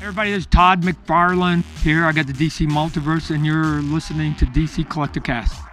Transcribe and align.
Everybody, 0.00 0.30
this 0.30 0.40
is 0.40 0.46
Todd 0.46 0.82
McFarlane 0.82 1.64
here. 1.82 2.04
I 2.04 2.12
got 2.12 2.26
the 2.26 2.34
DC 2.34 2.68
Multiverse, 2.68 3.34
and 3.34 3.46
you're 3.46 3.80
listening 3.80 4.34
to 4.36 4.44
DC 4.44 4.86
Collecticast. 4.86 5.65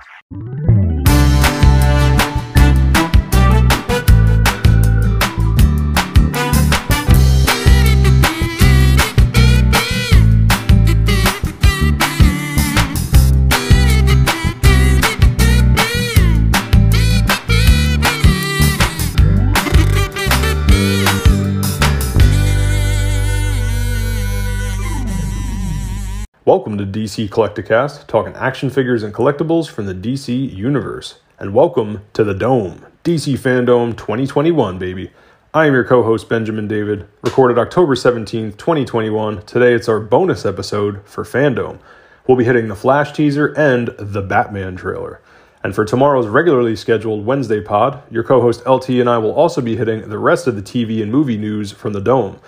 DC 26.94 27.28
Collecticast, 27.28 28.06
talking 28.06 28.36
action 28.36 28.70
figures 28.70 29.02
and 29.02 29.12
collectibles 29.12 29.68
from 29.68 29.88
the 29.88 29.96
DC 29.96 30.56
universe. 30.56 31.20
And 31.40 31.52
welcome 31.52 32.02
to 32.14 32.24
the 32.24 32.36
Dome, 32.36 32.86
DC 33.04 33.34
Fandom 33.40 33.98
2021, 33.98 34.78
baby. 34.78 35.10
I 35.56 35.66
am 35.66 35.74
your 35.74 35.86
co 35.86 36.04
host, 36.04 36.30
Benjamin 36.30 36.68
David, 36.68 37.08
recorded 37.24 37.58
October 37.58 37.96
17th, 37.96 38.58
2021. 38.58 39.44
Today 39.48 39.74
it's 39.74 39.90
our 39.90 40.00
bonus 40.00 40.46
episode 40.46 41.02
for 41.04 41.24
Fandom. 41.24 41.80
We'll 42.28 42.38
be 42.38 42.44
hitting 42.44 42.68
the 42.68 42.76
Flash 42.76 43.12
teaser 43.12 43.48
and 43.58 43.88
the 43.98 44.22
Batman 44.22 44.76
trailer. 44.76 45.20
And 45.64 45.74
for 45.74 45.86
tomorrow's 45.86 46.28
regularly 46.28 46.76
scheduled 46.76 47.26
Wednesday 47.26 47.62
pod, 47.62 48.04
your 48.12 48.24
co 48.24 48.40
host 48.40 48.68
LT 48.68 48.90
and 48.90 49.10
I 49.10 49.18
will 49.18 49.34
also 49.34 49.62
be 49.62 49.78
hitting 49.78 50.10
the 50.10 50.20
rest 50.20 50.46
of 50.46 50.56
the 50.56 50.62
TV 50.62 51.02
and 51.02 51.12
movie 51.12 51.38
news 51.38 51.72
from 51.72 51.94
the 51.94 52.02
Dome. 52.02 52.40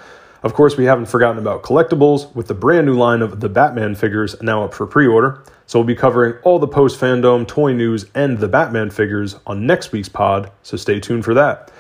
Of 0.46 0.54
course, 0.54 0.78
we 0.78 0.86
haven't 0.86 1.08
forgotten 1.08 1.40
about 1.40 1.64
collectibles, 1.64 2.34
with 2.36 2.48
the 2.48 2.54
brand 2.54 2.86
new 2.86 2.94
line 2.94 3.24
of 3.24 3.40
the 3.40 3.50
Batman 3.50 3.96
figures 3.96 4.40
now 4.44 4.64
up 4.64 4.76
for 4.76 4.86
pre 4.86 5.08
order. 5.08 5.44
So 5.66 5.80
we'll 5.80 5.88
be 5.88 5.96
covering 5.96 6.36
all 6.44 6.60
the 6.60 6.68
post 6.68 7.02
fandom, 7.02 7.48
toy 7.48 7.74
news, 7.74 8.06
and 8.14 8.38
the 8.38 8.48
Batman 8.48 8.92
figures 8.92 9.38
on 9.48 9.66
next 9.66 9.92
week's 9.92 10.08
pod, 10.08 10.52
so 10.62 10.78
stay 10.78 11.00
tuned 11.00 11.26
for 11.26 11.34
that. 11.34 11.72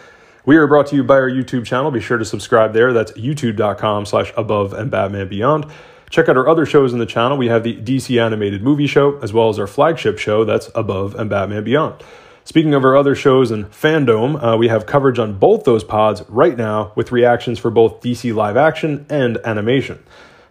We 0.47 0.57
are 0.57 0.65
brought 0.65 0.87
to 0.87 0.95
you 0.95 1.03
by 1.03 1.13
our 1.13 1.29
YouTube 1.29 1.67
channel. 1.67 1.91
Be 1.91 2.01
sure 2.01 2.17
to 2.17 2.25
subscribe 2.25 2.73
there. 2.73 2.91
That's 2.91 3.11
youtube.com 3.11 4.07
slash 4.07 4.33
above 4.35 4.73
and 4.73 4.89
Batman 4.89 5.27
Beyond. 5.27 5.67
Check 6.09 6.27
out 6.27 6.35
our 6.35 6.49
other 6.49 6.65
shows 6.65 6.91
in 6.91 6.97
the 6.97 7.05
channel. 7.05 7.37
We 7.37 7.49
have 7.49 7.63
the 7.63 7.79
DC 7.79 8.19
Animated 8.19 8.63
Movie 8.63 8.87
Show, 8.87 9.19
as 9.19 9.31
well 9.31 9.49
as 9.49 9.59
our 9.59 9.67
flagship 9.67 10.17
show, 10.17 10.43
that's 10.43 10.71
Above 10.73 11.13
and 11.13 11.29
Batman 11.29 11.63
Beyond. 11.63 12.03
Speaking 12.47 12.75
of 12.75 12.85
our 12.85 12.95
other 12.95 13.15
shows 13.15 13.49
and 13.49 13.65
fandom, 13.71 14.41
uh, 14.41 14.55
we 14.55 14.67
have 14.67 14.85
coverage 14.85 15.17
on 15.17 15.39
both 15.39 15.63
those 15.63 15.83
pods 15.83 16.21
right 16.29 16.55
now 16.55 16.91
with 16.95 17.11
reactions 17.11 17.57
for 17.57 17.71
both 17.71 18.01
DC 18.01 18.35
live 18.35 18.55
action 18.55 19.07
and 19.09 19.39
animation. 19.43 20.03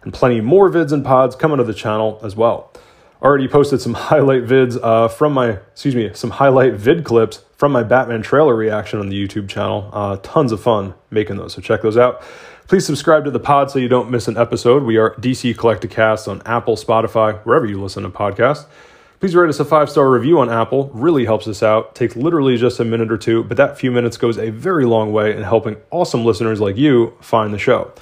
And 0.03 0.13
plenty 0.13 0.41
more 0.41 0.69
vids 0.69 0.91
and 0.91 1.05
pods 1.05 1.37
coming 1.37 1.57
to 1.57 1.63
the 1.63 1.73
channel 1.73 2.19
as 2.21 2.35
well. 2.35 2.69
Already 3.21 3.47
posted 3.47 3.79
some 3.79 3.93
highlight 4.11 4.43
vids 4.43 4.77
uh, 4.83 5.07
from 5.07 5.31
my, 5.31 5.51
excuse 5.51 5.95
me, 5.95 6.11
some 6.13 6.31
highlight 6.31 6.73
vid 6.73 7.05
clips 7.05 7.45
from 7.55 7.71
my 7.71 7.81
Batman 7.81 8.21
trailer 8.21 8.57
reaction 8.57 8.99
on 8.99 9.07
the 9.07 9.15
YouTube 9.15 9.47
channel. 9.47 9.89
Uh, 9.93 10.17
tons 10.21 10.51
of 10.51 10.59
fun 10.61 10.95
making 11.11 11.37
those, 11.37 11.53
so 11.53 11.61
check 11.61 11.81
those 11.81 11.95
out. 11.95 12.21
Please 12.67 12.85
subscribe 12.85 13.23
to 13.23 13.31
the 13.31 13.39
pod 13.39 13.71
so 13.71 13.79
you 13.79 13.87
don't 13.87 14.11
miss 14.11 14.27
an 14.27 14.37
episode. 14.37 14.83
We 14.83 14.97
are 14.97 15.15
DC 15.15 15.55
Collecticast 15.55 16.27
on 16.27 16.41
Apple, 16.45 16.75
Spotify, 16.75 17.39
wherever 17.45 17.65
you 17.65 17.81
listen 17.81 18.03
to 18.03 18.09
podcasts. 18.09 18.65
Please 19.19 19.33
write 19.33 19.49
us 19.49 19.59
a 19.59 19.65
five 19.65 19.89
star 19.89 20.09
review 20.09 20.39
on 20.39 20.49
Apple. 20.49 20.89
Really 20.93 21.25
helps 21.25 21.47
us 21.47 21.63
out. 21.63 21.95
Takes 21.95 22.15
literally 22.15 22.57
just 22.57 22.79
a 22.79 22.85
minute 22.85 23.11
or 23.11 23.17
two, 23.17 23.43
but 23.45 23.57
that 23.57 23.77
few 23.77 23.91
minutes 23.91 24.17
goes 24.17 24.37
a 24.37 24.49
very 24.49 24.85
long 24.85 25.13
way 25.13 25.35
in 25.35 25.43
helping 25.43 25.77
awesome 25.89 26.25
listeners 26.25 26.59
like 26.59 26.75
you 26.75 27.17
find 27.21 27.53
the 27.53 27.57
show. 27.57 27.93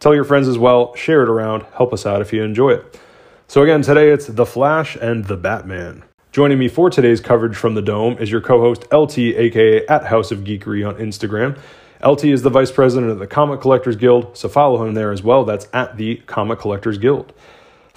Tell 0.00 0.14
your 0.14 0.24
friends 0.24 0.48
as 0.48 0.58
well. 0.58 0.94
Share 0.94 1.22
it 1.22 1.28
around. 1.28 1.64
Help 1.74 1.92
us 1.92 2.04
out 2.04 2.20
if 2.20 2.32
you 2.32 2.42
enjoy 2.42 2.70
it. 2.70 3.00
So, 3.48 3.62
again, 3.62 3.82
today 3.82 4.10
it's 4.10 4.26
The 4.26 4.46
Flash 4.46 4.96
and 4.96 5.24
The 5.24 5.36
Batman. 5.36 6.04
Joining 6.30 6.58
me 6.58 6.68
for 6.68 6.90
today's 6.90 7.20
coverage 7.20 7.56
from 7.56 7.74
the 7.74 7.82
Dome 7.82 8.16
is 8.18 8.30
your 8.30 8.40
co 8.40 8.60
host 8.60 8.84
LT, 8.92 9.18
aka 9.18 9.86
at 9.86 10.04
House 10.04 10.30
of 10.30 10.40
Geekery 10.40 10.86
on 10.86 10.94
Instagram. 10.96 11.58
LT 12.04 12.26
is 12.26 12.42
the 12.42 12.50
vice 12.50 12.70
president 12.70 13.10
of 13.10 13.18
the 13.18 13.26
Comic 13.26 13.60
Collectors 13.60 13.96
Guild, 13.96 14.36
so 14.36 14.48
follow 14.48 14.86
him 14.86 14.94
there 14.94 15.10
as 15.10 15.22
well. 15.22 15.44
That's 15.44 15.68
at 15.72 15.96
the 15.96 16.16
Comic 16.26 16.60
Collectors 16.60 16.96
Guild. 16.98 17.32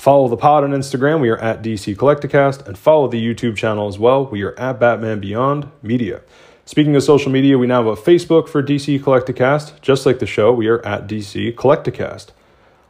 Follow 0.04 0.28
the 0.28 0.36
pod 0.36 0.66
on 0.66 0.72
Instagram. 0.72 1.22
We 1.22 1.30
are 1.30 1.38
at 1.38 1.62
DC 1.62 1.96
Collecticast. 1.96 2.68
And 2.68 2.78
follow 2.78 3.08
the 3.08 3.26
YouTube 3.26 3.56
channel 3.56 3.88
as 3.88 3.98
well. 3.98 4.26
We 4.26 4.44
are 4.44 4.54
at 4.60 4.78
Batman 4.78 5.22
Beyond 5.22 5.72
Media. 5.82 6.20
Speaking 6.66 6.94
of 6.98 7.04
social 7.04 7.32
media, 7.32 7.58
we 7.58 7.68
now 7.68 7.86
have 7.86 7.98
a 7.98 8.02
Facebook 8.02 8.50
for 8.50 8.62
DC 8.62 9.00
Collecticast. 9.00 9.80
Just 9.80 10.06
like 10.06 10.20
the 10.20 10.26
show, 10.26 10.52
we 10.52 10.68
are 10.68 10.86
at 10.86 11.08
DC 11.08 11.56
Collecticast. 11.56 12.32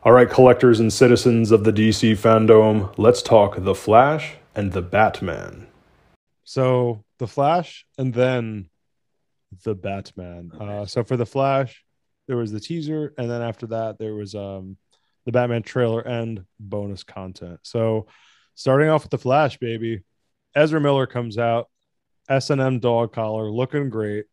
All 0.01 0.11
right, 0.11 0.27
collectors 0.27 0.79
and 0.79 0.91
citizens 0.91 1.51
of 1.51 1.65
the 1.65 1.71
DC 1.71 2.13
fandom, 2.13 2.91
let's 2.97 3.21
talk 3.21 3.57
The 3.59 3.75
Flash 3.75 4.33
and 4.55 4.71
the 4.71 4.81
Batman. 4.81 5.67
So, 6.43 7.03
The 7.19 7.27
Flash 7.27 7.85
and 7.95 8.15
then 8.15 8.71
the 9.63 9.75
Batman. 9.75 10.51
Uh, 10.59 10.87
so, 10.87 11.03
for 11.03 11.15
The 11.15 11.27
Flash, 11.27 11.85
there 12.25 12.37
was 12.37 12.51
the 12.51 12.59
teaser. 12.59 13.13
And 13.19 13.29
then 13.29 13.43
after 13.43 13.67
that, 13.67 13.99
there 13.99 14.15
was 14.15 14.33
um, 14.33 14.77
the 15.25 15.31
Batman 15.31 15.63
trailer 15.63 16.01
and 16.01 16.45
bonus 16.59 17.03
content. 17.03 17.59
So, 17.63 18.07
starting 18.55 18.89
off 18.89 19.03
with 19.03 19.11
the 19.11 19.17
Flash, 19.17 19.57
baby, 19.57 20.03
Ezra 20.55 20.81
Miller 20.81 21.07
comes 21.07 21.37
out, 21.37 21.69
S 22.29 22.49
and 22.49 22.61
M 22.61 22.79
dog 22.79 23.13
collar, 23.13 23.49
looking 23.49 23.89
great. 23.89 24.25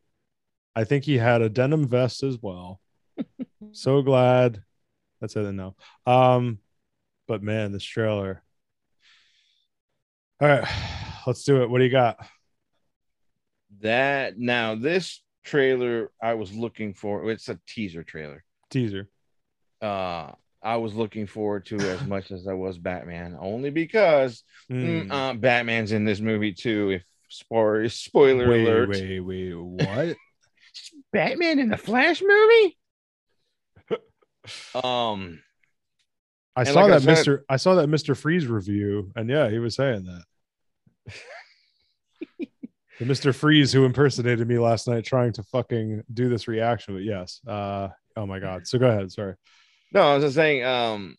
I 0.74 0.84
think 0.84 1.04
he 1.04 1.18
had 1.18 1.42
a 1.42 1.48
denim 1.48 1.88
vest 1.88 2.22
as 2.22 2.38
well. 2.40 2.80
so 3.72 4.02
glad. 4.02 4.62
That's 5.20 5.36
it. 5.36 5.52
No. 5.52 5.74
Um, 6.06 6.58
but 7.26 7.42
man, 7.42 7.72
this 7.72 7.84
trailer. 7.84 8.42
All 10.40 10.48
right, 10.48 10.68
let's 11.26 11.44
do 11.44 11.62
it. 11.62 11.68
What 11.68 11.78
do 11.78 11.84
you 11.84 11.90
got? 11.90 12.18
That 13.80 14.38
now 14.38 14.74
this 14.74 15.22
trailer 15.44 16.10
I 16.22 16.34
was 16.34 16.52
looking 16.52 16.94
for. 16.94 17.30
It's 17.30 17.48
a 17.48 17.58
teaser 17.66 18.02
trailer. 18.02 18.44
Teaser. 18.70 19.08
Uh, 19.82 20.32
I 20.62 20.76
was 20.76 20.94
looking 20.94 21.26
forward 21.26 21.66
to 21.66 21.76
as 21.76 22.04
much 22.06 22.30
as 22.30 22.46
I 22.46 22.52
was 22.52 22.78
Batman, 22.78 23.36
only 23.38 23.70
because 23.70 24.42
mm. 24.70 25.10
Uh, 25.10 25.34
Batman's 25.34 25.92
in 25.92 26.04
this 26.04 26.20
movie 26.20 26.52
too. 26.52 26.90
If 26.90 27.04
spoiler 27.28 27.88
spoiler 27.88 28.48
wait, 28.48 28.66
alert, 28.66 28.88
wait, 28.90 29.20
wait, 29.20 29.54
what? 29.54 30.16
Batman 31.12 31.58
in 31.58 31.68
the 31.68 31.76
Flash 31.76 32.22
movie? 32.22 32.78
um, 34.84 35.40
I 36.54 36.64
saw 36.64 36.82
like 36.82 37.02
that 37.02 37.08
I 37.08 37.14
said, 37.14 37.26
Mr. 37.26 37.40
I 37.48 37.56
saw 37.56 37.74
that 37.76 37.88
Mr. 37.88 38.16
Freeze 38.16 38.46
review, 38.46 39.12
and 39.16 39.28
yeah, 39.30 39.48
he 39.48 39.58
was 39.58 39.74
saying 39.74 40.04
that. 40.04 40.24
the 42.98 43.04
Mr. 43.06 43.34
Freeze 43.34 43.72
who 43.72 43.86
impersonated 43.86 44.46
me 44.46 44.58
last 44.58 44.86
night 44.86 45.04
trying 45.04 45.32
to 45.32 45.42
fucking 45.44 46.02
do 46.12 46.28
this 46.28 46.46
reaction, 46.48 46.94
but 46.94 47.02
yes. 47.02 47.40
Uh, 47.46 47.88
oh 48.16 48.26
my 48.26 48.38
god. 48.38 48.66
So 48.66 48.78
go 48.78 48.88
ahead. 48.88 49.10
Sorry. 49.10 49.36
No, 49.92 50.02
I 50.02 50.14
was 50.14 50.24
just 50.24 50.36
saying, 50.36 50.64
um, 50.64 51.16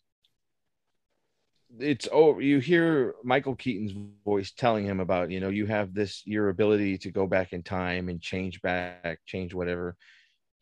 it's 1.78 2.08
oh, 2.10 2.38
you 2.38 2.58
hear 2.58 3.14
Michael 3.22 3.54
Keaton's 3.54 3.92
voice 4.24 4.52
telling 4.52 4.84
him 4.86 5.00
about, 5.00 5.30
you 5.30 5.40
know, 5.40 5.50
you 5.50 5.66
have 5.66 5.94
this 5.94 6.22
your 6.26 6.48
ability 6.48 6.98
to 6.98 7.10
go 7.10 7.26
back 7.26 7.52
in 7.52 7.62
time 7.62 8.08
and 8.08 8.20
change 8.20 8.62
back, 8.62 9.20
change 9.26 9.52
whatever, 9.54 9.96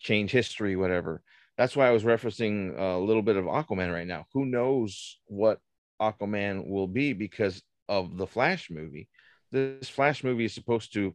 change 0.01 0.31
history, 0.31 0.77
whatever. 0.77 1.23
That's 1.57 1.77
why 1.77 1.89
I 1.89 1.93
was 1.93 2.05
referencing 2.05 2.79
a 2.79 2.99
little 2.99 3.23
bit 3.23 3.37
of 3.37 3.45
Aquaman 3.45 3.93
right 3.93 4.07
now. 4.07 4.27
Who 4.33 4.45
knows 4.47 5.19
what 5.27 5.59
Aquaman 6.01 6.69
will 6.69 6.89
be 6.89 7.13
because 7.13 7.63
of 7.89 8.17
the 8.17 8.27
Flash 8.27 8.71
movie. 8.71 9.09
This 9.53 9.89
Flash 9.89 10.25
movie 10.25 10.47
is 10.47 10.55
supposed 10.55 10.95
to 10.95 11.15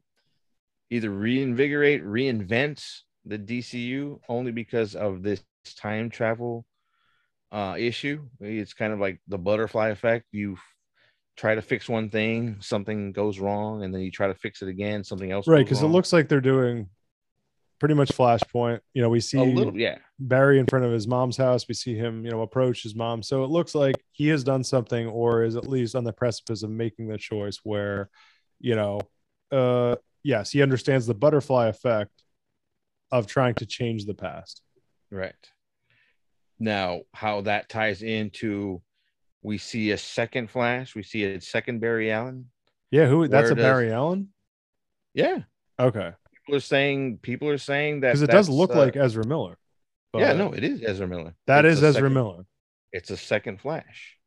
either 0.89 1.09
reinvigorate, 1.09 2.03
reinvent 2.03 2.83
the 3.25 3.39
DCU 3.39 4.19
only 4.29 4.51
because 4.51 4.95
of 4.95 5.23
this 5.23 5.43
time 5.77 6.09
travel 6.09 6.65
uh, 7.55 7.75
issue. 7.77 8.27
It's 8.41 8.73
kind 8.73 8.91
of 8.91 8.99
like 8.99 9.21
the 9.29 9.37
butterfly 9.37 9.87
effect. 9.89 10.25
You 10.33 10.57
try 11.37 11.55
to 11.55 11.61
fix 11.61 11.87
one 11.87 12.09
thing, 12.09 12.57
something 12.59 13.13
goes 13.13 13.39
wrong, 13.39 13.83
and 13.83 13.93
then 13.93 14.01
you 14.01 14.11
try 14.11 14.27
to 14.27 14.35
fix 14.35 14.61
it 14.61 14.67
again, 14.67 15.05
something 15.05 15.31
else. 15.31 15.47
Right, 15.47 15.65
because 15.65 15.81
it 15.81 15.87
looks 15.87 16.11
like 16.11 16.27
they're 16.27 16.41
doing 16.41 16.89
pretty 17.79 17.95
much 17.95 18.09
Flashpoint. 18.09 18.81
You 18.93 19.01
know, 19.01 19.09
we 19.09 19.21
see 19.21 19.37
little, 19.37 19.77
yeah. 19.77 19.99
Barry 20.19 20.59
in 20.59 20.65
front 20.65 20.83
of 20.83 20.91
his 20.91 21.07
mom's 21.07 21.37
house. 21.37 21.65
We 21.67 21.75
see 21.75 21.95
him, 21.95 22.25
you 22.25 22.31
know, 22.31 22.41
approach 22.41 22.83
his 22.83 22.93
mom. 22.93 23.23
So 23.23 23.45
it 23.45 23.49
looks 23.49 23.73
like 23.73 23.95
he 24.11 24.27
has 24.27 24.43
done 24.43 24.65
something, 24.65 25.07
or 25.07 25.43
is 25.43 25.55
at 25.55 25.67
least 25.67 25.95
on 25.95 26.03
the 26.03 26.13
precipice 26.13 26.61
of 26.61 26.69
making 26.69 27.07
the 27.07 27.17
choice 27.17 27.61
where, 27.63 28.09
you 28.59 28.75
know, 28.75 28.99
uh, 29.51 29.95
yes, 30.23 30.51
he 30.51 30.61
understands 30.61 31.05
the 31.05 31.13
butterfly 31.13 31.67
effect 31.67 32.11
of 33.11 33.27
trying 33.27 33.55
to 33.55 33.65
change 33.65 34.05
the 34.05 34.13
past. 34.13 34.61
Right. 35.09 35.35
Now, 36.59 37.01
how 37.13 37.41
that 37.41 37.69
ties 37.69 38.01
into 38.01 38.81
we 39.41 39.57
see 39.57 39.91
a 39.91 39.97
second 39.97 40.49
Flash, 40.49 40.95
we 40.95 41.03
see 41.03 41.23
a 41.23 41.39
second 41.39 41.79
Barry 41.79 42.11
Allen. 42.11 42.49
Yeah, 42.91 43.07
who 43.07 43.27
that's 43.27 43.51
a 43.51 43.55
does, 43.55 43.63
Barry 43.63 43.91
Allen? 43.91 44.29
Yeah. 45.13 45.39
Okay. 45.79 46.13
People 46.33 46.55
are 46.55 46.61
saying 46.61 47.19
people 47.21 47.49
are 47.49 47.57
saying 47.57 48.01
that 48.01 48.09
because 48.09 48.21
it 48.21 48.31
does 48.31 48.49
look 48.49 48.71
uh, 48.71 48.79
like 48.79 48.95
Ezra 48.95 49.25
Miller. 49.25 49.57
yeah, 50.15 50.33
no, 50.33 50.53
it 50.53 50.63
is 50.63 50.81
Ezra 50.83 51.07
Miller. 51.07 51.35
That 51.47 51.65
it's 51.65 51.77
is 51.77 51.83
Ezra 51.83 52.01
second, 52.01 52.13
Miller. 52.13 52.45
It's 52.91 53.09
a 53.11 53.17
second 53.17 53.61
Flash. 53.61 54.17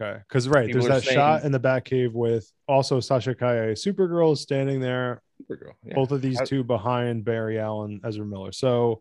Okay, 0.00 0.20
because 0.28 0.48
right, 0.48 0.66
People 0.66 0.82
there's 0.82 1.04
that 1.04 1.12
shot 1.12 1.44
in 1.44 1.52
the 1.52 1.60
Batcave 1.60 2.12
with 2.12 2.50
also 2.68 3.00
Sasha 3.00 3.34
Calle, 3.34 3.74
Supergirl 3.74 4.36
standing 4.36 4.80
there. 4.80 5.22
Supergirl. 5.42 5.72
Yeah. 5.84 5.94
Both 5.94 6.12
of 6.12 6.22
these 6.22 6.40
two 6.42 6.64
behind 6.64 7.24
Barry 7.24 7.58
Allen, 7.58 8.00
Ezra 8.04 8.26
Miller. 8.26 8.52
So 8.52 9.00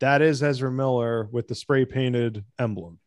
that 0.00 0.22
is 0.22 0.42
Ezra 0.42 0.70
Miller 0.70 1.28
with 1.30 1.48
the 1.48 1.54
spray 1.54 1.84
painted 1.84 2.44
emblem. 2.58 2.98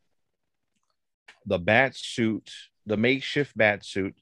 the 1.46 1.60
bat 1.60 1.96
suit, 1.96 2.50
the 2.86 2.96
makeshift 2.98 3.56
bat 3.58 3.84
suit, 3.84 4.16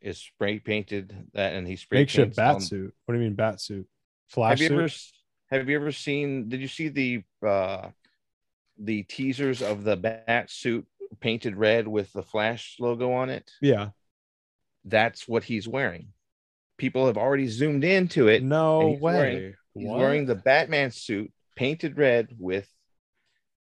is 0.00 0.18
spray 0.18 0.58
painted. 0.58 1.14
That 1.32 1.54
and 1.54 1.66
he 1.66 1.76
spray 1.76 2.00
Makeshift 2.00 2.36
bat 2.36 2.56
on- 2.56 2.60
suit. 2.60 2.94
What 3.04 3.14
do 3.14 3.18
you 3.20 3.24
mean 3.26 3.34
bat 3.34 3.60
suit? 3.60 3.86
Have 4.28 4.32
Flash 4.32 4.60
you 4.60 4.68
suit? 4.68 4.78
ever 4.78 4.88
have 5.62 5.68
you 5.68 5.76
ever 5.76 5.92
seen? 5.92 6.48
Did 6.48 6.60
you 6.60 6.68
see 6.68 6.88
the 6.88 7.22
uh 7.46 7.90
the 8.78 9.04
teasers 9.04 9.62
of 9.62 9.84
the 9.84 9.96
bat 9.96 10.50
suit 10.50 10.86
painted 11.20 11.56
red 11.56 11.88
with 11.88 12.12
the 12.12 12.22
Flash 12.22 12.76
logo 12.78 13.12
on 13.12 13.30
it? 13.30 13.50
yeah. 13.62 13.90
That's 14.84 15.26
what 15.26 15.42
he's 15.44 15.66
wearing. 15.66 16.08
People 16.78 17.06
have 17.06 17.16
already 17.16 17.48
zoomed 17.48 17.82
into 17.84 18.28
it. 18.28 18.42
No 18.42 18.90
he's 18.92 19.00
way. 19.00 19.14
wearing- 19.14 19.54
He's 19.74 19.88
What? 19.88 19.98
wearing 19.98 20.26
the 20.26 20.34
Batman 20.36 20.90
suit 20.90 21.30
painted 21.56 21.98
red 21.98 22.28
with. 22.38 22.68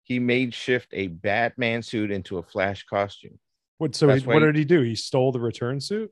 He 0.03 0.19
made 0.19 0.53
shift 0.55 0.89
a 0.91 1.07
Batman 1.07 1.83
suit 1.83 2.09
into 2.09 2.39
a 2.39 2.43
Flash 2.43 2.83
costume. 2.85 3.39
What 3.77 3.95
so 3.95 4.09
he, 4.09 4.25
what 4.25 4.39
did 4.39 4.55
he 4.55 4.65
do? 4.65 4.81
He 4.81 4.95
stole 4.95 5.31
the 5.31 5.39
return 5.39 5.79
suit? 5.79 6.11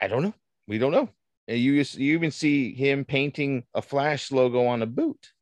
I 0.00 0.08
don't 0.08 0.22
know. 0.22 0.34
We 0.66 0.78
don't 0.78 0.92
know. 0.92 1.08
And 1.46 1.58
you 1.58 1.72
you 1.72 2.14
even 2.14 2.30
see 2.30 2.74
him 2.74 3.04
painting 3.04 3.64
a 3.74 3.82
Flash 3.82 4.32
logo 4.32 4.66
on 4.66 4.82
a 4.82 4.86
boot. 4.86 5.32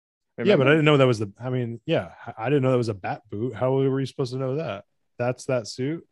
Yeah, 0.42 0.56
but 0.56 0.66
I 0.66 0.70
didn't 0.70 0.84
know 0.84 0.96
that 0.96 1.06
was 1.06 1.18
the 1.18 1.32
I 1.40 1.50
mean, 1.50 1.80
yeah, 1.86 2.10
I 2.36 2.48
didn't 2.48 2.62
know 2.62 2.72
that 2.72 2.76
was 2.76 2.88
a 2.88 2.94
bat 2.94 3.22
boot. 3.30 3.54
How 3.54 3.72
were 3.72 4.00
you 4.00 4.06
supposed 4.06 4.32
to 4.32 4.38
know 4.38 4.56
that? 4.56 4.84
That's 5.18 5.46
that 5.46 5.66
suit? 5.66 6.06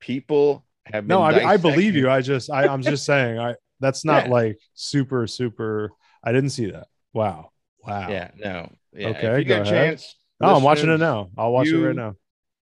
people 0.00 0.66
have 0.84 1.06
been 1.06 1.16
No, 1.16 1.22
I, 1.22 1.52
I 1.52 1.56
believe 1.56 1.94
you. 1.94 2.10
I 2.10 2.20
just 2.20 2.50
I, 2.50 2.66
I'm 2.66 2.82
just 2.82 3.04
saying 3.10 3.38
I 3.38 3.54
that's 3.80 4.04
not 4.04 4.26
Yeah. 4.26 4.32
like 4.32 4.58
super, 4.74 5.26
super 5.26 5.90
I 6.22 6.32
didn't 6.32 6.50
see 6.50 6.70
that. 6.70 6.88
Wow. 7.12 7.50
Wow. 7.86 8.08
Yeah, 8.08 8.30
no. 8.36 8.72
Yeah. 8.92 9.08
Okay, 9.08 9.26
if 9.26 9.38
you 9.38 9.44
go 9.44 9.56
get 9.56 9.58
a 9.58 9.62
ahead. 9.62 9.88
chance, 9.90 10.16
Oh, 10.40 10.56
I'm 10.56 10.62
watching 10.62 10.90
it 10.90 10.98
now. 10.98 11.30
I'll 11.38 11.52
watch 11.52 11.68
it 11.68 11.76
right 11.76 11.94
now. 11.94 12.16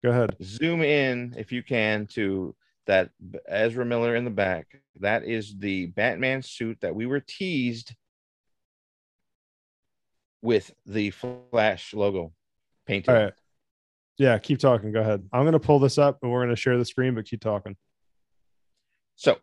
Go 0.04 0.12
ahead. 0.12 0.36
Zoom 0.44 0.82
in 0.82 1.34
if 1.38 1.52
you 1.52 1.64
can 1.64 2.06
to 2.08 2.56
that 2.88 3.12
Ezra 3.48 3.86
Miller 3.86 4.16
in 4.16 4.26
the 4.26 4.32
back. 4.32 4.68
That 5.00 5.24
is 5.24 5.58
the 5.58 5.88
Batman 5.88 6.42
suit 6.42 6.80
that 6.82 6.94
we 6.94 7.06
were 7.06 7.22
teased 7.22 7.96
with 10.42 10.72
the 10.86 11.12
Flash 11.12 11.94
logo 11.94 12.34
painted. 12.86 13.12
All 13.12 13.24
right. 13.24 13.34
Yeah, 14.18 14.38
keep 14.38 14.60
talking. 14.60 14.92
Go 14.92 15.02
ahead. 15.02 15.28
I'm 15.32 15.46
gonna 15.46 15.60
pull 15.60 15.80
this 15.80 15.98
up 15.98 16.20
and 16.22 16.32
we're 16.32 16.44
gonna 16.44 16.56
share 16.56 16.78
the 16.78 16.86
screen, 16.86 17.16
but 17.16 17.26
keep 17.26 17.42
talking. 17.42 17.76
So 19.16 19.38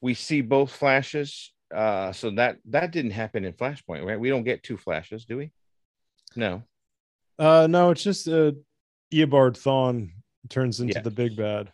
we 0.00 0.14
see 0.14 0.40
both 0.40 0.70
flashes. 0.70 1.52
Uh, 1.72 2.12
so 2.12 2.30
that 2.32 2.58
that 2.66 2.90
didn't 2.90 3.12
happen 3.12 3.44
in 3.44 3.52
Flashpoint, 3.52 4.04
right? 4.04 4.18
We 4.18 4.28
don't 4.28 4.44
get 4.44 4.62
two 4.62 4.76
flashes, 4.76 5.24
do 5.24 5.36
we? 5.36 5.50
No. 6.36 6.62
Uh 7.38 7.66
no, 7.68 7.90
it's 7.90 8.02
just 8.02 8.28
uh 8.28 8.52
Eobard 9.12 9.56
Thawne 9.56 10.10
turns 10.48 10.80
into 10.80 10.94
Yeah. 10.94 11.02
the 11.02 11.10
big 11.10 11.36
bad. 11.36 11.72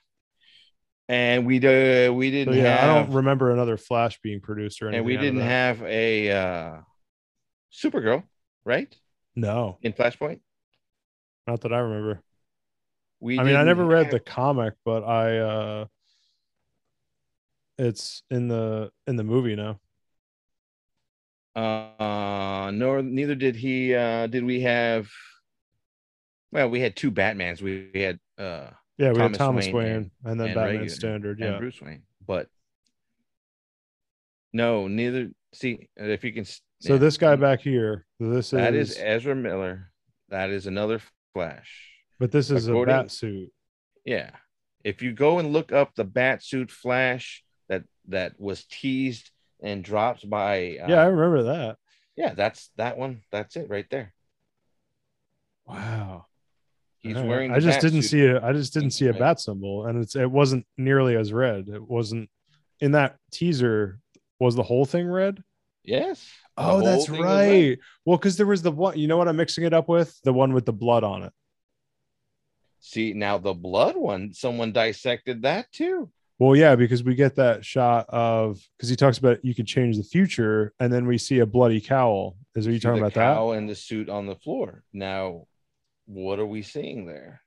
And 1.09 1.45
we 1.45 1.57
uh, 1.59 2.13
we 2.13 2.31
didn't 2.31 2.55
yeah, 2.55 2.83
I 2.83 2.87
don't 2.87 3.13
remember 3.13 3.51
another 3.51 3.77
Flash 3.77 4.21
being 4.23 4.41
produced 4.41 4.81
or 4.81 4.87
anything. 4.87 4.99
and 4.99 5.07
we 5.07 5.17
didn't 5.17 5.41
have 5.41 5.83
a 5.83 6.31
uh 6.31 6.77
Supergirl, 7.73 8.23
right? 8.65 8.95
no, 9.37 9.79
In 9.83 9.93
Flashpoint. 9.93 10.41
not 11.47 11.61
that 11.63 11.73
I 11.73 11.79
remember. 11.79 12.23
We 13.21 13.39
I 13.39 13.43
mean, 13.43 13.57
I 13.57 13.65
never 13.65 13.85
read 13.85 14.05
have- 14.05 14.13
the 14.13 14.21
comic, 14.21 14.75
but 14.85 15.03
I 15.05 15.39
uh 15.39 15.85
it's 17.81 18.23
in 18.31 18.49
the 18.49 18.91
in 19.07 19.17
the 19.17 19.25
movie 19.25 19.57
now. 19.57 19.81
uh 21.57 22.71
nor 22.73 23.03
neither 23.03 23.35
did 23.35 23.57
he 23.57 23.95
uh 23.95 24.27
did 24.29 24.45
we 24.45 24.61
have 24.61 25.09
well 26.53 26.69
we 26.71 26.81
had 26.81 26.95
two 26.95 27.11
batmans 27.11 27.61
we, 27.61 27.89
we 27.93 28.01
had 28.03 28.19
uh 28.39 28.69
Yeah, 28.99 29.11
we 29.11 29.19
Thomas 29.19 29.37
had 29.37 29.39
Thomas 29.39 29.67
Wayne 29.67 29.75
Wayne, 29.75 29.87
and- 29.97 30.11
and, 30.25 30.41
then 30.41 30.47
and 30.49 30.55
Batman 30.55 30.73
regular- 30.73 30.89
Standard. 30.89 31.41
and 31.41 31.53
Yeah, 31.55 31.59
bruce 31.59 31.81
wayne 31.83 32.03
but 32.27 32.47
no 34.53 34.87
neither 34.89 35.31
see 35.53 35.89
if 35.97 36.23
you 36.25 36.33
can 36.33 36.45
so 36.45 36.61
yeah. 36.95 36.97
this 36.97 37.19
guy 37.19 37.37
back 37.37 37.61
here, 37.61 38.07
this 38.19 38.51
that 38.51 38.75
is, 38.75 38.93
is 38.93 38.99
ezra 38.99 39.35
miller 39.35 39.91
that 40.29 40.51
is 40.51 40.67
another 40.67 41.01
flash 41.35 41.71
but 42.19 42.31
this 42.31 42.51
is 42.51 42.69
a 42.69 42.85
bat 42.85 43.11
suit. 43.11 43.51
yeah 44.05 44.31
if 44.85 45.03
you 45.03 45.13
go 45.13 45.39
and 45.41 45.53
look 45.53 45.73
up 45.73 45.95
the 45.95 46.05
bat 46.05 46.43
suit 46.43 46.71
flash 46.71 47.43
that 48.09 48.39
was 48.41 48.65
teased 48.65 49.31
and 49.63 49.85
dropped 49.85 50.29
by 50.29 50.79
uh, 50.83 50.87
yeah, 50.89 51.01
I 51.03 51.07
remember 51.07 51.43
that. 51.55 51.77
yeah 52.17 52.35
that's 52.35 52.71
that 52.77 52.97
one 52.99 53.23
that's 53.31 53.57
it 53.57 53.69
right 53.69 53.87
there 53.91 54.13
Wow. 55.67 56.27
he's 56.99 57.15
right. 57.17 57.27
wearing 57.27 57.53
I 57.53 57.61
just 57.61 57.81
didn't 57.81 58.03
suit. 58.03 58.09
see 58.11 58.23
it. 58.23 58.43
I 58.43 58.53
just 58.53 58.75
didn't 58.75 58.91
see 58.91 59.07
a 59.07 59.13
bat 59.13 59.39
symbol, 59.41 59.87
and 59.87 60.03
it's 60.03 60.17
it 60.17 60.31
wasn't 60.31 60.67
nearly 60.77 61.17
as 61.17 61.33
red. 61.33 61.69
It 61.69 61.83
wasn't 61.89 62.29
in 62.81 62.93
that 62.93 63.17
teaser. 63.31 63.99
Was 64.41 64.57
the 64.57 64.63
whole 64.63 64.85
thing 64.87 65.07
red? 65.07 65.43
yes 65.85 66.29
Oh, 66.57 66.83
that's 66.83 67.07
thing 67.07 67.19
was 67.19 67.21
red. 67.27 67.49
right. 67.69 67.79
Well, 68.05 68.17
because 68.19 68.37
there 68.37 68.47
was 68.47 68.63
the 68.63 68.73
one. 68.73 68.99
You 68.99 69.07
know 69.07 69.17
what 69.17 69.29
I'm 69.29 69.37
mixing 69.37 69.65
it 69.65 69.73
up 69.73 69.89
with? 69.89 70.19
The 70.25 70.33
one 70.33 70.53
with 70.53 70.67
the 70.67 70.73
blood 70.73 71.05
on 71.05 71.23
it. 71.23 71.33
See, 72.81 73.13
now 73.13 73.39
the 73.39 73.55
blood 73.55 73.97
one, 73.97 74.33
someone 74.33 74.73
dissected 74.73 75.43
that 75.43 75.71
too. 75.73 76.11
Well, 76.41 76.57
yeah, 76.57 76.75
because 76.75 77.05
we 77.05 77.15
get 77.15 77.37
that 77.37 77.67
shot 77.67 78.07
of 78.09 78.67
because 78.77 78.89
he 78.89 78.97
talks 78.97 79.19
about 79.19 79.45
you 79.45 79.55
could 79.55 79.67
change 79.67 79.99
the 79.99 80.03
future, 80.03 80.73
and 80.81 80.91
then 80.91 81.07
we 81.07 81.19
see 81.19 81.41
a 81.41 81.47
bloody 81.47 81.83
cowl. 81.83 82.39
Is 82.55 82.67
are 82.67 82.73
you 82.73 82.81
talking 82.81 82.99
about 82.99 83.13
that? 83.13 83.35
cow 83.35 83.51
and 83.51 83.69
the 83.69 83.75
suit 83.75 84.09
on 84.09 84.25
the 84.25 84.37
floor. 84.37 84.83
Now, 84.91 85.45
what 86.07 86.39
are 86.39 86.47
we 86.47 86.63
seeing 86.63 87.05
there? 87.05 87.43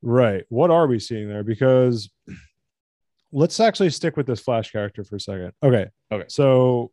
Right. 0.00 0.44
What 0.48 0.70
are 0.70 0.86
we 0.86 0.98
seeing 0.98 1.28
there? 1.28 1.44
Because 1.44 2.10
let's 3.32 3.60
actually 3.60 3.90
stick 3.90 4.16
with 4.16 4.26
this 4.26 4.40
Flash 4.40 4.72
character 4.72 5.04
for 5.04 5.16
a 5.16 5.20
second. 5.20 5.52
Okay. 5.62 5.86
Okay. 6.10 6.24
So 6.28 6.90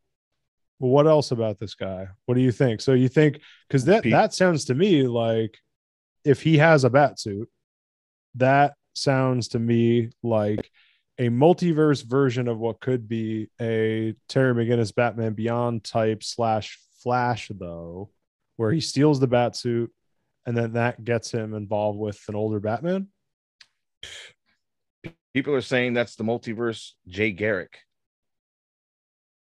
what 0.79 1.07
else 1.07 1.31
about 1.31 1.57
this 1.57 1.73
guy? 1.73 2.07
What 2.25 2.35
do 2.35 2.41
you 2.41 2.51
think? 2.51 2.81
So 2.81 2.91
you 2.91 3.07
think 3.07 3.39
because 3.69 3.85
that 3.85 4.03
Pete- 4.03 4.11
that 4.11 4.33
sounds 4.33 4.65
to 4.65 4.75
me 4.75 5.07
like 5.07 5.57
if 6.25 6.41
he 6.41 6.57
has 6.57 6.83
a 6.83 6.89
bat 6.89 7.17
suit, 7.17 7.47
that 8.35 8.73
sounds 8.93 9.49
to 9.49 9.59
me 9.59 10.09
like 10.23 10.69
a 11.17 11.29
multiverse 11.29 12.03
version 12.03 12.47
of 12.47 12.57
what 12.57 12.79
could 12.79 13.07
be 13.07 13.49
a 13.59 14.15
Terry 14.27 14.53
McGinnis 14.53 14.93
Batman 14.93 15.33
Beyond 15.33 15.83
type 15.83 16.23
slash 16.23 16.79
Flash, 17.03 17.49
though, 17.53 18.11
where 18.57 18.71
he 18.71 18.79
steals 18.79 19.19
the 19.19 19.27
bat 19.27 19.55
suit 19.55 19.91
and 20.45 20.57
then 20.57 20.73
that 20.73 21.03
gets 21.03 21.31
him 21.31 21.53
involved 21.53 21.99
with 21.99 22.19
an 22.27 22.35
older 22.35 22.59
Batman. 22.59 23.07
People 25.33 25.53
are 25.53 25.61
saying 25.61 25.93
that's 25.93 26.15
the 26.15 26.23
multiverse 26.23 26.91
Jay 27.07 27.31
Garrick. 27.31 27.77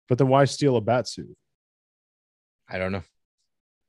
But 0.09 0.19
then 0.19 0.29
why 0.29 0.45
steal 0.45 0.77
a 0.77 0.81
bat 0.81 1.09
suit? 1.09 1.37
I 2.69 2.79
don't 2.79 2.93
know. 2.93 3.03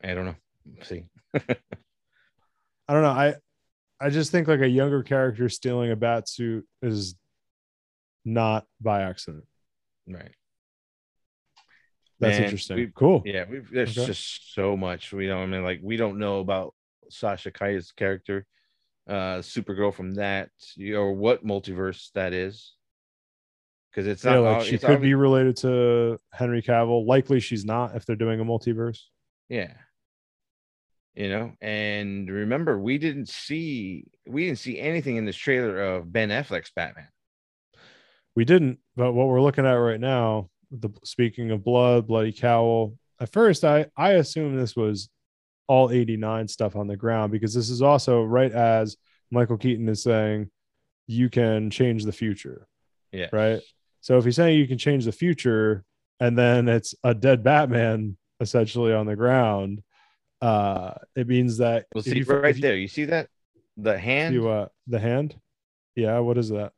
I 0.03 0.13
don't 0.13 0.25
know. 0.25 0.35
See, 0.83 1.03
I 1.35 2.93
don't 2.93 3.03
know. 3.03 3.09
I 3.09 3.35
I 3.99 4.09
just 4.09 4.31
think 4.31 4.47
like 4.47 4.61
a 4.61 4.67
younger 4.67 5.03
character 5.03 5.47
stealing 5.49 5.91
a 5.91 5.95
bat 5.95 6.27
suit 6.27 6.65
is 6.81 7.15
not 8.25 8.65
by 8.79 9.01
accident. 9.03 9.45
right? 10.07 10.31
That's 12.19 12.35
Man, 12.37 12.43
interesting. 12.43 12.77
we- 12.77 12.91
cool. 12.93 13.23
Yeah, 13.25 13.45
we've, 13.49 13.69
there's 13.71 13.97
Okay. 13.97 14.05
just 14.07 14.53
so 14.53 14.77
much 14.77 15.11
we 15.11 15.27
don't. 15.27 15.41
I 15.41 15.45
mean, 15.47 15.63
like 15.63 15.79
we 15.81 15.97
don't 15.97 16.19
know 16.19 16.39
about 16.39 16.75
Sasha 17.09 17.51
Calle's 17.51 17.91
character, 17.91 18.45
uh, 19.07 19.39
Supergirl 19.39 19.93
from 19.93 20.15
that, 20.15 20.49
you- 20.75 20.97
or 20.97 21.13
what 21.13 21.43
multiverse 21.45 22.11
that 22.13 22.33
is, 22.33 22.75
because 23.89 24.05
it's 24.07 24.23
Yeah, 24.23 24.37
like 24.37 24.65
she 24.65 24.77
could 24.77 25.01
be 25.01 25.15
related 25.15 25.57
to 25.57 26.19
Henry 26.31 26.61
Cavill. 26.61 27.05
Likely 27.07 27.39
she's 27.39 27.65
not 27.65 27.95
if 27.95 28.05
they're 28.05 28.15
doing 28.15 28.39
a 28.39 28.45
multiverse. 28.45 28.99
Yeah. 29.49 29.73
You 31.15 31.27
know, 31.27 31.53
and 31.59 32.29
remember, 32.29 32.79
we 32.79 32.97
didn't 32.97 33.27
see 33.29 34.05
we 34.27 34.45
didn't 34.45 34.59
see 34.59 34.79
anything 34.79 35.17
in 35.17 35.25
this 35.25 35.35
trailer 35.35 35.81
of 35.95 36.11
Ben 36.13 36.29
Affleck's 36.29 36.71
Batman. 36.73 37.09
We 38.35 38.45
didn't, 38.45 38.79
but 38.95 39.13
what 39.13 39.27
we're 39.27 39.41
looking 39.41 39.65
at 39.65 39.73
right 39.73 39.99
now, 39.99 40.49
the 40.71 40.89
speaking 41.03 41.51
of 41.51 41.63
blood, 41.63 42.07
bloody 42.07 42.31
cowl. 42.31 42.95
At 43.19 43.31
first, 43.31 43.63
I 43.63 43.87
I 43.97 44.13
assume 44.13 44.55
this 44.55 44.75
was 44.75 45.09
all 45.67 45.91
89 45.91 46.47
stuff 46.47 46.75
on 46.75 46.87
the 46.87 46.97
ground 46.97 47.31
because 47.31 47.53
this 47.53 47.69
is 47.69 47.81
also 47.81 48.23
right 48.23 48.51
as 48.51 48.97
Michael 49.31 49.57
Keaton 49.57 49.87
is 49.89 50.03
saying 50.03 50.49
you 51.07 51.29
can 51.29 51.69
change 51.69 52.03
the 52.05 52.11
future. 52.11 52.67
Yeah. 53.11 53.27
Right. 53.31 53.61
So 54.01 54.17
if 54.17 54.25
he's 54.25 54.35
saying 54.37 54.57
you 54.57 54.67
can 54.67 54.77
change 54.77 55.05
the 55.05 55.11
future 55.11 55.83
and 56.19 56.37
then 56.37 56.67
it's 56.69 56.95
a 57.03 57.13
dead 57.13 57.43
Batman 57.43 58.17
essentially 58.39 58.93
on 58.93 59.05
the 59.05 59.15
ground, 59.15 59.81
uh, 60.41 60.93
it 61.15 61.27
means 61.27 61.57
that 61.57 61.85
We'll 61.93 62.03
see 62.03 62.17
you- 62.17 62.25
right 62.25 62.59
there. 62.59 62.75
You 62.75 62.87
see 62.87 63.05
that? 63.05 63.27
The 63.77 63.97
hand. 63.97 64.33
You 64.33 64.49
uh 64.49 64.67
the 64.87 64.99
hand? 64.99 65.35
Yeah, 65.95 66.19
what 66.19 66.37
is 66.37 66.49
that? 66.49 66.73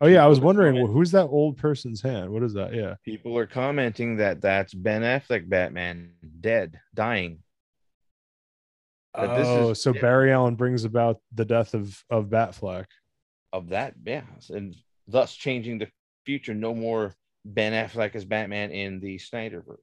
Oh 0.00 0.06
yeah, 0.06 0.24
I 0.24 0.28
was 0.28 0.38
wondering 0.38 0.76
well, 0.76 0.86
who's 0.86 1.10
that 1.10 1.26
old 1.26 1.56
person's 1.56 2.00
hand? 2.00 2.30
What 2.30 2.44
is 2.44 2.54
that? 2.54 2.72
Yeah. 2.72 2.94
People 3.04 3.36
are 3.36 3.46
commenting 3.46 4.18
that 4.18 4.40
that's 4.40 4.72
Ben 4.72 5.02
Affleck 5.02 5.48
Batman 5.48 6.12
dead, 6.40 6.78
dying. 6.94 7.40
Oh, 9.14 9.70
is- 9.70 9.82
so. 9.82 9.92
Barry 9.92 10.32
Allen 10.32 10.54
brings 10.54 10.84
about 10.84 11.20
the 11.34 11.44
death 11.44 11.74
of 11.74 12.02
of 12.10 12.26
Batfleck. 12.26 12.86
Of 13.52 13.70
that, 13.70 13.94
yeah, 14.04 14.22
and 14.50 14.76
thus 15.08 15.34
changing 15.34 15.78
the 15.78 15.88
future. 16.24 16.54
No 16.54 16.74
more 16.74 17.14
Ben 17.44 17.72
Affleck 17.72 18.14
as 18.14 18.24
Batman 18.24 18.70
in 18.70 19.00
the 19.00 19.16
Snyderverse. 19.16 19.78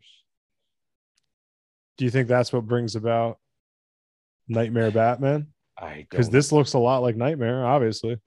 Do 1.97 2.05
you 2.05 2.11
think 2.11 2.27
that's 2.27 2.53
what 2.53 2.67
brings 2.67 2.95
about 2.95 3.39
Nightmare 4.47 4.91
Batman? 4.91 5.47
I 5.77 6.05
Because 6.09 6.29
this 6.29 6.51
looks 6.51 6.73
a 6.73 6.79
lot 6.79 7.01
like 7.01 7.15
Nightmare, 7.15 7.65
obviously. 7.65 8.17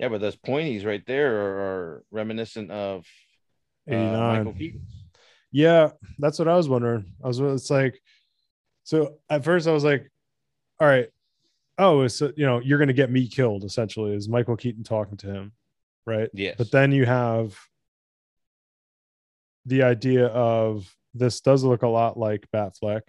Yeah, 0.00 0.08
but 0.08 0.22
those 0.22 0.36
pointies 0.36 0.86
right 0.86 1.04
there 1.06 1.36
are, 1.36 2.04
reminiscent 2.10 2.70
of 2.70 3.04
uh, 3.90 3.94
Michael 3.94 4.54
Keaton. 4.54 4.80
Yeah, 5.52 5.90
that's 6.18 6.38
what 6.38 6.48
I 6.48 6.56
was 6.56 6.70
wondering. 6.70 7.12
I 7.22 7.28
was 7.28 7.38
it's 7.38 7.70
like 7.70 8.00
so 8.82 9.18
at 9.28 9.44
first 9.44 9.68
I 9.68 9.72
was 9.72 9.84
like, 9.84 10.10
all 10.80 10.88
right, 10.88 11.08
oh, 11.76 12.00
it's 12.00 12.20
you 12.22 12.46
know, 12.46 12.60
you're 12.60 12.78
gonna 12.78 12.94
get 12.94 13.10
me 13.10 13.28
killed, 13.28 13.62
essentially, 13.64 14.14
is 14.14 14.26
Michael 14.26 14.56
Keaton 14.56 14.84
talking 14.84 15.18
to 15.18 15.26
him, 15.26 15.52
right? 16.06 16.30
Yes, 16.32 16.54
But 16.56 16.70
then 16.70 16.92
you 16.92 17.04
have 17.04 17.58
the 19.66 19.82
idea 19.82 20.28
of 20.28 20.90
this 21.12 21.42
does 21.42 21.62
look 21.62 21.82
a 21.82 21.88
lot 21.88 22.18
like 22.18 22.46
Batfleck. 22.54 23.02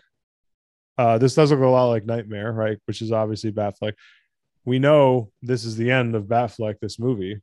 Uh, 0.98 1.18
this 1.18 1.36
does 1.36 1.52
look 1.52 1.62
a 1.62 1.66
lot 1.66 1.88
like 1.88 2.06
Nightmare, 2.06 2.52
right? 2.52 2.78
Which 2.86 3.02
is 3.02 3.14
obviously 3.14 3.54
Batfleck. 3.54 3.94
We 4.66 4.80
know 4.80 5.32
this 5.42 5.66
is 5.66 5.76
the 5.76 5.90
end 5.92 6.16
of 6.16 6.26
Batfleck, 6.26 6.80
this 6.80 7.00
movie. 7.00 7.42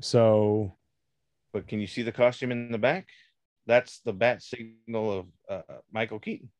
So 0.00 0.76
but 1.52 1.68
can 1.68 1.80
you 1.80 1.86
see 1.86 2.02
the 2.02 2.12
costume 2.12 2.50
in 2.50 2.72
the 2.72 2.78
back? 2.78 3.08
That's 3.66 4.00
the 4.00 4.12
bat 4.12 4.42
signal 4.42 5.18
of 5.18 5.26
uh, 5.48 5.74
Michael 5.92 6.18
Keaton. 6.18 6.50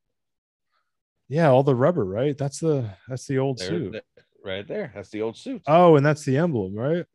yeah, 1.29 1.49
all 1.49 1.63
the 1.63 1.75
rubber, 1.75 2.05
right? 2.05 2.37
That's 2.37 2.59
the 2.59 2.89
that's 3.07 3.25
the 3.27 3.39
old 3.39 3.57
There, 3.57 3.67
suit. 3.67 4.03
right 4.45 4.67
there. 4.67 4.91
That's 4.93 5.09
the 5.09 5.21
old 5.23 5.35
suit. 5.35 5.63
Oh, 5.67 5.95
and 5.95 6.05
that's 6.05 6.23
the 6.23 6.37
emblem, 6.37 6.75
right? 6.75 7.05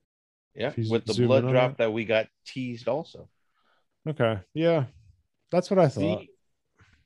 yeah, 0.54 0.72
with 0.90 1.06
the 1.06 1.14
blood 1.26 1.48
drop 1.48 1.78
that 1.78 1.92
we 1.92 2.04
got 2.04 2.26
teased 2.44 2.88
also. 2.88 3.28
Okay. 4.08 4.40
Yeah. 4.54 4.87
That's 5.52 5.70
what 5.70 5.78
I 5.78 5.88
thought. 5.88 6.20
See, 6.20 6.30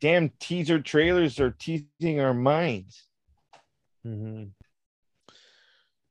damn 0.00 0.30
teaser 0.40 0.80
trailers 0.80 1.38
are 1.38 1.50
teasing 1.50 2.18
our 2.20 2.32
minds. 2.34 3.06
Mhm. 4.06 4.50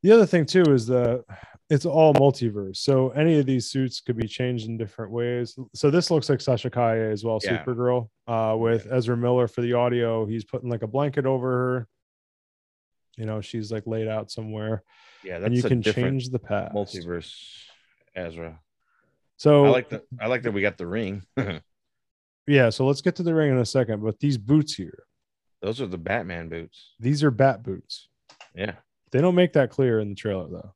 The 0.03 0.11
other 0.11 0.25
thing 0.25 0.45
too 0.45 0.63
is 0.63 0.87
that 0.87 1.23
it's 1.69 1.85
all 1.85 2.13
multiverse. 2.13 2.77
So 2.77 3.09
any 3.11 3.39
of 3.39 3.45
these 3.45 3.67
suits 3.69 4.01
could 4.01 4.17
be 4.17 4.27
changed 4.27 4.67
in 4.67 4.77
different 4.77 5.11
ways. 5.11 5.57
So 5.73 5.89
this 5.91 6.11
looks 6.11 6.29
like 6.29 6.41
Sasha 6.41 6.69
Calle 6.69 7.11
as 7.11 7.23
well, 7.23 7.39
Yeah. 7.43 7.63
Supergirl. 7.63 8.09
Uh, 8.27 8.55
with 8.57 8.87
Ezra 8.91 9.15
Miller 9.15 9.47
for 9.47 9.61
the 9.61 9.73
audio, 9.73 10.25
he's 10.25 10.43
putting 10.43 10.69
like 10.69 10.81
a 10.81 10.87
blanket 10.87 11.25
over 11.25 11.49
her. 11.49 11.87
You 13.17 13.25
know, 13.25 13.41
she's 13.41 13.71
like 13.71 13.85
laid 13.85 14.07
out 14.07 14.31
somewhere, 14.31 14.83
Yeah, 15.23 15.39
that's 15.39 15.47
and 15.47 15.55
you 15.55 15.63
a 15.63 15.67
can 15.67 15.81
change 15.83 16.29
the 16.29 16.39
past. 16.39 16.73
multiverse. 16.73 17.33
Ezra, 18.15 18.59
So 19.37 19.65
I 19.65 19.69
like 19.69 19.89
that. 19.89 20.03
I 20.19 20.27
like 20.27 20.41
that 20.43 20.51
we 20.51 20.61
got 20.61 20.77
the 20.77 20.87
ring. 20.87 21.23
yeah. 22.47 22.69
So 22.69 22.85
let's 22.85 23.01
get 23.01 23.15
to 23.17 23.23
the 23.23 23.33
ring 23.33 23.51
in 23.51 23.57
a 23.57 23.65
second. 23.65 24.01
But 24.03 24.19
these 24.19 24.37
boots 24.37 24.73
here, 24.75 25.03
Those 25.61 25.79
are 25.79 25.87
the 25.87 25.97
Batman 25.97 26.49
boots. 26.49 26.93
these 26.99 27.23
are 27.23 27.31
bat 27.31 27.63
boots. 27.63 28.09
Yeah, 28.55 28.73
They 29.11 29.21
don't 29.21 29.35
make 29.35 29.53
that 29.53 29.69
clear 29.69 29.99
in 29.99 30.09
the 30.09 30.15
trailer 30.15 30.47
though. 30.49 30.73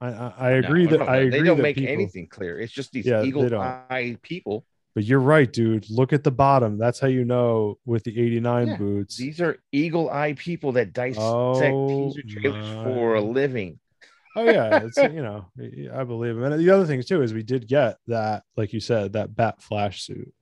I 0.00 0.08
I, 0.08 0.32
I 0.38 0.50
agree 0.52 0.84
No, 0.84 0.90
that 0.92 0.98
no, 1.00 1.04
I 1.06 1.16
agree 1.18 1.30
they 1.30 1.42
don't 1.42 1.60
make 1.60 1.76
people- 1.76 1.92
anything 1.92 2.26
clear. 2.28 2.58
It's 2.58 2.72
just 2.72 2.92
these 2.92 3.06
Yeah, 3.06 3.22
eagle 3.22 3.44
eye 3.60 4.16
people. 4.22 4.66
But 4.94 5.04
you're 5.04 5.20
right, 5.20 5.52
dude. 5.52 5.90
Look 5.90 6.12
at 6.12 6.22
the 6.22 6.30
bottom. 6.30 6.78
That's 6.78 7.00
how 7.00 7.08
you 7.08 7.24
know 7.24 7.78
with 7.84 8.04
the 8.04 8.18
89 8.20 8.68
Yeah, 8.68 8.76
boots. 8.76 9.16
These 9.16 9.40
are 9.40 9.56
eagle 9.72 10.08
eye 10.08 10.34
people 10.34 10.72
that 10.72 10.92
dissect 10.92 11.20
Oh, 11.20 11.88
teaser 11.88 12.22
trailers 12.28 12.64
for 12.84 13.14
a 13.16 13.20
living. 13.20 13.80
oh 14.36 14.44
yeah, 14.44 14.84
it's 14.84 14.96
you 14.98 15.20
know, 15.22 15.46
I 15.92 16.04
believe 16.04 16.36
him. 16.36 16.44
And 16.44 16.60
the 16.60 16.70
other 16.70 16.86
thing 16.86 17.02
too 17.02 17.22
is 17.22 17.34
we 17.34 17.42
did 17.42 17.66
get 17.66 17.98
that, 18.06 18.44
like 18.56 18.72
you 18.72 18.80
said, 18.80 19.14
that 19.14 19.34
bat 19.34 19.60
flash 19.60 20.02
suit. 20.02 20.32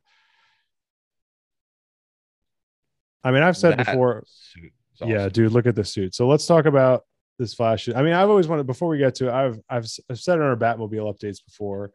I 3.24 3.30
mean, 3.30 3.42
I've 3.42 3.56
said 3.56 3.78
That 3.78 3.86
before, 3.86 4.24
suit 4.26 4.72
is 5.00 5.08
yeah, 5.08 5.28
dude, 5.28 5.52
look 5.52 5.66
at 5.66 5.74
the 5.76 5.84
suit. 5.84 6.14
So 6.14 6.26
let's 6.26 6.46
talk 6.46 6.66
about 6.66 7.04
this 7.38 7.54
flash. 7.54 7.88
I 7.88 8.02
mean, 8.02 8.12
I've 8.12 8.30
always 8.30 8.48
wanted 8.48 8.66
before 8.66 8.88
we 8.88 8.98
get 8.98 9.14
to 9.16 9.28
it, 9.28 9.32
I've 9.32 9.58
I've, 9.68 9.86
I've 10.10 10.18
said 10.18 10.38
in 10.38 10.42
our 10.42 10.56
Batmobile 10.56 11.12
updates 11.12 11.44
before 11.44 11.92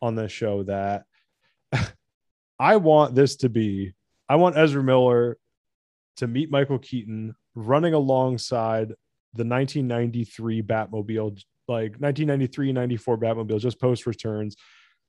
on 0.00 0.14
this 0.14 0.32
show 0.32 0.62
that 0.64 1.04
I 2.58 2.76
want 2.76 3.14
this 3.14 3.36
to 3.36 3.48
be 3.48 3.92
I 4.28 4.36
want 4.36 4.56
Ezra 4.56 4.82
Miller 4.82 5.38
to 6.18 6.26
meet 6.26 6.50
Michael 6.50 6.78
Keaton 6.78 7.34
running 7.54 7.94
alongside 7.94 8.88
the 9.34 9.44
1993 9.44 10.62
Batmobile, 10.62 11.42
like 11.68 11.92
1993, 11.98 12.72
94 12.72 13.18
Batmobile, 13.18 13.60
just 13.60 13.80
post 13.80 14.06
returns, 14.06 14.56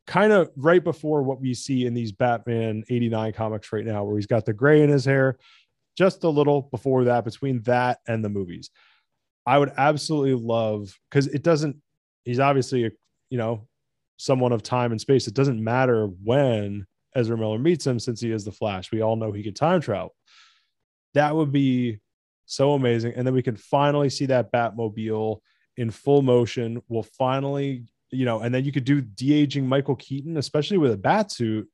kind 0.07 0.31
of 0.31 0.49
right 0.55 0.83
before 0.83 1.23
what 1.23 1.41
we 1.41 1.53
see 1.53 1.85
in 1.85 1.93
these 1.93 2.11
Batman 2.11 2.83
89 2.89 3.33
comics 3.33 3.73
right 3.73 3.85
now, 3.85 4.03
where 4.03 4.15
he's 4.15 4.25
got 4.25 4.45
the 4.45 4.53
gray 4.53 4.81
in 4.81 4.89
his 4.89 5.05
hair, 5.05 5.37
just 5.97 6.23
a 6.23 6.29
little 6.29 6.63
before 6.63 7.05
that, 7.05 7.25
between 7.25 7.61
that 7.63 7.99
and 8.07 8.23
the 8.23 8.29
movies. 8.29 8.69
I 9.49 9.57
would 9.57 9.71
absolutely 9.77 10.35
love 10.35 10.95
because 11.09 11.25
it 11.25 11.41
doesn't, 11.41 11.77
he's 12.23 12.39
obviously 12.39 12.85
a, 12.85 12.91
you 13.31 13.39
know, 13.39 13.67
someone 14.17 14.51
of 14.51 14.61
time 14.61 14.91
and 14.91 15.01
space. 15.01 15.27
It 15.27 15.33
doesn't 15.33 15.63
matter 15.63 16.05
when 16.05 16.85
Ezra 17.15 17.35
Miller 17.35 17.57
meets 17.57 17.87
him 17.87 17.97
since 17.97 18.21
he 18.21 18.31
is 18.31 18.45
the 18.45 18.51
Flash. 18.51 18.91
We 18.91 19.01
all 19.01 19.15
know 19.15 19.31
he 19.31 19.41
can 19.41 19.55
time 19.55 19.81
travel. 19.81 20.13
That 21.15 21.35
would 21.35 21.51
be 21.51 21.99
so 22.45 22.73
amazing. 22.73 23.13
And 23.15 23.25
then 23.25 23.33
we 23.33 23.41
can 23.41 23.55
finally 23.55 24.11
see 24.11 24.27
that 24.27 24.51
Batmobile 24.51 25.39
in 25.77 25.89
full 25.89 26.21
motion. 26.21 26.83
We'll 26.87 27.07
finally, 27.17 27.85
you 28.11 28.25
know, 28.25 28.41
and 28.41 28.53
then 28.53 28.65
you 28.65 28.71
could 28.71 28.85
do 28.85 29.01
de 29.01 29.33
aging 29.33 29.65
Michael 29.65 29.95
Keaton, 29.95 30.37
especially 30.37 30.77
with 30.77 30.91
a 30.91 30.97
bat 30.97 31.31
suit. 31.31 31.67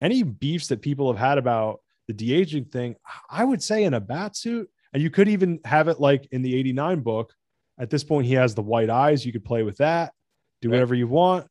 Any 0.00 0.22
beefs 0.22 0.68
that 0.68 0.80
people 0.80 1.12
have 1.12 1.20
had 1.20 1.38
about 1.38 1.80
the 2.06 2.14
de 2.14 2.32
aging 2.34 2.66
thing, 2.66 2.94
I 3.28 3.44
would 3.44 3.64
say 3.64 3.82
in 3.82 3.94
a 3.94 4.00
bat 4.00 4.36
suit, 4.36 4.70
and 4.92 5.02
you 5.02 5.10
could 5.10 5.28
even 5.28 5.60
have 5.64 5.88
it 5.88 6.00
like 6.00 6.28
in 6.32 6.42
the 6.42 6.54
89 6.56 7.00
book. 7.00 7.34
At 7.78 7.90
this 7.90 8.04
point, 8.04 8.26
he 8.26 8.34
has 8.34 8.54
the 8.54 8.62
white 8.62 8.88
eyes. 8.88 9.26
You 9.26 9.32
could 9.32 9.44
play 9.44 9.62
with 9.62 9.78
that, 9.78 10.12
do 10.62 10.70
whatever 10.70 10.94
you 10.94 11.06
want. 11.08 11.46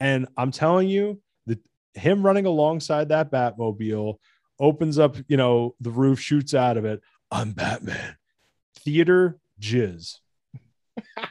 And 0.00 0.26
I'm 0.36 0.50
telling 0.50 0.88
you, 0.88 1.20
that 1.46 1.58
him 1.94 2.24
running 2.24 2.46
alongside 2.46 3.10
that 3.10 3.30
Batmobile 3.30 4.16
opens 4.58 4.98
up, 4.98 5.16
you 5.28 5.36
know, 5.36 5.74
the 5.80 5.90
roof, 5.90 6.20
shoots 6.20 6.54
out 6.54 6.76
of 6.76 6.84
it. 6.84 7.00
I'm 7.30 7.52
Batman. 7.52 8.16
Theater 8.76 9.38
jizz. 9.60 10.14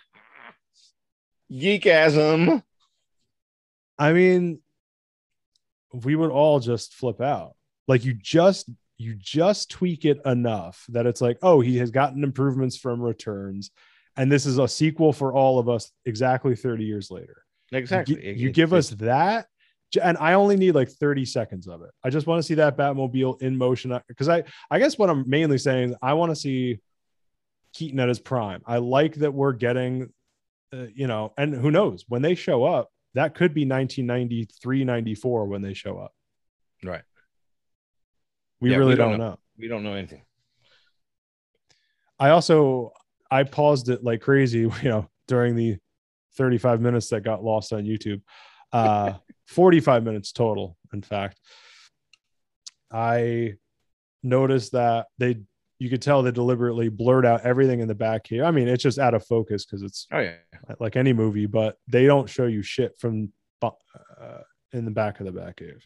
Geekasm. 1.52 2.62
I 3.98 4.14
mean, 4.14 4.60
we 5.92 6.16
would 6.16 6.30
all 6.30 6.60
just 6.60 6.94
flip 6.94 7.22
out. 7.22 7.56
Like 7.88 8.06
you 8.06 8.14
just 8.14 8.70
you 8.98 9.16
just 9.16 9.70
tweak 9.70 10.06
it 10.06 10.20
enough 10.26 10.84
that 10.90 11.06
it's 11.06 11.22
like, 11.22 11.38
oh, 11.44 11.62
he 11.62 11.78
has 11.78 11.92
gotten 11.92 12.24
improvements 12.24 12.78
from 12.78 13.02
returns. 13.02 13.72
And 14.16 14.32
this 14.32 14.46
is 14.48 14.58
a 14.58 14.68
sequel 14.68 15.14
for 15.14 15.34
all 15.34 15.60
of 15.60 15.70
us 15.70 15.92
exactly 16.06 16.56
30 16.56 16.84
years 16.84 17.12
later. 17.12 17.44
You 17.72 17.78
Exactly. 17.78 18.16
It- 18.16 18.38
You, 18.38 18.52
give 18.52 18.74
us 18.74 18.90
that, 18.92 19.46
and 20.02 20.18
I 20.18 20.34
only 20.34 20.58
need 20.58 20.74
like 20.74 20.90
30 20.90 21.26
seconds 21.26 21.68
of 21.68 21.82
it. 21.84 21.92
I 22.04 22.10
just 22.10 22.26
want 22.26 22.40
to 22.40 22.44
see 22.44 22.56
that 22.56 22.76
Batmobile 22.78 23.42
in 23.42 23.56
motion 23.56 23.98
because 24.08 24.30
I, 24.30 24.44
I 24.72 24.80
guess 24.80 24.98
what 24.98 25.10
I'm 25.10 25.24
mainly 25.30 25.58
saying, 25.60 25.92
is 25.92 25.96
I 26.02 26.14
want 26.14 26.32
to 26.32 26.36
see 26.36 26.80
Keaton 27.74 28.00
at 28.00 28.10
his 28.10 28.20
prime. 28.20 28.64
I 28.66 28.78
like 28.78 29.16
that 29.16 29.34
we're 29.34 29.54
getting, 29.54 30.12
uh, 30.74 30.88
you 30.94 31.06
know, 31.06 31.34
and 31.38 31.54
who 31.54 31.70
knows 31.70 32.06
when 32.08 32.24
they 32.24 32.34
show 32.34 32.64
up, 32.64 32.90
that 33.14 33.36
could 33.36 33.54
be 33.54 33.62
1993, 33.62 34.84
94 34.84 35.46
when 35.46 35.62
they 35.62 35.74
show 35.74 35.98
up. 36.00 36.12
Right. 36.84 37.04
We 38.60 38.72
Yeah, 38.72 38.78
really 38.78 38.92
we 38.92 38.96
don't 38.96 39.12
don't 39.12 39.20
know. 39.20 39.30
know. 39.32 39.40
We 39.58 39.68
don't 39.68 39.84
know 39.84 39.94
anything. 39.94 40.22
I 42.20 42.30
also 42.30 42.92
I 43.30 43.44
paused 43.44 43.90
it 43.90 44.04
like 44.04 44.22
crazy, 44.22 44.60
you 44.82 44.90
know, 44.90 45.10
during 45.28 45.56
the 45.56 45.78
35 46.38 46.82
minutes 46.82 47.10
that 47.10 47.22
got 47.22 47.44
lost 47.44 47.74
on 47.74 47.84
YouTube. 47.84 48.22
Uh 48.72 49.14
45 49.48 50.04
minutes 50.04 50.32
total, 50.34 50.78
in 50.94 51.02
fact. 51.02 51.40
I 52.92 53.54
noticed 54.24 54.72
that 54.74 55.08
they 55.18 55.42
you 55.80 55.90
could 55.90 56.02
tell 56.02 56.24
they 56.24 56.32
deliberately 56.32 56.90
blurred 56.90 57.26
out 57.26 57.42
everything 57.42 57.82
in 57.82 57.88
the 57.88 57.96
back 57.96 58.26
here. 58.28 58.44
I 58.44 58.52
mean, 58.52 58.68
it's 58.68 58.82
just 58.84 58.98
out 58.98 59.14
of 59.14 59.24
focus 59.26 59.64
because 59.66 59.84
it's 59.84 60.08
Oh 60.12 60.20
yeah. 60.20 60.34
like 60.80 60.96
any 60.96 61.14
movie, 61.14 61.46
but 61.46 61.78
they 61.88 62.06
don't 62.08 62.28
show 62.30 62.46
you 62.48 62.62
shit 62.64 62.98
from 63.00 63.32
uh, 63.62 64.40
in 64.74 64.86
the 64.86 64.92
back 64.92 65.20
of 65.20 65.28
the 65.28 65.32
back 65.32 65.58
cave. 65.58 65.86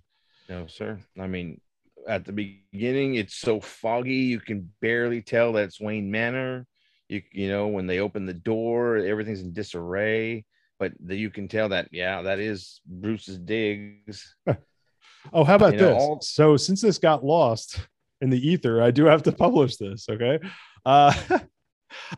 No, 0.49 0.65
sir. 0.67 0.97
I 1.19 1.27
mean, 1.27 1.59
at 2.07 2.25
the 2.25 2.31
beginning, 2.33 3.15
it's 3.15 3.35
so 3.35 3.59
foggy 3.59 4.13
you 4.15 4.39
can 4.39 4.71
barely 4.81 5.21
tell 5.21 5.53
that 5.53 5.65
it's 5.65 5.79
Wayne 5.81 6.09
Manor. 6.11 6.65
You 7.09 7.21
you 7.31 7.49
know 7.49 7.67
when 7.67 7.87
they 7.87 7.99
open 7.99 8.25
the 8.25 8.33
door, 8.33 8.97
everything's 8.97 9.41
in 9.41 9.53
disarray, 9.53 10.45
but 10.79 10.93
the, 11.03 11.15
you 11.15 11.29
can 11.29 11.47
tell 11.47 11.69
that 11.69 11.89
yeah, 11.91 12.21
that 12.23 12.39
is 12.39 12.81
Bruce's 12.85 13.37
digs. 13.37 14.35
Oh, 15.33 15.43
how 15.43 15.53
about 15.55 15.73
You 15.73 15.79
know, 15.81 15.93
this? 15.93 16.01
all- 16.01 16.21
So 16.21 16.57
since 16.57 16.81
this 16.81 16.97
got 16.97 17.23
lost 17.23 17.79
in 18.21 18.31
the 18.31 18.39
ether, 18.49 18.81
I 18.81 18.89
do 18.89 19.05
have 19.05 19.21
to 19.23 19.31
publish 19.45 19.77
this. 19.77 20.07
Okay. 20.09 20.39
Uh, 20.83 21.13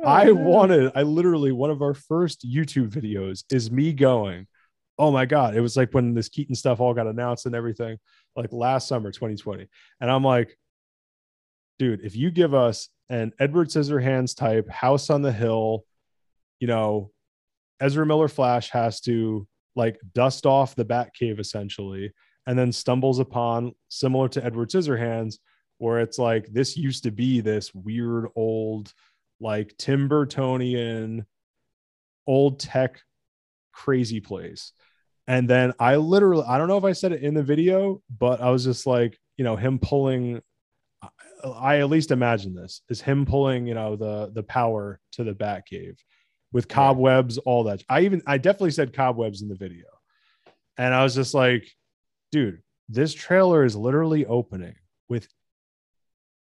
I 0.06 0.30
Oh, 0.30 0.36
wanted, 0.36 0.92
I 0.96 1.02
literally, 1.02 1.52
one 1.52 1.70
of 1.70 1.82
our 1.82 1.94
first 1.94 2.48
YouTube 2.50 2.90
videos 2.92 3.44
is 3.52 3.70
me 3.72 3.92
going, 3.92 4.48
oh 4.98 5.12
my 5.12 5.26
God. 5.26 5.56
It 5.56 5.62
was 5.62 5.76
like 5.76 5.94
when 5.94 6.14
this 6.14 6.30
Keaton 6.30 6.56
stuff 6.56 6.80
all 6.80 6.94
got 6.94 7.08
announced 7.08 7.46
and 7.46 7.56
everything, 7.56 7.98
like 8.36 8.54
last 8.54 8.88
summer, 8.88 9.12
2020. 9.12 9.68
And 10.02 10.12
I'm 10.12 10.24
like, 10.24 10.58
dude, 11.80 12.02
if 12.02 12.16
you 12.16 12.32
give 12.32 12.54
us 12.54 12.90
an 13.10 13.34
Edward 13.40 13.70
Scissorhands 13.70 14.36
type 14.36 14.70
house 14.70 15.10
on 15.10 15.22
the 15.22 15.32
hill, 15.32 15.86
you 16.60 16.68
know, 16.68 17.12
Ezra 17.80 18.06
Miller 18.06 18.28
Flash 18.28 18.70
has 18.70 19.02
to 19.02 19.48
like 19.76 20.00
dust 20.14 20.46
off 20.46 20.76
the 20.76 20.86
Bat 20.86 21.14
Cave 21.14 21.40
essentially, 21.40 22.14
and 22.46 22.58
then 22.58 22.72
stumbles 22.72 23.20
upon 23.20 23.74
similar 23.90 24.28
to 24.30 24.46
Edward 24.46 24.70
Scissorhands, 24.70 25.40
where 25.80 26.00
it's 26.00 26.20
like 26.20 26.48
this 26.48 26.78
used 26.78 27.04
to 27.04 27.12
be 27.12 27.42
this 27.42 27.74
weird 27.74 28.28
old, 28.36 28.94
like 29.40 29.76
Tim 29.78 30.08
Burtonian, 30.08 31.26
old 32.28 32.60
tech 32.60 33.02
crazy 33.74 34.20
place. 34.20 34.72
And 35.28 35.50
then 35.50 35.74
I 35.80 35.96
literally, 35.96 36.46
I 36.48 36.58
don't 36.58 36.68
know 36.68 36.78
if 36.78 36.84
I 36.84 36.94
said 36.94 37.12
it 37.12 37.24
in 37.24 37.34
the 37.34 37.44
video, 37.44 38.02
but 38.20 38.42
I 38.42 38.50
was 38.50 38.64
just 38.64 38.86
like, 38.86 39.18
you 39.38 39.44
know, 39.44 39.56
him 39.56 39.80
pulling. 39.80 40.42
I- 41.02 41.10
I 41.44 41.80
at 41.80 41.90
least 41.90 42.12
imagine 42.12 42.54
this 42.54 42.84
is 42.90 43.02
him 43.02 43.26
pulling, 43.26 43.68
you 43.68 43.74
know, 43.74 43.98
the 43.98 44.32
the 44.34 44.44
power 44.44 45.02
to 45.14 45.26
the 45.26 45.34
Bat 45.34 45.66
Cave 45.66 46.02
with 46.54 46.70
cobwebs, 46.70 47.38
all 47.38 47.66
that. 47.66 47.84
I 47.90 48.02
even 48.02 48.22
I 48.26 48.38
definitely 48.38 48.72
said 48.72 48.94
cobwebs 48.94 49.42
in 49.42 49.50
the 49.50 49.56
video, 49.56 49.88
and 50.78 50.94
I 50.94 51.04
was 51.04 51.16
just 51.16 51.34
like, 51.34 51.70
dude, 52.32 52.62
this 52.88 53.14
trailer 53.14 53.66
is 53.66 53.76
literally 53.76 54.26
opening 54.26 54.76
with 55.10 55.28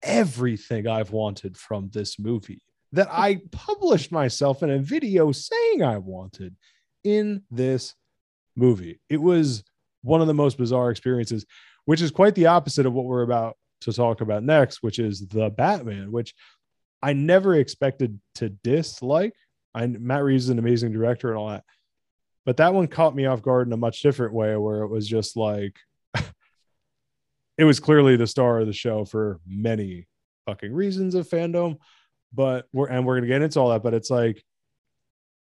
everything 0.03 0.87
I've 0.87 1.11
wanted 1.11 1.57
from 1.57 1.91
this 1.93 2.19
movie 2.19 2.63
that 2.93 3.09
I 3.11 3.41
published 3.51 4.13
myself 4.13 4.63
in 4.63 4.71
a 4.71 4.79
video 4.79 5.33
saying 5.33 5.83
I 5.83 5.99
wanted 5.99 6.57
in 7.09 7.43
this 7.51 7.95
movie. 8.55 9.01
It 9.09 9.21
was 9.21 9.65
one 10.03 10.21
of 10.21 10.27
the 10.27 10.35
most 10.35 10.59
bizarre 10.59 10.91
experiences, 10.91 11.47
which 11.87 12.03
is 12.03 12.11
quite 12.11 12.35
the 12.35 12.47
opposite 12.47 12.85
of 12.85 12.93
what 12.93 13.07
we're 13.07 13.23
about 13.23 13.57
to 13.83 13.93
talk 13.93 14.21
about 14.21 14.43
next, 14.43 14.83
which 14.83 14.99
is 14.99 15.27
the 15.27 15.49
Batman, 15.49 16.13
which 16.13 16.35
I 17.03 17.15
never 17.15 17.55
expected 17.55 18.21
to 18.37 18.51
dislike. 18.51 19.35
I 19.75 19.87
Matt 19.87 20.25
Reeves 20.25 20.45
is 20.45 20.51
an 20.51 20.59
amazing 20.59 20.93
director 20.93 21.29
and 21.29 21.39
all 21.39 21.49
that. 21.49 21.65
But 22.45 22.59
that 22.59 22.75
one 22.75 22.89
caught 22.89 23.15
me 23.15 23.27
off 23.27 23.43
guard 23.43 23.67
in 23.67 23.73
a 23.73 23.79
much 23.79 24.03
different 24.03 24.35
way 24.35 24.57
where 24.57 24.83
it 24.83 24.89
was 24.89 25.07
just 25.07 25.37
like 25.37 25.79
it 27.59 27.65
was 27.65 27.81
clearly 27.81 28.17
the 28.17 28.27
star 28.27 28.61
of 28.61 28.67
the 28.67 28.73
show 28.73 29.05
for 29.05 29.41
many 29.47 30.07
fucking 30.47 30.73
reasons 30.73 31.15
of 31.15 31.29
fandom. 31.29 31.79
But 32.35 32.67
we're 32.73 32.89
and 32.89 33.07
we're 33.07 33.17
gonna 33.17 33.29
get 33.29 33.43
into 33.43 33.61
all 33.61 33.71
that, 33.71 33.83
but 33.83 33.95
it's 33.95 34.11
like 34.11 34.43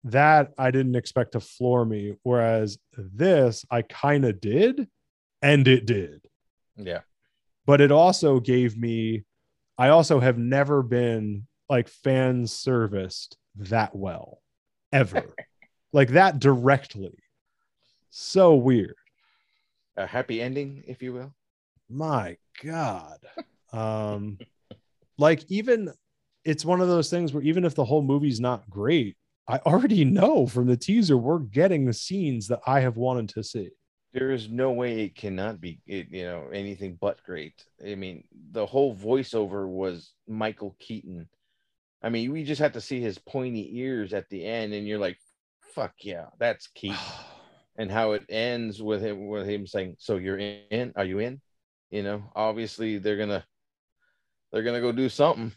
that 0.06 0.54
I 0.58 0.72
didn't 0.72 0.96
expect 0.96 1.34
to 1.34 1.40
floor 1.40 1.84
me. 1.86 2.14
Whereas 2.24 2.78
this 2.96 3.66
I 3.70 3.82
kind 3.82 4.24
of 4.26 4.40
did, 4.40 4.88
and 5.42 5.68
it 5.68 5.86
did. 5.86 6.22
Yeah. 6.78 7.02
But 7.66 7.82
it 7.82 7.92
also 7.92 8.40
gave 8.40 8.78
me, 8.78 9.24
I 9.78 9.90
also 9.90 10.20
have 10.20 10.38
never 10.38 10.84
been 10.84 11.48
like 11.68 11.88
fan 11.88 12.46
serviced 12.46 13.38
that 13.56 13.96
well 13.96 14.42
ever, 14.94 15.36
like 15.94 16.10
that 16.10 16.40
directly. 16.40 17.18
So 18.12 18.56
weird. 18.56 18.96
A 19.98 20.06
happy 20.06 20.42
ending, 20.42 20.84
if 20.88 21.02
you 21.02 21.14
will. 21.14 21.34
my 21.90 22.38
god 22.64 23.20
um 23.74 24.38
like 25.18 25.44
even 25.50 25.92
it's 26.44 26.64
one 26.64 26.80
of 26.82 26.88
those 26.88 27.10
things 27.10 27.34
where 27.34 27.44
even 27.44 27.66
if 27.66 27.76
the 27.76 27.84
whole 27.84 28.02
movie's 28.02 28.40
not 28.40 28.70
great 28.70 29.18
i 29.48 29.58
already 29.60 30.04
know 30.06 30.48
from 30.48 30.68
the 30.68 30.78
teaser 30.78 31.18
we're 31.18 31.40
getting 31.40 31.86
the 31.86 31.94
scenes 31.94 32.48
that 32.48 32.60
i 32.66 32.80
have 32.80 32.98
wanted 32.98 33.30
to 33.30 33.44
see 33.44 33.70
There 34.14 34.32
is 34.32 34.48
no 34.48 34.72
way 34.72 35.02
it 35.04 35.16
cannot 35.16 35.60
be, 35.60 35.82
it, 35.88 36.08
you 36.10 36.24
know, 36.24 36.48
anything 36.54 36.98
but 37.02 37.22
great. 37.26 37.66
I 37.84 37.96
mean, 37.96 38.24
the 38.52 38.66
whole 38.66 38.96
voiceover 38.96 39.68
was 39.68 40.14
Michael 40.26 40.74
Keaton. 40.80 41.28
I 42.02 42.08
mean, 42.10 42.32
we 42.32 42.46
just 42.46 42.62
have 42.62 42.72
to 42.74 42.82
see 42.82 43.02
his 43.02 43.18
pointy 43.20 43.78
ears 43.78 44.14
at 44.14 44.30
the 44.30 44.46
end, 44.46 44.74
and 44.74 44.88
you're 44.88 45.04
like, 45.04 45.18
"Fuck 45.76 45.94
yeah, 46.00 46.28
that's 46.40 46.68
Keaton." 46.80 46.96
and 47.78 47.92
how 47.92 48.14
it 48.14 48.24
ends 48.30 48.82
with 48.82 49.02
him 49.02 49.28
with 49.28 49.46
him 49.50 49.68
saying, 49.68 49.98
"So 50.00 50.16
you're 50.16 50.40
in? 50.40 50.94
Are 50.96 51.04
you 51.04 51.20
in?" 51.20 51.42
You 51.92 52.04
know, 52.04 52.32
obviously 52.36 53.00
they're 53.00 53.18
gonna 53.20 53.44
they're 54.52 54.64
gonna 54.64 54.80
go 54.80 54.94
do 54.94 55.10
something. 55.10 55.52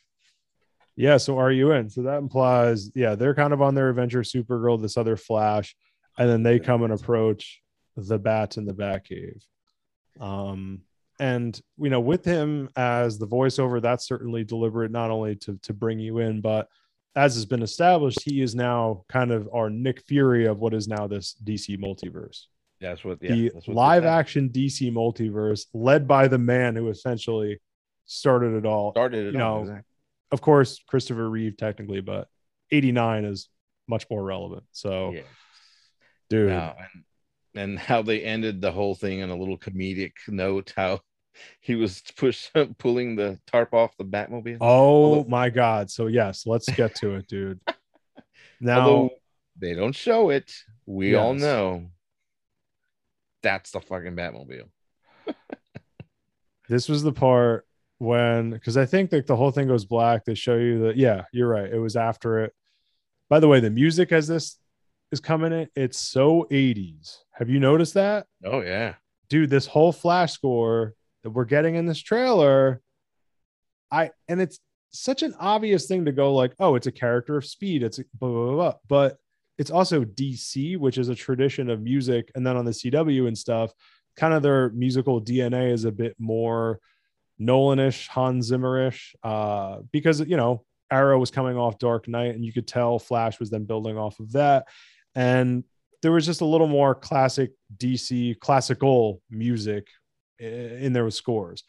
Yeah 0.98 1.16
so 1.16 1.38
are 1.38 1.52
you 1.52 1.70
in 1.70 1.88
so 1.88 2.02
that 2.02 2.18
implies 2.18 2.90
yeah 2.94 3.14
they're 3.14 3.34
kind 3.34 3.52
of 3.52 3.62
on 3.62 3.74
their 3.74 3.88
adventure 3.88 4.22
supergirl 4.22 4.82
this 4.82 4.96
other 4.96 5.16
flash 5.16 5.76
and 6.18 6.28
then 6.28 6.42
they 6.42 6.58
come 6.58 6.82
and 6.82 6.92
approach 6.92 7.62
the 7.96 8.18
bat 8.18 8.56
in 8.56 8.64
the 8.64 8.74
bat 8.74 9.04
cave. 9.04 9.40
Um 10.20 10.80
and 11.20 11.61
you 11.78 11.90
know 11.90 12.00
with 12.00 12.24
him 12.24 12.68
as 12.76 13.18
the 13.18 13.26
voiceover 13.26 13.80
that's 13.80 14.06
certainly 14.06 14.44
deliberate 14.44 14.90
not 14.90 15.11
only 15.11 15.37
to 15.37 15.58
to 15.62 15.72
bring 15.72 15.98
you 16.00 16.18
in 16.18 16.40
but 16.40 16.68
as 17.16 17.34
has 17.34 17.44
been 17.44 17.62
established 17.62 18.22
he 18.24 18.40
is 18.40 18.54
now 18.54 19.04
kind 19.08 19.30
of 19.30 19.48
our 19.52 19.70
nick 19.70 20.00
fury 20.02 20.46
of 20.46 20.58
what 20.58 20.74
is 20.74 20.88
now 20.88 21.06
this 21.06 21.37
dc 21.44 21.78
multiverse. 21.78 22.46
That's 22.80 23.04
what 23.04 23.20
the 23.20 23.52
live 23.68 24.04
action 24.04 24.50
dc 24.50 24.92
multiverse 24.92 25.66
led 25.72 26.08
by 26.08 26.26
the 26.26 26.38
man 26.38 26.74
who 26.74 26.88
essentially 26.88 27.61
started 28.06 28.56
it 28.56 28.66
all. 28.66 28.92
Started 28.92 29.28
it 29.28 29.34
you 29.34 29.40
all, 29.40 29.56
know, 29.56 29.61
exactly. 29.62 29.88
Of 30.32 30.40
course 30.40 30.80
christopher 30.88 31.28
reeve 31.28 31.56
technically 31.56 32.00
but 32.00 32.28
89 32.70 33.24
is 33.24 33.48
much 33.88 34.06
more 34.10 34.22
relevant 34.22 34.64
so 34.72 35.12
yeah. 35.14 35.22
dude 36.28 36.48
Now, 36.50 36.76
and 36.78 37.04
and 37.54 37.78
how 37.78 38.02
they 38.02 38.22
ended 38.22 38.60
the 38.60 38.70
whole 38.70 38.94
thing 38.94 39.22
on 39.22 39.30
a 39.30 39.36
little 39.36 39.58
comedic 39.58 40.12
note. 40.28 40.72
How 40.76 41.00
he 41.60 41.74
was 41.74 42.02
push 42.16 42.50
pulling 42.78 43.16
the 43.16 43.38
tarp 43.46 43.72
off 43.72 43.96
the 43.96 44.04
Batmobile. 44.04 44.58
oh 44.60 44.66
although- 44.66 45.28
my 45.28 45.48
god 45.50 45.90
so 45.90 46.06
yes 46.08 46.46
let's 46.46 46.68
get 46.70 46.94
to 46.96 47.14
it 47.14 47.26
dude 47.26 47.60
now 48.60 48.80
Although 48.80 49.10
they 49.60 49.74
don't 49.74 49.94
show 49.94 50.30
it, 50.30 50.52
we 50.86 51.14
all 51.14 51.34
know 51.34 51.86
that's 53.42 53.70
the 53.70 53.80
fucking 53.80 54.14
Batmobile. 54.16 54.68
this 56.68 56.88
was 56.88 57.02
the 57.02 57.12
part 57.12 57.66
when 57.98 58.50
because 58.50 58.76
i 58.76 58.87
think 58.87 59.11
that 59.11 59.26
the 59.26 59.34
whole 59.37 59.50
thing 59.50 59.66
goes 59.68 59.84
black 59.84 60.24
they 60.24 60.34
show 60.34 60.56
you 60.56 60.78
that 60.80 60.96
yeah 60.96 61.22
you're 61.32 61.48
right 61.48 61.72
it 61.72 61.78
was 61.78 61.96
after 61.96 62.38
it 62.44 62.52
by 63.28 63.40
the 63.40 63.48
way 63.48 63.61
the 63.61 63.70
music 63.70 64.12
as 64.12 64.28
this 64.28 64.56
is 65.11 65.20
coming 65.20 65.52
in 65.52 65.68
it's 65.74 65.98
so 65.98 66.46
80s 66.50 67.18
have 67.32 67.48
you 67.50 67.58
noticed 67.61 67.94
that 67.94 68.26
Oh 68.44 68.61
yeah. 68.61 68.94
dude 69.28 69.50
this 69.50 69.66
whole 69.66 69.92
flash 69.92 70.32
score 70.32 70.94
that 71.24 71.30
we're 71.30 71.44
getting 71.44 71.74
in 71.74 71.87
this 71.87 71.98
trailer 71.98 72.80
i 73.90 74.11
and 74.28 74.40
it's 74.40 74.61
such 74.90 75.22
an 75.22 75.34
obvious 75.38 75.87
thing 75.87 76.04
to 76.04 76.12
go 76.12 76.32
like 76.34 76.54
oh 76.61 76.74
it's 76.76 76.87
a 76.87 76.92
character 76.92 77.37
of 77.37 77.44
speed 77.44 77.82
it's 77.82 77.98
blah, 78.14 78.28
blah, 78.28 78.44
blah, 78.44 78.54
blah. 78.54 78.74
but 78.88 79.16
it's 79.58 79.70
also 79.72 80.04
dc 80.04 80.78
which 80.78 80.98
is 80.98 81.08
a 81.08 81.14
tradition 81.14 81.68
of 81.68 81.82
music 81.82 82.30
and 82.37 82.46
then 82.46 82.56
on 82.56 82.64
the 82.64 82.70
cw 82.70 83.26
and 83.26 83.37
stuff 83.37 83.72
kind 84.16 84.32
of 84.34 84.42
their 84.42 84.70
musical 84.70 85.20
dna 85.20 85.72
is 85.72 85.84
a 85.84 85.92
bit 85.92 86.14
more 86.18 86.78
nolanish 87.40 88.09
hans 88.09 88.51
zimmerish 88.51 89.14
uh 89.22 89.79
because 89.92 90.20
you 90.20 90.37
know 90.37 90.64
arrow 90.90 91.18
was 91.18 91.31
coming 91.31 91.57
off 91.57 91.79
dark 91.79 92.09
knight 92.09 92.35
and 92.35 92.44
you 92.44 92.53
could 92.53 92.66
tell 92.66 92.98
flash 92.98 93.38
was 93.38 93.51
then 93.51 93.64
building 93.64 93.96
off 93.96 94.18
of 94.18 94.33
that 94.33 94.66
and 95.14 95.64
there 96.03 96.12
was 96.12 96.27
just 96.27 96.40
a 96.40 96.46
little 96.46 96.68
more 96.68 96.94
classic 96.94 97.53
DC 97.77 98.38
classical 98.40 99.20
music 99.31 99.88
in 100.38 100.92
there 100.92 101.05
with 101.05 101.14
scores. 101.14 101.64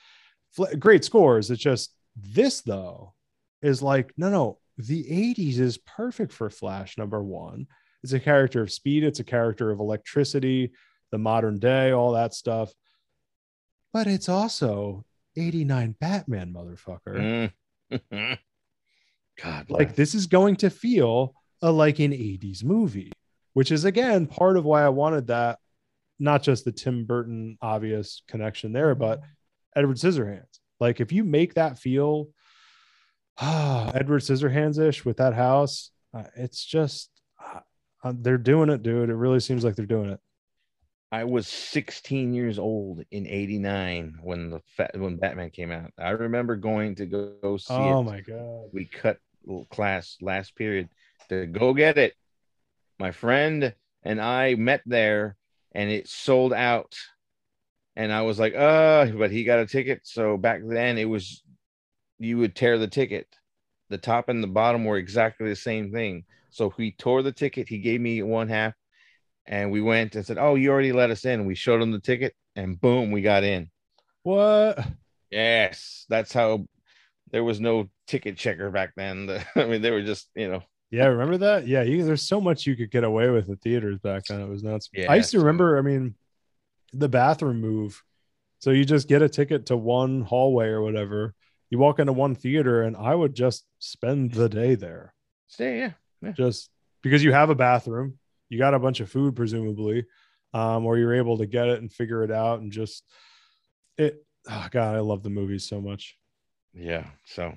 Fl- 0.52 0.76
Great 0.78 1.04
scores. 1.04 1.50
It's 1.50 1.62
just 1.62 1.94
this 2.16 2.62
though 2.62 3.14
is 3.62 3.82
like 3.82 4.14
no 4.18 4.30
no 4.30 4.60
the 4.78 5.04
80s 5.04 5.60
is 5.60 5.78
perfect 5.78 6.32
for 6.32 6.50
Flash 6.50 6.98
number 6.98 7.22
1. 7.22 7.68
It's 8.04 8.14
a 8.14 8.20
character 8.20 8.62
of 8.62 8.72
speed, 8.72 9.04
it's 9.04 9.20
a 9.20 9.26
character 9.26 9.72
of 9.72 9.80
electricity, 9.80 10.72
the 11.12 11.18
modern 11.18 11.60
day, 11.60 11.92
all 11.92 12.14
that 12.14 12.34
stuff. 12.34 12.72
But 13.92 14.08
it's 14.08 14.30
also 14.30 15.04
89 15.40 15.96
Batman 16.00 16.54
motherfucker. 16.54 17.52
Mm. 17.92 18.38
God, 19.42 19.70
like 19.70 19.96
this 19.96 20.14
is 20.14 20.28
going 20.28 20.58
to 20.58 20.70
feel 20.70 21.34
a, 21.62 21.72
like 21.72 22.00
an 22.00 22.12
80s 22.12 22.64
movie 22.64 23.12
which 23.54 23.72
is 23.72 23.86
again 23.86 24.28
part 24.28 24.58
of 24.58 24.66
why 24.66 24.84
i 24.84 24.90
wanted 24.90 25.28
that 25.28 25.60
not 26.20 26.44
just 26.44 26.66
the 26.66 26.72
tim 26.74 27.06
burton 27.06 27.58
obvious 27.62 28.22
connection 28.28 28.74
there 28.74 28.94
but 28.96 29.22
edward 29.76 29.96
scissorhands 29.96 30.60
like 30.80 31.00
if 31.00 31.12
you 31.14 31.24
make 31.24 31.54
that 31.56 31.80
feel 31.80 32.28
Edward 33.42 34.22
Scissorhands 34.22 34.80
ish 34.80 35.06
with 35.06 35.18
that 35.18 35.34
house. 35.34 35.92
Uh, 36.14 36.24
it's 36.36 36.64
just 36.64 37.10
uh, 37.42 37.62
uh, 38.04 38.14
they're 38.14 38.38
doing 38.38 38.70
it, 38.70 38.84
dude. 38.84 39.10
It 39.10 39.16
really 39.16 39.40
seems 39.40 39.64
like 39.64 39.76
they're 39.76 39.86
doing 39.86 40.10
it. 40.10 40.20
I 41.12 41.24
was 41.24 41.48
16 41.48 42.34
years 42.34 42.60
old 42.60 43.04
in 43.12 43.26
'89 43.26 44.20
when 44.22 44.52
the 44.52 44.60
fa- 44.78 44.92
when 44.94 45.18
Batman 45.18 45.50
came 45.50 45.72
out. 45.72 45.92
I 45.98 46.12
remember 46.12 46.56
going 46.56 46.96
to 46.96 47.06
go, 47.06 47.34
go 47.42 47.58
see 47.58 47.74
Oh 47.74 48.02
it. 48.02 48.06
my 48.06 48.22
god. 48.22 48.70
We 48.72 48.86
cut 48.86 49.18
class 49.72 50.18
last 50.22 50.56
period 50.56 50.90
to 51.30 51.48
go 51.48 51.74
get 51.74 51.98
it. 51.98 52.14
My 53.00 53.12
friend 53.12 53.74
and 54.04 54.22
I 54.22 54.56
met 54.56 54.82
there, 54.86 55.36
and 55.74 55.90
it 55.90 56.08
sold 56.08 56.54
out. 56.54 56.96
And 57.96 58.12
I 58.12 58.22
was 58.22 58.40
like, 58.40 58.56
"Uh," 58.56 59.08
but 59.18 59.32
he 59.32 59.44
got 59.44 59.60
a 59.60 59.66
ticket. 59.66 60.02
So 60.04 60.38
back 60.38 60.62
then, 60.66 60.98
it 60.98 61.06
was 61.06 61.44
you 62.20 62.38
would 62.40 62.56
tear 62.56 62.78
the 62.78 62.88
ticket. 62.88 63.28
The 63.90 63.98
top 63.98 64.30
and 64.30 64.44
the 64.44 64.48
bottom 64.48 64.86
were 64.86 64.98
exactly 64.98 65.50
the 65.50 65.56
same 65.56 65.92
thing. 65.92 66.26
So 66.52 66.70
he 66.72 66.92
tore 66.92 67.24
the 67.24 67.32
ticket. 67.32 67.68
He 67.68 67.80
gave 67.80 68.02
me 68.02 68.22
one 68.24 68.50
half, 68.50 68.74
and 69.50 69.72
we 69.72 69.82
went 69.82 70.16
and 70.16 70.26
said, 70.26 70.38
"Oh, 70.38 70.56
you 70.56 70.70
already 70.70 70.94
let 70.94 71.10
us 71.10 71.26
in." 71.26 71.46
We 71.46 71.56
showed 71.56 71.82
them 71.82 71.92
the 71.92 72.00
ticket, 72.00 72.36
and 72.56 72.80
boom, 72.80 73.12
we 73.12 73.22
got 73.22 73.44
in. 73.44 73.70
What? 74.24 74.80
Yes, 75.30 76.06
that's 76.08 76.32
how. 76.32 76.68
There 77.32 77.44
was 77.44 77.60
no 77.60 77.90
ticket 78.08 78.38
checker 78.38 78.72
back 78.72 78.94
then. 78.96 79.26
The- 79.26 79.46
I 79.56 79.66
mean, 79.66 79.82
they 79.82 79.92
were 79.92 80.04
just 80.04 80.30
you 80.36 80.50
know. 80.50 80.64
Yeah, 80.92 81.06
remember 81.08 81.38
that? 81.40 81.68
Yeah, 81.68 81.84
you, 81.84 82.04
there's 82.04 82.28
so 82.28 82.40
much 82.42 82.66
you 82.66 82.76
could 82.76 82.90
get 82.90 83.04
away 83.04 83.30
with 83.30 83.50
at 83.50 83.62
theaters 83.62 84.00
back 84.00 84.24
then. 84.26 84.40
It 84.42 84.50
was 84.50 84.64
nuts. 84.64 84.90
Yeah, 84.94 85.12
I 85.12 85.16
used 85.16 85.32
to 85.32 85.40
remember. 85.40 85.78
I 85.78 85.82
mean, 85.82 86.16
the 86.94 87.10
bathroom 87.10 87.60
move. 87.60 88.02
So 88.60 88.72
you 88.72 88.86
just 88.86 89.08
get 89.08 89.22
a 89.22 89.30
ticket 89.30 89.68
to 89.68 89.78
one 89.78 90.22
hallway 90.22 90.68
or 90.68 90.82
whatever. 90.82 91.34
You 91.70 91.78
walk 91.78 92.00
into 92.00 92.14
one 92.14 92.36
theater, 92.36 92.84
and 92.84 92.98
I 92.98 93.14
would 93.16 93.34
just 93.36 93.66
spend 93.78 94.34
the 94.34 94.50
day 94.50 94.76
there, 94.76 95.14
Stay, 95.48 95.94
yeah. 96.24 96.32
just 96.32 96.70
because 97.04 97.24
you 97.24 97.32
have 97.32 97.52
a 97.52 97.56
bathroom, 97.56 98.18
you 98.50 98.58
got 98.58 98.74
a 98.74 98.80
bunch 98.80 99.00
of 99.00 99.10
food, 99.10 99.36
presumably, 99.36 100.06
um, 100.54 100.86
or 100.86 100.98
you're 100.98 101.14
able 101.16 101.38
to 101.38 101.46
get 101.46 101.68
it 101.68 101.80
and 101.82 101.92
figure 101.92 102.24
it 102.24 102.32
out, 102.32 102.60
and 102.62 102.72
just 102.72 103.04
it. 103.98 104.24
Oh 104.50 104.68
God, 104.72 104.96
I 104.96 105.00
love 105.00 105.22
the 105.24 105.30
movies 105.30 105.68
so 105.68 105.80
much. 105.82 106.18
Yeah. 106.74 107.06
So 107.26 107.54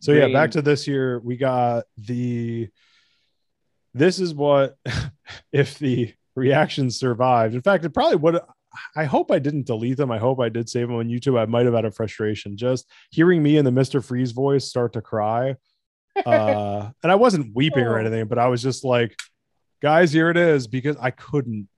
So 0.00 0.12
yeah, 0.12 0.28
back 0.32 0.52
to 0.52 0.62
this 0.62 0.86
year, 0.88 1.18
we 1.20 1.36
got 1.36 1.84
the. 1.96 2.68
This 3.94 4.20
is 4.20 4.34
what, 4.34 4.76
if 5.52 5.78
the 5.78 6.14
reactions 6.36 6.98
survived. 6.98 7.54
In 7.54 7.62
fact, 7.62 7.84
it 7.84 7.90
probably 7.90 8.16
would. 8.16 8.38
I 8.94 9.04
hope 9.04 9.32
I 9.32 9.38
didn't 9.38 9.66
delete 9.66 9.96
them. 9.96 10.12
I 10.12 10.18
hope 10.18 10.40
I 10.40 10.50
did 10.50 10.68
save 10.68 10.88
them 10.88 10.98
on 10.98 11.08
YouTube. 11.08 11.38
I 11.38 11.46
might 11.46 11.64
have 11.64 11.74
had 11.74 11.86
a 11.86 11.90
frustration. 11.90 12.56
Just 12.56 12.88
hearing 13.10 13.42
me 13.42 13.56
and 13.56 13.66
the 13.66 13.72
Mister 13.72 14.00
Freeze 14.00 14.32
voice 14.32 14.66
start 14.66 14.92
to 14.92 15.00
cry, 15.00 15.56
uh, 16.24 16.90
and 17.02 17.10
I 17.10 17.16
wasn't 17.16 17.54
weeping 17.56 17.82
or 17.84 17.96
Oh. 17.96 18.00
anything, 18.00 18.26
but 18.28 18.38
I 18.38 18.46
was 18.48 18.62
just 18.62 18.84
like, 18.84 19.16
"Guys, 19.80 20.12
here 20.12 20.30
it 20.30 20.36
is," 20.36 20.66
because 20.66 20.96
I 21.00 21.10
couldn't. 21.10 21.68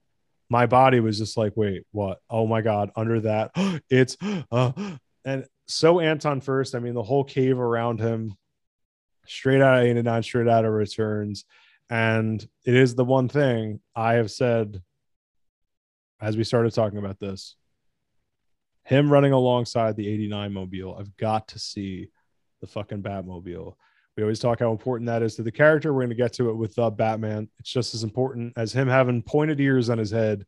My 0.49 0.67
body 0.67 1.01
was 1.01 1.19
just 1.19 1.37
like, 1.37 1.57
"Wait, 1.57 1.85
what? 1.93 2.21
Oh 2.29 2.47
my 2.47 2.61
god!" 2.61 2.91
Under 2.97 3.21
that, 3.21 3.53
it's 3.91 4.17
uh, 4.51 4.73
and 5.25 5.47
so 5.67 6.01
Anton 6.01 6.41
first. 6.41 6.75
I 6.75 6.79
mean, 6.79 6.95
the 6.95 7.03
whole 7.03 7.25
cave 7.25 7.59
around 7.59 8.01
him, 8.01 8.35
straight 9.27 9.63
out 9.63 9.79
of 9.79 9.85
89, 9.85 10.23
straight 10.23 10.49
out 10.49 10.65
of 10.65 10.73
returns. 10.73 11.45
And 11.89 12.41
it 12.65 12.75
is 12.75 12.95
the 12.95 13.05
one 13.05 13.29
thing 13.29 13.81
I 13.97 14.15
have 14.15 14.31
said 14.31 14.81
as 16.21 16.37
we 16.37 16.45
started 16.45 16.73
talking 16.73 16.99
about 16.99 17.19
this. 17.19 17.57
Him 18.85 19.13
running 19.13 19.33
alongside 19.33 19.97
the 19.97 20.09
89 20.09 20.53
mobile. 20.53 20.97
I've 20.99 21.17
got 21.17 21.49
to 21.49 21.59
see 21.59 22.09
the 22.61 22.67
fucking 22.67 23.03
Batmobile. 23.03 23.75
We 24.21 24.25
always 24.25 24.39
talk 24.39 24.59
how 24.59 24.71
important 24.71 25.07
that 25.07 25.23
is 25.23 25.37
to 25.37 25.43
the 25.43 25.51
character. 25.51 25.95
We're 25.95 26.01
going 26.01 26.11
to 26.11 26.15
get 26.15 26.35
to 26.35 26.51
it 26.51 26.55
with 26.55 26.79
uh, 26.79 26.91
Batman. 26.91 27.49
It's 27.59 27.71
just 27.71 27.95
as 27.95 28.03
important 28.03 28.53
as 28.55 28.71
him 28.71 28.87
having 28.87 29.23
pointed 29.23 29.59
ears 29.61 29.89
on 29.89 29.97
his 29.97 30.11
head 30.11 30.45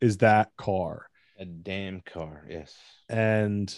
is 0.00 0.18
that 0.18 0.50
car. 0.58 1.06
a 1.38 1.44
damn 1.44 2.00
car. 2.00 2.44
Yes. 2.50 2.76
and 3.08 3.72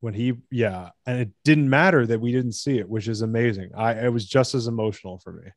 when 0.00 0.14
he 0.14 0.34
yeah 0.52 0.90
and 1.04 1.18
it 1.18 1.30
didn't 1.42 1.68
matter 1.68 2.06
that 2.06 2.20
we 2.20 2.30
didn't 2.30 2.52
see 2.52 2.78
it 2.78 2.88
which 2.88 3.08
is 3.08 3.22
amazing 3.22 3.70
i 3.76 3.92
it 3.94 4.12
was 4.12 4.24
just 4.24 4.54
as 4.54 4.68
emotional 4.68 5.18
for 5.18 5.32
me 5.32 5.50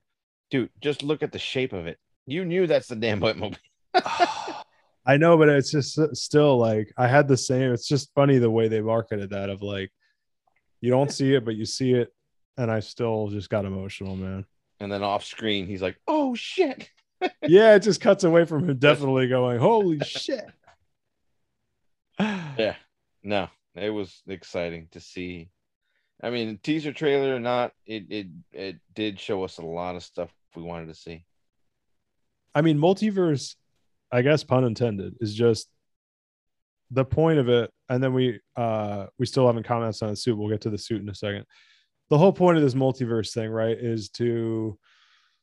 Dude, 0.50 0.72
just 0.82 1.04
look 1.04 1.22
at 1.22 1.32
the 1.32 1.38
shape 1.38 1.74
of 1.74 1.86
it. 1.86 2.00
You 2.26 2.46
knew 2.46 2.66
that's 2.66 2.88
the 2.88 2.96
damn 2.96 3.20
Batmobile. 3.20 3.58
i 5.06 5.18
know 5.18 5.38
but 5.38 5.50
it's 5.50 5.70
just 5.72 6.00
still 6.16 6.58
like 6.58 6.92
i 6.98 7.08
had 7.08 7.28
the 7.28 7.38
same 7.38 7.72
it's 7.74 7.88
just 7.88 8.12
funny 8.16 8.40
the 8.40 8.50
way 8.50 8.68
they 8.70 8.82
marketed 8.82 9.30
that 9.30 9.50
of 9.52 9.62
like 9.62 9.92
you 10.82 10.90
don't 10.90 11.12
see 11.12 11.36
it 11.36 11.46
but 11.46 11.56
you 11.56 11.66
see 11.66 11.94
it 11.94 12.10
and 12.60 12.70
i 12.70 12.80
still 12.80 13.28
just 13.30 13.50
got 13.50 13.66
emotional 13.66 14.16
man 14.16 14.46
And 14.80 14.92
then 14.92 15.02
off 15.04 15.26
screen, 15.26 15.66
he's 15.66 15.82
like, 15.82 15.98
"Oh 16.08 16.36
shit!" 16.36 16.90
yeah 17.42 17.76
it 17.76 17.82
just 17.82 18.00
cuts 18.00 18.24
away 18.24 18.46
from 18.46 18.70
him 18.70 18.78
definitely 18.78 19.28
going 19.28 19.60
holy 19.60 20.00
shit 20.00 20.46
Yeah. 22.20 22.76
No, 23.24 23.48
it 23.76 23.90
was 23.90 24.22
exciting 24.28 24.88
to 24.92 25.00
see. 25.00 25.50
I 26.22 26.30
mean, 26.30 26.60
teaser 26.62 26.92
trailer 26.92 27.34
or 27.36 27.40
not, 27.40 27.72
it 27.86 28.06
it 28.10 28.28
it 28.52 28.76
did 28.94 29.20
show 29.20 29.44
us 29.44 29.58
a 29.58 29.66
lot 29.66 29.96
of 29.96 30.04
stuff 30.04 30.30
we 30.56 30.64
wanted 30.64 30.88
to 30.88 30.96
see. 30.96 31.26
I 32.54 32.62
mean, 32.62 32.78
multiverse, 32.78 33.56
I 34.12 34.22
guess 34.22 34.44
pun 34.44 34.66
intended, 34.66 35.16
is 35.22 35.34
just 35.34 35.70
the 36.92 37.06
point 37.06 37.40
of 37.40 37.48
it. 37.48 37.72
And 37.88 38.04
then 38.04 38.14
we 38.14 38.40
uh 38.58 39.08
we 39.18 39.26
still 39.26 39.48
haven't 39.48 39.64
commented 39.64 40.04
on 40.04 40.10
the 40.10 40.16
suit. 40.18 40.38
We'll 40.38 40.50
get 40.50 40.62
to 40.62 40.70
the 40.70 40.78
suit 40.78 41.02
in 41.02 41.10
a 41.10 41.16
second. 41.16 41.46
The 42.10 42.18
whole 42.18 42.34
point 42.34 42.58
of 42.58 42.64
this 42.64 42.74
multiverse 42.74 43.34
thing, 43.34 43.50
right, 43.50 43.78
is 43.78 44.10
to 44.12 44.78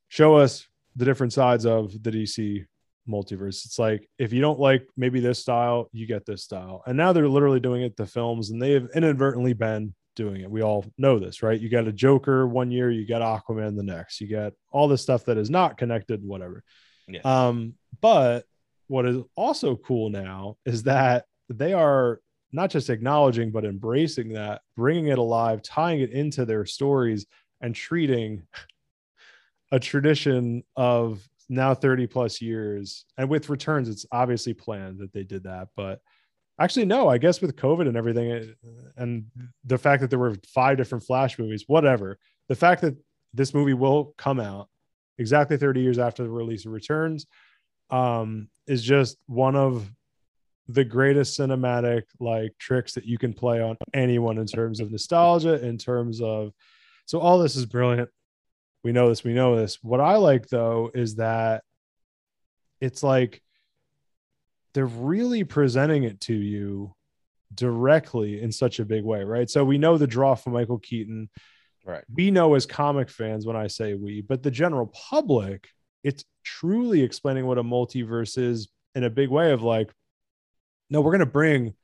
show 0.09 0.37
us 0.37 0.67
the 0.97 1.05
different 1.05 1.33
sides 1.33 1.67
of 1.67 1.93
the 2.03 2.11
DC 2.11 2.65
multiverse. 3.09 3.65
It's 3.65 3.79
like 3.79 4.09
if 4.19 4.33
you 4.33 4.41
don't 4.41 4.59
like 4.59 4.87
maybe 4.97 5.21
this 5.21 5.39
style, 5.39 5.89
you 5.93 6.07
get 6.07 6.27
this 6.27 6.43
style. 6.43 6.83
And 6.87 6.97
now 6.97 7.13
they're 7.13 7.29
literally 7.29 7.61
doing 7.61 7.83
it 7.83 7.97
to 7.97 8.07
films, 8.07 8.51
and 8.51 8.61
they 8.61 8.73
have 8.73 8.89
inadvertently 8.95 9.53
been 9.53 9.95
doing 10.17 10.41
it. 10.41 10.51
We 10.51 10.63
all 10.63 10.85
know 10.99 11.19
this, 11.19 11.43
right? 11.43 11.61
You 11.61 11.69
got 11.69 11.87
a 11.87 11.93
Joker 11.93 12.47
one 12.47 12.71
year, 12.71 12.91
you 12.91 13.07
got 13.07 13.23
Aquaman 13.23 13.77
the 13.77 13.83
next, 13.83 14.21
you 14.21 14.29
got 14.29 14.55
all 14.73 14.89
this 14.89 15.03
stuff 15.03 15.27
that 15.27 15.37
is 15.37 15.51
not 15.51 15.79
connected, 15.79 16.25
whatever. 16.25 16.65
Yeah. 17.07 17.21
Um, 17.25 17.75
but 18.01 18.45
what 18.89 19.07
is 19.07 19.19
also 19.37 19.77
cool 19.77 20.11
now 20.11 20.57
is 20.65 20.85
that 20.85 21.27
they 21.49 21.73
are 21.73 22.21
not 22.53 22.71
just 22.71 22.91
acknowledging 22.91 23.51
but 23.51 23.65
embracing 23.65 24.31
that, 24.31 24.63
bringing 24.77 25.09
it 25.09 25.19
alive, 25.19 25.63
tying 25.63 26.01
it 26.01 26.11
into 26.11 26.45
their 26.45 26.65
stories, 26.65 27.27
and 27.61 27.75
treating 27.75 28.43
a 29.73 29.79
tradition 29.81 30.63
of 30.77 31.27
now 31.49 31.75
30 31.75 32.07
plus 32.07 32.41
years. 32.41 33.05
And 33.17 33.29
with 33.29 33.49
returns, 33.49 33.89
it's 33.89 34.07
obviously 34.13 34.55
planned 34.55 34.99
that 34.99 35.13
they 35.13 35.25
did 35.25 35.45
that, 35.45 35.69
but 35.77 36.01
actually 36.59 36.87
no 36.87 37.09
i 37.09 37.19
guess 37.19 37.41
with 37.41 37.55
covid 37.57 37.87
and 37.87 37.97
everything 37.97 38.31
it- 38.31 38.57
and 38.97 39.27
the 39.65 39.77
fact 39.77 40.01
that 40.01 40.11
there 40.11 40.19
were 40.19 40.35
five 40.47 40.77
different 40.77 41.05
flash 41.05 41.39
movies 41.39 41.65
whatever 41.67 42.19
the 42.49 42.55
fact 42.55 42.81
that 42.81 42.97
this 43.35 43.53
movie 43.53 43.75
will 43.75 44.15
come 44.17 44.41
out 44.41 44.69
exactly 45.19 45.57
30 45.57 45.81
years 45.81 45.99
after 45.99 46.23
the 46.23 46.31
release 46.31 46.65
of 46.65 46.73
returns 46.73 47.27
um 47.91 48.49
is 48.67 48.83
just 48.83 49.19
one 49.27 49.55
of 49.55 49.91
the 50.69 50.85
greatest 50.85 51.39
cinematic 51.39 52.03
like 52.19 52.53
tricks 52.59 52.95
that 52.95 53.05
you 53.05 53.19
can 53.19 53.33
play 53.33 53.61
on 53.61 53.77
anyone 53.95 54.39
in 54.39 54.47
terms 54.47 54.81
of 54.81 54.91
nostalgia 54.91 55.65
in 55.65 55.79
terms 55.79 56.21
of 56.21 56.53
so 57.05 57.21
all 57.21 57.39
this 57.39 57.57
is 57.57 57.67
brilliant 57.67 58.09
we 58.83 58.93
know 58.93 59.09
this 59.09 59.23
we 59.23 59.33
know 59.33 59.57
this 59.57 59.79
what 59.83 60.01
i 60.01 60.17
like 60.17 60.49
though 60.49 60.91
is 60.95 61.17
that 61.17 61.63
it's 62.81 63.03
like 63.03 63.43
they're 64.75 64.87
really 64.87 65.45
presenting 65.45 66.05
it 66.05 66.21
to 66.21 66.35
you 66.35 66.95
directly 67.55 68.43
in 68.43 68.53
such 68.53 68.79
a 68.79 68.85
big 68.85 69.05
way, 69.05 69.25
right? 69.25 69.49
So 69.49 69.65
we 69.65 69.79
know 69.79 69.97
the 69.97 70.07
draw 70.07 70.35
from 70.35 70.53
Michael 70.53 70.79
Keaton. 70.79 71.31
Right. 71.85 72.05
We 72.13 72.31
know 72.31 72.55
as 72.55 72.67
comic 72.67 73.09
fans 73.09 73.47
when 73.47 73.57
I 73.57 73.69
say 73.69 73.95
we, 73.95 74.21
but 74.21 74.43
the 74.43 74.51
general 74.51 74.89
public, 74.89 75.69
it's 76.03 76.25
truly 76.45 77.03
explaining 77.03 77.47
what 77.47 77.59
a 77.59 77.63
multiverse 77.63 78.37
is 78.37 78.69
in 78.95 79.05
a 79.05 79.11
big 79.11 79.31
way 79.31 79.53
of 79.53 79.63
like, 79.63 79.93
no, 80.91 81.01
we're 81.01 81.13
going 81.13 81.21
to 81.21 81.27
bring 81.27 81.75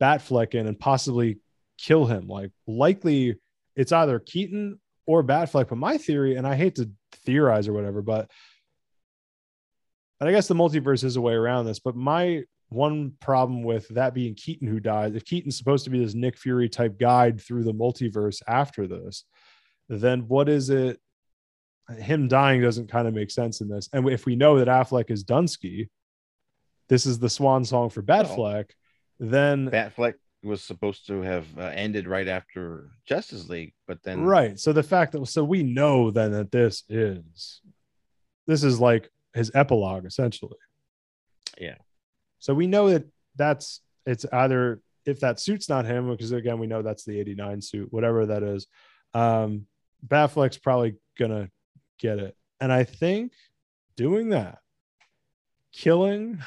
Batfleck 0.00 0.54
in 0.54 0.66
and 0.66 0.78
possibly 0.78 1.38
kill 1.78 2.06
him. 2.06 2.26
Like, 2.28 2.50
likely 2.66 3.36
it's 3.76 3.92
either 3.92 4.18
Keaton 4.18 4.80
or 5.06 5.22
Batfleck. 5.22 5.68
But 5.68 5.78
my 5.78 5.96
theory, 5.96 6.36
and 6.36 6.46
I 6.46 6.54
hate 6.54 6.76
to 6.76 6.90
theorize 7.24 7.68
or 7.68 7.72
whatever, 7.72 8.02
but 8.02 8.30
and 10.20 10.28
I 10.28 10.32
guess 10.32 10.48
the 10.48 10.54
multiverse 10.54 11.02
is 11.02 11.16
a 11.16 11.20
way 11.20 11.32
around 11.32 11.64
this, 11.64 11.78
but 11.78 11.96
my 11.96 12.44
one 12.68 13.14
problem 13.20 13.62
with 13.62 13.88
that 13.88 14.14
being 14.14 14.34
Keaton 14.34 14.68
who 14.68 14.78
dies, 14.78 15.14
if 15.14 15.24
Keaton's 15.24 15.56
supposed 15.56 15.84
to 15.84 15.90
be 15.90 15.98
this 15.98 16.14
Nick 16.14 16.36
Fury 16.36 16.68
type 16.68 17.00
guide 17.00 17.40
through 17.40 17.64
the 17.64 17.72
multiverse 17.72 18.42
after 18.46 18.86
this, 18.86 19.24
then 19.88 20.28
what 20.28 20.48
is 20.48 20.70
it? 20.70 21.00
Him 21.98 22.28
dying 22.28 22.60
doesn't 22.60 22.90
kind 22.90 23.08
of 23.08 23.14
make 23.14 23.30
sense 23.30 23.60
in 23.60 23.68
this. 23.68 23.88
And 23.92 24.08
if 24.08 24.26
we 24.26 24.36
know 24.36 24.58
that 24.58 24.68
Affleck 24.68 25.10
is 25.10 25.24
Dunsky, 25.24 25.88
this 26.90 27.06
is 27.06 27.20
the 27.20 27.30
swan 27.30 27.64
song 27.64 27.88
for 27.88 28.02
Batfleck, 28.02 28.70
then 29.20 29.70
Batfleck 29.70 30.14
was 30.42 30.60
supposed 30.60 31.06
to 31.06 31.22
have 31.22 31.46
uh, 31.56 31.62
ended 31.62 32.08
right 32.08 32.26
after 32.26 32.90
Justice 33.06 33.48
League, 33.48 33.72
but 33.86 34.02
then 34.02 34.22
right. 34.22 34.58
So 34.58 34.72
the 34.72 34.82
fact 34.82 35.12
that 35.12 35.24
so 35.26 35.44
we 35.44 35.62
know 35.62 36.10
then 36.10 36.32
that 36.32 36.50
this 36.50 36.82
is 36.88 37.62
this 38.46 38.64
is 38.64 38.80
like 38.80 39.08
his 39.34 39.52
epilogue 39.54 40.04
essentially. 40.04 40.58
Yeah. 41.58 41.76
So 42.40 42.54
we 42.54 42.66
know 42.66 42.90
that 42.90 43.04
that's 43.36 43.82
it's 44.04 44.26
either 44.32 44.82
if 45.06 45.20
that 45.20 45.38
suit's 45.38 45.68
not 45.68 45.86
him, 45.86 46.10
because 46.10 46.32
again 46.32 46.58
we 46.58 46.66
know 46.66 46.82
that's 46.82 47.04
the 47.04 47.20
'89 47.20 47.62
suit, 47.62 47.92
whatever 47.92 48.26
that 48.26 48.42
is. 48.42 48.66
Um, 49.14 49.66
Batfleck's 50.04 50.58
probably 50.58 50.96
gonna 51.16 51.50
get 52.00 52.18
it, 52.18 52.34
and 52.60 52.72
I 52.72 52.82
think 52.82 53.32
doing 53.94 54.30
that, 54.30 54.58
killing 55.72 56.42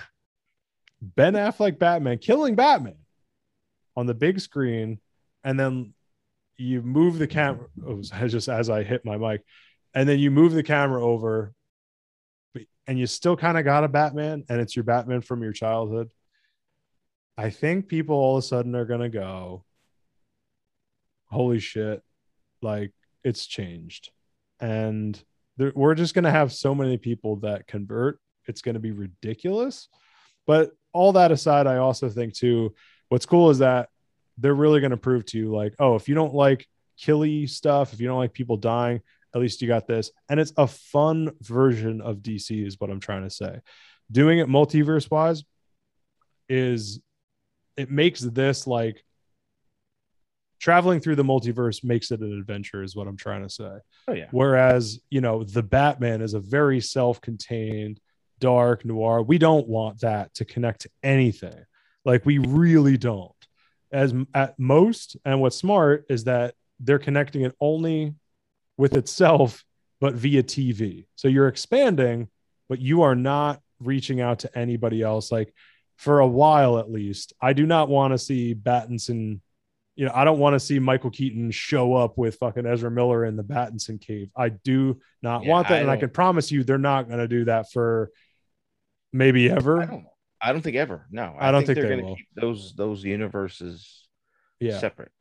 Ben 1.03 1.33
Affleck 1.33 1.77
Batman, 1.79 2.17
killing 2.17 2.55
Batman 2.55 2.95
on 3.95 4.05
the 4.05 4.13
big 4.13 4.39
screen, 4.39 4.99
and 5.43 5.59
then 5.59 5.93
you 6.57 6.81
move 6.81 7.19
the 7.19 7.27
camera 7.27 7.67
oh, 7.85 8.01
just 8.27 8.47
as 8.47 8.69
I 8.69 8.83
hit 8.83 9.03
my 9.03 9.17
mic, 9.17 9.41
and 9.93 10.07
then 10.07 10.19
you 10.19 10.31
move 10.31 10.53
the 10.53 10.63
camera 10.63 11.03
over, 11.03 11.53
and 12.87 12.97
you 12.97 13.05
still 13.05 13.35
kind 13.35 13.57
of 13.57 13.65
got 13.65 13.83
a 13.83 13.89
Batman, 13.89 14.45
and 14.47 14.61
it's 14.61 14.75
your 14.75 14.83
Batman 14.83 15.21
from 15.21 15.43
your 15.43 15.51
childhood. 15.51 16.09
I 17.37 17.49
think 17.49 17.87
people 17.87 18.15
all 18.15 18.37
of 18.37 18.43
a 18.43 18.47
sudden 18.47 18.75
are 18.75 18.85
gonna 18.85 19.09
go, 19.09 19.65
"Holy 21.25 21.59
shit!" 21.59 22.01
Like 22.61 22.93
it's 23.25 23.45
changed, 23.45 24.11
and 24.59 25.21
we're 25.57 25.95
just 25.95 26.13
gonna 26.13 26.31
have 26.31 26.53
so 26.53 26.73
many 26.73 26.97
people 26.97 27.37
that 27.37 27.67
convert. 27.67 28.21
It's 28.47 28.61
gonna 28.61 28.79
be 28.79 28.91
ridiculous. 28.91 29.89
But 30.45 30.71
all 30.93 31.13
that 31.13 31.31
aside, 31.31 31.67
I 31.67 31.77
also 31.77 32.09
think 32.09 32.33
too 32.33 32.73
what's 33.09 33.25
cool 33.25 33.49
is 33.49 33.59
that 33.59 33.89
they're 34.37 34.55
really 34.55 34.79
going 34.79 34.91
to 34.91 34.97
prove 34.97 35.25
to 35.27 35.37
you 35.37 35.51
like 35.53 35.75
oh 35.77 35.95
if 35.95 36.09
you 36.09 36.15
don't 36.15 36.33
like 36.33 36.67
killy 36.97 37.45
stuff 37.45 37.93
if 37.93 38.01
you 38.01 38.07
don't 38.07 38.17
like 38.17 38.33
people 38.33 38.57
dying 38.57 39.01
at 39.33 39.41
least 39.41 39.61
you 39.61 39.67
got 39.67 39.87
this. 39.87 40.11
And 40.29 40.39
it's 40.39 40.53
a 40.57 40.67
fun 40.67 41.31
version 41.41 42.01
of 42.01 42.17
dc 42.17 42.65
is 42.65 42.79
what 42.79 42.89
i'm 42.89 42.99
trying 42.99 43.23
to 43.23 43.29
say. 43.29 43.59
Doing 44.11 44.39
it 44.39 44.47
multiverse 44.47 45.09
wise 45.09 45.43
is 46.49 46.99
it 47.77 47.89
makes 47.89 48.21
this 48.21 48.67
like 48.67 49.03
traveling 50.59 50.99
through 50.99 51.15
the 51.15 51.23
multiverse 51.23 51.83
makes 51.83 52.11
it 52.11 52.21
an 52.21 52.37
adventure 52.37 52.83
is 52.83 52.95
what 52.95 53.07
i'm 53.07 53.17
trying 53.17 53.43
to 53.43 53.49
say. 53.49 53.77
Oh 54.07 54.13
yeah. 54.13 54.27
Whereas 54.31 54.99
you 55.09 55.21
know 55.21 55.43
the 55.43 55.63
batman 55.63 56.21
is 56.21 56.33
a 56.33 56.39
very 56.39 56.79
self-contained 56.79 57.99
dark 58.43 58.83
noir 58.83 59.21
we 59.21 59.37
don't 59.37 59.67
want 59.69 60.01
that 60.01 60.33
to 60.33 60.43
connect 60.43 60.81
to 60.81 60.89
anything 61.01 61.63
like 62.03 62.25
we 62.25 62.37
really 62.39 62.97
don't. 62.97 63.31
As 63.89 64.13
at 64.33 64.59
most, 64.59 65.15
and 65.23 65.39
what's 65.39 65.55
smart 65.55 66.05
is 66.09 66.25
that 66.25 66.55
they're 66.81 66.99
connecting 66.99 67.43
it 67.43 67.55
only 67.61 68.15
with 68.75 68.97
itself, 68.97 69.63
but 70.01 70.13
via 70.15 70.43
TV. 70.43 71.05
So 71.15 71.29
you're 71.29 71.47
expanding, 71.47 72.27
but 72.67 72.79
you 72.81 73.03
are 73.03 73.15
not 73.15 73.61
reaching 73.79 74.19
out 74.19 74.39
to 74.39 74.57
anybody 74.57 75.01
else. 75.01 75.31
Like 75.31 75.53
for 75.97 76.19
a 76.19 76.27
while 76.27 76.77
at 76.79 76.91
least, 76.91 77.31
I 77.39 77.53
do 77.53 77.65
not 77.65 77.87
want 77.87 78.11
to 78.13 78.17
see 78.17 78.53
Battinson. 78.53 79.39
You 79.95 80.05
know, 80.07 80.11
I 80.13 80.25
don't 80.25 80.39
want 80.39 80.55
to 80.55 80.59
see 80.59 80.79
Michael 80.79 81.11
Keaton 81.11 81.51
show 81.51 81.93
up 81.93 82.17
with 82.17 82.35
fucking 82.37 82.65
Ezra 82.65 82.89
Miller 82.91 83.23
in 83.25 83.35
the 83.37 83.43
Battinson 83.43 84.01
cave. 84.01 84.29
I 84.35 84.49
do 84.49 84.99
not 85.21 85.43
Yeah, 85.43 85.51
want 85.51 85.67
that. 85.69 85.75
I 85.75 85.79
and 85.81 85.89
I 85.89 85.93
don't- 85.93 86.01
can 86.01 86.09
promise 86.09 86.51
you 86.51 86.63
they're 86.63 86.79
not 86.93 87.07
going 87.07 87.19
to 87.19 87.27
do 87.27 87.45
that 87.45 87.71
for 87.71 88.09
maybe 89.13 89.49
ever. 89.49 89.81
I 89.81 89.85
don't 89.85 90.05
I 90.41 90.51
don't 90.51 90.61
think 90.61 90.75
ever. 90.75 91.05
No, 91.11 91.35
I 91.39 91.51
don't 91.51 91.65
think 91.65 91.79
they're 91.79 91.89
they 91.89 92.01
gonna 92.01 92.15
keep 92.15 92.27
those 92.35 92.73
those 92.75 93.03
universes 93.03 94.07
Yeah. 94.59 94.79
separate. 94.79 95.11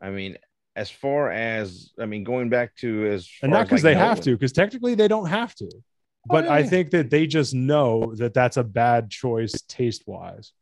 I 0.00 0.10
mean, 0.10 0.36
as 0.74 0.90
far 0.90 1.30
as 1.30 1.92
I 1.98 2.06
mean, 2.06 2.24
going 2.24 2.48
back 2.48 2.74
to 2.76 3.06
as 3.06 3.30
and 3.42 3.52
not 3.52 3.64
because 3.66 3.82
like, 3.82 3.94
they 3.94 3.98
have 3.98 4.20
to 4.22 4.32
because 4.32 4.52
technically 4.52 4.94
they 4.94 5.08
don't 5.08 5.26
have 5.26 5.54
to 5.56 5.66
oh, 5.68 5.82
but 6.30 6.46
Oh, 6.46 6.52
i 6.52 6.62
yeah. 6.62 6.70
think 6.70 6.90
that 6.90 7.10
they 7.10 7.26
just 7.26 7.54
know 7.54 8.14
that 8.16 8.34
that's 8.34 8.56
a 8.56 8.64
bad 8.64 9.10
choice 9.10 9.62
taste 9.68 10.04
wise 10.06 10.52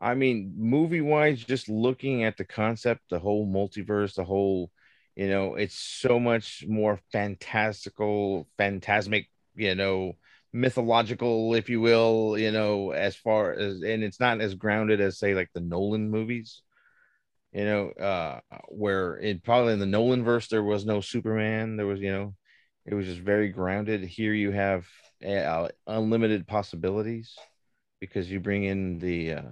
I 0.00 0.14
mean, 0.14 0.54
movie 0.56 1.00
wise, 1.02 1.44
just 1.44 1.68
looking 1.68 2.24
at 2.24 2.36
the 2.36 2.44
concept, 2.44 3.02
the 3.10 3.18
whole 3.18 3.46
multiverse, 3.46 4.14
the 4.14 4.24
whole, 4.24 4.70
you 5.14 5.28
know, 5.28 5.56
it's 5.56 5.74
so 5.74 6.18
much 6.18 6.64
more 6.66 6.98
fantastical, 7.12 8.48
phantasmic, 8.56 9.28
you 9.54 9.74
know, 9.74 10.16
mythological, 10.52 11.54
if 11.54 11.68
you 11.68 11.80
will, 11.80 12.36
you 12.38 12.50
know, 12.50 12.90
as 12.90 13.16
far 13.16 13.52
as, 13.52 13.82
and 13.82 14.02
it's 14.02 14.20
not 14.20 14.40
as 14.40 14.54
grounded 14.54 15.00
as, 15.00 15.18
say, 15.18 15.34
like 15.34 15.50
the 15.54 15.60
Nolan 15.60 16.10
movies, 16.10 16.62
you 17.52 17.64
know, 17.64 17.90
uh, 17.90 18.40
where 18.68 19.18
it 19.18 19.42
probably 19.42 19.72
in 19.72 19.78
the 19.78 19.86
Nolan 19.86 20.24
verse, 20.24 20.48
there 20.48 20.62
was 20.62 20.84
no 20.84 21.00
Superman. 21.00 21.76
There 21.76 21.86
was, 21.86 22.00
you 22.00 22.12
know, 22.12 22.34
it 22.86 22.94
was 22.94 23.06
just 23.06 23.20
very 23.20 23.48
grounded. 23.48 24.02
Here 24.04 24.32
you 24.32 24.50
have 24.52 24.86
uh, 25.26 25.68
unlimited 25.86 26.46
possibilities 26.46 27.36
because 28.00 28.30
you 28.30 28.40
bring 28.40 28.64
in 28.64 28.98
the, 28.98 29.32
uh, 29.34 29.42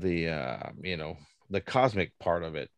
the 0.00 0.28
uh 0.28 0.70
you 0.82 0.96
know 0.96 1.16
the 1.50 1.60
cosmic 1.60 2.16
part 2.18 2.42
of 2.42 2.54
it 2.54 2.70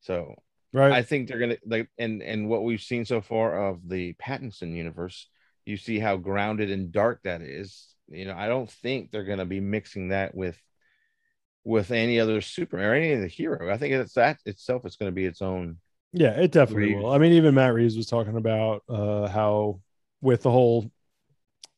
so 0.00 0.34
right 0.72 0.92
i 0.92 1.02
think 1.02 1.28
they're 1.28 1.38
gonna 1.38 1.56
like 1.66 1.88
and 1.98 2.22
and 2.22 2.48
what 2.48 2.64
we've 2.64 2.80
seen 2.80 3.04
so 3.04 3.20
far 3.20 3.68
of 3.68 3.86
the 3.88 4.14
pattinson 4.14 4.74
universe 4.74 5.28
you 5.66 5.76
see 5.76 5.98
how 5.98 6.16
grounded 6.16 6.70
and 6.70 6.92
dark 6.92 7.20
that 7.24 7.42
is 7.42 7.88
you 8.08 8.24
know 8.24 8.34
i 8.36 8.46
don't 8.46 8.70
think 8.70 9.10
they're 9.10 9.24
gonna 9.24 9.44
be 9.44 9.60
mixing 9.60 10.08
that 10.08 10.34
with 10.34 10.60
with 11.66 11.90
any 11.90 12.20
other 12.20 12.40
superman 12.40 12.86
or 12.86 12.94
any 12.94 13.12
other 13.12 13.26
hero. 13.26 13.74
I 13.74 13.76
think 13.76 13.92
it's 13.92 14.14
that 14.14 14.38
itself 14.46 14.86
is 14.86 14.94
going 14.94 15.10
to 15.10 15.14
be 15.14 15.26
its 15.26 15.42
own 15.42 15.78
yeah 16.12 16.30
it 16.30 16.52
definitely 16.52 16.94
Reeves. 16.94 17.02
will. 17.02 17.10
I 17.10 17.18
mean 17.18 17.32
even 17.32 17.54
matt 17.54 17.74
reeves 17.74 17.96
was 17.96 18.06
talking 18.06 18.36
about 18.36 18.84
uh 18.88 19.26
how 19.26 19.80
with 20.20 20.42
the 20.42 20.50
whole 20.50 20.90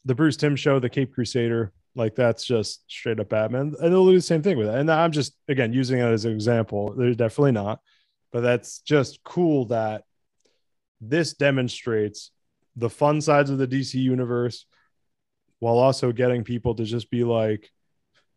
the 0.05 0.15
bruce 0.15 0.37
timm 0.37 0.55
show 0.55 0.79
the 0.79 0.91
cape 0.91 1.15
crusader 1.15 1.73
like 1.95 2.15
that's 2.15 2.45
just 2.45 2.85
straight 2.89 3.19
up 3.19 3.31
batman 3.31 3.75
and 3.81 3.93
they'll 3.93 4.07
do 4.07 4.15
the 4.15 4.21
same 4.21 4.43
thing 4.43 4.59
with 4.59 4.69
it. 4.69 4.75
And 4.75 4.91
i'm 4.91 5.11
just 5.11 5.35
again 5.49 5.73
using 5.73 5.99
it 5.99 6.05
as 6.05 6.27
an 6.27 6.33
example 6.33 6.95
they're 6.95 7.15
definitely 7.15 7.53
not 7.53 7.81
but 8.31 8.43
that's 8.43 8.81
just 8.81 9.25
cool 9.25 9.65
that 9.67 10.05
this 11.01 11.33
demonstrates 11.33 12.31
the 12.79 12.91
fun 12.91 13.21
sides 13.21 13.51
of 13.51 13.59
the 13.59 13.67
dc 13.67 13.93
universe 13.95 14.67
while 15.59 15.79
also 15.79 16.13
getting 16.13 16.45
people 16.45 16.75
to 16.75 16.85
just 16.85 17.11
be 17.11 17.25
like 17.25 17.69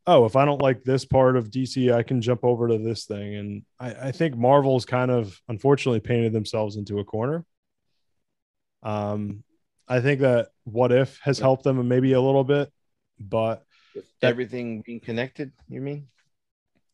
oh 0.08 0.25
if 0.25 0.36
i 0.36 0.45
don't 0.45 0.62
like 0.62 0.84
this 0.84 1.06
part 1.06 1.38
of 1.38 1.51
dc 1.51 1.93
i 1.93 2.01
can 2.01 2.21
jump 2.21 2.43
over 2.43 2.67
to 2.67 2.77
this 2.80 3.06
thing. 3.06 3.36
And 3.36 3.63
i, 3.80 4.08
I 4.08 4.12
think 4.12 4.36
marvel's 4.36 4.86
kind 4.86 5.12
of 5.12 5.39
unfortunately 5.47 5.99
painted 5.99 6.34
themselves 6.34 6.75
into 6.75 6.99
a 6.99 7.06
corner. 7.06 7.45
Um 8.84 9.43
i 9.88 9.99
think 9.99 10.21
that 10.21 10.49
what 10.63 10.91
if 10.91 11.19
has 11.21 11.38
helped 11.38 11.63
them 11.63 11.88
maybe 11.88 12.13
a 12.13 12.21
little 12.21 12.43
bit 12.43 12.71
but 13.19 13.63
with 13.93 14.06
everything 14.23 14.82
being 14.82 14.99
connected 14.99 15.51
you 15.69 15.82
mean? 15.82 16.08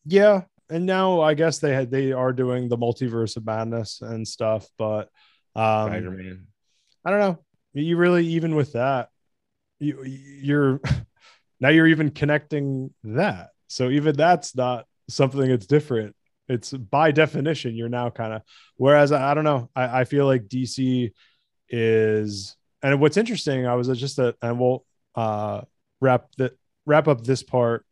Yeah. 0.05 0.41
And 0.69 0.85
now 0.85 1.21
i 1.21 1.33
guess 1.33 1.59
they 1.59 1.73
had 1.73 1.89
they 1.91 2.11
are 2.11 2.33
doing 2.33 2.67
the 2.67 2.77
multiverse 2.77 3.37
of 3.37 3.45
madness 3.45 4.01
and 4.01 4.27
stuff 4.27 4.67
but 4.77 5.09
um 5.55 5.87
spider-man 5.87 6.47
i 7.05 7.11
don't 7.11 7.19
know. 7.19 7.39
You 7.73 7.97
really 7.97 8.25
even 8.27 8.55
with 8.55 8.73
that 8.73 9.09
you 9.79 10.03
you're 10.03 10.81
now 11.59 11.69
you're 11.69 11.87
even 11.87 12.11
connecting 12.11 12.93
that. 13.03 13.49
So 13.67 13.89
even 13.89 14.15
that's 14.15 14.55
not 14.55 14.85
something 15.09 15.47
that's 15.47 15.67
different. 15.67 16.15
It's 16.49 16.71
by 16.71 17.11
definition 17.11 17.75
you're 17.75 17.89
now 17.89 18.09
kind 18.09 18.33
of 18.33 18.41
whereas 18.77 19.11
I, 19.11 19.31
I 19.31 19.33
don't 19.33 19.43
know. 19.43 19.69
I, 19.75 20.01
I 20.01 20.03
feel 20.05 20.25
like 20.25 20.47
dc 20.47 21.11
is 21.69 22.55
and 22.81 23.01
what's 23.01 23.17
interesting 23.17 23.67
i 23.67 23.75
was 23.75 23.87
just 23.99 24.19
at 24.19 24.35
and 24.41 24.57
we'll 24.57 24.85
uh 25.15 25.61
wrap 25.99 26.27
the 26.37 26.53
wrap 26.85 27.09
up 27.09 27.23
this 27.23 27.43
part 27.43 27.85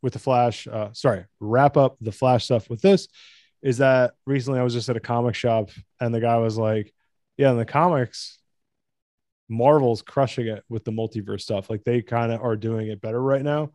with 0.00 0.14
the 0.14 0.18
flash 0.18 0.66
uh 0.66 0.88
sorry 0.92 1.26
wrap 1.38 1.76
up 1.76 1.96
the 2.00 2.12
flash 2.12 2.44
stuff 2.44 2.70
with 2.70 2.80
this 2.80 3.08
is 3.62 3.78
that 3.78 4.12
recently 4.24 4.58
i 4.58 4.62
was 4.62 4.72
just 4.72 4.88
at 4.88 4.96
a 4.96 5.00
comic 5.00 5.34
shop 5.34 5.68
and 6.00 6.14
the 6.14 6.20
guy 6.20 6.38
was 6.38 6.56
like 6.56 6.94
yeah 7.36 7.50
in 7.50 7.58
the 7.58 7.66
comics 7.66 8.38
marvel's 9.50 10.02
crushing 10.02 10.46
it 10.46 10.64
with 10.68 10.84
the 10.84 10.90
multiverse 10.90 11.42
stuff 11.42 11.68
like 11.70 11.84
they 11.84 12.02
kind 12.02 12.32
of 12.32 12.40
are 12.40 12.56
doing 12.56 12.88
it 12.88 13.00
better 13.00 13.20
right 13.20 13.42
now 13.42 13.70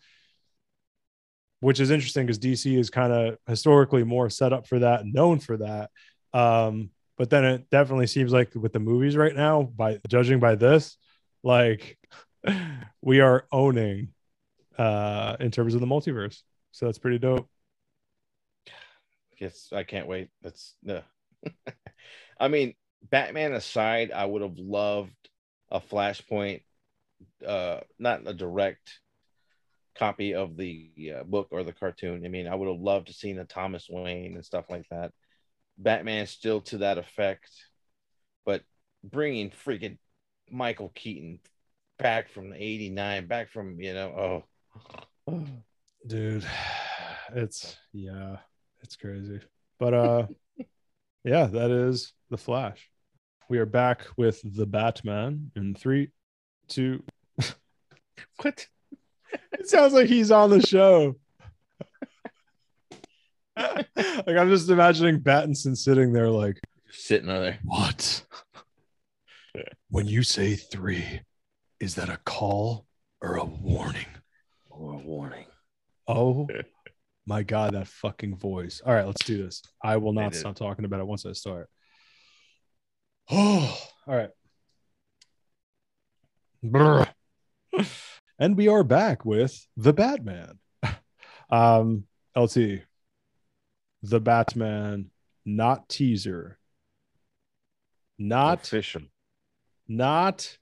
which 1.59 1.79
is 1.79 1.91
interesting 1.91 2.25
because 2.25 2.39
dc 2.39 2.77
is 2.77 2.89
kind 2.89 3.11
of 3.11 3.37
historically 3.47 4.03
more 4.03 4.29
set 4.29 4.53
up 4.53 4.67
for 4.67 4.79
that 4.79 5.05
known 5.05 5.39
for 5.39 5.57
that 5.57 5.89
um 6.33 6.89
but 7.17 7.29
then 7.29 7.45
it 7.45 7.69
definitely 7.69 8.07
seems 8.07 8.33
like 8.33 8.53
with 8.55 8.73
the 8.73 8.79
movies 8.79 9.15
right 9.15 9.35
now 9.35 9.63
by 9.63 9.99
judging 10.07 10.39
by 10.39 10.55
this 10.55 10.97
like 11.43 11.97
we 13.01 13.19
are 13.19 13.45
owning 13.51 14.09
uh 14.77 15.35
in 15.39 15.51
terms 15.51 15.73
of 15.73 15.81
the 15.81 15.87
multiverse 15.87 16.41
so 16.71 16.85
that's 16.85 16.99
pretty 16.99 17.19
dope 17.19 17.47
Yes, 19.39 19.69
I 19.71 19.83
can't 19.83 20.07
wait. 20.07 20.29
That's 20.41 20.75
no. 20.83 21.01
I 22.39 22.47
mean, 22.47 22.73
Batman 23.03 23.53
aside, 23.53 24.11
I 24.11 24.25
would 24.25 24.41
have 24.41 24.57
loved 24.57 25.24
a 25.71 25.79
Flashpoint, 25.79 26.61
uh, 27.45 27.79
not 27.99 28.27
a 28.27 28.33
direct 28.33 28.99
copy 29.97 30.33
of 30.35 30.57
the 30.57 30.91
uh, 31.17 31.23
book 31.23 31.47
or 31.51 31.63
the 31.63 31.73
cartoon. 31.73 32.25
I 32.25 32.29
mean, 32.29 32.47
I 32.47 32.55
would 32.55 32.67
have 32.67 32.81
loved 32.81 33.07
to 33.07 33.13
seen 33.13 33.39
a 33.39 33.45
Thomas 33.45 33.87
Wayne 33.89 34.35
and 34.35 34.45
stuff 34.45 34.65
like 34.69 34.87
that. 34.91 35.11
Batman 35.77 36.27
still 36.27 36.61
to 36.61 36.79
that 36.79 36.97
effect, 36.97 37.49
but 38.45 38.61
bringing 39.03 39.49
freaking 39.49 39.97
Michael 40.49 40.91
Keaton 40.95 41.39
back 41.97 42.29
from 42.29 42.49
the 42.49 42.55
'89, 42.55 43.27
back 43.27 43.51
from 43.51 43.79
you 43.79 43.93
know, 43.93 44.43
oh, 45.27 45.43
dude 46.07 46.45
it's 47.33 47.77
yeah 47.93 48.37
it's 48.83 48.95
crazy 48.95 49.39
but 49.79 49.93
uh 49.93 50.27
yeah 51.23 51.45
that 51.45 51.71
is 51.71 52.13
the 52.29 52.37
flash 52.37 52.89
we 53.49 53.57
are 53.59 53.65
back 53.65 54.05
with 54.17 54.41
the 54.55 54.65
batman 54.65 55.51
in 55.55 55.75
three 55.75 56.09
two 56.67 57.03
what? 58.41 58.67
it 59.53 59.67
sounds 59.69 59.93
like 59.93 60.07
he's 60.07 60.31
on 60.31 60.49
the 60.49 60.61
show 60.61 61.15
like 63.57 63.87
i'm 64.27 64.49
just 64.49 64.69
imagining 64.69 65.19
battinson 65.19 65.75
sitting 65.77 66.11
there 66.13 66.29
like 66.29 66.59
Sitting 66.91 67.27
there. 67.27 67.59
what 67.63 68.23
when 69.89 70.07
you 70.07 70.23
say 70.23 70.55
three 70.55 71.21
is 71.79 71.95
that 71.95 72.09
a 72.09 72.17
call 72.25 72.85
or 73.21 73.35
a 73.37 73.43
warning 73.45 74.05
Or 74.69 74.93
a 74.93 74.97
warning. 74.97 75.45
Oh 76.07 76.47
my 77.25 77.43
god, 77.43 77.73
that 77.73 77.87
fucking 77.87 78.37
voice. 78.37 78.81
All 78.85 78.93
right, 78.93 79.05
let's 79.05 79.23
do 79.25 79.43
this. 79.43 79.61
I 79.83 79.97
will 79.97 80.13
not 80.13 80.35
stop 80.35 80.55
talking 80.55 80.85
about 80.85 80.99
it 80.99 81.07
once 81.07 81.25
I 81.25 81.31
start. 81.33 81.69
Oh, 83.31 83.77
all 84.07 84.15
right. 84.15 84.29
Brr. 86.61 87.05
And 88.37 88.57
we 88.57 88.67
are 88.67 88.83
back 88.83 89.25
with 89.25 89.65
the 89.77 89.93
Batman. 89.93 90.59
Um, 91.47 92.05
LT, 92.35 92.81
the 94.01 94.19
Batman, 94.19 95.11
not 95.45 95.87
teaser, 95.87 96.57
not 98.17 98.63
official. 98.63 99.03
not 99.87 100.57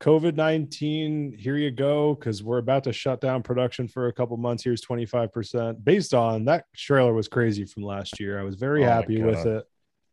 COVID 0.00 0.34
19, 0.34 1.36
here 1.38 1.56
you 1.56 1.70
go, 1.70 2.16
because 2.16 2.42
we're 2.42 2.58
about 2.58 2.82
to 2.84 2.92
shut 2.92 3.20
down 3.20 3.44
production 3.44 3.86
for 3.86 4.08
a 4.08 4.12
couple 4.12 4.36
months. 4.36 4.64
Here's 4.64 4.82
25%. 4.82 5.84
Based 5.84 6.12
on 6.12 6.44
that 6.46 6.64
trailer 6.74 7.14
was 7.14 7.28
crazy 7.28 7.64
from 7.64 7.84
last 7.84 8.18
year. 8.18 8.40
I 8.40 8.42
was 8.42 8.56
very 8.56 8.84
Oh 8.84 8.88
happy 8.88 9.22
with 9.22 9.46
it. 9.46 9.64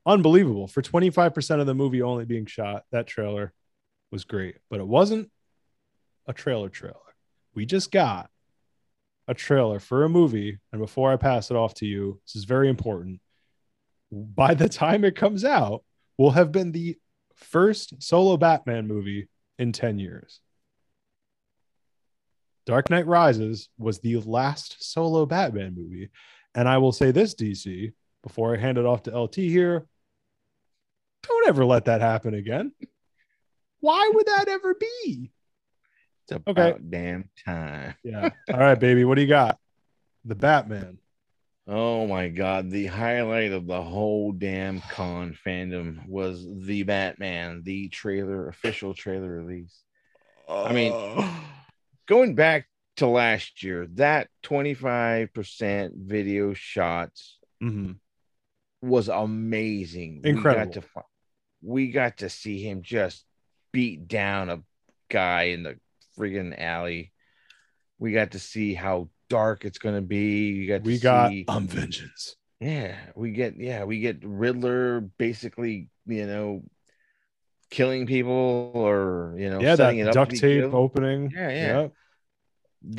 Unbelievable. 0.06 0.68
For 0.68 0.82
25% 0.82 1.60
of 1.62 1.66
the 1.66 1.74
movie 1.74 2.02
only 2.02 2.26
being 2.26 2.46
shot, 2.46 2.84
that 2.92 3.08
trailer 3.08 3.54
was 4.12 4.26
great, 4.26 4.58
but 4.70 4.80
it 4.80 4.88
wasn't 4.88 5.32
a 6.28 6.34
trailer 6.34 6.70
trailer. 6.70 6.98
We 7.56 7.66
just 7.66 7.92
got 7.92 8.30
a 9.28 9.34
trailer 9.34 9.80
for 9.80 10.04
a 10.04 10.10
movie. 10.10 10.60
And 10.72 10.82
before 10.82 11.12
I 11.12 11.16
pass 11.16 11.50
it 11.52 11.58
off 11.58 11.76
to 11.76 11.86
you, 11.86 12.20
this 12.26 12.36
is 12.36 12.44
very 12.44 12.70
important. 12.70 13.22
By 14.12 14.54
the 14.54 14.70
time 14.70 15.06
it 15.06 15.16
comes 15.16 15.46
out, 15.46 15.84
will 16.18 16.32
have 16.32 16.52
been 16.52 16.72
the 16.72 16.98
first 17.36 18.02
solo 18.04 18.38
Batman 18.38 18.88
movie 18.88 19.30
in 19.58 19.72
10 19.72 20.00
years. 20.00 20.42
Dark 22.66 22.90
Knight 22.90 23.08
Rises 23.08 23.70
was 23.78 24.00
the 24.00 24.18
last 24.18 24.84
solo 24.84 25.26
Batman 25.26 25.74
movie. 25.76 26.10
And 26.56 26.68
I 26.68 26.78
will 26.78 26.92
say 26.92 27.12
this, 27.12 27.34
DC, 27.34 27.94
before 28.22 28.56
I 28.56 28.60
hand 28.60 28.78
it 28.78 28.86
off 28.86 29.04
to 29.04 29.18
LT 29.18 29.36
here 29.36 29.88
don't 31.24 31.48
ever 31.48 31.66
let 31.66 31.86
that 31.86 32.02
happen 32.02 32.34
again. 32.34 32.72
Why 33.80 34.12
would 34.14 34.28
that 34.28 34.48
ever 34.48 34.76
be? 34.76 35.32
It's 36.26 36.32
about 36.32 36.76
Okay. 36.76 36.80
damn 36.90 37.30
time. 37.46 37.96
Yeah. 38.04 38.30
All 38.52 38.60
right, 38.60 38.80
baby. 38.80 39.04
What 39.04 39.16
do 39.16 39.22
you 39.22 39.28
got? 39.28 39.60
The 40.26 40.36
Batman. 40.36 41.00
Oh 41.66 42.08
my 42.08 42.28
god, 42.28 42.70
the 42.72 42.88
highlight 42.88 43.54
of 43.54 43.68
the 43.68 43.82
whole 43.82 44.34
damn 44.34 44.82
con 44.82 45.38
FanDome 45.46 46.08
was 46.08 46.46
the 46.66 46.84
Batman, 46.84 47.62
the 47.64 47.88
trailer, 47.88 48.50
official 48.50 48.94
trailer 48.94 49.30
release. 49.30 49.82
I 50.50 50.74
mean, 50.74 50.92
going 52.06 52.36
back 52.36 52.68
to 52.98 53.08
last 53.08 53.64
year, 53.64 53.88
that 53.94 54.28
25% 54.44 55.94
video 55.96 56.54
shots 56.54 57.40
Mhm. 57.62 57.98
was 58.82 59.08
amazing. 59.08 60.22
We 60.22 60.32
Incredible. 60.32 60.66
got 60.66 60.74
to 60.74 60.82
we 61.64 61.92
got 61.92 62.18
to 62.18 62.30
see 62.30 62.62
him 62.62 62.82
just 62.82 63.24
beat 63.72 64.08
down 64.08 64.50
a 64.50 64.62
guy 65.10 65.44
in 65.44 65.64
the 65.64 65.80
friggin' 66.18 66.60
alley. 66.60 67.12
We 68.00 68.12
got 68.12 68.32
to 68.32 68.40
see 68.40 68.74
how 68.74 69.10
dark 69.30 69.66
it's 69.66 69.78
gonna 69.80 70.02
be. 70.02 70.50
You 70.50 70.68
got 70.68 70.84
to 70.84 70.84
we 70.84 71.00
got 71.00 71.30
see, 71.30 71.46
um 71.48 71.68
vengeance. 71.68 72.36
yeah, 72.60 72.96
we 73.16 73.32
get 73.32 73.58
yeah, 73.58 73.86
we 73.86 74.00
get 74.00 74.18
Riddler 74.24 75.02
basically, 75.02 75.90
you 76.06 76.28
know, 76.28 76.64
killing 77.70 78.06
people 78.06 78.72
or 78.76 79.36
you 79.38 79.50
know, 79.50 79.62
Yeah, 79.62 79.76
setting 79.76 80.00
it 80.00 80.06
that 80.06 80.14
duct 80.14 80.32
tape 80.32 80.42
killed. 80.62 80.74
opening. 80.74 81.32
Yeah, 81.34 81.50
yeah. 81.50 81.82
Yep. 81.82 81.94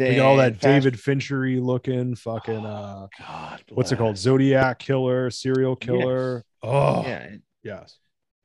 We 0.08 0.16
got 0.16 0.26
all 0.26 0.36
that 0.38 0.54
fast- 0.54 0.62
David 0.62 0.98
Finchery 0.98 1.60
looking 1.60 2.14
fucking 2.14 2.64
uh 2.64 3.08
God, 3.18 3.62
what's 3.72 3.92
it 3.92 3.98
called? 3.98 4.16
Zodiac 4.16 4.78
killer, 4.78 5.30
serial 5.30 5.76
killer. 5.76 6.44
Oh 6.62 7.02
Yeah, 7.02 7.36
yes. 7.62 7.98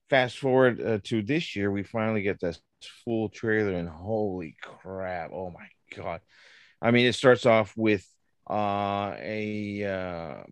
Fast 0.10 0.38
forward 0.38 0.82
uh, 0.82 1.00
to 1.06 1.22
this 1.22 1.56
year, 1.56 1.72
we 1.72 1.84
finally 1.84 2.22
get 2.22 2.39
this 2.39 2.60
full 3.06 3.30
trailer, 3.30 3.74
and 3.74 3.89
holy 3.89 4.56
crap! 4.62 5.32
Oh 5.34 5.52
my 5.52 5.67
god! 5.95 6.22
I 6.82 6.91
mean, 6.91 7.06
it 7.06 7.13
starts 7.13 7.45
off 7.45 7.74
with 7.76 8.06
uh, 8.50 9.15
a 9.19 9.84
uh, 9.84 10.43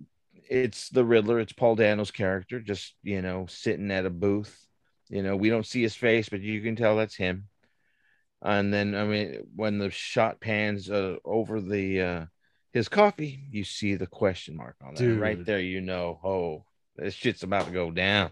it's 0.50 0.90
the 0.90 1.06
Riddler. 1.06 1.40
It's 1.40 1.54
Paul 1.54 1.76
Dano's 1.76 2.12
character, 2.12 2.60
just 2.60 2.94
you 3.04 3.22
know, 3.22 3.46
sitting 3.48 3.92
at 3.92 4.06
a 4.06 4.10
booth. 4.10 4.66
You 5.10 5.24
know, 5.24 5.36
we 5.36 5.50
don't 5.50 5.66
see 5.66 5.82
his 5.82 5.96
face, 5.96 6.30
but 6.30 6.42
you 6.42 6.62
can 6.62 6.76
tell 6.76 6.98
that's 6.98 7.16
him. 7.16 7.48
And 8.42 8.74
then, 8.74 8.94
I 8.94 9.04
mean, 9.06 9.48
when 9.56 9.80
the 9.80 9.90
shot 9.90 10.40
pans 10.40 10.90
uh, 10.90 11.16
over 11.26 11.60
the 11.60 12.02
uh, 12.02 12.26
his 12.72 12.88
coffee, 12.88 13.46
you 13.52 13.64
see 13.64 13.96
the 13.96 14.08
question 14.08 14.56
mark 14.56 14.76
on 14.86 14.96
there. 14.96 15.16
Right 15.16 15.44
there, 15.44 15.60
you 15.60 15.82
know, 15.82 16.20
oh, 16.24 16.66
this 16.96 17.14
shit's 17.14 17.44
about 17.44 17.66
to 17.66 17.72
go 17.72 17.90
down. 17.92 18.32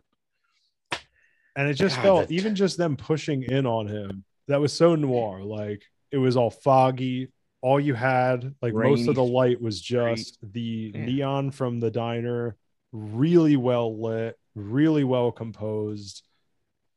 And 1.56 1.70
it 1.70 1.76
just 1.76 1.96
God, 1.98 2.02
felt 2.04 2.28
that- 2.28 2.34
even 2.34 2.56
just 2.56 2.78
them 2.78 2.98
pushing 2.98 3.44
in 3.44 3.66
on 3.66 3.88
him, 3.88 4.24
that 4.48 4.60
was 4.60 4.74
so 4.74 4.96
noir. 4.96 5.42
Like 5.44 5.84
it 6.12 6.18
was 6.18 6.38
all 6.38 6.50
foggy. 6.52 7.30
All 7.62 7.80
you 7.80 7.96
had, 7.96 8.54
like 8.62 8.74
most 8.74 9.08
of 9.08 9.16
the 9.16 9.24
light 9.24 9.60
was 9.60 9.82
just 9.82 10.38
the 10.44 10.92
Yeah. 10.94 11.06
neon 11.06 11.52
from 11.52 11.80
the 11.80 11.90
diner, 11.90 12.56
really 12.92 13.56
well 13.58 14.00
lit, 14.00 14.38
really 14.54 15.04
well 15.04 15.32
composed. 15.32 16.22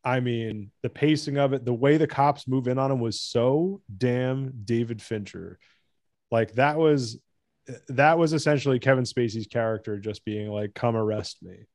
I 0.05 0.21
mean, 0.21 0.71
the 0.83 0.90
pacing 0.90 1.38
of 1.38 1.53
it, 1.55 1.64
the 1.64 1.73
way 1.75 1.97
the 1.97 2.07
cops 2.07 2.47
move 2.47 2.68
in 2.68 2.79
on 2.79 2.90
him 2.92 3.01
was 3.01 3.21
so 3.21 3.81
damn 3.97 4.62
David 4.64 5.01
Fincher. 5.01 5.59
Like 6.31 6.53
that 6.55 6.77
was 6.77 7.18
that 7.88 8.18
was 8.18 8.33
essentially 8.33 8.79
Kevin 8.79 9.05
Spacey's 9.05 9.47
character 9.47 9.99
just 9.99 10.25
being 10.25 10.49
like, 10.49 10.75
come 10.75 10.97
arrest 10.97 11.42
me 11.42 11.66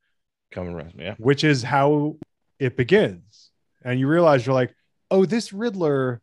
Coming 0.52 0.74
around, 0.74 0.94
yeah. 0.98 1.14
which 1.18 1.42
is 1.44 1.62
how 1.62 2.16
it 2.58 2.76
begins. 2.76 3.50
And 3.84 3.98
you 4.00 4.08
realize 4.08 4.46
you're 4.46 4.54
like, 4.54 4.74
oh, 5.10 5.24
this 5.24 5.52
Riddler 5.52 6.20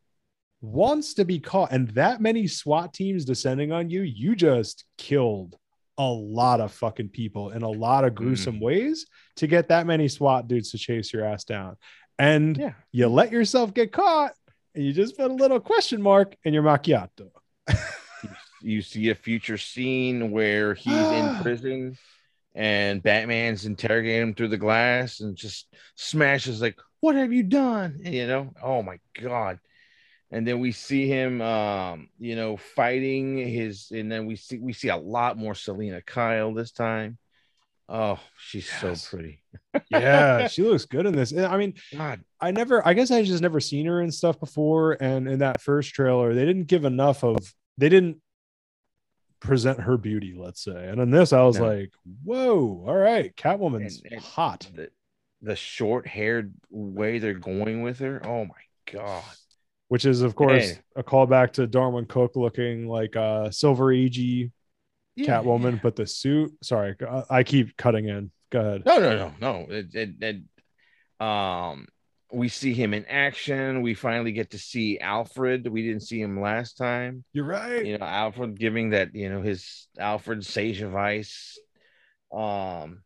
wants 0.62 1.16
to 1.16 1.26
be 1.26 1.40
caught. 1.40 1.72
And 1.72 1.90
that 1.90 2.22
many 2.22 2.48
SWAT 2.48 2.94
teams 2.94 3.26
descending 3.26 3.72
on 3.72 3.90
you, 3.90 4.02
you 4.02 4.36
just 4.36 4.86
killed 4.98 5.58
a 5.98 6.04
lot 6.04 6.62
of 6.62 6.72
fucking 6.72 7.10
people 7.10 7.52
in 7.52 7.62
a 7.62 7.70
lot 7.70 8.06
of 8.06 8.16
gruesome 8.16 8.58
mm. 8.58 8.62
ways 8.62 9.06
to 9.36 9.48
get 9.48 9.68
that 9.68 9.86
many 9.86 10.08
SWAT 10.08 10.48
dudes 10.48 10.72
to 10.72 10.78
chase 10.78 11.14
your 11.14 11.26
ass 11.26 11.44
down. 11.44 11.78
And 12.18 12.58
Yeah. 12.58 12.74
you 12.92 13.08
let 13.08 13.32
yourself 13.32 13.74
get 13.74 13.92
caught 13.92 14.34
and 14.74 14.84
you 14.86 14.94
just 14.94 15.18
put 15.18 15.30
a 15.30 15.34
little 15.34 15.60
question 15.60 16.02
mark 16.02 16.36
in 16.44 16.54
your 16.54 16.64
macchiato. 16.64 17.30
You 18.64 18.82
see 18.82 19.10
a 19.10 19.16
future 19.16 19.58
scene 19.58 20.32
where 20.32 20.76
he's 20.76 20.94
in 20.94 21.36
prison 21.42 21.98
and 22.54 23.02
Batman's 23.02 23.66
interrogating 23.66 24.30
him 24.30 24.34
through 24.34 24.50
the 24.50 24.58
glass 24.58 25.20
and 25.20 25.36
just 25.36 25.68
smashes 25.96 26.62
like, 26.62 26.78
"What 27.00 27.16
have 27.16 27.32
you 27.34 27.44
done?" 27.44 28.02
And 28.04 28.14
you 28.14 28.28
know, 28.28 28.54
oh 28.62 28.82
my 28.84 29.00
god. 29.22 29.60
And 30.34 30.48
then 30.48 30.62
we 30.62 30.72
see 30.72 31.08
him, 31.08 31.42
um, 31.42 32.08
you 32.18 32.38
know, 32.38 32.56
fighting 32.56 33.38
his, 33.38 33.92
and 33.92 34.10
then 34.10 34.26
we 34.26 34.38
see 34.38 34.60
we 34.60 34.72
see 34.74 34.88
a 34.88 34.96
lot 34.98 35.38
more 35.38 35.56
Selina 35.56 36.02
Kyle 36.02 36.54
this 36.54 36.72
time. 36.72 37.18
Oh, 37.90 38.20
she's 38.38 38.70
Yes. 38.82 39.04
so 39.04 39.16
pretty. 39.18 39.44
Yeah, 39.90 40.48
she 40.48 40.62
looks 40.64 40.86
good 40.86 41.06
in 41.06 41.14
this. 41.14 41.36
I 41.36 41.58
mean, 41.58 41.74
God, 41.94 42.22
I 42.40 42.52
never, 42.52 42.86
I 42.88 42.94
guess 42.94 43.12
I 43.12 43.24
just 43.24 43.42
never 43.42 43.60
seen 43.60 43.86
her 43.88 44.02
in 44.02 44.12
stuff 44.12 44.40
before. 44.40 44.94
And 45.02 45.28
in 45.28 45.40
that 45.40 45.60
first 45.62 45.94
trailer, 45.94 46.34
they 46.34 46.46
didn't 46.46 46.68
give 46.68 46.86
enough 46.86 47.24
of, 47.26 47.54
they 47.78 47.90
didn't 47.90 48.22
present 49.42 49.80
her 49.82 49.98
beauty, 49.98 50.34
let's 50.38 50.64
say. 50.64 50.88
And 50.88 51.02
in 51.02 51.10
this, 51.12 51.34
I 51.34 51.42
was 51.44 51.60
No. 51.60 51.68
like, 51.68 51.92
whoa, 52.24 52.84
all 52.88 52.96
right, 52.96 53.36
Catwoman's 53.36 54.02
And- 54.04 54.14
and- 54.14 54.22
hot. 54.22 54.70
the 54.74 54.90
the 55.44 55.56
short 55.56 56.06
haired 56.06 56.54
way 56.70 57.18
they're 57.18 57.34
going 57.34 57.82
with 57.82 57.98
her. 58.00 58.22
Oh 58.26 58.46
my 58.46 58.62
god. 58.92 59.24
which 59.88 60.06
is 60.06 60.22
of 60.22 60.36
course 60.36 60.72
Hey. 60.72 60.80
a 60.96 61.04
callback 61.04 61.52
to 61.54 61.68
Darwyn 61.68 62.06
Cooke 62.08 62.36
looking 62.38 62.88
like 62.88 63.16
a 63.16 63.50
silver 63.52 63.88
agey 63.88 64.52
Yeah, 65.18 65.26
Catwoman, 65.42 65.74
yeah. 65.74 65.80
but 65.84 65.96
the 65.98 66.06
suit. 66.08 66.56
Sorry, 66.64 66.96
I- 67.02 67.24
I 67.30 67.44
keep 67.44 67.76
cutting 67.76 68.08
in. 68.08 68.32
Go 68.52 68.60
ahead. 68.62 68.86
No, 68.86 69.00
no, 69.00 69.16
no, 69.18 69.34
no. 69.42 69.66
It, 69.70 69.94
it, 69.96 70.10
it, 70.24 71.26
um, 71.26 71.88
we 72.34 72.48
see 72.50 72.74
him 72.74 72.94
in 72.94 73.06
action. 73.06 73.82
We 73.82 73.94
finally 73.94 74.32
get 74.32 74.52
to 74.52 74.58
see 74.58 75.00
Alfred. 75.00 75.68
We 75.68 75.84
didn't 75.84 76.04
see 76.04 76.22
him 76.22 76.40
last 76.40 76.78
time. 76.78 77.24
You're 77.34 77.46
right. 77.46 77.86
You 77.86 77.98
know, 77.98 78.06
Alfred 78.06 78.60
giving 78.60 78.92
that, 78.92 79.14
you 79.16 79.30
know, 79.30 79.42
his 79.42 79.88
Alfred 80.00 80.46
Sage 80.46 80.82
advice. 80.82 81.58
Um, 82.34 83.04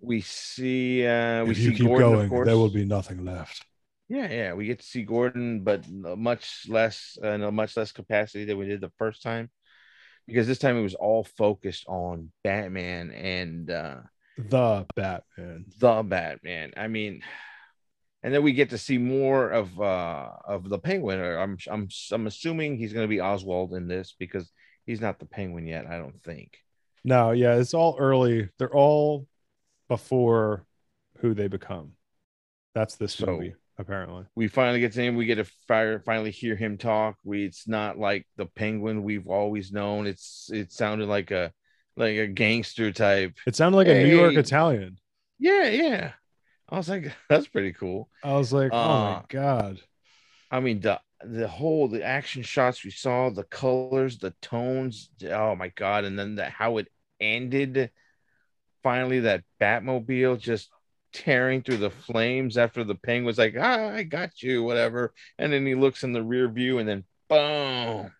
we 0.00 0.22
see, 0.22 1.06
uh, 1.06 1.44
we 1.44 1.50
if 1.50 1.56
see 1.58 1.62
you 1.64 1.70
keep 1.72 1.86
Gordon, 1.86 2.06
of 2.08 2.14
going, 2.14 2.28
course. 2.30 2.46
there 2.46 2.56
will 2.56 2.70
be 2.70 2.84
nothing 2.86 3.24
left. 3.24 3.64
Yeah, 4.08 4.28
yeah, 4.32 4.52
we 4.54 4.66
get 4.66 4.80
to 4.80 4.86
see 4.86 5.02
Gordon, 5.02 5.62
but 5.62 5.88
much 5.88 6.64
less, 6.68 7.16
uh, 7.22 7.28
in 7.28 7.42
a 7.42 7.52
much 7.52 7.76
less 7.76 7.92
capacity 7.92 8.44
than 8.44 8.58
we 8.58 8.66
did 8.66 8.80
the 8.80 8.90
first 8.98 9.22
time, 9.22 9.50
because 10.26 10.46
this 10.46 10.58
time 10.58 10.76
it 10.78 10.82
was 10.82 10.94
all 10.94 11.22
focused 11.22 11.84
on 11.86 12.32
Batman 12.42 13.10
and 13.12 13.70
uh, 13.70 13.96
The 14.36 14.86
Batman. 14.96 15.66
the 15.78 16.02
Batman. 16.02 16.72
I 16.76 16.88
mean, 16.88 17.22
and 18.22 18.32
then 18.34 18.42
we 18.42 18.52
get 18.52 18.70
to 18.70 18.78
see 18.78 18.98
more 18.98 19.50
of 19.50 19.80
uh 19.80 20.28
of 20.46 20.68
the 20.68 20.78
Penguin. 20.78 21.20
I'm 21.20 21.56
I'm 21.70 21.88
I'm 22.12 22.26
assuming 22.26 22.76
he's 22.76 22.92
going 22.92 23.04
to 23.04 23.08
be 23.08 23.20
Oswald 23.20 23.74
in 23.74 23.88
this 23.88 24.14
because 24.18 24.50
he's 24.86 25.00
not 25.00 25.18
the 25.18 25.26
Penguin 25.26 25.66
yet. 25.66 25.86
I 25.86 25.98
don't 25.98 26.20
think. 26.20 26.58
No, 27.04 27.30
yeah, 27.30 27.54
it's 27.54 27.74
all 27.74 27.96
early. 27.98 28.48
They're 28.58 28.74
all 28.74 29.26
before 29.88 30.66
who 31.18 31.34
they 31.34 31.48
become. 31.48 31.92
That's 32.74 32.96
this 32.96 33.14
So- 33.14 33.26
movie, 33.26 33.54
apparently. 33.78 34.24
We 34.34 34.48
finally 34.48 34.80
get 34.80 34.92
to 34.92 35.02
him. 35.02 35.16
We 35.16 35.26
get 35.26 35.36
to 35.36 35.44
fire, 35.66 36.00
finally 36.00 36.30
hear 36.30 36.56
him 36.56 36.78
talk. 36.78 37.16
We 37.24 37.44
it's 37.44 37.66
not 37.66 37.98
like 37.98 38.26
the 38.36 38.46
Penguin 38.46 39.02
we've 39.02 39.26
always 39.28 39.72
known. 39.72 40.06
It's 40.06 40.50
it 40.52 40.72
sounded 40.72 41.08
like 41.08 41.30
a 41.30 41.52
like 41.96 42.16
a 42.16 42.26
gangster 42.28 42.92
type. 42.92 43.34
It 43.46 43.56
sounded 43.56 43.76
like 43.76 43.88
a 43.88 44.02
New 44.04 44.16
York 44.16 44.34
Hey. 44.34 44.40
Italian. 44.40 44.98
Yeah, 45.38 45.68
yeah. 45.68 46.12
I 46.70 46.76
was 46.76 46.88
like, 46.88 47.12
that's 47.28 47.48
pretty 47.48 47.72
cool. 47.72 48.08
I 48.22 48.34
was 48.34 48.52
like, 48.52 48.74
oh 48.82 48.96
my 48.96 49.14
Uh, 49.14 49.22
god. 49.28 49.80
I 50.50 50.60
mean, 50.60 50.80
the 50.80 51.00
the 51.22 51.48
whole 51.48 51.88
the 51.88 52.02
action 52.02 52.42
shots 52.42 52.84
we 52.84 52.90
saw, 52.90 53.30
the 53.30 53.44
colors, 53.44 54.18
the 54.18 54.32
tones. 54.42 55.10
Oh 55.30 55.54
my 55.54 55.68
god! 55.68 56.04
And 56.04 56.18
then 56.18 56.34
the 56.36 56.46
how 56.46 56.78
it 56.78 56.88
ended. 57.20 57.90
Finally, 58.82 59.20
that 59.20 59.44
Batmobile 59.60 60.40
just 60.40 60.70
tearing 61.12 61.62
through 61.62 61.78
the 61.78 61.90
flames 61.90 62.58
after 62.58 62.84
the 62.84 62.94
penguin's 62.94 63.38
like, 63.38 63.56
ah, 63.58 63.90
I 63.90 64.04
got 64.04 64.42
you, 64.42 64.62
whatever. 64.64 65.14
And 65.38 65.52
then 65.52 65.66
he 65.66 65.74
looks 65.74 66.04
in 66.04 66.12
the 66.12 66.22
rear 66.22 66.48
view, 66.48 66.78
and 66.78 66.88
then 66.88 67.04
boom, 67.28 68.12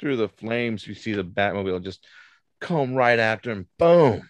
through 0.00 0.16
the 0.18 0.28
flames, 0.28 0.86
you 0.86 0.94
see 0.94 1.14
the 1.14 1.24
Batmobile 1.24 1.82
just 1.84 2.06
come 2.60 2.94
right 2.94 3.18
after 3.18 3.50
him. 3.52 3.68
Boom. 3.78 4.28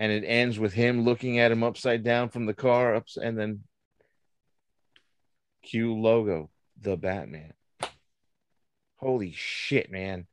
And 0.00 0.10
it 0.10 0.24
ends 0.26 0.58
with 0.58 0.72
him 0.72 1.04
looking 1.04 1.38
at 1.38 1.52
him 1.52 1.62
upside 1.62 2.02
down 2.02 2.30
from 2.30 2.46
the 2.46 2.54
car, 2.54 2.96
ups, 2.96 3.16
and 3.16 3.38
then 3.38 3.60
Q 5.62 5.94
logo, 6.00 6.50
the 6.80 6.96
Batman. 6.96 7.52
Holy 8.96 9.32
shit, 9.32 9.92
man. 9.92 10.26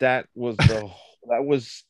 That 0.00 0.26
was 0.34 0.56
the 0.56 0.90
that 1.28 1.44
was 1.44 1.84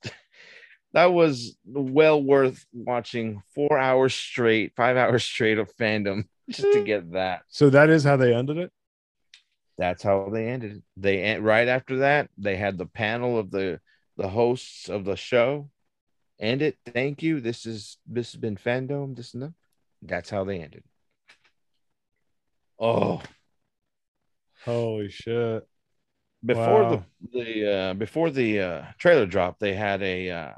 that 0.92 1.12
was 1.12 1.56
well 1.66 2.22
worth 2.22 2.64
watching 2.72 3.42
four 3.54 3.78
hours 3.78 4.14
straight, 4.14 4.74
five 4.76 4.96
hours 4.96 5.24
straight 5.24 5.58
of 5.58 5.74
FanDome 5.76 6.24
just 6.50 6.72
to 6.72 6.84
get 6.84 7.12
that. 7.12 7.42
So 7.48 7.70
that 7.70 7.90
is 7.90 8.04
how 8.04 8.16
they 8.16 8.34
ended 8.34 8.58
it. 8.58 8.72
That's 9.76 10.02
how 10.02 10.28
they 10.32 10.48
ended. 10.48 10.76
it. 10.76 10.82
They 10.96 11.22
en- 11.22 11.42
right 11.42 11.66
after 11.66 11.98
that, 11.98 12.28
they 12.38 12.56
had 12.56 12.78
the 12.78 12.86
panel 12.86 13.38
of 13.38 13.50
the 13.50 13.80
the 14.16 14.28
hosts 14.28 14.88
of 14.88 15.04
the 15.04 15.16
show. 15.16 15.70
End 16.40 16.62
it. 16.62 16.76
Thank 16.86 17.22
you. 17.22 17.40
This 17.40 17.64
is 17.66 17.98
this 18.06 18.32
has 18.32 18.40
been 18.40 18.56
FanDome. 18.56 19.16
This 19.16 19.34
and 19.34 19.42
that. 19.44 19.52
That's 20.02 20.30
how 20.30 20.44
they 20.44 20.60
ended. 20.60 20.84
Oh, 22.78 23.22
Holy 24.64 25.08
shit. 25.10 25.66
before 26.44 26.82
Wow. 26.82 27.04
the 27.32 27.38
the 27.44 27.72
uh, 27.72 27.94
before 27.94 28.30
the 28.30 28.60
uh, 28.60 28.84
trailer 28.98 29.26
drop, 29.26 29.58
they 29.58 29.74
had 29.74 30.02
a 30.02 30.30
uh, 30.30 30.52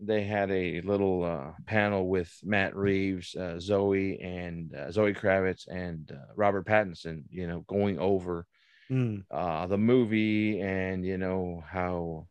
they 0.00 0.22
had 0.22 0.50
a 0.50 0.80
little 0.82 1.24
uh, 1.24 1.52
panel 1.66 2.06
with 2.08 2.32
Matt 2.44 2.76
Reeves, 2.76 3.34
uh, 3.34 3.58
Zoe, 3.58 4.20
and 4.20 4.72
uh, 4.74 4.92
Zoe 4.92 5.12
Kravitz 5.14 5.66
and 5.66 6.12
uh, 6.12 6.32
Robert 6.36 6.66
Pattinson. 6.66 7.24
You 7.30 7.46
know, 7.46 7.60
going 7.68 7.98
over 7.98 8.46
Mm. 8.90 9.24
uh, 9.30 9.66
the 9.66 9.76
movie 9.76 10.62
and 10.62 11.04
you 11.04 11.18
know 11.18 11.62
how 11.70 12.26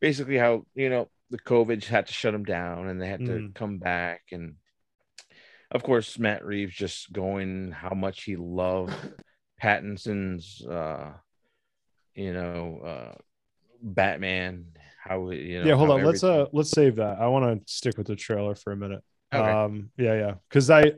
basically 0.00 0.36
how 0.36 0.66
you 0.74 0.90
know 0.90 1.08
the 1.32 1.38
COVID 1.38 1.82
had 1.84 2.06
to 2.06 2.12
shut 2.12 2.32
them 2.32 2.44
down 2.44 2.88
and 2.88 3.00
they 3.00 3.08
had 3.08 3.24
to 3.24 3.32
Mhm. 3.32 3.54
come 3.54 3.78
back 3.78 4.20
and 4.32 4.56
of 5.70 5.82
course 5.82 6.18
Matt 6.18 6.44
Reeves 6.44 6.74
just 6.74 7.10
going 7.12 7.72
how 7.72 7.94
much 7.94 8.24
he 8.24 8.36
loved 8.36 8.94
Pattinson's 9.60 10.64
uh 10.66 11.14
you 12.14 12.32
know 12.34 12.78
uh 12.84 13.14
Batman 13.82 14.66
how 15.02 15.30
you 15.30 15.60
know 15.60 15.68
yeah, 15.68 15.74
hold 15.74 15.90
on. 15.90 16.04
Let's 16.04 16.22
uh 16.22 16.46
let's 16.52 16.70
save 16.70 16.96
that. 16.96 17.18
I 17.18 17.26
want 17.28 17.66
to 17.66 17.72
stick 17.72 17.96
with 17.96 18.06
the 18.06 18.14
trailer 18.16 18.54
for 18.54 18.72
a 18.72 18.76
minute. 18.76 19.02
Okay. 19.32 19.42
Um 19.42 19.90
yeah, 19.96 20.14
yeah. 20.14 20.34
Cuz 20.50 20.68
I 20.70 20.92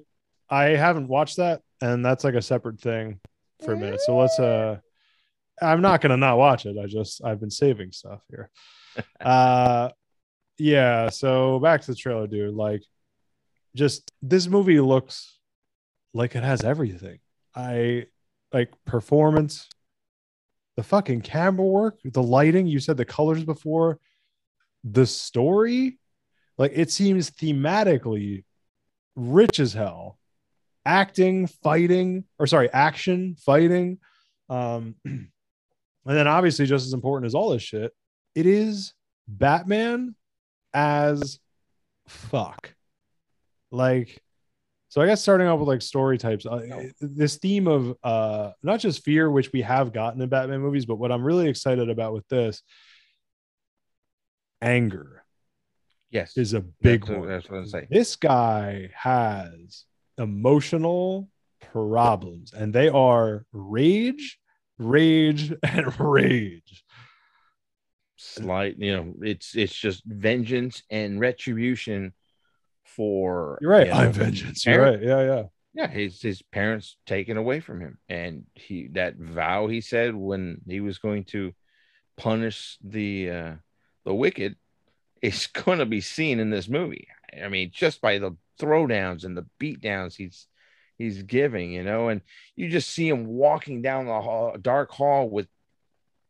I 0.50 0.70
haven't 0.70 1.08
watched 1.08 1.36
that 1.36 1.62
and 1.80 2.04
that's 2.04 2.24
like 2.24 2.34
a 2.34 2.42
separate 2.42 2.80
thing 2.80 3.20
for 3.64 3.72
a 3.72 3.76
minute. 3.76 4.00
So 4.00 4.16
let's 4.18 4.38
uh 4.40 4.80
I'm 5.62 5.80
not 5.80 6.00
going 6.00 6.10
to 6.10 6.16
not 6.16 6.36
watch 6.36 6.66
it. 6.66 6.76
I 6.76 6.86
just 6.86 7.24
I've 7.24 7.38
been 7.38 7.50
saving 7.50 7.92
stuff 7.92 8.20
here. 8.28 8.50
uh 9.20 9.90
yeah, 10.58 11.08
so 11.10 11.58
back 11.58 11.82
to 11.82 11.92
the 11.92 11.96
trailer 11.96 12.26
dude. 12.26 12.54
Like 12.54 12.82
just 13.74 14.10
this 14.22 14.46
movie 14.46 14.80
looks 14.80 15.38
like 16.12 16.36
it 16.36 16.42
has 16.42 16.62
everything. 16.62 17.18
I 17.54 18.06
like 18.52 18.72
performance, 18.84 19.68
the 20.76 20.82
fucking 20.82 21.22
camera 21.22 21.66
work, 21.66 21.98
the 22.04 22.22
lighting, 22.22 22.66
you 22.66 22.78
said 22.78 22.96
the 22.96 23.04
colors 23.04 23.44
before, 23.44 23.98
the 24.84 25.06
story, 25.06 25.98
like 26.56 26.72
it 26.74 26.90
seems 26.90 27.30
thematically 27.30 28.44
rich 29.16 29.58
as 29.58 29.72
hell. 29.72 30.18
Acting, 30.86 31.46
fighting, 31.46 32.24
or 32.38 32.46
sorry, 32.46 32.70
action, 32.70 33.36
fighting. 33.38 33.98
Um, 34.50 34.96
and 35.04 35.30
then 36.04 36.28
obviously, 36.28 36.66
just 36.66 36.86
as 36.86 36.92
important 36.92 37.26
as 37.26 37.34
all 37.34 37.50
this 37.50 37.62
shit, 37.62 37.92
it 38.34 38.44
is 38.44 38.92
Batman 39.26 40.14
as 40.74 41.38
fuck. 42.08 42.74
Like, 43.70 44.20
so 44.88 45.00
I 45.00 45.06
guess 45.06 45.22
starting 45.22 45.46
off 45.46 45.58
with 45.58 45.68
like 45.68 45.82
story 45.82 46.18
types, 46.18 46.46
uh, 46.46 46.84
this 47.00 47.36
theme 47.36 47.66
of 47.66 47.96
uh 48.02 48.50
not 48.62 48.80
just 48.80 49.02
fear, 49.02 49.30
which 49.30 49.52
we 49.52 49.62
have 49.62 49.92
gotten 49.92 50.20
in 50.20 50.28
Batman 50.28 50.60
movies, 50.60 50.86
but 50.86 50.96
what 50.96 51.10
I'm 51.10 51.24
really 51.24 51.48
excited 51.48 51.88
about 51.88 52.12
with 52.12 52.28
this 52.28 52.62
anger 54.62 55.24
yes 56.10 56.36
is 56.38 56.54
a 56.54 56.60
big 56.60 57.04
that's 57.04 57.18
one. 57.18 57.28
that's 57.28 57.50
what 57.50 57.58
I'm 57.58 57.66
saying 57.66 57.88
This 57.90 58.16
guy 58.16 58.90
has 58.94 59.84
emotional 60.16 61.28
problems, 61.72 62.52
and 62.52 62.72
they 62.72 62.88
are 62.88 63.44
rage, 63.52 64.38
rage, 64.78 65.52
and 65.62 65.98
rage. 66.00 66.83
Slight 68.24 68.76
you 68.78 68.96
know 68.96 69.14
it's 69.22 69.54
it's 69.54 69.74
just 69.74 70.02
vengeance 70.04 70.82
and 70.90 71.20
retribution 71.20 72.12
for 72.84 73.58
You're 73.60 73.70
right. 73.70 73.86
you 73.86 73.92
know, 73.92 73.98
I'm 73.98 74.12
vengeance. 74.12 74.64
You're 74.66 74.82
right. 74.82 75.02
Yeah, 75.02 75.22
yeah. 75.22 75.42
yeah 75.74 75.88
his 75.88 76.20
his 76.20 76.42
parents 76.42 76.96
taken 77.06 77.36
away 77.36 77.60
from 77.60 77.80
him 77.80 77.98
and 78.08 78.44
he 78.54 78.88
that 78.92 79.16
vow 79.16 79.66
he 79.66 79.80
said 79.80 80.14
when 80.14 80.60
he 80.66 80.80
was 80.80 80.98
going 80.98 81.24
to 81.24 81.52
punish 82.16 82.78
the 82.84 83.30
uh 83.30 83.52
the 84.04 84.14
wicked 84.14 84.56
is 85.22 85.46
going 85.46 85.78
to 85.78 85.86
be 85.86 86.00
seen 86.00 86.38
in 86.38 86.50
this 86.50 86.68
movie 86.68 87.08
i 87.42 87.48
mean 87.48 87.70
just 87.72 88.00
by 88.00 88.18
the 88.18 88.36
throwdowns 88.60 89.24
and 89.24 89.36
the 89.36 89.46
beatdowns 89.58 90.14
he's 90.14 90.46
he's 90.98 91.22
giving 91.22 91.72
you 91.72 91.82
know 91.82 92.08
and 92.08 92.20
you 92.54 92.68
just 92.68 92.90
see 92.90 93.08
him 93.08 93.26
walking 93.26 93.82
down 93.82 94.06
the 94.06 94.20
hall, 94.20 94.54
dark 94.60 94.92
hall 94.92 95.28
with 95.28 95.48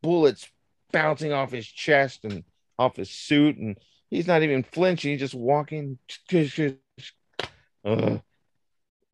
bullets 0.02 0.48
bouncing 0.92 1.32
off 1.32 1.50
his 1.50 1.66
chest 1.66 2.24
and 2.24 2.44
off 2.78 2.96
his 2.96 3.10
suit 3.10 3.56
and 3.56 3.78
he's 4.10 4.26
not 4.26 4.42
even 4.42 4.62
flinching 4.62 5.12
he's 5.12 5.20
just 5.20 5.34
walking 5.34 5.98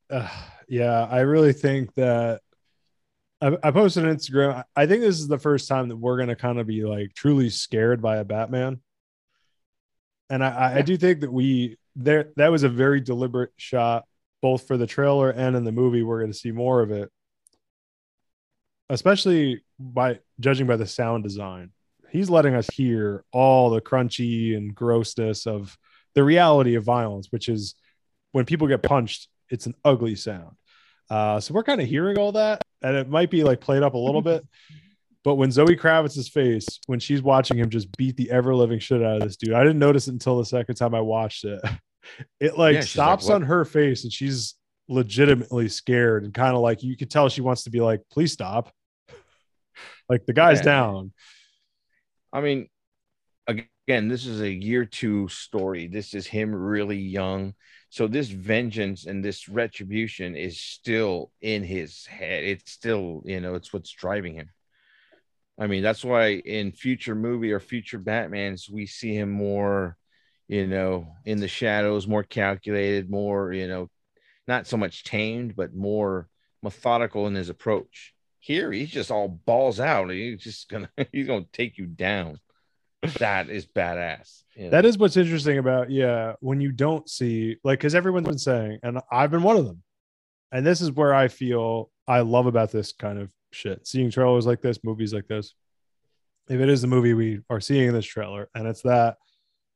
Uh, 0.09 0.29
yeah, 0.67 1.07
I 1.09 1.21
really 1.21 1.53
think 1.53 1.93
that 1.95 2.41
I, 3.41 3.57
I 3.63 3.71
posted 3.71 4.05
on 4.05 4.15
Instagram. 4.15 4.63
I 4.75 4.85
think 4.85 5.01
this 5.01 5.19
is 5.19 5.27
the 5.27 5.39
first 5.39 5.67
time 5.67 5.89
that 5.89 5.95
we're 5.95 6.17
gonna 6.17 6.35
kind 6.35 6.59
of 6.59 6.67
be 6.67 6.83
like 6.83 7.13
truly 7.13 7.49
scared 7.49 8.01
by 8.01 8.17
a 8.17 8.25
Batman. 8.25 8.81
And 10.29 10.43
I, 10.43 10.49
I, 10.49 10.75
I 10.77 10.81
do 10.81 10.97
think 10.97 11.21
that 11.21 11.31
we 11.31 11.77
there 11.95 12.31
that 12.35 12.51
was 12.51 12.63
a 12.63 12.69
very 12.69 13.01
deliberate 13.01 13.51
shot 13.57 14.05
both 14.41 14.67
for 14.67 14.77
the 14.77 14.87
trailer 14.87 15.29
and 15.29 15.55
in 15.55 15.63
the 15.63 15.71
movie, 15.71 16.03
we're 16.03 16.19
going 16.19 16.31
to 16.31 16.37
see 16.37 16.51
more 16.51 16.81
of 16.81 16.91
it, 16.91 17.11
especially 18.91 19.63
by 19.79 20.19
judging 20.39 20.67
by 20.67 20.75
the 20.75 20.85
sound 20.85 21.23
design. 21.23 21.71
He's 22.09 22.29
letting 22.29 22.55
us 22.55 22.67
hear 22.67 23.23
all 23.31 23.69
the 23.69 23.81
crunchy 23.81 24.55
and 24.55 24.75
grossness 24.75 25.47
of 25.47 25.77
the 26.13 26.23
reality 26.23 26.75
of 26.75 26.83
violence, 26.83 27.27
which 27.31 27.47
is 27.47 27.75
when 28.33 28.45
people 28.45 28.67
get 28.67 28.83
punched, 28.83 29.29
it's 29.49 29.65
an 29.65 29.75
ugly 29.85 30.15
sound. 30.15 30.55
Uh, 31.09 31.39
so 31.39 31.53
we're 31.53 31.63
kind 31.63 31.81
of 31.81 31.87
hearing 31.87 32.17
all 32.17 32.33
that, 32.33 32.61
and 32.81 32.95
it 32.95 33.09
might 33.09 33.29
be 33.29 33.43
like 33.43 33.61
played 33.61 33.83
up 33.83 33.93
a 33.93 33.97
little 33.97 34.21
bit. 34.21 34.45
But 35.23 35.35
when 35.35 35.51
Zoe 35.51 35.75
Kravitz's 35.75 36.29
face, 36.29 36.65
when 36.87 36.99
she's 36.99 37.21
watching 37.21 37.59
him 37.59 37.69
just 37.69 37.95
beat 37.95 38.17
the 38.17 38.31
ever 38.31 38.55
living 38.55 38.79
shit 38.79 39.03
out 39.03 39.17
of 39.17 39.21
this 39.21 39.37
dude, 39.37 39.53
I 39.53 39.61
didn't 39.61 39.77
notice 39.77 40.07
it 40.07 40.13
until 40.13 40.39
the 40.39 40.45
second 40.45 40.73
time 40.73 40.95
I 40.95 41.01
watched 41.01 41.45
it. 41.45 41.61
It 42.39 42.57
like 42.57 42.73
Yeah, 42.73 42.81
stops 42.81 43.27
like, 43.27 43.35
on 43.35 43.41
her 43.43 43.63
face 43.63 44.03
and 44.03 44.11
she's 44.11 44.55
legitimately 44.89 45.69
scared 45.69 46.23
and 46.23 46.33
kind 46.33 46.55
of 46.55 46.61
like 46.61 46.81
you 46.81 46.97
could 46.97 47.11
tell 47.11 47.29
she 47.29 47.41
wants 47.41 47.63
to 47.65 47.69
be 47.69 47.79
like, 47.79 48.01
please 48.11 48.33
stop. 48.33 48.73
Like 50.11 50.25
the 50.25 50.33
guy's 50.33 50.59
Yeah. 50.59 50.65
down. 50.65 51.13
I 52.33 52.41
mean, 52.41 52.67
again, 53.47 54.09
this 54.09 54.25
is 54.25 54.41
a 54.41 54.51
year 54.51 54.85
two 54.85 55.29
story. 55.29 55.87
This 55.87 56.13
is 56.13 56.27
him 56.27 56.53
really 56.53 56.99
young. 56.99 57.55
So 57.89 58.07
this 58.07 58.29
vengeance 58.29 59.05
and 59.05 59.23
this 59.23 59.47
retribution 59.47 60.35
is 60.35 60.59
still 60.59 61.31
in 61.41 61.63
his 61.63 62.05
head. 62.05 62.43
It's 62.43 62.71
still, 62.71 63.21
you 63.25 63.39
know, 63.39 63.55
it's 63.55 63.71
what's 63.71 63.91
driving 63.91 64.35
him. 64.35 64.49
I 65.57 65.67
mean, 65.67 65.83
that's 65.83 66.03
why 66.03 66.31
in 66.33 66.71
future 66.73 67.15
movie 67.15 67.53
or 67.53 67.59
future 67.59 67.99
Batmans, 67.99 68.69
we 68.69 68.85
see 68.85 69.15
him 69.15 69.29
more, 69.29 69.97
you 70.47 70.67
know, 70.67 71.15
in 71.25 71.39
the 71.39 71.47
shadows, 71.47 72.07
more 72.07 72.23
calculated, 72.23 73.09
more, 73.09 73.53
you 73.53 73.67
know, 73.67 73.89
not 74.47 74.67
so 74.67 74.75
much 74.75 75.03
tamed, 75.03 75.55
but 75.55 75.73
more 75.73 76.27
methodical 76.63 77.27
in 77.27 77.35
his 77.35 77.49
approach. 77.49 78.13
Here, 78.41 78.71
he's 78.71 78.89
just 78.89 79.11
all 79.11 79.27
balls 79.29 79.79
out. 79.79 80.09
He's 80.09 80.41
just 80.41 80.67
gonna, 80.67 80.89
he's 81.11 81.27
gonna 81.27 81.45
take 81.53 81.77
you 81.77 81.85
down. 81.85 82.39
That 83.19 83.49
is 83.49 83.65
badass. 83.65 84.43
you 84.55 84.65
know? 84.65 84.69
That 84.71 84.85
is 84.85 84.97
what's 84.97 85.15
interesting 85.17 85.57
about, 85.57 85.89
yeah, 85.89 86.33
when 86.39 86.59
you 86.59 86.71
don't 86.71 87.09
see, 87.09 87.57
like, 87.63 87.79
because 87.79 87.95
everyone's 87.95 88.27
been 88.27 88.37
saying, 88.37 88.79
and 88.83 88.99
I've 89.11 89.31
been 89.31 89.43
one 89.43 89.57
of 89.57 89.65
them. 89.65 89.81
And 90.51 90.65
this 90.65 90.81
is 90.81 90.91
where 90.91 91.13
I 91.13 91.27
feel 91.27 91.89
I 92.07 92.21
love 92.21 92.45
about 92.45 92.71
this 92.71 92.91
kind 92.91 93.19
of 93.19 93.29
shit. 93.51 93.87
Seeing 93.87 94.11
trailers 94.11 94.45
like 94.45 94.61
this, 94.61 94.83
movies 94.83 95.13
like 95.13 95.27
this. 95.27 95.53
If 96.49 96.59
it 96.59 96.67
is 96.69 96.81
the 96.81 96.87
movie 96.87 97.13
we 97.13 97.39
are 97.49 97.61
seeing 97.61 97.87
in 97.87 97.93
this 97.93 98.05
trailer, 98.05 98.49
and 98.53 98.67
it's 98.67 98.81
that 98.81 99.17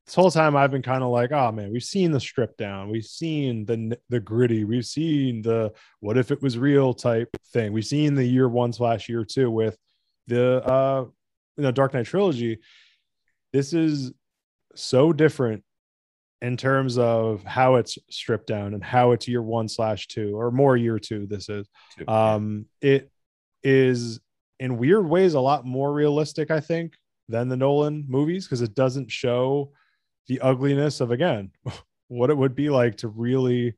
this 0.06 0.14
whole 0.14 0.30
time 0.30 0.56
I've 0.56 0.70
been 0.70 0.82
kind 0.82 1.02
of 1.02 1.10
like, 1.10 1.32
oh 1.32 1.50
man, 1.50 1.72
we've 1.72 1.82
seen 1.82 2.12
the 2.12 2.20
strip 2.20 2.56
down, 2.56 2.90
we've 2.90 3.04
seen 3.04 3.64
the 3.66 3.98
the 4.08 4.20
gritty, 4.20 4.64
we've 4.64 4.86
seen 4.86 5.42
the 5.42 5.72
what 6.00 6.16
if 6.16 6.30
it 6.30 6.40
was 6.40 6.58
real 6.58 6.94
type 6.94 7.28
thing, 7.52 7.72
we've 7.72 7.86
seen 7.86 8.14
the 8.14 8.24
year 8.24 8.48
one 8.48 8.72
slash 8.72 9.08
year 9.08 9.24
two 9.24 9.50
with 9.50 9.76
the 10.28 10.64
uh 10.64 11.04
you 11.56 11.62
know 11.62 11.72
Dark 11.72 11.94
Knight 11.94 12.06
trilogy. 12.06 12.58
This 13.52 13.72
is 13.72 14.12
so 14.74 15.12
different 15.12 15.64
in 16.42 16.56
terms 16.56 16.98
of 16.98 17.42
how 17.42 17.76
it's 17.76 17.98
stripped 18.10 18.46
down 18.46 18.74
and 18.74 18.84
how 18.84 19.12
it's 19.12 19.26
year 19.26 19.42
one 19.42 19.68
slash 19.68 20.06
two 20.06 20.38
or 20.38 20.50
more 20.50 20.76
year 20.76 20.98
two. 20.98 21.26
This 21.26 21.48
is 21.48 21.66
um 22.06 22.66
it 22.80 23.10
is 23.64 24.20
in 24.60 24.78
weird 24.78 25.08
ways 25.08 25.34
a 25.34 25.40
lot 25.40 25.66
more 25.66 25.92
realistic 25.92 26.50
i 26.50 26.60
think 26.60 26.94
than 27.28 27.48
the 27.48 27.56
nolan 27.56 28.04
movies 28.08 28.46
because 28.46 28.62
it 28.62 28.74
doesn't 28.74 29.10
show 29.10 29.72
the 30.28 30.40
ugliness 30.40 31.00
of 31.00 31.10
again 31.10 31.50
what 32.08 32.30
it 32.30 32.36
would 32.36 32.54
be 32.54 32.70
like 32.70 32.96
to 32.98 33.08
really 33.08 33.74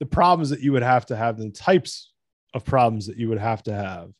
the 0.00 0.06
problems 0.06 0.50
that 0.50 0.60
you 0.60 0.72
would 0.72 0.82
have 0.82 1.06
to 1.06 1.16
have 1.16 1.38
the 1.38 1.50
types 1.50 2.12
of 2.52 2.64
problems 2.64 3.06
that 3.06 3.16
you 3.16 3.28
would 3.28 3.38
have 3.38 3.62
to 3.62 3.72
have 3.72 4.10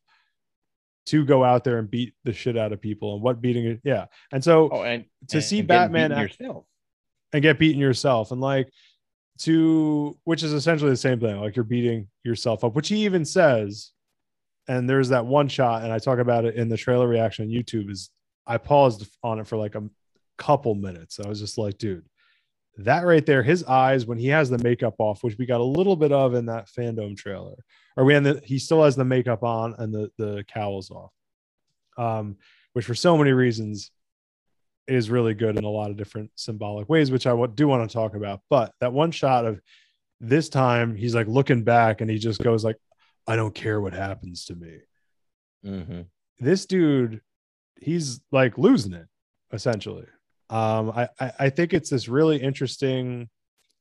to 1.05 1.23
go 1.23 1.43
out 1.43 1.63
there 1.63 1.77
and 1.77 1.91
beat 1.91 2.13
the 2.23 2.33
shit 2.33 2.57
out 2.57 2.73
of 2.73 2.81
people 2.81 3.13
and 3.13 3.21
what 3.23 3.41
beating 3.41 3.65
it 3.65 3.79
yeah 3.83 4.05
and 4.31 4.43
so 4.43 4.69
oh, 4.71 4.83
and 4.83 5.05
to 5.27 5.37
and- 5.37 5.45
see 5.45 5.59
and 5.59 5.67
Batman 5.67 6.11
act- 6.11 6.39
yourself. 6.39 6.65
and 7.33 7.41
get 7.41 7.59
beaten 7.59 7.79
yourself 7.79 8.31
and 8.31 8.41
like 8.41 8.69
to 9.39 10.17
which 10.23 10.43
is 10.43 10.53
essentially 10.53 10.89
the 10.91 10.97
same 10.97 11.19
thing 11.19 11.39
like 11.39 11.55
you're 11.55 11.65
beating 11.65 12.07
yourself 12.23 12.63
up 12.63 12.73
which 12.73 12.87
he 12.87 13.03
even 13.05 13.25
says 13.25 13.91
and 14.67 14.89
there's 14.89 15.09
that 15.09 15.25
one 15.25 15.47
shot 15.47 15.83
and 15.83 15.91
i 15.91 15.99
talk 15.99 16.19
about 16.19 16.45
it 16.45 16.55
in 16.55 16.69
the 16.69 16.77
trailer 16.77 17.07
reaction 17.07 17.45
on 17.45 17.51
youtube 17.51 17.91
is 17.91 18.09
i 18.47 18.57
paused 18.57 19.05
on 19.23 19.39
it 19.39 19.45
for 19.45 19.57
like 19.57 19.75
a 19.75 19.83
couple 20.37 20.75
minutes 20.75 21.19
i 21.19 21.27
was 21.27 21.39
just 21.39 21.57
like 21.57 21.77
dude 21.77 22.05
that 22.77 23.05
right 23.05 23.25
there 23.25 23.41
his 23.41 23.63
eyes 23.63 24.05
when 24.05 24.17
he 24.17 24.27
has 24.27 24.49
the 24.49 24.57
makeup 24.57 24.95
off 24.99 25.23
which 25.23 25.37
we 25.37 25.45
got 25.45 25.61
a 25.61 25.63
little 25.63 25.95
bit 25.95 26.11
of 26.11 26.33
in 26.33 26.45
that 26.45 26.67
FanDome 26.67 27.15
trailer 27.15 27.55
or 27.95 28.03
we 28.03 28.17
the 28.19 28.41
he 28.43 28.59
still 28.59 28.83
has 28.83 28.95
the 28.97 29.05
makeup 29.05 29.43
on 29.43 29.73
and 29.77 29.93
the 29.93 30.11
the 30.17 30.43
cowls 30.53 30.91
off 30.91 31.11
um 31.97 32.35
which 32.73 32.85
for 32.85 32.95
so 32.95 33.17
many 33.17 33.31
reasons 33.31 33.91
is 34.87 35.09
really 35.09 35.33
good 35.33 35.57
in 35.57 35.63
a 35.63 35.69
lot 35.69 35.89
of 35.89 35.97
different 35.97 36.29
symbolic 36.35 36.87
ways, 36.89 37.11
which 37.11 37.25
I 37.25 37.45
do 37.47 37.67
want 37.67 37.89
to 37.89 37.93
talk 37.93 38.13
about. 38.13 38.41
But 38.49 38.71
that 38.81 38.93
one 38.93 39.11
shot 39.11 39.45
of 39.45 39.59
this 40.19 40.49
time, 40.49 40.95
he's 40.95 41.15
like 41.15 41.27
looking 41.27 41.63
back 41.63 42.01
and 42.01 42.09
he 42.09 42.17
just 42.17 42.41
goes 42.41 42.63
like, 42.63 42.77
"I 43.27 43.35
don't 43.35 43.55
care 43.55 43.81
what 43.81 43.93
happens 43.93 44.45
to 44.45 44.55
me." 44.55 44.79
Mhm. 45.65 46.05
This 46.39 46.65
dude, 46.65 47.21
he's 47.81 48.21
like 48.31 48.57
losing 48.57 48.93
it 48.93 49.07
essentially. 49.51 50.05
Um, 50.55 50.91
I, 50.91 51.09
I 51.39 51.49
think 51.49 51.73
it's 51.73 51.89
this 51.89 52.07
really 52.07 52.37
interesting, 52.37 53.29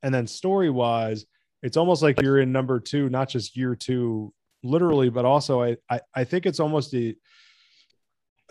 and 0.03 0.15
then 0.15 0.27
story 0.27 0.71
wise, 0.71 1.25
it's 1.63 1.77
almost 1.77 2.03
like 2.03 2.21
you're 2.21 2.41
in 2.41 2.51
number 2.53 2.81
two, 2.81 3.09
not 3.09 3.29
just 3.29 3.57
year 3.57 3.75
two, 3.77 4.33
literally, 4.63 5.09
but 5.09 5.25
also 5.25 5.63
I 5.63 5.77
I, 5.89 6.01
I 6.15 6.25
think 6.25 6.47
it's 6.47 6.61
almost 6.61 6.93
a 6.95 7.15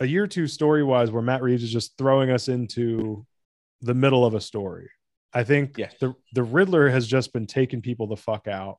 a 0.00 0.06
year 0.06 0.26
two 0.26 0.46
story 0.46 0.82
wise 0.82 1.10
where 1.10 1.22
Matt 1.22 1.42
Reeves 1.42 1.62
is 1.62 1.72
just 1.72 1.96
throwing 1.98 2.30
us 2.30 2.48
into 2.48 3.24
the 3.82 3.94
middle 3.94 4.24
of 4.24 4.34
a 4.34 4.40
story. 4.40 4.88
I 5.32 5.44
think 5.44 5.76
Yes. 5.78 5.94
the 6.00 6.14
the 6.32 6.42
Riddler 6.42 6.88
has 6.88 7.06
just 7.06 7.32
been 7.32 7.46
taking 7.46 7.82
people 7.82 8.06
the 8.06 8.16
fuck 8.16 8.48
out. 8.48 8.78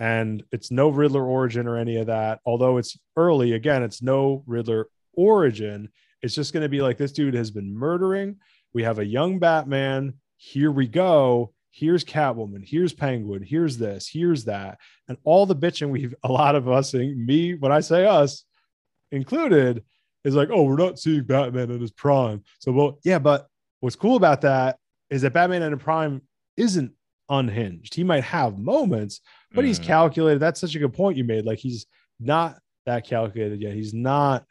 And 0.00 0.42
it's 0.50 0.70
no 0.72 0.88
Riddler 0.88 1.24
origin 1.24 1.68
or 1.68 1.76
any 1.76 1.96
of 1.98 2.06
that. 2.06 2.40
Although 2.44 2.78
it's 2.78 2.98
early, 3.16 3.52
again, 3.52 3.84
it's 3.84 4.02
no 4.02 4.42
Riddler 4.46 4.88
origin. 5.12 5.90
It's 6.22 6.34
just 6.34 6.52
going 6.52 6.64
to 6.64 6.68
be 6.68 6.82
like 6.82 6.98
this 6.98 7.12
dude 7.12 7.34
has 7.34 7.50
been 7.52 7.72
murdering. 7.72 8.38
We 8.74 8.82
have 8.84 8.98
a 8.98 9.04
young 9.04 9.38
Batman. 9.38 10.14
Here 10.36 10.70
we 10.70 10.86
go. 10.86 11.52
Here's 11.70 12.04
Catwoman. 12.04 12.62
Here's 12.66 12.92
Penguin. 12.92 13.42
Here's 13.42 13.78
this. 13.78 14.08
Here's 14.08 14.44
that. 14.44 14.78
And 15.08 15.16
all 15.24 15.46
the 15.46 15.56
bitching 15.56 15.90
we've, 15.90 16.14
a 16.22 16.30
lot 16.30 16.54
of 16.54 16.68
us, 16.68 16.92
me, 16.94 17.54
when 17.54 17.72
I 17.72 17.80
say 17.80 18.06
us 18.06 18.44
included, 19.10 19.84
is 20.24 20.34
like, 20.34 20.50
oh, 20.52 20.62
we're 20.62 20.76
not 20.76 20.98
seeing 20.98 21.24
Batman 21.24 21.70
in 21.70 21.80
his 21.80 21.90
prime. 21.90 22.42
So, 22.60 22.72
well, 22.72 22.98
yeah, 23.04 23.18
but 23.18 23.48
what's 23.80 23.96
cool 23.96 24.16
about 24.16 24.42
that 24.42 24.78
is 25.10 25.22
that 25.22 25.32
Batman 25.32 25.62
in 25.62 25.72
a 25.72 25.76
prime 25.78 26.22
isn't 26.56 26.92
unhinged. 27.28 27.94
He 27.94 28.04
might 28.04 28.24
have 28.24 28.58
moments, 28.58 29.20
but 29.52 29.64
he's 29.64 29.80
Mhm. 29.80 29.84
calculated. 29.84 30.38
That's 30.40 30.60
such 30.60 30.74
a 30.74 30.78
good 30.78 30.92
point 30.92 31.16
you 31.16 31.24
made. 31.24 31.44
Like 31.44 31.58
he's 31.58 31.86
not 32.20 32.58
that 32.86 33.04
calculated 33.06 33.60
yet. 33.60 33.74
He's 33.74 33.94
not 33.94 34.44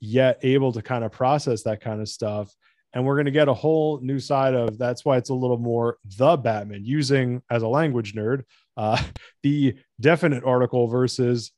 yet 0.00 0.38
able 0.42 0.72
to 0.72 0.82
kind 0.82 1.02
of 1.04 1.12
process 1.12 1.62
that 1.62 1.80
kind 1.80 2.00
of 2.00 2.08
stuff. 2.08 2.54
And 2.92 3.04
we're 3.04 3.16
going 3.16 3.26
to 3.26 3.30
get 3.30 3.48
a 3.48 3.54
whole 3.54 4.00
new 4.00 4.18
side 4.18 4.54
of 4.54 4.78
that's 4.78 5.04
why 5.04 5.18
it's 5.18 5.30
a 5.30 5.34
little 5.34 5.58
more 5.58 5.98
the 6.16 6.36
Batman 6.36 6.84
using 6.84 7.42
as 7.50 7.62
a 7.62 7.68
language 7.68 8.14
nerd, 8.14 8.44
uh, 8.76 9.02
the 9.42 9.76
definite 10.00 10.44
article 10.44 10.88
versus, 10.88 11.52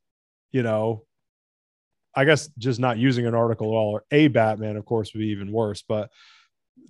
you 0.51 0.63
know, 0.63 1.05
I 2.15 2.25
guess 2.25 2.49
just 2.59 2.81
not 2.81 2.99
using 2.99 3.27
an 3.27 3.35
article 3.35 3.69
at 3.69 3.77
all 3.77 3.91
or 3.93 4.05
a 4.11 4.29
Batman, 4.29 4.77
of 4.77 4.85
course, 4.85 5.13
would 5.13 5.21
be 5.21 5.29
even 5.29 5.53
worse. 5.53 5.85
But 5.87 6.11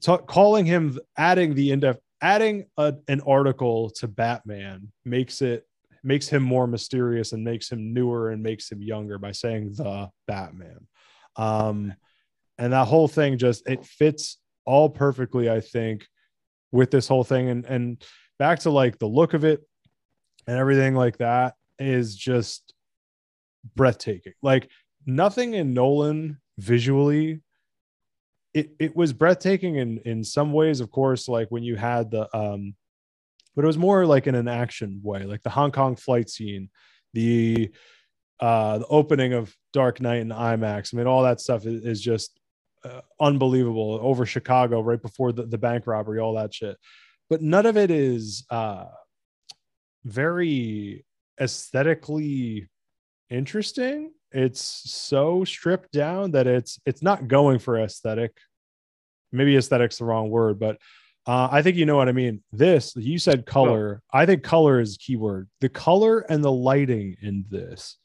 ta- 0.00 0.18
calling 0.18 0.64
him, 0.64 0.98
adding 1.16 1.54
the 1.54 1.72
in 1.72 1.80
depth, 1.80 2.00
adding 2.22 2.66
a, 2.76 2.94
an 3.08 3.20
article 3.22 3.90
to 3.90 4.08
Batman 4.08 4.90
makes 5.04 5.42
it 5.42 5.66
makes 6.02 6.28
him 6.28 6.42
more 6.42 6.66
mysterious 6.66 7.32
and 7.32 7.44
makes 7.44 7.70
him 7.70 7.92
newer 7.92 8.30
and 8.30 8.42
makes 8.42 8.70
him 8.70 8.82
younger 8.82 9.18
by 9.18 9.32
saying 9.32 9.72
the 9.74 10.08
Batman. 10.26 10.86
Um, 11.36 11.94
and 12.58 12.72
that 12.72 12.86
whole 12.86 13.08
thing 13.08 13.38
just 13.38 13.68
it 13.68 13.84
fits 13.84 14.38
all 14.64 14.90
perfectly, 14.90 15.48
I 15.48 15.60
think, 15.60 16.06
with 16.72 16.90
this 16.90 17.08
whole 17.08 17.24
thing. 17.24 17.48
And 17.48 17.64
and 17.64 18.04
back 18.38 18.60
to 18.60 18.70
like 18.70 18.98
the 18.98 19.06
look 19.06 19.34
of 19.34 19.44
it 19.44 19.62
and 20.46 20.56
everything 20.56 20.94
like 20.94 21.18
that 21.18 21.54
is 21.78 22.16
just 22.16 22.74
breathtaking. 23.76 24.34
Like 24.42 24.68
nothing 25.06 25.54
in 25.54 25.74
Nolan 25.74 26.40
visually. 26.58 27.40
It, 28.54 28.70
it 28.80 28.96
was 28.96 29.12
breathtaking 29.12 29.76
in 29.76 29.98
in 30.04 30.24
some 30.24 30.52
ways, 30.52 30.80
of 30.80 30.90
course, 30.90 31.28
like 31.28 31.48
when 31.50 31.62
you 31.62 31.76
had 31.76 32.10
the 32.10 32.34
um 32.36 32.74
but 33.54 33.64
it 33.64 33.66
was 33.66 33.78
more 33.78 34.06
like 34.06 34.26
in 34.26 34.34
an 34.34 34.48
action 34.48 35.00
way, 35.02 35.24
like 35.24 35.42
the 35.42 35.50
Hong 35.50 35.72
Kong 35.72 35.96
flight 35.96 36.30
scene, 36.30 36.70
the 37.14 37.70
uh 38.40 38.78
the 38.78 38.86
opening 38.86 39.32
of 39.32 39.54
Dark 39.72 40.00
Knight 40.00 40.20
in 40.20 40.28
IMAX. 40.28 40.92
I 40.92 40.96
mean, 40.96 41.06
all 41.06 41.22
that 41.24 41.40
stuff 41.40 41.66
is, 41.66 41.84
is 41.84 42.00
just 42.00 42.37
unbelievable 43.20 43.98
over 44.02 44.26
Chicago 44.26 44.80
right 44.80 45.00
before 45.00 45.32
the, 45.32 45.44
the 45.44 45.58
bank 45.58 45.86
robbery, 45.86 46.20
all 46.20 46.34
that 46.34 46.54
shit. 46.54 46.76
But 47.30 47.42
none 47.42 47.66
of 47.66 47.76
it 47.76 47.90
is 47.90 48.44
uh 48.50 48.86
very 50.04 51.04
aesthetically 51.40 52.68
interesting. 53.30 54.12
It's 54.32 54.62
so 54.62 55.44
stripped 55.44 55.92
down 55.92 56.32
that 56.32 56.46
it's 56.46 56.78
it's 56.86 57.02
not 57.02 57.28
going 57.28 57.58
for 57.58 57.78
aesthetic. 57.78 58.36
Maybe 59.32 59.56
aesthetic's 59.56 59.98
the 59.98 60.04
wrong 60.04 60.30
word, 60.30 60.58
but 60.58 60.78
uh, 61.26 61.48
I 61.50 61.60
think 61.60 61.76
you 61.76 61.84
know 61.84 61.96
what 61.96 62.08
I 62.08 62.12
mean. 62.12 62.42
This 62.52 62.94
you 62.96 63.18
said 63.18 63.44
color. 63.44 64.02
I 64.12 64.24
think 64.26 64.42
color 64.42 64.80
is 64.80 64.96
keyword. 64.96 65.48
The 65.60 65.68
color 65.68 66.20
and 66.20 66.42
the 66.42 66.52
lighting 66.52 67.16
in 67.20 67.44
this 67.50 67.98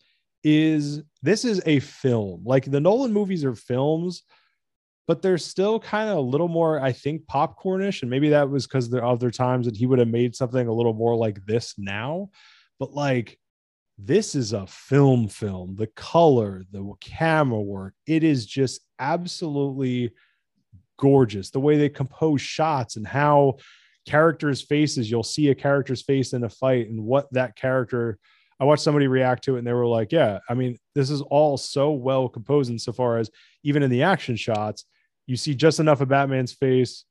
is 0.44 1.02
this 1.22 1.46
is 1.46 1.62
a 1.66 1.80
film. 1.80 2.44
Like 2.46 2.70
the 2.70 2.82
Nolan 2.82 3.14
movies 3.14 3.46
are 3.46 3.56
films, 3.56 4.24
but 5.08 5.22
they're 5.22 5.38
still 5.38 5.80
kind 5.80 6.10
of 6.10 6.18
a 6.18 6.22
little 6.22 6.48
more, 6.48 6.80
I 6.80 6.92
think, 6.92 7.26
popcornish. 7.26 8.02
And 8.02 8.10
maybe 8.10 8.30
that 8.30 8.50
was 8.50 8.66
because 8.66 8.90
there 8.90 9.04
are 9.04 9.12
other 9.12 9.32
times 9.32 9.66
that 9.66 9.76
he 9.76 9.86
would 9.86 10.00
have 10.00 10.08
made 10.08 10.36
something 10.36 10.68
a 10.68 10.74
little 10.74 10.94
more 10.94 11.16
like 11.16 11.46
this 11.46 11.76
now. 11.78 12.30
But 12.80 12.94
like 12.94 13.38
this 13.98 14.36
is 14.36 14.54
a 14.54 14.66
film 14.68 15.28
film. 15.28 15.76
The 15.76 15.88
color, 15.88 16.64
the 16.72 16.94
camera 17.00 17.62
work, 17.62 17.94
it 18.08 18.24
is 18.24 18.46
just 18.46 18.82
absolutely 19.00 20.12
gorgeous. 20.98 21.52
The 21.52 21.60
way 21.60 21.78
they 21.78 21.90
compose 21.90 22.42
shots 22.42 22.96
and 22.96 23.06
how 23.06 23.58
characters' 24.08 24.62
faces, 24.62 25.12
you'll 25.12 25.24
see 25.24 25.50
a 25.50 25.56
character's 25.56 26.02
face 26.02 26.34
in 26.34 26.44
a 26.44 26.50
fight 26.50 26.90
and 26.90 27.04
what 27.04 27.32
that 27.34 27.56
character 27.56 28.20
I 28.60 28.66
watched 28.66 28.84
somebody 28.84 29.08
react 29.08 29.44
to 29.46 29.56
it 29.56 29.60
and 29.60 29.68
they 29.68 29.74
were 29.74 29.88
like, 29.88 30.12
yeah, 30.12 30.40
I 30.48 30.54
mean, 30.54 30.78
this 30.96 31.10
is 31.10 31.22
all 31.22 31.58
so 31.58 31.92
well 31.92 32.30
composed 32.30 32.72
insofar 32.72 33.18
as 33.18 33.30
even 33.64 33.84
in 33.84 33.90
the 33.90 34.04
action 34.04 34.36
shots, 34.36 34.86
you 35.28 35.38
see 35.38 35.56
just 35.56 35.80
enough 35.80 36.02
of 36.02 36.10
Batman's 36.10 36.54
face, 36.54 37.06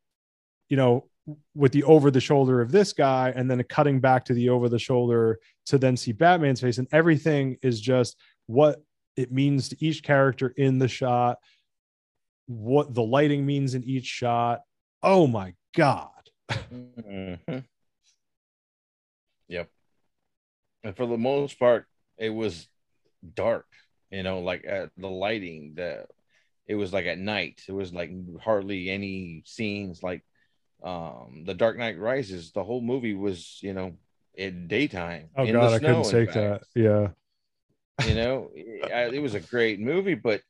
you 0.68 0.76
know, 0.76 1.08
with 1.54 1.72
the 1.72 1.84
over 1.84 2.10
the 2.10 2.20
shoulder 2.20 2.60
of 2.60 2.72
this 2.72 2.92
guy, 2.92 3.32
and 3.34 3.50
then 3.50 3.60
a 3.60 3.64
cutting 3.64 4.00
back 4.00 4.24
to 4.26 4.34
the 4.34 4.48
over 4.48 4.68
the 4.68 4.78
shoulder 4.78 5.38
to 5.66 5.78
then 5.78 5.96
see 5.96 6.12
Batman's 6.12 6.60
face. 6.60 6.78
And 6.78 6.88
everything 6.92 7.56
is 7.62 7.80
just 7.80 8.16
what 8.46 8.82
it 9.16 9.30
means 9.30 9.68
to 9.68 9.84
each 9.84 10.02
character 10.02 10.52
in 10.56 10.78
the 10.78 10.88
shot, 10.88 11.38
what 12.46 12.92
the 12.92 13.02
lighting 13.02 13.46
means 13.46 13.74
in 13.74 13.84
each 13.84 14.06
shot. 14.06 14.62
Oh 15.02 15.26
my 15.26 15.54
God. 15.74 16.08
Mm-hmm. 16.50 17.58
Yep 19.48 19.68
and 20.84 20.96
for 20.96 21.06
the 21.06 21.18
most 21.18 21.58
part, 21.58 21.86
it 22.18 22.30
was 22.30 22.68
dark. 23.34 23.66
You 24.10 24.22
know, 24.22 24.40
like 24.40 24.64
at 24.66 24.90
the 24.96 25.08
lighting, 25.08 25.72
the 25.74 26.06
it 26.66 26.74
was 26.74 26.92
like 26.92 27.06
at 27.06 27.18
night. 27.18 27.62
It 27.68 27.72
was 27.72 27.92
like 27.92 28.10
hardly 28.40 28.90
any 28.90 29.42
scenes. 29.46 30.02
Like 30.02 30.22
um 30.82 31.44
the 31.46 31.54
Dark 31.54 31.78
Knight 31.78 31.98
Rises, 31.98 32.52
the 32.52 32.64
whole 32.64 32.80
movie 32.80 33.14
was 33.14 33.58
you 33.62 33.72
know 33.72 33.94
in 34.34 34.68
daytime. 34.68 35.28
Oh 35.36 35.44
in 35.44 35.52
god, 35.52 35.70
the 35.70 35.74
I 35.74 35.78
couldn't 35.78 36.10
take 36.10 36.32
fact. 36.32 36.64
that. 36.74 36.80
Yeah. 36.80 37.08
You 38.06 38.14
know, 38.14 38.50
it, 38.54 39.14
it 39.14 39.22
was 39.22 39.34
a 39.34 39.40
great 39.40 39.78
movie, 39.78 40.14
but 40.14 40.40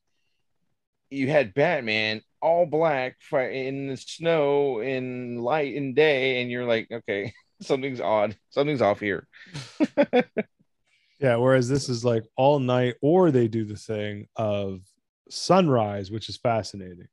you 1.11 1.29
had 1.29 1.53
Batman 1.55 2.23
all 2.41 2.67
black 2.67 3.17
in 3.33 3.89
the 3.89 3.97
snow, 3.97 4.81
in 4.81 5.39
light, 5.39 5.75
in 5.75 5.93
day, 5.93 6.41
and 6.41 6.51
you're 6.51 6.65
like, 6.65 6.89
okay, 6.91 7.35
something's 7.61 8.01
odd, 8.01 8.37
something's 8.51 8.83
off 8.83 9.01
here. 9.01 9.27
Yeah. 11.23 11.37
Whereas 11.37 11.69
this 11.69 11.89
is 11.89 12.05
like 12.05 12.25
all 12.37 12.59
night, 12.59 12.97
or 13.01 13.31
they 13.31 13.47
do 13.47 13.65
the 13.65 13.77
thing 13.77 14.27
of 14.35 14.81
sunrise, 15.33 16.11
which 16.11 16.29
is 16.29 16.37
fascinating. 16.37 17.09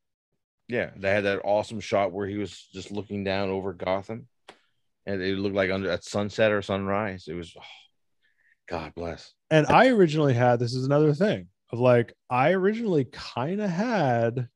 Yeah, 0.68 0.92
they 0.96 1.10
had 1.10 1.24
that 1.24 1.42
awesome 1.44 1.80
shot 1.80 2.12
where 2.12 2.28
he 2.28 2.38
was 2.38 2.68
just 2.72 2.92
looking 2.92 3.24
down 3.24 3.50
over 3.50 3.74
Gotham, 3.74 4.28
and 5.06 5.22
it 5.22 5.38
looked 5.38 5.56
like 5.56 5.72
under 5.72 5.90
at 5.90 6.04
sunset 6.04 6.52
or 6.52 6.62
sunrise. 6.62 7.26
It 7.28 7.34
was, 7.34 7.54
oh, 7.58 7.64
God 8.68 8.94
bless. 8.94 9.34
And 9.50 9.66
I 9.68 9.88
originally 9.88 10.36
had 10.36 10.60
this 10.60 10.76
is 10.76 10.86
another 10.86 11.14
thing 11.14 11.48
of 11.72 11.80
like, 11.80 12.14
I 12.30 12.52
originally 12.52 13.06
kind 13.06 13.62
of 13.62 13.70
had 13.70 14.48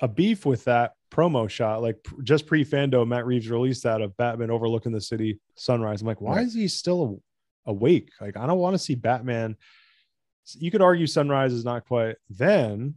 a 0.00 0.08
beef 0.08 0.44
with 0.44 0.64
that 0.64 0.92
promo 1.10 1.48
shot. 1.48 1.80
Like 1.80 1.96
just 2.22 2.46
pre 2.46 2.64
FanDome, 2.64 3.08
Matt 3.08 3.24
Reeves 3.24 3.48
released 3.48 3.84
that 3.84 4.02
of 4.02 4.16
Batman 4.16 4.50
overlooking 4.50 4.92
the 4.92 5.00
city 5.00 5.40
sunrise. 5.54 6.02
I'm 6.02 6.06
like, 6.06 6.20
why 6.20 6.40
is 6.40 6.54
he 6.54 6.68
still 6.68 7.22
awake? 7.64 8.10
Like, 8.20 8.36
I 8.36 8.46
don't 8.46 8.58
want 8.58 8.74
to 8.74 8.78
see 8.78 8.94
Batman. 8.94 9.56
You 10.54 10.70
could 10.70 10.82
argue 10.82 11.06
sunrise 11.06 11.52
is 11.52 11.64
not 11.64 11.86
quite. 11.86 12.16
Then, 12.30 12.94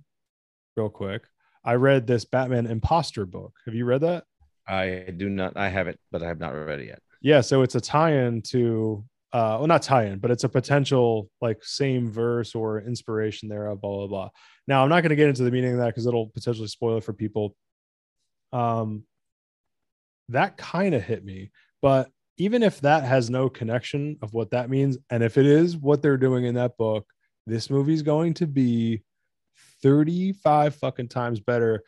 real 0.78 0.90
quick, 0.90 1.24
I 1.64 1.76
read 1.76 2.08
this 2.08 2.26
Batman 2.26 2.68
imposter 2.68 3.26
book. 3.26 3.54
Have 3.66 3.76
you 3.76 3.86
read 3.86 4.02
that? 4.02 4.26
I 4.68 5.12
do 5.18 5.30
not, 5.30 5.58
I 5.58 5.70
haven't, 5.70 6.00
but 6.12 6.22
I 6.22 6.28
have 6.28 6.40
not 6.40 6.52
read 6.52 6.80
it 6.80 6.88
yet. 6.88 7.02
Yeah, 7.22 7.42
so 7.42 7.64
it's 7.64 7.76
a 7.76 7.82
tie-in 7.82 8.42
to 8.44 9.04
uh 9.32 9.58
well 9.60 9.68
not 9.68 9.84
tie-in, 9.84 10.18
but 10.20 10.32
it's 10.32 10.44
a 10.44 10.50
potential 10.50 11.30
like 11.42 11.64
same 11.64 12.10
verse 12.10 12.56
or 12.56 12.82
inspiration 12.82 13.48
thereof, 13.50 13.82
blah 13.82 13.98
blah 13.98 14.08
blah. 14.08 14.30
Now 14.68 14.84
I'm 14.84 14.90
not 14.90 15.02
going 15.02 15.10
to 15.10 15.16
get 15.16 15.30
into 15.30 15.44
the 15.44 15.52
meaning 15.52 15.74
of 15.74 15.80
that 15.80 15.88
because 15.88 16.08
it'll 16.08 16.30
potentially 16.30 16.68
spoil 16.68 16.98
it 16.98 17.04
for 17.04 17.14
people. 17.14 17.56
Um 18.52 19.04
that 20.30 20.58
kind 20.58 20.96
of 20.96 21.04
hit 21.04 21.24
me, 21.26 21.52
but 21.82 22.10
even 22.38 22.64
if 22.64 22.80
that 22.82 23.04
has 23.04 23.30
no 23.30 23.50
connection 23.50 24.18
of 24.22 24.34
what 24.34 24.52
that 24.52 24.70
means, 24.70 24.98
and 25.10 25.24
if 25.24 25.38
it 25.38 25.46
is 25.46 25.76
what 25.76 26.02
they're 26.02 26.18
doing 26.18 26.46
in 26.46 26.56
that 26.56 26.78
book, 26.78 27.06
this 27.50 27.70
movie's 27.70 28.02
going 28.02 28.34
to 28.36 28.48
be 28.48 29.04
35 29.82 30.76
fucking 30.76 31.10
times 31.10 31.40
better. 31.40 31.84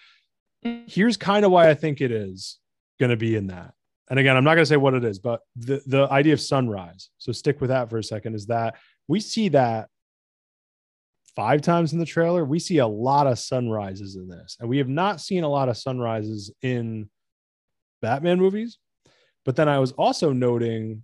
Here's 0.62 1.18
kind 1.18 1.45
of 1.45 1.51
why 1.51 1.70
I 1.70 1.74
think 1.74 2.01
it 2.01 2.12
is 2.12 2.59
going 2.99 3.09
to 3.09 3.18
be 3.18 3.36
in 3.36 3.47
that. 3.47 3.74
And 4.09 4.20
again, 4.20 4.36
I'm 4.36 4.43
not 4.43 4.55
going 4.55 4.64
to 4.64 4.70
say 4.70 4.78
what 4.78 4.93
it 4.93 5.05
is, 5.05 5.20
but 5.20 5.39
the 5.55 5.82
the 5.86 6.07
idea 6.12 6.34
of 6.34 6.41
sunrise. 6.41 7.09
So 7.18 7.32
stick 7.32 7.62
with 7.62 7.70
that 7.70 7.89
for 7.89 7.97
a 7.97 8.03
second. 8.03 8.36
Is 8.36 8.47
that 8.47 8.76
we 9.07 9.22
see 9.22 9.49
that 9.49 9.88
five 11.36 11.62
times 11.62 11.93
in 11.93 11.99
the 11.99 12.05
trailer. 12.05 12.43
We 12.43 12.59
see 12.59 12.80
a 12.80 12.88
lot 12.88 13.26
of 13.26 13.39
sunrises 13.39 14.18
in 14.18 14.28
this, 14.28 14.57
and 14.59 14.70
we 14.70 14.80
have 14.80 14.89
not 14.89 15.22
seen 15.22 15.43
a 15.43 15.49
lot 15.49 15.70
of 15.70 15.78
sunrises 15.78 16.51
in 16.62 17.09
Batman 18.01 18.38
movies. 18.38 18.78
But 19.45 19.55
then 19.55 19.70
I 19.70 19.80
was 19.80 19.93
also 19.93 20.34
noting 20.34 21.03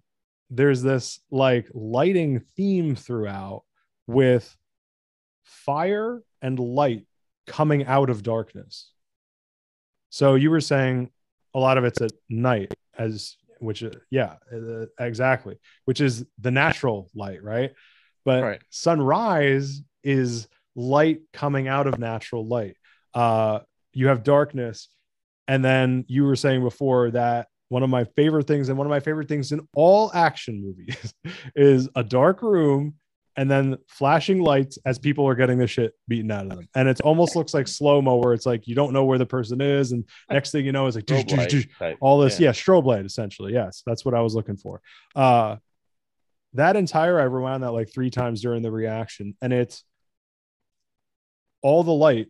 there's 0.49 0.81
this 0.81 1.19
like 1.31 1.69
lighting 1.73 2.41
theme 2.55 2.95
throughout 2.95 3.63
with 4.07 4.55
fire 5.43 6.21
and 6.41 6.59
light 6.59 7.05
coming 7.45 7.85
out 7.85 8.09
of 8.09 8.23
darkness. 8.23 8.91
So 10.09 10.35
you 10.35 10.49
were 10.49 10.61
saying 10.61 11.11
a 11.53 11.59
lot 11.59 11.77
of 11.77 11.83
it's 11.83 12.01
at 12.01 12.11
night 12.29 12.73
as 12.97 13.35
which 13.59 13.83
uh, 13.83 13.89
yeah 14.11 14.35
uh, 14.53 14.85
exactly 14.99 15.57
which 15.85 15.99
is 15.99 16.23
the 16.39 16.51
natural 16.51 17.09
light 17.15 17.41
right 17.41 17.73
but 18.23 18.43
Right. 18.43 18.61
sunrise 18.69 19.81
is 20.03 20.47
light 20.75 21.21
coming 21.33 21.67
out 21.67 21.87
of 21.87 21.97
natural 21.97 22.47
light 22.47 22.75
uh 23.15 23.59
you 23.93 24.07
have 24.09 24.21
darkness 24.23 24.89
and 25.47 25.65
then 25.65 26.05
you 26.07 26.23
were 26.25 26.35
saying 26.35 26.61
before 26.61 27.09
that 27.11 27.47
one 27.69 27.81
of 27.81 27.89
my 27.89 28.03
favorite 28.03 28.45
things 28.45 28.69
and 28.69 28.77
one 28.77 28.85
of 28.85 28.91
my 28.91 28.99
favorite 28.99 29.27
things 29.27 29.51
in 29.51 29.67
all 29.73 30.11
action 30.13 30.61
movies 30.61 31.13
is 31.55 31.89
a 31.95 32.03
dark 32.03 32.43
room 32.43 32.93
and 33.37 33.49
then 33.49 33.77
flashing 33.87 34.41
lights 34.41 34.79
as 34.85 34.97
people 34.97 35.25
are 35.27 35.35
getting 35.35 35.59
the 35.59 35.67
shit 35.67 35.93
beaten 36.07 36.31
out 36.31 36.45
of 36.45 36.49
them 36.49 36.67
and 36.75 36.89
it 36.89 36.99
almost 37.01 37.35
looks 37.35 37.53
like 37.53 37.67
slow 37.67 38.01
mo 38.01 38.15
where 38.17 38.33
it's 38.33 38.45
like 38.47 38.67
you 38.67 38.75
don't 38.75 38.91
know 38.91 39.05
where 39.05 39.19
the 39.19 39.25
person 39.25 39.61
is 39.61 39.91
and 39.91 40.03
next 40.29 40.51
thing 40.51 40.65
you 40.65 40.71
know 40.71 40.87
it's 40.87 40.95
like 40.95 41.05
Strobe 41.05 41.37
light 41.37 41.67
type. 41.79 41.97
all 42.01 42.17
this 42.19 42.39
Yeah. 42.39 42.47
yeah. 42.47 42.51
strobe 42.51 42.85
light 42.85 43.05
essentially 43.05 43.53
yes 43.53 43.83
that's 43.85 44.03
what 44.03 44.13
i 44.15 44.21
was 44.21 44.33
looking 44.35 44.57
for 44.57 44.81
uh 45.15 45.55
that 46.53 46.75
entire 46.75 47.19
i 47.19 47.23
rewound 47.23 47.63
that 47.63 47.71
like 47.71 47.93
three 47.93 48.09
times 48.09 48.41
during 48.41 48.61
the 48.63 48.71
reaction 48.71 49.35
and 49.41 49.53
it's 49.53 49.83
all 51.61 51.83
the 51.83 51.91
light 51.93 52.27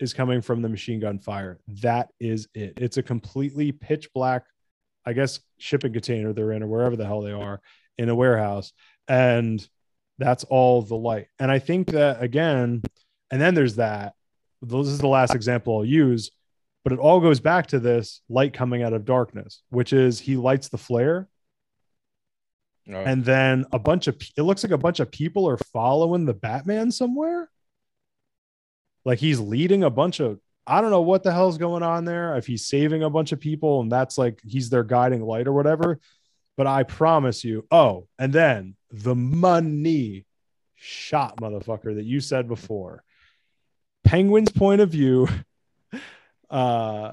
is 0.00 0.12
coming 0.12 0.40
from 0.40 0.62
the 0.62 0.68
machine 0.68 0.98
gun 1.00 1.18
fire 1.18 1.60
that 1.68 2.08
is 2.18 2.48
it 2.54 2.74
it's 2.78 2.96
a 2.96 3.02
completely 3.02 3.70
pitch 3.70 4.08
black 4.12 4.44
i 5.06 5.12
guess 5.12 5.38
shipping 5.58 5.92
container 5.92 6.32
they're 6.32 6.52
in 6.52 6.62
or 6.62 6.66
wherever 6.66 6.96
the 6.96 7.06
hell 7.06 7.20
they 7.20 7.30
are 7.32 7.60
in 7.98 8.08
a 8.08 8.14
warehouse 8.14 8.72
and 9.06 9.68
that's 10.18 10.44
all 10.44 10.82
the 10.82 10.96
light 10.96 11.26
and 11.38 11.50
i 11.50 11.58
think 11.58 11.88
that 11.88 12.22
again 12.22 12.82
and 13.30 13.40
then 13.40 13.54
there's 13.54 13.76
that 13.76 14.14
this 14.60 14.86
is 14.86 14.98
the 14.98 15.08
last 15.08 15.34
example 15.34 15.78
i'll 15.78 15.84
use 15.84 16.30
but 16.84 16.92
it 16.92 16.98
all 16.98 17.20
goes 17.20 17.40
back 17.40 17.68
to 17.68 17.78
this 17.78 18.22
light 18.28 18.52
coming 18.52 18.82
out 18.82 18.92
of 18.92 19.04
darkness, 19.04 19.62
which 19.70 19.92
is 19.92 20.18
he 20.18 20.36
lights 20.36 20.68
the 20.68 20.78
flare, 20.78 21.28
Oh, 22.90 22.94
and 22.94 23.24
then 23.24 23.64
a 23.72 23.78
bunch 23.78 24.08
of 24.08 24.16
it 24.36 24.42
looks 24.42 24.64
like 24.64 24.72
a 24.72 24.78
bunch 24.78 24.98
of 24.98 25.10
people 25.10 25.48
are 25.48 25.56
following 25.56 26.24
the 26.24 26.34
Batman 26.34 26.90
somewhere. 26.90 27.48
Like 29.04 29.20
he's 29.20 29.38
leading 29.38 29.84
a 29.84 29.90
bunch 29.90 30.20
of 30.20 30.40
I 30.66 30.80
don't 30.80 30.90
know 30.90 31.02
what 31.02 31.22
the 31.22 31.32
hell's 31.32 31.58
going 31.58 31.82
on 31.82 32.04
there. 32.04 32.36
If 32.36 32.46
he's 32.46 32.66
saving 32.66 33.04
a 33.04 33.10
bunch 33.10 33.30
of 33.30 33.40
people 33.40 33.80
and 33.80 33.90
that's 33.90 34.18
like 34.18 34.40
he's 34.44 34.68
their 34.68 34.82
guiding 34.82 35.22
light 35.22 35.46
or 35.46 35.52
whatever. 35.52 36.00
But 36.56 36.66
I 36.66 36.82
promise 36.82 37.44
you, 37.44 37.66
oh, 37.70 38.08
and 38.18 38.32
then 38.32 38.76
the 38.90 39.14
money 39.14 40.26
shot 40.74 41.38
motherfucker 41.38 41.94
that 41.94 42.04
you 42.04 42.20
said 42.20 42.48
before. 42.48 43.02
Penguin's 44.04 44.50
point 44.50 44.80
of 44.80 44.90
view 44.90 45.28
uh, 46.50 47.12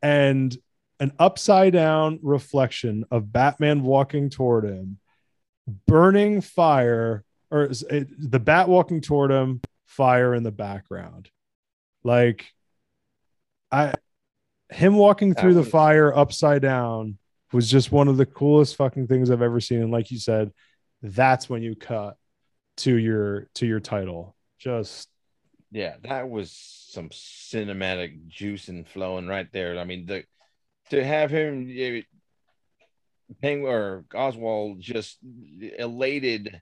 and 0.00 0.56
an 1.00 1.12
upside 1.18 1.72
down 1.72 2.20
reflection 2.22 3.04
of 3.10 3.32
Batman 3.32 3.82
walking 3.82 4.30
toward 4.30 4.64
him. 4.64 4.98
burning 5.86 6.40
fire 6.40 7.24
or 7.50 7.68
it, 7.90 8.08
the 8.30 8.40
bat 8.40 8.68
walking 8.68 9.00
toward 9.00 9.30
him, 9.30 9.60
fire 9.86 10.34
in 10.34 10.42
the 10.42 10.52
background. 10.52 11.30
Like 12.02 12.46
I 13.70 13.94
him 14.70 14.96
walking 14.96 15.34
through 15.34 15.54
the 15.54 15.64
fire 15.64 16.16
upside 16.16 16.62
down 16.62 17.18
was 17.54 17.70
just 17.70 17.92
one 17.92 18.08
of 18.08 18.16
the 18.18 18.26
coolest 18.26 18.76
fucking 18.76 19.06
things 19.06 19.30
I've 19.30 19.40
ever 19.42 19.60
seen. 19.60 19.80
And 19.80 19.90
like 19.92 20.10
you 20.10 20.18
said, 20.18 20.50
that's 21.02 21.48
when 21.48 21.62
you 21.62 21.74
cut 21.76 22.16
to 22.78 22.94
your 22.96 23.48
to 23.54 23.66
your 23.66 23.80
title. 23.80 24.34
Just 24.58 25.08
Yeah, 25.70 25.94
that 26.02 26.28
was 26.28 26.50
some 26.90 27.08
cinematic 27.10 28.26
juice 28.28 28.68
and 28.68 28.86
flowing 28.86 29.26
right 29.26 29.50
there. 29.52 29.78
I 29.78 29.84
mean, 29.84 30.06
the 30.06 30.24
to 30.90 31.02
have 31.04 31.30
him 31.30 31.68
eh, 31.74 32.02
Penguin 33.40 33.72
or 33.72 34.04
Oswald 34.14 34.80
just 34.80 35.18
elated. 35.78 36.60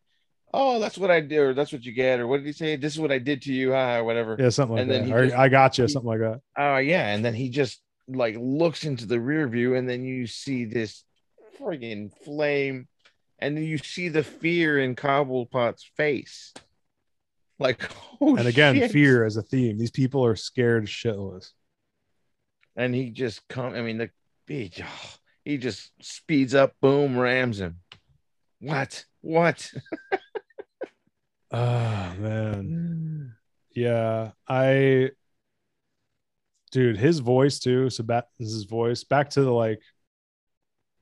Oh, 0.54 0.78
that's 0.78 0.98
what 0.98 1.10
I 1.10 1.20
did, 1.20 1.38
or 1.38 1.54
that's 1.54 1.72
what 1.72 1.82
you 1.84 1.92
get, 1.92 2.20
or 2.20 2.26
what 2.26 2.36
did 2.38 2.46
he 2.46 2.52
say? 2.52 2.76
This 2.76 2.92
is 2.92 3.00
what 3.00 3.10
I 3.10 3.18
did 3.18 3.40
to 3.42 3.52
you, 3.52 3.74
ah, 3.74 3.96
or 3.96 4.04
whatever. 4.04 4.36
yeah, 4.38 4.50
something 4.50 4.74
like 4.76 4.82
And 4.82 4.90
then 4.90 5.00
that. 5.02 5.06
he 5.08 5.12
Or, 5.14 5.24
just- 5.24 5.36
I 5.36 5.48
got 5.48 5.78
you, 5.78 5.84
he- 5.84 5.90
something 5.92 6.08
like 6.08 6.20
that. 6.20 6.40
Oh 6.56 6.76
yeah, 6.76 7.08
and 7.08 7.24
then 7.24 7.34
he 7.34 7.48
just 7.48 7.81
like 8.08 8.36
looks 8.38 8.84
into 8.84 9.06
the 9.06 9.20
rear 9.20 9.48
view, 9.48 9.74
and 9.74 9.88
then 9.88 10.04
you 10.04 10.26
see 10.26 10.64
this 10.64 11.04
friggin' 11.58 12.10
flame, 12.24 12.88
and 13.38 13.56
then 13.56 13.64
you 13.64 13.78
see 13.78 14.08
the 14.08 14.22
fear 14.22 14.78
in 14.78 14.94
Cobblepot's 14.96 15.90
face. 15.96 16.52
Like, 17.58 17.82
oh, 18.20 18.36
and 18.36 18.48
again, 18.48 18.74
shit. 18.74 18.90
fear 18.90 19.24
as 19.24 19.36
a 19.36 19.42
theme. 19.42 19.78
These 19.78 19.90
people 19.92 20.24
are 20.24 20.36
scared 20.36 20.86
shitless. 20.86 21.50
and 22.76 22.94
he 22.94 23.10
just 23.10 23.46
come. 23.48 23.74
I 23.74 23.82
mean, 23.82 23.98
the 23.98 24.10
he, 24.46 24.72
oh, 24.82 25.14
he 25.44 25.58
just 25.58 25.90
speeds 26.00 26.54
up, 26.54 26.74
boom, 26.80 27.16
rams 27.18 27.60
him. 27.60 27.78
What? 28.60 29.04
What? 29.20 29.70
Oh 31.50 32.12
man. 32.18 33.34
Yeah, 33.74 34.32
I 34.46 35.12
dude, 36.72 36.96
his 36.96 37.20
voice 37.20 37.58
too. 37.58 37.88
Sebastian's 37.88 38.64
voice. 38.64 39.04
Back 39.04 39.30
to 39.30 39.42
the 39.42 39.52
like 39.52 39.80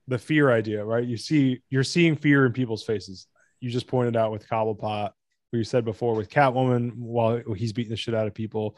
the 0.07 0.19
fear 0.19 0.51
idea, 0.51 0.85
right? 0.85 1.03
You 1.03 1.17
see, 1.17 1.61
you're 1.69 1.83
seeing 1.83 2.15
fear 2.15 2.45
in 2.45 2.53
people's 2.53 2.83
faces. 2.83 3.27
You 3.59 3.69
just 3.69 3.87
pointed 3.87 4.15
out 4.15 4.31
with 4.31 4.47
Cobblepot, 4.47 5.11
where 5.49 5.57
you 5.57 5.63
said 5.63 5.85
before 5.85 6.15
with 6.15 6.29
Catwoman 6.29 6.93
while 6.95 7.41
he's 7.55 7.73
beating 7.73 7.91
the 7.91 7.97
shit 7.97 8.15
out 8.15 8.27
of 8.27 8.33
people. 8.33 8.77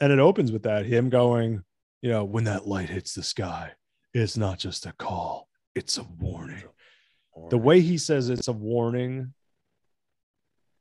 And 0.00 0.12
it 0.12 0.18
opens 0.18 0.52
with 0.52 0.64
that, 0.64 0.86
him 0.86 1.08
going, 1.08 1.62
you 2.02 2.10
know, 2.10 2.24
when 2.24 2.44
that 2.44 2.66
light 2.66 2.88
hits 2.88 3.14
the 3.14 3.22
sky, 3.22 3.72
it's 4.12 4.36
not 4.36 4.58
just 4.58 4.86
a 4.86 4.92
call, 4.92 5.48
it's 5.74 5.98
a 5.98 6.02
warning 6.02 6.64
the 7.50 7.58
way 7.58 7.80
he 7.80 7.98
says 7.98 8.28
it's 8.30 8.48
a 8.48 8.52
warning 8.52 9.32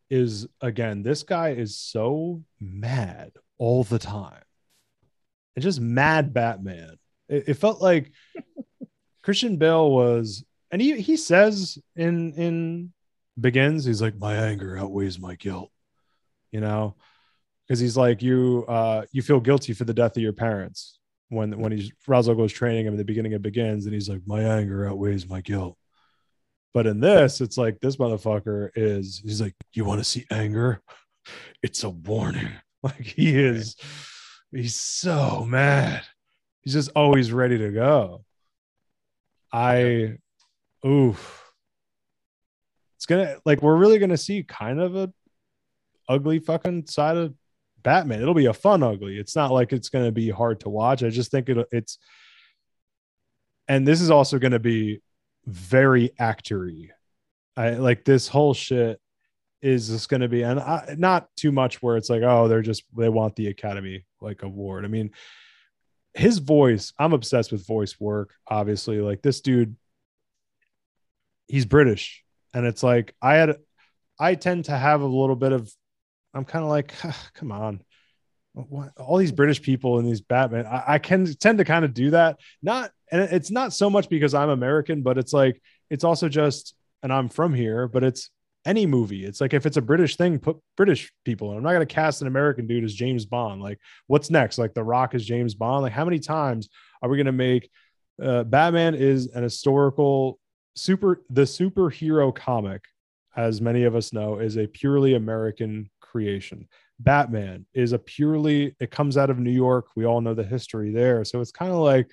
is 0.09 0.47
again 0.61 1.01
this 1.01 1.23
guy 1.23 1.49
is 1.49 1.77
so 1.77 2.43
mad 2.59 3.31
all 3.57 3.83
the 3.83 3.99
time 3.99 4.43
and 5.55 5.63
just 5.63 5.79
mad 5.79 6.33
batman 6.33 6.95
it, 7.29 7.49
it 7.49 7.53
felt 7.55 7.81
like 7.81 8.11
christian 9.23 9.57
bale 9.57 9.91
was 9.91 10.43
and 10.71 10.81
he 10.81 10.99
he 10.99 11.17
says 11.17 11.77
in 11.95 12.33
in 12.33 12.93
begins 13.39 13.85
he's 13.85 14.01
like 14.01 14.17
my 14.17 14.35
anger 14.35 14.77
outweighs 14.77 15.19
my 15.19 15.35
guilt 15.35 15.71
you 16.51 16.59
know 16.59 16.95
because 17.67 17.79
he's 17.79 17.97
like 17.97 18.21
you 18.21 18.65
uh 18.67 19.03
you 19.11 19.21
feel 19.21 19.39
guilty 19.39 19.73
for 19.73 19.85
the 19.85 19.93
death 19.93 20.15
of 20.15 20.23
your 20.23 20.33
parents 20.33 20.99
when 21.29 21.59
when 21.59 21.71
he's 21.71 21.91
Ra's 22.07 22.27
goes 22.27 22.51
training 22.51 22.85
him 22.85 22.93
in 22.93 22.97
the 22.97 23.05
beginning 23.05 23.33
of 23.33 23.41
begins 23.41 23.85
and 23.85 23.93
he's 23.93 24.09
like 24.09 24.21
my 24.27 24.41
anger 24.41 24.87
outweighs 24.87 25.27
my 25.27 25.41
guilt 25.41 25.77
but 26.73 26.87
in 26.87 26.99
this, 26.99 27.39
it's 27.39 27.57
like 27.57 27.79
this 27.79 27.97
motherfucker 27.97 28.71
is 28.75 29.21
he's 29.23 29.41
like, 29.41 29.55
You 29.73 29.85
want 29.85 29.99
to 29.99 30.03
see 30.03 30.25
anger? 30.31 30.81
It's 31.61 31.83
a 31.83 31.89
warning. 31.89 32.49
Like 32.83 33.05
he 33.05 33.39
is, 33.39 33.77
he's 34.53 34.75
so 34.75 35.45
mad. 35.47 36.03
He's 36.61 36.73
just 36.73 36.91
always 36.95 37.31
ready 37.31 37.57
to 37.57 37.71
go. 37.71 38.23
I 39.51 40.17
oof. 40.85 41.51
It's 42.97 43.05
gonna 43.05 43.37
like 43.45 43.61
we're 43.61 43.75
really 43.75 43.99
gonna 43.99 44.17
see 44.17 44.43
kind 44.43 44.79
of 44.79 44.95
a 44.95 45.11
ugly 46.07 46.39
fucking 46.39 46.87
side 46.87 47.17
of 47.17 47.33
Batman. 47.81 48.21
It'll 48.21 48.33
be 48.33 48.45
a 48.45 48.53
fun 48.53 48.81
ugly. 48.81 49.17
It's 49.17 49.35
not 49.35 49.51
like 49.51 49.73
it's 49.73 49.89
gonna 49.89 50.11
be 50.11 50.29
hard 50.29 50.61
to 50.61 50.69
watch. 50.69 51.03
I 51.03 51.09
just 51.09 51.31
think 51.31 51.49
it 51.49 51.67
it's 51.71 51.97
and 53.67 53.87
this 53.87 54.01
is 54.01 54.09
also 54.09 54.39
gonna 54.39 54.59
be 54.59 55.01
very 55.45 56.09
actory. 56.19 56.89
I 57.57 57.71
like 57.71 58.05
this 58.05 58.27
whole 58.27 58.53
shit 58.53 58.99
is 59.61 59.87
just 59.87 60.09
going 60.09 60.21
to 60.21 60.27
be 60.27 60.43
and 60.43 60.59
I, 60.59 60.95
not 60.97 61.29
too 61.37 61.51
much 61.51 61.81
where 61.81 61.95
it's 61.95 62.09
like 62.09 62.21
oh 62.21 62.49
they're 62.49 62.61
just 62.61 62.83
they 62.97 63.07
want 63.07 63.35
the 63.37 63.47
academy 63.47 64.03
like 64.23 64.43
award. 64.43 64.85
I 64.85 64.87
mean 64.87 65.11
his 66.13 66.37
voice, 66.37 66.93
I'm 66.99 67.13
obsessed 67.13 67.51
with 67.51 67.67
voice 67.67 67.99
work 67.99 68.33
obviously. 68.47 68.99
Like 68.99 69.21
this 69.21 69.41
dude 69.41 69.75
he's 71.47 71.65
British 71.65 72.23
and 72.53 72.65
it's 72.65 72.83
like 72.83 73.15
I 73.21 73.35
had 73.35 73.57
I 74.19 74.35
tend 74.35 74.65
to 74.65 74.77
have 74.77 75.01
a 75.01 75.05
little 75.07 75.35
bit 75.35 75.51
of 75.51 75.73
I'm 76.33 76.45
kind 76.45 76.63
of 76.63 76.69
like 76.69 76.93
"Ah, 77.03 77.29
come 77.33 77.51
on. 77.51 77.81
What, 78.53 78.91
all 78.97 79.17
these 79.17 79.31
British 79.31 79.61
people 79.61 79.97
and 79.97 80.07
these 80.07 80.21
Batman, 80.21 80.67
I, 80.67 80.83
I 80.87 80.99
can 80.99 81.25
tend 81.25 81.57
to 81.57 81.65
kind 81.65 81.83
of 81.83 81.93
do 81.93 82.11
that. 82.11 82.39
Not, 82.61 82.91
and 83.11 83.21
it's 83.21 83.49
not 83.49 83.73
so 83.73 83.89
much 83.89 84.09
because 84.09 84.35
I'm 84.35 84.49
American, 84.49 85.01
but 85.01 85.17
it's 85.17 85.33
like 85.33 85.59
it's 85.89 86.03
also 86.03 86.29
just, 86.29 86.75
and 87.01 87.11
I'm 87.11 87.29
from 87.29 87.55
here, 87.55 87.87
but 87.87 88.03
it's 88.03 88.29
any 88.65 88.85
movie. 88.85 89.25
It's 89.25 89.41
like 89.41 89.53
if 89.53 89.65
it's 89.65 89.77
a 89.77 89.81
British 89.81 90.15
thing, 90.15 90.39
put 90.39 90.57
British 90.77 91.11
people 91.25 91.51
in. 91.51 91.57
I'm 91.57 91.63
not 91.63 91.73
gonna 91.73 91.85
cast 91.85 92.21
an 92.21 92.27
American 92.27 92.67
dude 92.67 92.83
as 92.83 92.93
James 92.93 93.25
Bond. 93.25 93.61
Like, 93.61 93.79
what's 94.07 94.29
next? 94.29 94.57
Like 94.57 94.73
The 94.73 94.83
Rock 94.83 95.15
is 95.15 95.25
James 95.25 95.53
Bond. 95.53 95.83
Like, 95.83 95.93
how 95.93 96.05
many 96.05 96.19
times 96.19 96.69
are 97.01 97.09
we 97.09 97.17
gonna 97.17 97.31
make 97.31 97.69
uh, 98.21 98.43
Batman 98.43 98.95
is 98.95 99.27
an 99.27 99.43
historical 99.43 100.39
super 100.75 101.23
the 101.29 101.43
superhero 101.43 102.33
comic, 102.33 102.83
as 103.35 103.61
many 103.61 103.83
of 103.83 103.95
us 103.95 104.13
know, 104.13 104.39
is 104.39 104.57
a 104.57 104.67
purely 104.67 105.15
American 105.15 105.89
creation. 105.99 106.67
Batman 106.99 107.65
is 107.73 107.91
a 107.91 107.99
purely 107.99 108.75
it 108.79 108.91
comes 108.91 109.17
out 109.17 109.29
of 109.29 109.39
New 109.39 109.51
York. 109.51 109.87
We 109.95 110.05
all 110.05 110.21
know 110.21 110.33
the 110.33 110.43
history 110.43 110.91
there. 110.91 111.25
So 111.25 111.41
it's 111.41 111.51
kind 111.51 111.71
of 111.71 111.79
like 111.79 112.09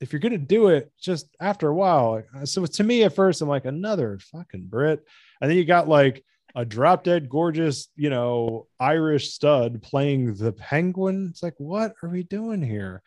if 0.00 0.12
you're 0.12 0.20
gonna 0.20 0.38
do 0.38 0.68
it, 0.68 0.90
just 1.00 1.28
after 1.40 1.68
a 1.68 1.74
while. 1.74 2.22
So 2.44 2.64
to 2.66 2.84
me, 2.84 3.04
at 3.04 3.14
first, 3.14 3.40
I'm 3.40 3.48
like 3.48 3.64
another 3.64 4.18
fucking 4.32 4.66
Brit, 4.66 5.04
and 5.40 5.50
then 5.50 5.56
you 5.56 5.64
got 5.64 5.88
like 5.88 6.24
a 6.54 6.64
drop 6.64 7.04
dead 7.04 7.28
gorgeous, 7.28 7.88
you 7.96 8.08
know, 8.08 8.66
Irish 8.80 9.30
stud 9.30 9.82
playing 9.82 10.34
the 10.34 10.52
penguin. 10.52 11.28
It's 11.30 11.42
like, 11.42 11.54
what 11.58 11.92
are 12.02 12.08
we 12.08 12.22
doing 12.22 12.62
here? 12.62 13.02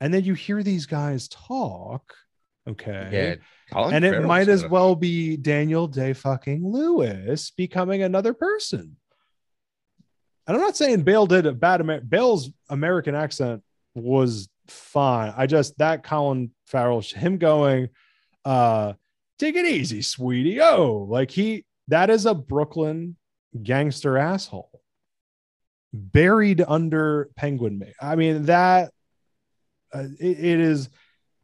And 0.00 0.12
then 0.12 0.24
you 0.24 0.34
hear 0.34 0.62
these 0.62 0.86
guys 0.86 1.28
talk. 1.28 2.14
Okay. 2.66 3.08
Yeah, 3.12 3.34
Colin 3.70 3.94
and 3.94 4.04
it 4.06 4.22
might 4.22 4.48
as 4.48 4.66
well 4.66 4.94
be 4.94 5.36
Daniel 5.36 5.86
Day 5.86 6.14
fucking 6.14 6.66
Lewis 6.66 7.50
becoming 7.50 8.02
another 8.02 8.32
person. 8.32 8.96
And 10.46 10.56
I'm 10.56 10.62
not 10.62 10.76
saying 10.76 11.02
Bale 11.02 11.26
did 11.26 11.46
a 11.46 11.52
bad 11.52 11.80
Amer- 11.80 12.00
Bale's 12.00 12.50
American 12.70 13.14
accent 13.14 13.62
was 13.94 14.48
fine. 14.68 15.32
I 15.36 15.46
just 15.46 15.76
that 15.78 16.04
Colin 16.04 16.52
Farrell, 16.66 17.02
him 17.02 17.36
going, 17.38 17.90
uh, 18.44 18.94
take 19.38 19.56
it 19.56 19.66
easy, 19.66 20.02
sweetie. 20.02 20.60
Oh, 20.60 21.06
like 21.08 21.30
he 21.30 21.64
that 21.88 22.10
is 22.10 22.26
a 22.26 22.34
Brooklyn 22.34 23.16
gangster 23.62 24.16
asshole 24.18 24.80
buried 25.92 26.62
under 26.66 27.28
Penguin. 27.36 27.78
Ma- 27.78 27.86
I 28.00 28.16
mean 28.16 28.44
that 28.46 28.90
uh, 29.92 30.04
it- 30.18 30.38
it 30.44 30.60
is 30.60 30.88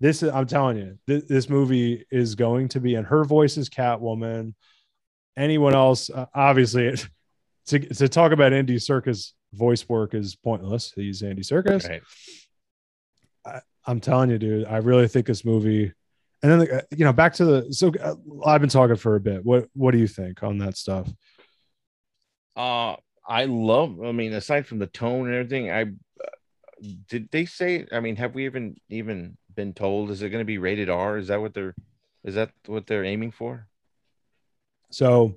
this 0.00 0.22
is 0.24 0.30
i'm 0.30 0.46
telling 0.46 0.76
you 0.76 0.98
th- 1.06 1.24
this 1.28 1.48
movie 1.48 2.04
is 2.10 2.34
going 2.34 2.66
to 2.68 2.80
be 2.80 2.94
and 2.96 3.06
her 3.06 3.22
voice 3.22 3.56
is 3.56 3.68
catwoman 3.68 4.54
anyone 5.36 5.74
else 5.74 6.10
uh, 6.10 6.26
obviously 6.34 6.86
it, 6.86 7.06
to, 7.66 7.78
to 7.78 8.08
talk 8.08 8.32
about 8.32 8.52
Andy 8.52 8.76
Serkis 8.76 9.32
voice 9.52 9.88
work 9.88 10.14
is 10.14 10.34
pointless 10.34 10.92
he's 10.96 11.22
Andy 11.22 11.42
Serkis 11.42 11.86
Right. 11.88 13.62
i'm 13.86 14.00
telling 14.00 14.30
you 14.30 14.38
dude 14.38 14.66
i 14.66 14.78
really 14.78 15.06
think 15.06 15.26
this 15.26 15.44
movie 15.44 15.92
and 16.42 16.52
then 16.52 16.70
uh, 16.70 16.80
you 16.90 17.04
know 17.04 17.12
back 17.12 17.34
to 17.34 17.44
the 17.44 17.72
so 17.72 17.92
uh, 18.02 18.14
i've 18.46 18.60
been 18.60 18.70
talking 18.70 18.96
for 18.96 19.16
a 19.16 19.20
bit 19.20 19.44
what 19.44 19.68
what 19.74 19.90
do 19.92 19.98
you 19.98 20.08
think 20.08 20.42
on 20.42 20.58
that 20.58 20.76
stuff 20.76 21.08
Uh, 22.56 22.96
I 23.26 23.44
love. 23.44 24.02
I 24.02 24.12
mean, 24.12 24.32
aside 24.32 24.66
from 24.66 24.80
the 24.80 24.86
tone 24.88 25.26
and 25.26 25.34
everything, 25.36 25.70
I 25.70 25.82
uh, 25.82 25.86
did 27.08 27.30
they 27.30 27.46
say? 27.46 27.86
I 27.92 28.00
mean, 28.00 28.16
have 28.16 28.34
we 28.34 28.44
even 28.46 28.76
even 28.88 29.36
been 29.54 29.72
told? 29.72 30.10
Is 30.10 30.20
it 30.22 30.30
going 30.30 30.40
to 30.40 30.44
be 30.46 30.58
rated 30.58 30.90
R? 30.90 31.16
Is 31.16 31.28
that 31.28 31.40
what 31.40 31.54
they're? 31.54 31.74
Is 32.24 32.34
that 32.34 32.50
what 32.66 32.86
they're 32.86 33.04
aiming 33.04 33.30
for? 33.30 33.66
So, 34.90 35.36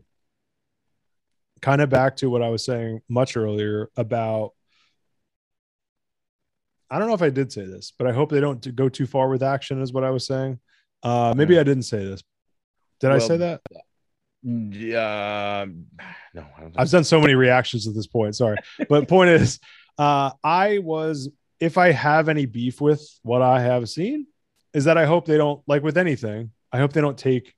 kind 1.62 1.82
of 1.82 1.90
back 1.90 2.18
to 2.18 2.30
what 2.30 2.42
I 2.42 2.50
was 2.50 2.66
saying 2.66 3.02
much 3.08 3.38
earlier 3.38 3.90
about. 3.96 4.52
I 6.90 7.00
don't 7.00 7.08
know 7.08 7.16
if 7.16 7.22
I 7.22 7.30
did 7.30 7.52
say 7.52 7.66
this, 7.66 7.94
but 7.98 8.08
I 8.08 8.12
hope 8.12 8.30
they 8.32 8.42
don't 8.42 8.76
go 8.76 8.90
too 8.90 9.06
far 9.06 9.30
with 9.30 9.44
action, 9.44 9.82
is 9.82 9.94
what 9.94 10.04
I 10.04 10.12
was 10.12 10.26
saying. 10.28 10.60
Uh, 11.04 11.34
maybe 11.36 11.60
I 11.60 11.64
didn't 11.64 11.84
say 11.84 12.06
this. 12.06 12.24
Did 13.00 13.12
I 13.12 13.18
say 13.20 13.38
that? 13.38 13.62
Yeah. 14.44 15.66
no, 16.34 16.46
I 16.58 16.62
don't 16.62 16.74
I've 16.78 16.90
done 16.90 17.04
so 17.04 17.20
many 17.20 17.36
reactions 17.36 17.88
at 17.88 17.94
this 17.94 18.08
point. 18.08 18.36
Sorry, 18.36 18.58
but 18.90 19.08
point 19.08 19.30
is, 19.30 19.60
uh, 19.98 20.32
I 20.44 20.80
was 20.80 21.30
if 21.60 21.78
I 21.78 21.92
have 21.92 22.30
any 22.30 22.46
beef 22.46 22.82
with 22.82 23.08
what 23.24 23.42
I 23.42 23.62
have 23.62 23.88
seen, 23.90 24.28
is 24.74 24.86
that 24.86 24.98
I 24.98 25.06
hope 25.06 25.26
they 25.26 25.38
don't 25.38 25.62
like 25.68 25.84
with 25.84 25.98
anything. 25.98 26.52
I 26.72 26.80
hope 26.80 26.94
they 26.94 27.02
don't 27.02 27.18
take 27.18 27.54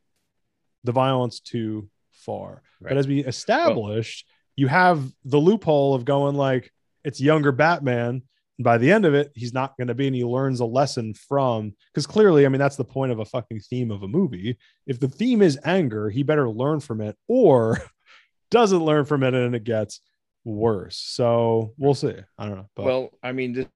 the 0.84 0.92
violence 0.92 1.40
too 1.40 1.90
far. 2.12 2.62
But 2.82 2.98
as 2.98 3.08
we 3.08 3.24
established, 3.24 4.28
you 4.56 4.68
have 4.68 5.04
the 5.24 5.40
loophole 5.40 5.96
of 5.96 6.06
going 6.06 6.36
like 6.36 6.72
it's 7.04 7.20
younger 7.22 7.52
Batman. 7.52 8.24
By 8.58 8.78
the 8.78 8.90
end 8.92 9.06
of 9.06 9.14
it, 9.14 9.32
he's 9.36 9.54
not 9.54 9.76
going 9.78 9.90
to 9.90 9.94
be, 9.94 10.08
and 10.08 10.16
he 10.16 10.24
learns 10.24 10.62
a 10.62 10.66
lesson 10.66 11.14
from 11.14 11.74
because 11.94 12.08
clearly, 12.08 12.46
I 12.46 12.50
mean, 12.50 12.60
that's 12.60 12.78
the 12.78 12.86
point 12.86 13.12
of 13.12 13.20
a 13.20 13.26
fucking 13.26 13.60
theme 13.60 13.92
of 13.92 14.04
a 14.04 14.08
movie. 14.08 14.58
If 14.88 15.00
the 15.00 15.10
theme 15.10 15.42
is 15.42 15.60
anger, 15.66 16.10
he 16.10 16.24
better 16.24 16.50
learn 16.50 16.80
from 16.80 17.02
it, 17.02 17.18
or 17.28 17.80
doesn't 18.52 18.84
learn 18.86 19.04
from 19.06 19.24
it 19.24 19.34
and 19.34 19.54
it 19.56 19.66
gets 19.66 20.00
worse. 20.46 20.98
So 20.98 21.74
we'll 21.78 21.96
see. 21.96 22.14
I 22.38 22.46
don't 22.48 22.56
know. 22.56 22.70
But 22.76 22.86
well, 22.86 23.10
I 23.22 23.34
mean, 23.34 23.52
this 23.54 23.68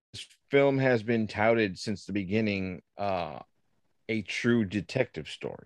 film 0.50 0.78
has 0.78 1.04
been 1.04 1.28
touted 1.28 1.78
since 1.78 2.06
the 2.06 2.14
beginning, 2.14 2.82
uh, 2.98 3.40
a 4.08 4.22
true 4.22 4.64
detective 4.66 5.28
story. 5.28 5.66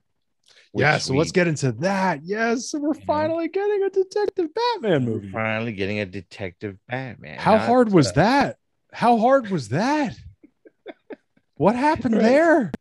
yeah, 0.73 0.97
so 0.97 1.13
let's 1.13 1.31
get 1.31 1.47
into 1.47 1.71
that. 1.73 2.21
Yes, 2.23 2.73
we're 2.73 2.93
Mhm. 2.93 3.05
finally 3.05 3.47
getting 3.47 3.83
a 3.83 3.89
detective 3.89 4.47
Batman 4.53 5.05
movie. 5.05 5.29
finally 5.29 5.71
getting 5.71 5.99
a 5.99 6.05
detective 6.05 6.77
Batman. 6.87 7.37
How 7.37 7.57
not, 7.57 7.67
hard 7.67 7.91
was 7.91 8.07
uh, 8.07 8.13
that? 8.13 8.57
How 8.93 9.17
hard 9.17 9.49
was 9.49 9.69
that? 9.69 10.15
What 11.55 11.75
happened 11.75 12.15
Right. 12.15 12.21
there? 12.23 12.71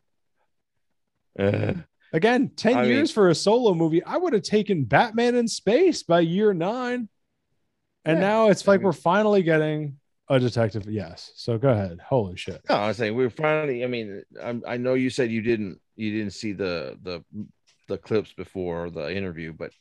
uh, 1.39 1.75
Again, 2.15 2.51
10 2.57 2.77
I 2.77 2.85
years 2.85 3.09
mean- 3.09 3.15
for 3.15 3.29
a 3.31 3.35
solo 3.35 3.73
movie. 3.75 4.03
I 4.05 4.19
would 4.19 4.35
have 4.35 4.43
taken 4.43 4.85
Batman 4.85 5.35
in 5.35 5.49
space 5.49 6.03
by 6.03 6.21
year 6.21 6.53
nine. 6.53 7.09
And 8.05 8.19
Yeah, 8.19 8.21
now 8.29 8.49
it's 8.51 8.69
I 8.69 8.73
like 8.73 8.81
mean- 8.81 8.87
we're 8.87 8.93
finally 8.93 9.43
getting 9.43 9.99
a 10.29 10.39
detective. 10.39 10.85
Yes. 10.91 11.33
So 11.37 11.57
go 11.57 11.71
ahead. 11.71 12.01
Holy 12.01 12.37
shit. 12.37 12.61
No, 12.69 12.75
I 12.77 12.89
was 12.89 12.99
saying 12.99 13.15
we're 13.17 13.31
finally. 13.31 13.83
I 13.83 13.87
mean, 13.87 14.23
I, 14.43 14.61
I 14.67 14.77
know 14.77 14.95
you 14.95 15.09
said 15.09 15.31
you 15.31 15.41
didn't 15.41 15.81
you 15.97 16.11
didn't 16.11 16.33
see 16.33 16.53
the 16.53 16.99
the 17.03 17.25
the 17.89 17.97
clips 17.99 18.33
before 18.33 18.91
the 18.91 19.15
interview, 19.15 19.53
but 19.53 19.73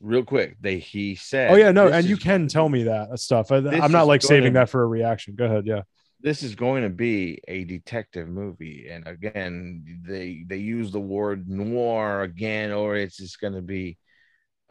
real 0.00 0.24
quick, 0.24 0.56
they 0.60 0.78
he 0.78 1.14
said. 1.14 1.50
Oh, 1.50 1.56
yeah. 1.56 1.72
No. 1.72 1.88
And 1.88 2.06
you 2.06 2.16
can 2.16 2.48
tell 2.48 2.68
me 2.68 2.84
that 2.84 3.18
stuff. 3.18 3.50
I, 3.52 3.56
i'm 3.56 3.92
not 3.92 4.06
like 4.06 4.22
saving 4.22 4.52
gonna- 4.52 4.64
that 4.66 4.70
for 4.70 4.82
a 4.82 4.86
reaction. 4.86 5.34
Go 5.34 5.46
ahead. 5.46 5.66
Yeah. 5.66 5.82
This 6.20 6.42
is 6.42 6.54
going 6.54 6.82
to 6.82 6.88
be 6.88 7.40
a 7.46 7.64
detective 7.64 8.26
movie, 8.26 8.88
and 8.90 9.06
again, 9.06 10.00
they 10.08 10.44
they 10.46 10.56
use 10.56 10.90
the 10.90 10.98
word 10.98 11.48
noir 11.48 12.22
again, 12.22 12.72
or 12.72 12.96
it's 12.96 13.18
just 13.18 13.40
going 13.40 13.52
to 13.52 13.62
be 13.62 13.98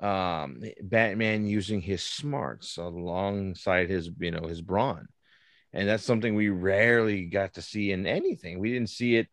um 0.02 0.62
Batman 0.82 1.46
using 1.48 1.82
his 1.82 2.04
smarts 2.04 2.78
alongside 2.78 3.90
his 3.90 4.10
you 4.20 4.32
know 4.32 4.48
his 4.48 4.62
brawn, 4.62 5.08
and 5.72 5.88
that's 5.88 6.04
something 6.04 6.34
we 6.36 6.50
rarely 6.50 7.28
got 7.28 7.54
to 7.54 7.62
see 7.62 7.92
in 7.92 8.06
anything. 8.08 8.60
We 8.60 8.74
didn't 8.74 8.90
see 8.90 9.16
it 9.16 9.28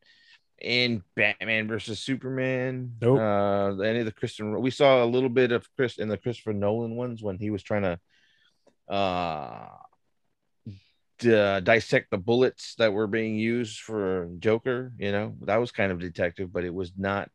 in 0.63 1.03
Batman 1.17 1.69
versus 1.69 1.99
Superman. 1.99 2.95
Nope. 3.01 3.19
Uh, 3.19 3.83
any 3.83 4.01
of 4.01 4.07
the 4.07 4.13
Christian, 4.13 4.61
we 4.61 4.71
saw 4.71 5.05
a 5.05 5.07
little 5.07 5.29
bit 5.29 5.53
of 5.53 5.67
Chris 5.77 5.99
in 5.99 6.09
the 6.09 6.17
Christopher 6.17 6.53
Nolan 6.53 6.97
ones 6.97 7.23
when 7.23 7.39
he 7.39 7.51
was 7.51 7.63
trying 7.63 7.83
to 7.83 8.01
uh 8.89 9.69
d- 11.19 11.35
uh, 11.35 11.61
dissect 11.61 12.11
the 12.11 12.19
bullets 12.19 12.75
that 12.77 12.93
were 12.93 13.07
being 13.07 13.37
used 13.37 13.81
for 13.81 14.29
Joker. 14.39 14.93
You 14.99 15.13
know, 15.13 15.35
that 15.43 15.57
was 15.57 15.73
kind 15.73 15.93
of 15.93 16.01
detective, 16.01 16.53
but 16.53 16.65
it 16.65 16.75
was 16.75 16.93
not 16.97 17.31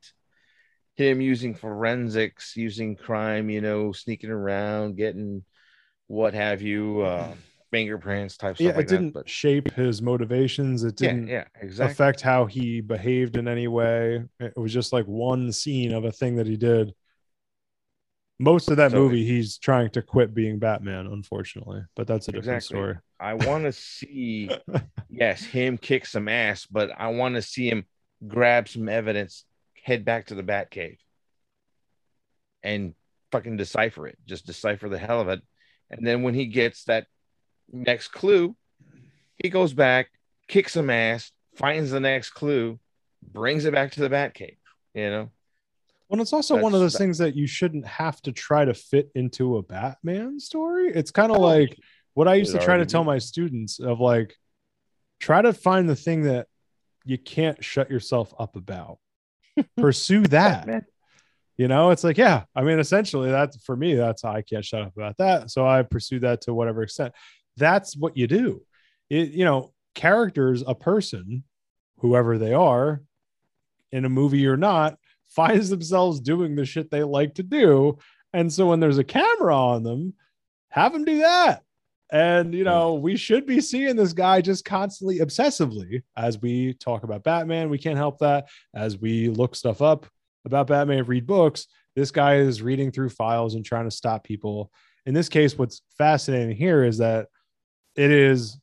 him 0.95 1.21
using 1.21 1.55
forensics, 1.55 2.55
using 2.55 2.95
crime. 2.95 3.49
You 3.49 3.61
know, 3.61 3.91
sneaking 3.91 4.29
around, 4.29 4.97
getting 4.97 5.43
what 6.07 6.33
have 6.33 6.61
you, 6.61 7.01
uh, 7.01 7.33
fingerprints 7.71 8.37
type 8.37 8.55
stuff. 8.55 8.65
Yeah. 8.65 8.71
like 8.75 8.85
it 8.85 8.89
didn't 8.89 9.07
That. 9.13 9.21
But 9.25 9.29
shape 9.29 9.71
his 9.73 10.01
motivations. 10.01 10.83
It 10.83 10.95
didn't 10.95 11.27
yeah, 11.27 11.45
exactly. 11.61 11.91
affect 11.91 12.21
how 12.21 12.45
he 12.45 12.81
behaved 12.81 13.37
in 13.37 13.47
any 13.47 13.67
way. 13.67 14.23
It 14.39 14.57
was 14.57 14.73
just 14.73 14.93
like 14.93 15.05
one 15.05 15.51
scene 15.51 15.93
of 15.93 16.05
a 16.05 16.11
thing 16.11 16.35
that 16.37 16.47
he 16.47 16.57
did. 16.57 16.93
Most 18.39 18.69
of 18.69 18.77
that 18.77 18.91
So- 18.91 18.97
movie, 18.97 19.25
he's 19.25 19.57
trying 19.57 19.89
to 19.91 20.01
quit 20.01 20.33
being 20.33 20.59
Batman, 20.59 21.07
unfortunately, 21.07 21.81
but 21.95 22.05
that's 22.07 22.27
a 22.27 22.31
different 22.31 22.57
Exactly. 22.57 22.77
story. 22.77 22.95
I 23.19 23.33
want 23.33 23.63
to 23.63 23.71
see, 23.71 24.49
yes, 25.09 25.43
him 25.43 25.77
kick 25.79 26.05
some 26.05 26.27
ass, 26.27 26.65
but 26.67 26.91
I 26.95 27.07
want 27.07 27.35
to 27.35 27.41
see 27.41 27.67
him 27.67 27.85
grab 28.27 28.67
some 28.69 28.87
evidence, 28.89 29.43
head 29.83 30.05
back 30.05 30.27
to 30.27 30.35
the 30.35 30.43
Batcave, 30.43 30.97
and 32.63 32.93
fucking 33.31 33.57
decipher 33.57 34.07
it. 34.07 34.17
Just 34.25 34.45
decipher 34.45 34.87
the 34.87 34.97
hell 34.99 35.19
of 35.21 35.29
it. 35.29 35.41
And 35.89 36.05
then 36.05 36.21
when 36.21 36.33
he 36.33 36.45
gets 36.45 36.83
that 36.85 37.07
next 37.71 38.09
clue, 38.09 38.55
he 39.43 39.49
goes 39.49 39.73
back, 39.73 40.09
kicks 40.47 40.73
some 40.73 40.89
ass, 40.89 41.31
finds 41.55 41.91
the 41.91 41.99
next 41.99 42.31
clue, 42.31 42.79
brings 43.33 43.65
it 43.65 43.73
back 43.73 43.91
to 43.93 43.99
the 44.01 44.09
Batcave. 44.09 44.57
You 44.93 45.09
know, 45.09 45.31
Well, 46.09 46.21
it's 46.21 46.33
also 46.33 46.59
one 46.59 46.73
of 46.73 46.79
those 46.79 46.93
that- 46.93 46.99
things 46.99 47.17
that 47.19 47.35
you 47.35 47.45
shouldn't 47.47 47.85
have 47.85 48.21
to 48.23 48.31
try 48.31 48.65
to 48.65 48.73
fit 48.73 49.11
into 49.15 49.57
a 49.57 49.61
Batman 49.61 50.39
story. 50.39 50.87
It's 50.93 51.11
kind 51.11 51.31
of 51.31 51.37
Oh, 51.37 51.41
like 51.41 51.77
what 52.13 52.27
I 52.27 52.35
used 52.35 52.55
it 52.55 52.59
to 52.59 52.65
try 52.65 52.77
to 52.77 52.85
tell 52.85 53.03
my 53.03 53.19
students 53.19 53.79
of 53.79 53.99
like, 53.99 54.35
try 55.19 55.41
to 55.41 55.53
find 55.53 55.87
the 55.89 55.95
thing 55.95 56.23
that 56.23 56.47
you 57.05 57.17
can't 57.17 57.63
shut 57.63 57.89
yourself 57.91 58.33
up 58.39 58.55
about. 58.55 58.97
Pursue 59.77 60.21
that. 60.23 60.65
Batman. 60.65 60.85
You 61.57 61.67
know, 61.67 61.89
it's 61.89 62.03
like, 62.03 62.17
yeah, 62.19 62.43
I 62.55 62.61
mean, 62.61 62.77
essentially, 62.79 63.31
that's 63.31 63.63
for 63.63 63.75
me, 63.75 63.95
that's 63.95 64.23
I 64.23 64.43
can't 64.43 64.63
shut 64.63 64.83
up 64.83 64.95
about 64.95 65.17
that. 65.17 65.49
So 65.49 65.65
I 65.67 65.81
pursue 65.81 66.19
that 66.19 66.41
to 66.41 66.53
whatever 66.53 66.83
extent. 66.83 67.13
That's 67.57 67.95
what 67.95 68.15
you 68.15 68.27
do. 68.27 68.61
It, 69.09 69.29
you 69.29 69.45
know, 69.45 69.73
characters, 69.95 70.63
a 70.65 70.75
person, 70.75 71.43
whoever 71.99 72.37
they 72.37 72.53
are, 72.53 73.01
in 73.91 74.05
a 74.05 74.09
movie 74.09 74.47
or 74.47 74.57
not, 74.57 74.97
finds 75.27 75.69
themselves 75.69 76.19
doing 76.19 76.55
the 76.55 76.65
shit 76.65 76.89
they 76.89 77.03
like 77.03 77.35
to 77.35 77.43
do. 77.43 77.97
And 78.33 78.51
so 78.51 78.67
when 78.67 78.79
there's 78.79 78.97
a 78.97 79.03
camera 79.03 79.55
on 79.55 79.83
them, 79.83 80.13
have 80.69 80.93
them 80.93 81.03
do 81.05 81.19
that. 81.19 81.63
And 82.11 82.53
you 82.53 82.63
know, 82.63 82.93
we 82.93 83.17
should 83.17 83.45
be 83.45 83.59
seeing 83.59 83.95
this 83.95 84.13
guy 84.13 84.41
just 84.41 84.63
constantly 84.63 85.19
obsessively 85.19 86.03
as 86.15 86.41
we 86.41 86.73
talk 86.75 87.03
about 87.03 87.23
Batman. 87.23 87.69
We 87.69 87.77
can't 87.77 87.97
help 87.97 88.19
that 88.19 88.47
as 88.73 88.97
we 88.97 89.27
look 89.29 89.55
stuff 89.55 89.81
up 89.81 90.05
about 90.45 90.67
Batman, 90.67 91.05
read 91.05 91.27
books. 91.27 91.67
This 91.95 92.11
guy 92.11 92.35
is 92.35 92.61
reading 92.61 92.91
through 92.91 93.09
files 93.09 93.55
and 93.55 93.65
trying 93.65 93.85
to 93.85 93.91
stop 93.91 94.23
people. 94.23 94.71
In 95.05 95.13
this 95.13 95.29
case, 95.29 95.57
what's 95.57 95.81
fascinating 95.97 96.55
here 96.55 96.83
is 96.83 96.99
that 96.99 97.27
it 97.97 98.11
is 98.11 98.57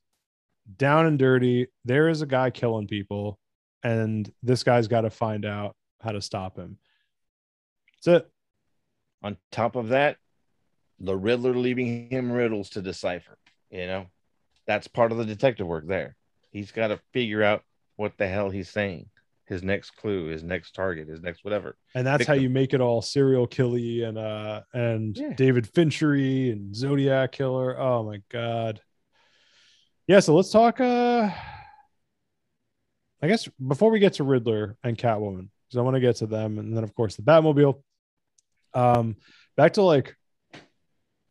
down 0.78 1.06
and 1.06 1.18
dirty. 1.18 1.66
There 1.84 2.08
is 2.08 2.22
a 2.22 2.26
guy 2.26 2.50
killing 2.50 2.86
people, 2.86 3.38
and 3.82 4.30
this 4.42 4.62
guy's 4.62 4.88
got 4.88 5.02
to 5.02 5.10
find 5.10 5.44
out 5.44 5.76
how 6.00 6.12
to 6.12 6.22
stop 6.22 6.56
him. 6.56 6.78
That's 8.04 8.22
it. 8.22 8.30
On 9.22 9.36
top 9.52 9.76
of 9.76 9.88
that, 9.88 10.16
the 11.00 11.16
Riddler 11.16 11.54
leaving 11.54 12.08
him 12.10 12.30
riddles 12.30 12.70
to 12.70 12.82
decipher. 12.82 13.36
You 13.70 13.86
know, 13.86 14.06
that's 14.66 14.86
part 14.86 15.12
of 15.12 15.18
the 15.18 15.24
detective 15.24 15.66
work 15.66 15.86
there. 15.86 16.14
He's 16.50 16.70
got 16.72 16.88
to 16.88 17.00
figure 17.12 17.42
out 17.42 17.62
what 17.96 18.16
the 18.16 18.28
hell 18.28 18.50
he's 18.50 18.68
saying, 18.68 19.06
his 19.46 19.62
next 19.62 19.90
clue, 19.96 20.26
his 20.26 20.42
next 20.44 20.72
target, 20.74 21.08
his 21.08 21.20
next 21.22 21.44
whatever. 21.44 21.76
And 21.94 22.06
that's 22.06 22.26
how 22.26 22.34
Victim. 22.34 22.42
you 22.44 22.50
make 22.50 22.74
it 22.74 22.80
all 22.80 23.02
serial 23.02 23.46
killy 23.46 24.02
and 24.02 24.18
uh 24.18 24.62
and 24.72 25.16
Yeah. 25.16 25.32
David 25.34 25.66
Finchery 25.66 26.50
and 26.50 26.74
Zodiac 26.76 27.32
killer. 27.32 27.78
Oh 27.80 28.04
my 28.04 28.20
god. 28.30 28.80
Yeah, 30.06 30.20
so 30.20 30.34
let's 30.34 30.50
talk 30.50 30.80
uh 30.80 31.30
I 33.22 33.26
guess 33.26 33.48
before 33.66 33.90
we 33.90 34.00
get 34.00 34.14
to 34.14 34.24
Riddler 34.24 34.76
and 34.84 34.98
Catwoman, 34.98 35.48
because 35.66 35.78
I 35.78 35.80
want 35.80 35.94
to 35.94 36.00
get 36.00 36.16
to 36.16 36.26
them, 36.26 36.58
and 36.58 36.76
then 36.76 36.84
of 36.84 36.94
course 36.94 37.16
the 37.16 37.22
Batmobile. 37.22 37.80
Um, 38.74 39.16
back 39.56 39.74
to 39.74 39.82
like 39.82 40.14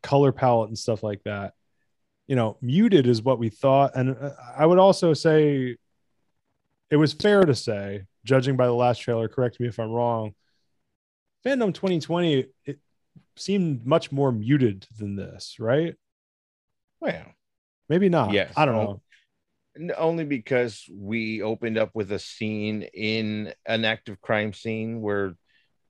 color 0.01 0.31
palette 0.31 0.69
and 0.69 0.77
stuff 0.77 1.03
like 1.03 1.21
that. 1.25 1.53
You 2.25 2.35
know, 2.35 2.57
muted 2.61 3.05
is 3.05 3.21
what 3.21 3.37
we 3.37 3.49
thought, 3.49 3.91
and 3.95 4.17
uh, 4.19 4.31
I 4.57 4.65
would 4.65 4.79
also 4.79 5.13
say 5.13 5.77
it 6.89 6.95
was 6.95 7.13
fair 7.13 7.41
to 7.41 7.53
say, 7.53 8.05
judging 8.25 8.57
by 8.57 8.65
the 8.65 8.73
last 8.73 8.99
trailer. 8.99 9.27
Correct 9.27 9.59
me 9.59 9.67
if 9.67 9.79
I'm 9.79 9.91
wrong. 9.91 10.33
FanDome 11.45 11.75
2020 11.75 12.45
it 12.65 12.79
seemed 13.35 13.85
much 13.85 14.11
more 14.11 14.31
muted 14.31 14.87
than 14.97 15.15
this, 15.15 15.57
right? 15.59 15.93
Well, 16.99 17.35
Maybe 17.89 18.09
not. 18.09 18.33
Yes. 18.33 18.53
I 18.55 18.65
don't 18.65 18.75
Oh, 18.75 19.01
know. 19.77 19.93
only 19.97 20.23
because 20.23 20.85
we 20.91 21.41
opened 21.41 21.77
up 21.77 21.91
with 21.93 22.11
a 22.11 22.19
scene 22.19 22.83
in 22.93 23.53
an 23.65 23.85
active 23.85 24.21
crime 24.21 24.53
scene 24.53 25.01
where 25.01 25.33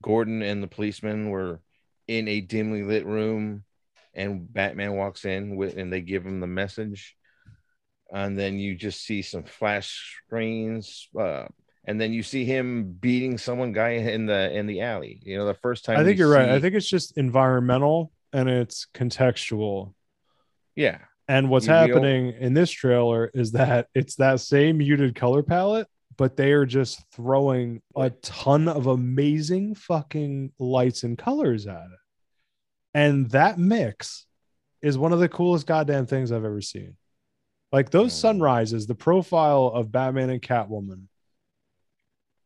Gordon 0.02 0.42
and 0.42 0.62
the 0.62 0.66
policeman 0.68 1.30
were 1.30 1.60
in 2.08 2.28
a 2.28 2.40
dimly 2.40 2.82
lit 2.82 3.06
room 3.06 3.64
and 4.14 4.52
Batman 4.52 4.94
walks 4.94 5.24
in 5.24 5.56
with 5.56 5.76
and 5.76 5.92
they 5.92 6.00
give 6.00 6.24
him 6.26 6.40
the 6.40 6.46
message 6.46 7.16
and 8.12 8.38
then 8.38 8.58
you 8.58 8.74
just 8.74 9.02
see 9.02 9.22
some 9.22 9.44
flash 9.44 10.20
screens 10.26 11.08
uh 11.18 11.46
and 11.86 12.00
then 12.00 12.12
you 12.12 12.22
see 12.22 12.44
him 12.44 12.92
beating 12.92 13.36
someone 13.38 13.72
guy 13.72 13.90
in 13.90 14.26
the 14.26 14.50
in 14.56 14.66
the 14.66 14.80
alley. 14.82 15.20
You 15.22 15.36
know, 15.38 15.46
the 15.46 15.54
first 15.54 15.84
time 15.84 15.98
I 15.98 16.04
think 16.04 16.18
you 16.18 16.24
you're 16.24 16.32
right. 16.34 16.48
I 16.50 16.60
think 16.60 16.74
it's 16.74 16.88
just 16.88 17.16
environmental 17.18 18.10
and 18.32 18.48
it's 18.48 18.86
contextual. 18.94 19.92
yeah, 20.74 20.98
And 21.28 21.48
what's 21.48 21.66
You- 21.66 21.72
we 21.72 21.78
all- 21.78 21.86
happening 21.88 22.32
in 22.38 22.54
this 22.54 22.70
trailer 22.70 23.30
is 23.34 23.52
that 23.52 23.88
it's 23.94 24.16
that 24.16 24.40
same 24.40 24.78
muted 24.78 25.14
color 25.14 25.42
palette, 25.42 25.88
but 26.16 26.36
they 26.36 26.52
are 26.52 26.66
just 26.66 27.02
throwing 27.12 27.82
a 27.96 28.10
ton 28.10 28.68
of 28.68 28.86
amazing 28.86 29.74
fucking 29.74 30.52
lights 30.58 31.02
and 31.02 31.16
colors 31.16 31.66
at 31.66 31.82
it. 31.86 31.98
And 32.92 33.30
that 33.30 33.58
mix 33.58 34.26
is 34.82 34.98
one 34.98 35.12
of 35.12 35.18
the 35.18 35.28
coolest 35.28 35.66
goddamn 35.66 36.06
things 36.06 36.30
I've 36.30 36.44
ever 36.44 36.60
seen. 36.60 36.96
Like 37.72 37.90
those 37.90 38.12
Mm. 38.12 38.20
sunrises, 38.20 38.86
the 38.86 38.94
profile 38.94 39.66
of 39.68 39.90
Batman 39.90 40.30
and 40.30 40.42
Catwoman, 40.42 41.08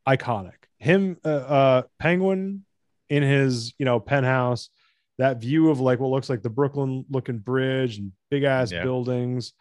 iconic. 0.07 0.55
Him, 0.79 1.19
uh, 1.25 1.29
uh, 1.29 1.83
Penguin 1.99 2.65
in 3.09 3.23
his, 3.23 3.75
you 3.79 3.85
know, 3.85 3.99
penthouse, 4.01 4.71
that 5.19 5.41
view 5.41 5.69
of 5.71 5.81
like 5.81 5.99
what 5.99 6.11
looks 6.11 6.31
like 6.31 6.43
the 6.43 6.49
Brooklyn 6.51 7.05
looking 7.11 7.39
bridge 7.39 7.99
and 7.99 8.13
big 8.31 8.45
ass 8.45 8.71
Yeah. 8.73 8.83
buildings 8.83 9.53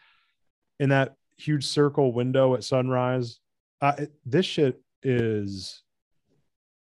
in 0.79 0.89
that 0.89 1.15
huge 1.37 1.65
circle 1.65 2.11
window 2.13 2.53
at 2.55 2.63
sunrise. 2.63 3.39
Uh, 3.81 3.93
it- 3.99 4.13
this 4.25 4.45
shit 4.45 4.81
is, 5.03 5.83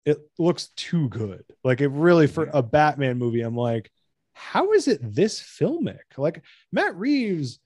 it 0.04 0.18
looks 0.38 0.68
too 0.76 1.08
good. 1.08 1.44
Like 1.64 1.80
it 1.80 1.88
really, 1.88 2.26
for 2.26 2.48
a 2.52 2.62
Batman 2.62 3.18
movie, 3.18 3.40
I'm 3.42 3.56
like, 3.56 3.90
how 4.32 4.72
is 4.72 4.88
it 4.88 5.00
this 5.02 5.40
filmic? 5.40 6.00
Like 6.16 6.42
Matt 6.72 6.96
Reeves, 6.96 7.60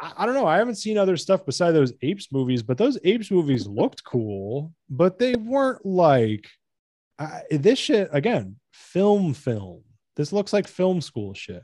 I, 0.00 0.12
I 0.18 0.26
don't 0.26 0.34
know. 0.34 0.46
I 0.46 0.58
haven't 0.58 0.76
seen 0.76 0.98
other 0.98 1.16
stuff 1.16 1.44
beside 1.44 1.72
those 1.72 1.92
apes 2.02 2.32
movies, 2.32 2.62
but 2.62 2.78
those 2.78 2.98
apes 3.04 3.30
movies 3.30 3.66
looked 3.66 4.04
cool, 4.04 4.72
but 4.88 5.18
they 5.18 5.34
weren't 5.34 5.84
like 5.86 6.48
I, 7.18 7.42
this 7.50 7.78
shit 7.78 8.08
again. 8.12 8.56
Film, 8.72 9.34
film. 9.34 9.82
This 10.16 10.32
looks 10.32 10.52
like 10.52 10.66
film 10.66 11.00
school 11.00 11.34
shit. 11.34 11.62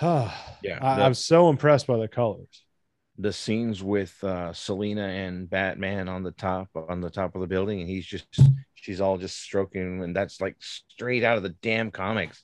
yeah, 0.02 0.32
Yeah, 0.62 0.78
I, 0.82 0.96
the- 0.96 1.04
I'm 1.04 1.14
so 1.14 1.48
impressed 1.50 1.86
by 1.86 1.98
the 1.98 2.08
colors. 2.08 2.64
the 3.18 3.32
scenes 3.32 3.82
with 3.82 4.16
uh 4.24 4.52
Selina 4.52 5.02
and 5.06 5.48
Batman 5.48 6.08
on 6.08 6.22
the 6.22 6.32
top 6.32 6.68
on 6.74 7.00
the 7.00 7.10
top 7.10 7.34
of 7.34 7.40
the 7.40 7.46
building, 7.46 7.80
and 7.80 7.88
he's 7.88 8.06
just 8.06 8.26
she's 8.74 9.00
all 9.00 9.18
just 9.18 9.38
stroking, 9.40 10.02
and 10.02 10.16
that's 10.16 10.40
like 10.40 10.56
straight 10.60 11.22
out 11.24 11.36
of 11.36 11.42
the 11.42 11.54
damn 11.62 11.90
comics. 11.90 12.42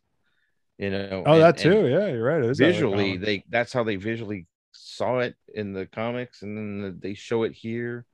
You 0.79 0.91
know. 0.91 1.23
Oh, 1.25 1.33
and- 1.35 1.43
that 1.43 1.57
too. 1.57 1.87
Yeah, 1.89 2.09
you're 2.09 2.23
right. 2.23 2.43
It 2.43 2.51
is 2.51 2.61
out 2.61 2.67
the 2.67 2.73
Visually, 2.73 3.17
they 3.17 3.45
that's 3.49 3.73
how 3.73 3.85
they 3.85 3.97
visually 3.97 4.47
saw 4.73 5.21
it 5.21 5.35
in 5.55 5.73
the 5.73 5.87
comics, 5.87 6.43
and 6.43 6.57
then 6.57 6.99
they 7.01 7.15
show 7.15 7.45
it 7.45 7.53
here. 7.53 8.05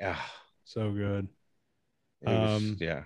Yeah. 0.00 0.16
so 0.64 0.92
good. 0.92 1.26
was- 2.22 2.62
Um, 2.62 2.76
yeah. 2.80 3.02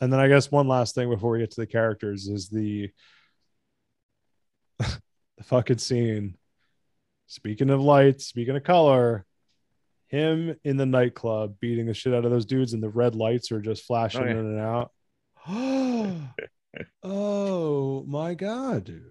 And 0.00 0.12
then 0.12 0.18
I 0.20 0.26
guess 0.28 0.50
one 0.50 0.66
last 0.66 0.94
thing 0.96 1.08
before 1.08 1.30
we 1.30 1.38
get 1.38 1.52
to 1.52 1.60
the 1.60 1.66
characters 1.68 2.26
is 2.26 2.48
the 2.48 2.90
the 4.78 5.44
fucking 5.44 5.78
scene. 5.78 6.36
Speaking 7.26 7.70
of 7.70 7.80
lights, 7.80 8.26
speaking 8.26 8.56
of 8.56 8.62
color, 8.64 9.24
him 10.08 10.56
in 10.64 10.76
the 10.76 10.86
nightclub 10.86 11.56
beating 11.60 11.86
the 11.86 11.94
shit 11.94 12.14
out 12.14 12.24
of 12.24 12.30
those 12.30 12.46
dudes, 12.46 12.72
and 12.72 12.82
the 12.82 12.88
red 12.88 13.14
lights 13.14 13.50
are 13.50 13.60
just 13.60 13.84
flashing 13.84 14.22
Oh, 14.22 14.26
yeah. 14.26 14.30
in 14.30 14.38
and 14.38 14.60
out. 14.60 14.90
oh 17.02 18.04
my 18.06 18.34
god, 18.34 18.84
dude. 18.84 19.10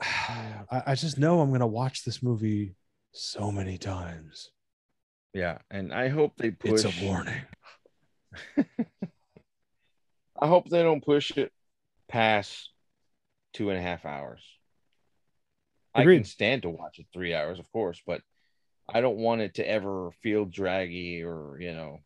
I, 0.02 0.82
I 0.86 0.94
just 0.94 1.18
know 1.18 1.40
I'm 1.40 1.50
gonna 1.52 1.66
watch 1.66 2.04
this 2.04 2.22
movie 2.22 2.74
so 3.12 3.50
many 3.50 3.78
times. 3.78 4.50
Yeah. 5.34 5.58
And 5.70 5.92
I 5.92 6.08
hope 6.08 6.32
they 6.36 6.50
push 6.50 6.84
It's 6.84 7.02
a 7.02 7.04
warning. 7.04 7.42
I 10.40 10.46
hope 10.46 10.68
they 10.68 10.82
don't 10.82 11.04
push 11.04 11.32
it 11.36 11.52
past 12.08 12.70
two 13.52 13.70
and 13.70 13.78
a 13.78 13.82
half 13.82 14.04
hours. 14.04 14.42
I 15.94 16.04
can 16.04 16.24
stand 16.24 16.62
to 16.62 16.70
watch 16.70 16.98
it 16.98 17.06
three 17.12 17.34
hours, 17.34 17.58
of 17.58 17.70
course, 17.72 18.00
but 18.06 18.22
I 18.88 19.00
don't 19.00 19.16
want 19.16 19.40
it 19.40 19.54
to 19.54 19.68
ever 19.68 20.10
feel 20.22 20.44
draggy 20.44 21.22
or 21.22 21.58
you 21.60 21.72
know. 21.72 22.00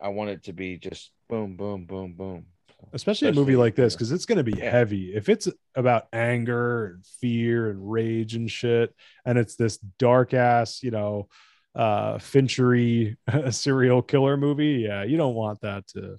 I 0.00 0.08
want 0.08 0.30
it 0.30 0.44
to 0.44 0.52
be 0.52 0.76
just 0.78 1.10
boom, 1.28 1.56
boom, 1.56 1.84
boom, 1.86 2.12
boom. 2.12 2.46
especially 2.92 3.28
a 3.28 3.32
movie 3.32 3.56
like 3.56 3.74
this 3.74 3.94
because 3.94 4.12
it's 4.12 4.26
going 4.26 4.38
to 4.38 4.44
be 4.44 4.58
Yeah. 4.58 4.70
heavy 4.70 5.14
if 5.14 5.28
it's 5.28 5.48
about 5.74 6.06
anger 6.12 6.86
and 6.86 7.06
fear 7.20 7.70
and 7.70 7.90
rage 7.90 8.34
and 8.34 8.50
shit 8.50 8.94
and 9.24 9.36
it's 9.38 9.56
this 9.56 9.78
dark 9.98 10.34
ass 10.34 10.82
you 10.82 10.90
know 10.92 11.28
uh 11.74 12.18
finchery 12.18 13.16
serial 13.50 14.00
killer 14.02 14.36
movie 14.36 14.84
yeah 14.86 15.02
you 15.02 15.16
don't 15.16 15.34
want 15.34 15.60
that 15.62 15.86
to 15.88 16.16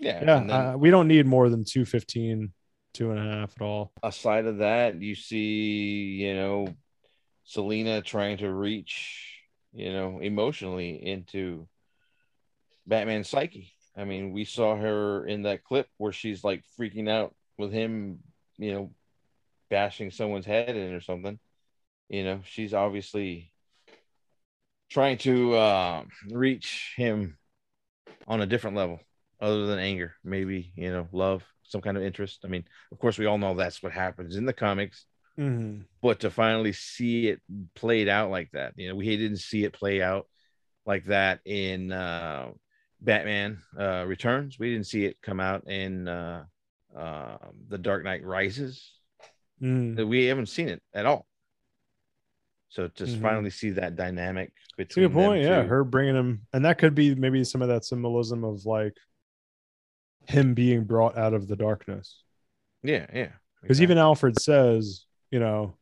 Yeah. 0.00 0.24
yeah 0.24 0.24
then 0.24 0.50
uh, 0.50 0.74
we 0.76 0.90
don't 0.90 1.08
need 1.08 1.26
more 1.26 1.48
than 1.48 1.64
215 1.64 2.52
two 2.92 3.10
and 3.12 3.20
a 3.20 3.22
half 3.22 3.52
at 3.56 3.62
all 3.62 3.92
aside 4.02 4.46
of 4.46 4.58
that, 4.58 5.00
you 5.00 5.14
see, 5.14 6.16
you 6.20 6.34
know, 6.34 6.66
Selina 7.44 8.02
trying 8.02 8.38
to 8.38 8.52
reach, 8.52 9.40
you 9.72 9.92
know, 9.92 10.18
emotionally 10.20 11.06
into 11.06 11.68
Batman's 12.86 13.28
psyche. 13.28 13.72
I 13.96 14.04
mean, 14.04 14.32
we 14.32 14.44
saw 14.44 14.76
her 14.76 15.26
in 15.26 15.42
that 15.42 15.64
clip 15.64 15.86
where 15.98 16.12
she's 16.12 16.44
like 16.44 16.64
freaking 16.78 17.08
out 17.08 17.34
with 17.58 17.72
him, 17.72 18.20
you 18.56 18.72
know, 18.72 18.92
bashing 19.68 20.10
someone's 20.10 20.46
head 20.46 20.76
in 20.76 20.92
or 20.92 21.00
something. 21.00 21.38
You 22.08 22.24
know, 22.24 22.40
she's 22.44 22.74
obviously 22.74 23.52
trying 24.88 25.18
to 25.18 25.54
uh, 25.54 26.02
reach 26.30 26.94
him 26.96 27.36
on 28.26 28.40
a 28.40 28.46
different 28.46 28.76
level 28.76 29.00
other 29.40 29.66
than 29.66 29.78
anger, 29.78 30.14
maybe, 30.24 30.72
you 30.76 30.90
know, 30.92 31.08
love, 31.12 31.44
some 31.62 31.80
kind 31.80 31.96
of 31.96 32.02
interest. 32.02 32.40
I 32.44 32.48
mean, 32.48 32.64
of 32.92 32.98
course, 32.98 33.18
we 33.18 33.26
all 33.26 33.38
know 33.38 33.54
that's 33.54 33.82
what 33.82 33.92
happens 33.92 34.36
in 34.36 34.44
the 34.44 34.52
comics, 34.52 35.06
but 36.02 36.20
to 36.20 36.30
finally 36.30 36.72
see 36.72 37.28
it 37.28 37.40
played 37.74 38.08
out 38.08 38.30
like 38.30 38.50
that, 38.52 38.74
you 38.76 38.88
know, 38.88 38.94
we 38.96 39.16
didn't 39.16 39.38
see 39.38 39.64
it 39.64 39.72
play 39.72 40.02
out 40.02 40.26
like 40.86 41.04
that 41.06 41.40
in 41.44 41.92
uh, 41.92 42.50
Batman 43.00 43.62
uh, 43.78 44.04
Returns. 44.06 44.58
We 44.58 44.70
didn't 44.72 44.86
see 44.86 45.04
it 45.04 45.16
come 45.22 45.40
out 45.40 45.68
in 45.68 46.08
uh, 46.08 46.44
uh, 46.96 47.36
The 47.68 47.78
Dark 47.78 48.04
Knight 48.04 48.24
Rises. 48.24 48.90
Mm. 49.62 50.06
We 50.08 50.24
haven't 50.26 50.46
seen 50.46 50.68
it 50.68 50.82
at 50.94 51.06
all. 51.06 51.26
So 52.70 52.88
to 52.88 53.04
Mhm. 53.04 53.20
finally 53.20 53.50
see 53.50 53.70
that 53.70 53.96
dynamic 53.96 54.50
a 54.50 54.76
between 54.76 55.08
good 55.08 55.14
point. 55.14 55.42
them 55.42 55.52
Yeah, 55.52 55.62
her 55.64 55.82
bringing 55.84 56.14
him, 56.14 56.46
and 56.52 56.64
that 56.64 56.78
could 56.78 56.94
be 56.94 57.14
maybe 57.14 57.42
some 57.44 57.62
of 57.62 57.68
that 57.68 57.84
symbolism 57.84 58.44
of 58.44 58.64
like 58.64 58.96
him 60.28 60.54
being 60.54 60.84
brought 60.84 61.16
out 61.18 61.34
of 61.34 61.48
the 61.48 61.56
darkness. 61.56 62.22
yeah, 62.82 63.06
yeah. 63.12 63.32
Because 63.62 63.82
even 63.82 63.98
Alfred 63.98 64.40
says, 64.40 65.04
you 65.30 65.38
know, 65.38 65.76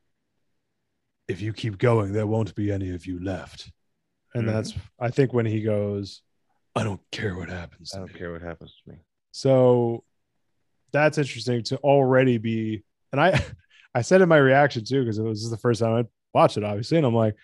if 1.29 1.41
you 1.41 1.53
keep 1.53 1.79
going, 1.79 2.13
there 2.13 2.27
won't 2.27 2.55
be 2.55 2.73
any 2.73 2.91
of 2.91 3.07
you 3.07 3.23
left. 3.23 3.71
And 4.35 4.45
Mhm. 4.45 4.53
that's, 4.53 4.75
I 4.99 5.11
think, 5.11 5.33
when 5.33 5.47
he 5.47 5.63
goes, 5.63 6.23
I 6.75 6.83
don't 6.85 7.01
care 7.13 7.37
what 7.37 7.49
happens. 7.51 7.93
I 7.95 7.99
don't 7.99 8.13
me. 8.13 8.19
care 8.19 8.33
what 8.33 8.43
happens 8.43 8.75
to 8.85 8.93
me. 8.93 8.99
So 9.33 10.03
that's 10.93 11.19
interesting 11.19 11.63
to 11.65 11.77
already 11.79 12.39
be. 12.39 12.83
And 13.13 13.21
I, 13.21 13.41
I 13.95 14.03
said 14.03 14.23
in 14.23 14.29
my 14.29 14.39
reaction 14.39 14.85
too, 14.85 15.03
because 15.03 15.19
it 15.19 15.23
was 15.23 15.49
the 15.51 15.57
first 15.57 15.81
time 15.81 15.93
I 16.05 16.05
watched 16.39 16.57
it, 16.57 16.65
obviously. 16.65 16.97
And 16.99 17.07
I'm 17.07 17.15
like, 17.15 17.37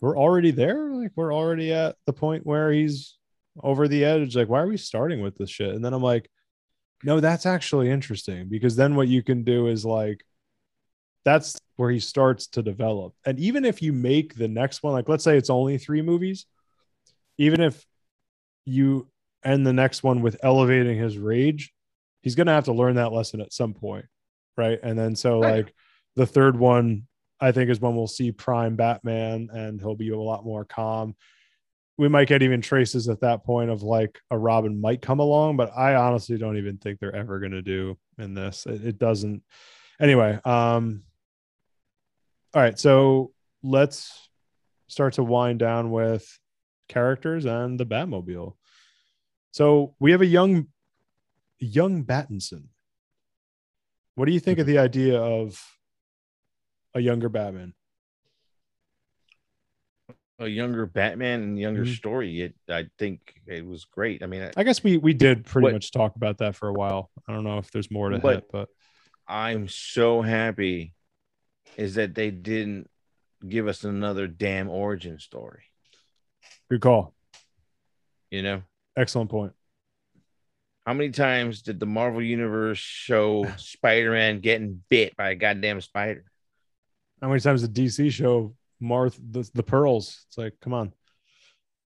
we're 0.00 0.16
already 0.18 0.50
there. 0.50 0.90
Like, 0.92 1.12
we're 1.14 1.32
already 1.34 1.72
at 1.72 1.96
the 2.06 2.12
point 2.12 2.44
where 2.46 2.72
he's 2.72 3.16
over 3.58 3.88
the 3.88 4.04
edge. 4.04 4.36
Like, 4.36 4.48
why 4.48 4.60
are 4.60 4.66
we 4.66 4.76
starting 4.76 5.20
with 5.20 5.36
this 5.36 5.50
shit? 5.50 5.74
And 5.74 5.84
then 5.84 5.92
I'm 5.92 6.02
like, 6.02 6.30
no, 7.02 7.20
that's 7.20 7.46
actually 7.46 7.90
interesting 7.90 8.48
because 8.48 8.76
then 8.76 8.94
what 8.94 9.08
you 9.08 9.22
can 9.22 9.42
do 9.42 9.68
is 9.68 9.84
like, 9.84 10.24
that's 11.24 11.58
where 11.76 11.90
he 11.90 12.00
starts 12.00 12.46
to 12.48 12.62
develop. 12.62 13.14
And 13.24 13.38
even 13.38 13.64
if 13.64 13.82
you 13.82 13.92
make 13.92 14.34
the 14.34 14.48
next 14.48 14.82
one, 14.82 14.92
like, 14.92 15.08
let's 15.08 15.24
say 15.24 15.36
it's 15.36 15.50
only 15.50 15.78
three 15.78 16.02
movies, 16.02 16.46
even 17.38 17.60
if 17.60 17.84
you 18.64 19.08
end 19.44 19.66
the 19.66 19.72
next 19.72 20.02
one 20.02 20.22
with 20.22 20.38
elevating 20.42 20.98
his 20.98 21.18
rage, 21.18 21.72
he's 22.22 22.34
going 22.34 22.46
to 22.46 22.52
have 22.52 22.64
to 22.64 22.72
learn 22.72 22.96
that 22.96 23.12
lesson 23.12 23.40
at 23.40 23.52
some 23.52 23.74
point. 23.74 24.06
Right. 24.56 24.78
And 24.82 24.98
then 24.98 25.16
so, 25.16 25.40
Right. 25.40 25.56
like, 25.56 25.74
the 26.16 26.26
third 26.26 26.58
one, 26.58 27.06
I 27.40 27.52
think, 27.52 27.70
is 27.70 27.80
when 27.80 27.94
we'll 27.96 28.06
see 28.06 28.32
Prime 28.32 28.76
Batman 28.76 29.48
and 29.52 29.80
he'll 29.80 29.94
be 29.94 30.10
a 30.10 30.18
lot 30.18 30.44
more 30.44 30.64
calm. 30.64 31.14
We 32.00 32.08
might 32.08 32.28
get 32.28 32.42
even 32.42 32.62
traces 32.62 33.10
at 33.10 33.20
that 33.20 33.44
point 33.44 33.68
of 33.68 33.82
like 33.82 34.18
a 34.30 34.38
Robin 34.38 34.80
might 34.80 35.02
come 35.02 35.20
along, 35.20 35.58
but 35.58 35.70
I 35.76 35.96
honestly 35.96 36.38
don't 36.38 36.56
even 36.56 36.78
think 36.78 36.98
they're 36.98 37.14
ever 37.14 37.40
going 37.40 37.52
to 37.52 37.60
do 37.60 37.98
in 38.16 38.32
this. 38.32 38.64
It, 38.64 38.86
it 38.86 38.98
doesn't. 38.98 39.42
Anyway, 40.00 40.40
um, 40.46 41.02
all 42.54 42.62
right. 42.62 42.78
So 42.78 43.32
let's 43.62 44.30
start 44.88 45.12
to 45.14 45.22
wind 45.22 45.58
down 45.58 45.90
with 45.90 46.26
characters 46.88 47.44
and 47.44 47.78
the 47.78 47.84
Batmobile. 47.84 48.54
So 49.50 49.94
we 50.00 50.12
have 50.12 50.22
a 50.22 50.26
young, 50.26 50.68
young 51.58 52.06
Battinson. 52.06 52.68
What 54.14 54.24
do 54.24 54.32
you 54.32 54.40
think 54.40 54.58
of 54.58 54.66
the 54.66 54.78
idea 54.78 55.20
of 55.20 55.62
a 56.94 57.00
younger 57.00 57.28
Batman? 57.28 57.74
A 60.40 60.48
younger 60.48 60.86
Batman 60.86 61.42
and 61.42 61.58
younger 61.58 61.84
Mhm. 61.84 61.94
story, 61.96 62.40
it 62.40 62.54
I 62.68 62.88
think 62.98 63.40
it 63.46 63.64
was 63.64 63.84
great. 63.84 64.22
I 64.22 64.26
mean, 64.26 64.42
I, 64.42 64.50
I 64.56 64.64
guess 64.64 64.82
we 64.82 64.96
we 64.96 65.12
did 65.14 65.44
pretty 65.44 65.64
What- 65.64 65.74
much 65.74 65.92
talk 65.92 66.16
about 66.16 66.38
that 66.38 66.56
for 66.56 66.68
a 66.68 66.72
while. 66.72 67.10
I 67.28 67.32
don't 67.32 67.44
know 67.44 67.58
if 67.58 67.70
there's 67.70 67.90
more 67.90 68.08
to 68.10 68.18
But- 68.18 68.34
hit, 68.34 68.44
but 68.50 68.68
I'm 69.28 69.68
so 69.68 70.22
happy 70.22 70.94
is 71.76 71.94
that 71.94 72.14
they 72.16 72.30
didn't 72.32 72.90
give 73.46 73.68
us 73.68 73.84
another 73.84 74.26
damn 74.26 74.68
origin 74.68 75.18
story. 75.20 75.64
good 76.68 76.80
call. 76.80 77.14
You 78.30 78.42
know, 78.42 78.62
Excellent 78.96 79.28
point. 79.30 79.52
how 80.86 80.94
many 80.94 81.10
times 81.10 81.62
did 81.62 81.78
the 81.80 81.86
Marvel 81.86 82.22
Universe 82.22 82.78
show 82.78 83.44
Spider-Man 83.58 84.40
getting 84.40 84.82
bit 84.88 85.16
by 85.16 85.30
a 85.30 85.34
goddamn 85.36 85.80
spider? 85.80 86.24
How 87.20 87.28
many 87.28 87.40
times 87.40 87.62
did 87.66 87.74
DC 87.74 88.10
show 88.10 88.54
Marth 88.82 89.18
the, 89.18 89.48
the 89.54 89.62
pearls? 89.62 90.24
It's 90.28 90.38
like, 90.38 90.54
come 90.60 90.74
on. 90.74 90.92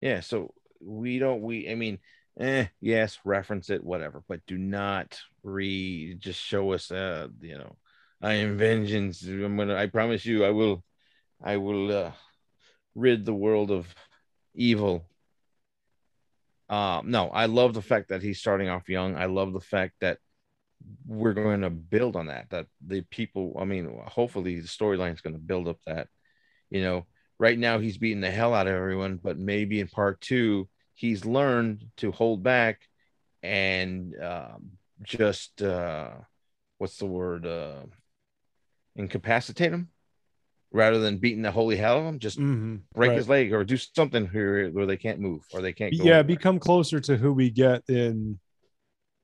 Yeah, 0.01 0.21
so 0.21 0.53
we 0.81 1.19
don't 1.19 1.43
we 1.43 1.71
I 1.71 1.75
mean, 1.75 1.99
eh, 2.39 2.67
yes, 2.81 3.19
reference 3.25 3.71
it, 3.71 3.83
whatever, 3.83 4.23
but 4.29 4.45
do 4.47 4.59
not 4.59 5.19
re 5.43 6.15
just 6.19 6.41
show 6.41 6.73
us 6.73 6.91
uh 6.91 7.29
you 7.41 7.59
know, 7.59 7.77
I 8.21 8.35
am 8.35 8.59
vengeance. 8.59 9.23
I'm 9.23 9.57
gonna 9.57 9.77
I 9.77 9.87
promise 9.87 10.25
you 10.27 10.45
I 10.45 10.51
will 10.51 10.85
I 11.43 11.57
will 11.57 11.91
uh 11.93 12.13
rid 12.95 13.25
the 13.25 13.35
world 13.35 13.71
of 13.71 13.93
evil. 14.55 15.07
Um 16.69 17.11
no, 17.11 17.29
I 17.29 17.47
love 17.47 17.75
the 17.75 17.83
fact 17.83 18.09
that 18.11 18.23
he's 18.23 18.41
starting 18.41 18.69
off 18.69 18.89
young. 18.89 19.17
I 19.17 19.27
love 19.27 19.53
the 19.53 19.61
fact 19.61 19.95
that 20.01 20.19
we're 21.07 21.35
going 21.35 21.63
to 21.63 21.71
build 21.71 22.17
on 22.17 22.27
that. 22.27 22.51
That 22.51 22.67
the 22.87 23.03
people, 23.03 23.57
I 23.61 23.65
mean, 23.65 24.01
hopefully 24.07 24.61
the 24.61 24.69
storyline 24.69 25.15
is 25.15 25.21
going 25.21 25.35
to 25.35 25.41
build 25.41 25.69
up 25.69 25.79
that, 25.87 26.09
you 26.75 26.83
know, 26.83 27.07
right 27.39 27.57
now 27.57 27.79
he's 27.79 27.99
beating 27.99 28.21
the 28.21 28.31
hell 28.31 28.53
out 28.53 28.67
of 28.67 28.75
everyone, 28.75 29.21
but 29.23 29.39
maybe 29.39 29.79
in 29.79 29.87
part 29.87 30.21
two, 30.21 30.69
he's 30.95 31.25
learned 31.25 31.85
to 31.99 32.11
hold 32.11 32.43
back 32.43 32.81
and 33.45 34.13
um, 34.21 34.73
just 35.05 35.63
uh, 35.63 36.11
what's 36.79 36.97
the 36.99 37.07
word? 37.07 37.47
Uh, 37.47 37.83
incapacitate 38.97 39.73
him 39.73 39.89
rather 40.73 40.99
than 40.99 41.19
beating 41.19 41.43
the 41.43 41.53
holy 41.53 41.77
hell 41.77 41.99
out 41.99 42.01
of 42.01 42.07
him. 42.07 42.19
Just 42.19 42.41
Mhm. 42.41 42.81
break 42.93 43.11
Right. 43.11 43.19
his 43.19 43.29
leg 43.29 43.53
or 43.53 43.63
do 43.65 43.77
something 43.77 44.29
here 44.29 44.69
where 44.71 44.87
they 44.87 44.97
can't 44.97 45.21
move 45.21 45.43
or 45.53 45.63
they 45.63 45.73
can't 45.73 45.97
go. 45.97 46.05
yeah, 46.05 46.19
anywhere. 46.19 46.25
become 46.25 46.59
closer 46.59 46.99
to 46.99 47.17
who 47.17 47.33
we 47.33 47.51
get 47.51 47.83
in 47.89 48.41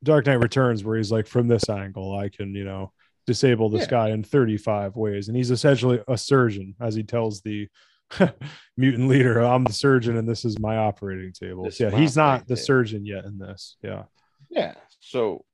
Dark 0.04 0.26
Knight 0.26 0.40
Returns, 0.40 0.84
where 0.84 0.96
he's 0.96 1.10
like, 1.10 1.26
from 1.26 1.48
this 1.48 1.68
angle, 1.68 2.16
I 2.16 2.28
can, 2.28 2.54
you 2.54 2.64
know, 2.64 2.92
disable 3.26 3.68
this 3.68 3.82
Yeah. 3.82 3.90
guy 3.90 4.08
in 4.10 4.22
35 4.24 4.96
ways. 4.96 5.28
And 5.28 5.36
he's 5.36 5.50
essentially 5.50 6.00
a 6.08 6.16
surgeon, 6.18 6.74
as 6.80 6.94
he 6.94 7.02
tells 7.02 7.40
the 7.42 7.68
mutant 8.76 9.08
leader, 9.08 9.40
I'm 9.40 9.64
the 9.64 9.72
surgeon 9.72 10.16
and 10.16 10.28
this 10.28 10.44
is 10.44 10.58
my 10.58 10.76
operating 10.76 11.32
table. 11.32 11.64
This 11.64 11.78
yeah, 11.80 11.90
he's 11.90 12.16
not 12.16 12.46
the 12.48 12.56
table. 12.56 12.64
surgeon 12.64 13.06
yet 13.06 13.24
in 13.24 13.38
this. 13.38 13.76
Yeah. 13.82 14.04
Yeah. 14.50 14.74
So 15.00 15.44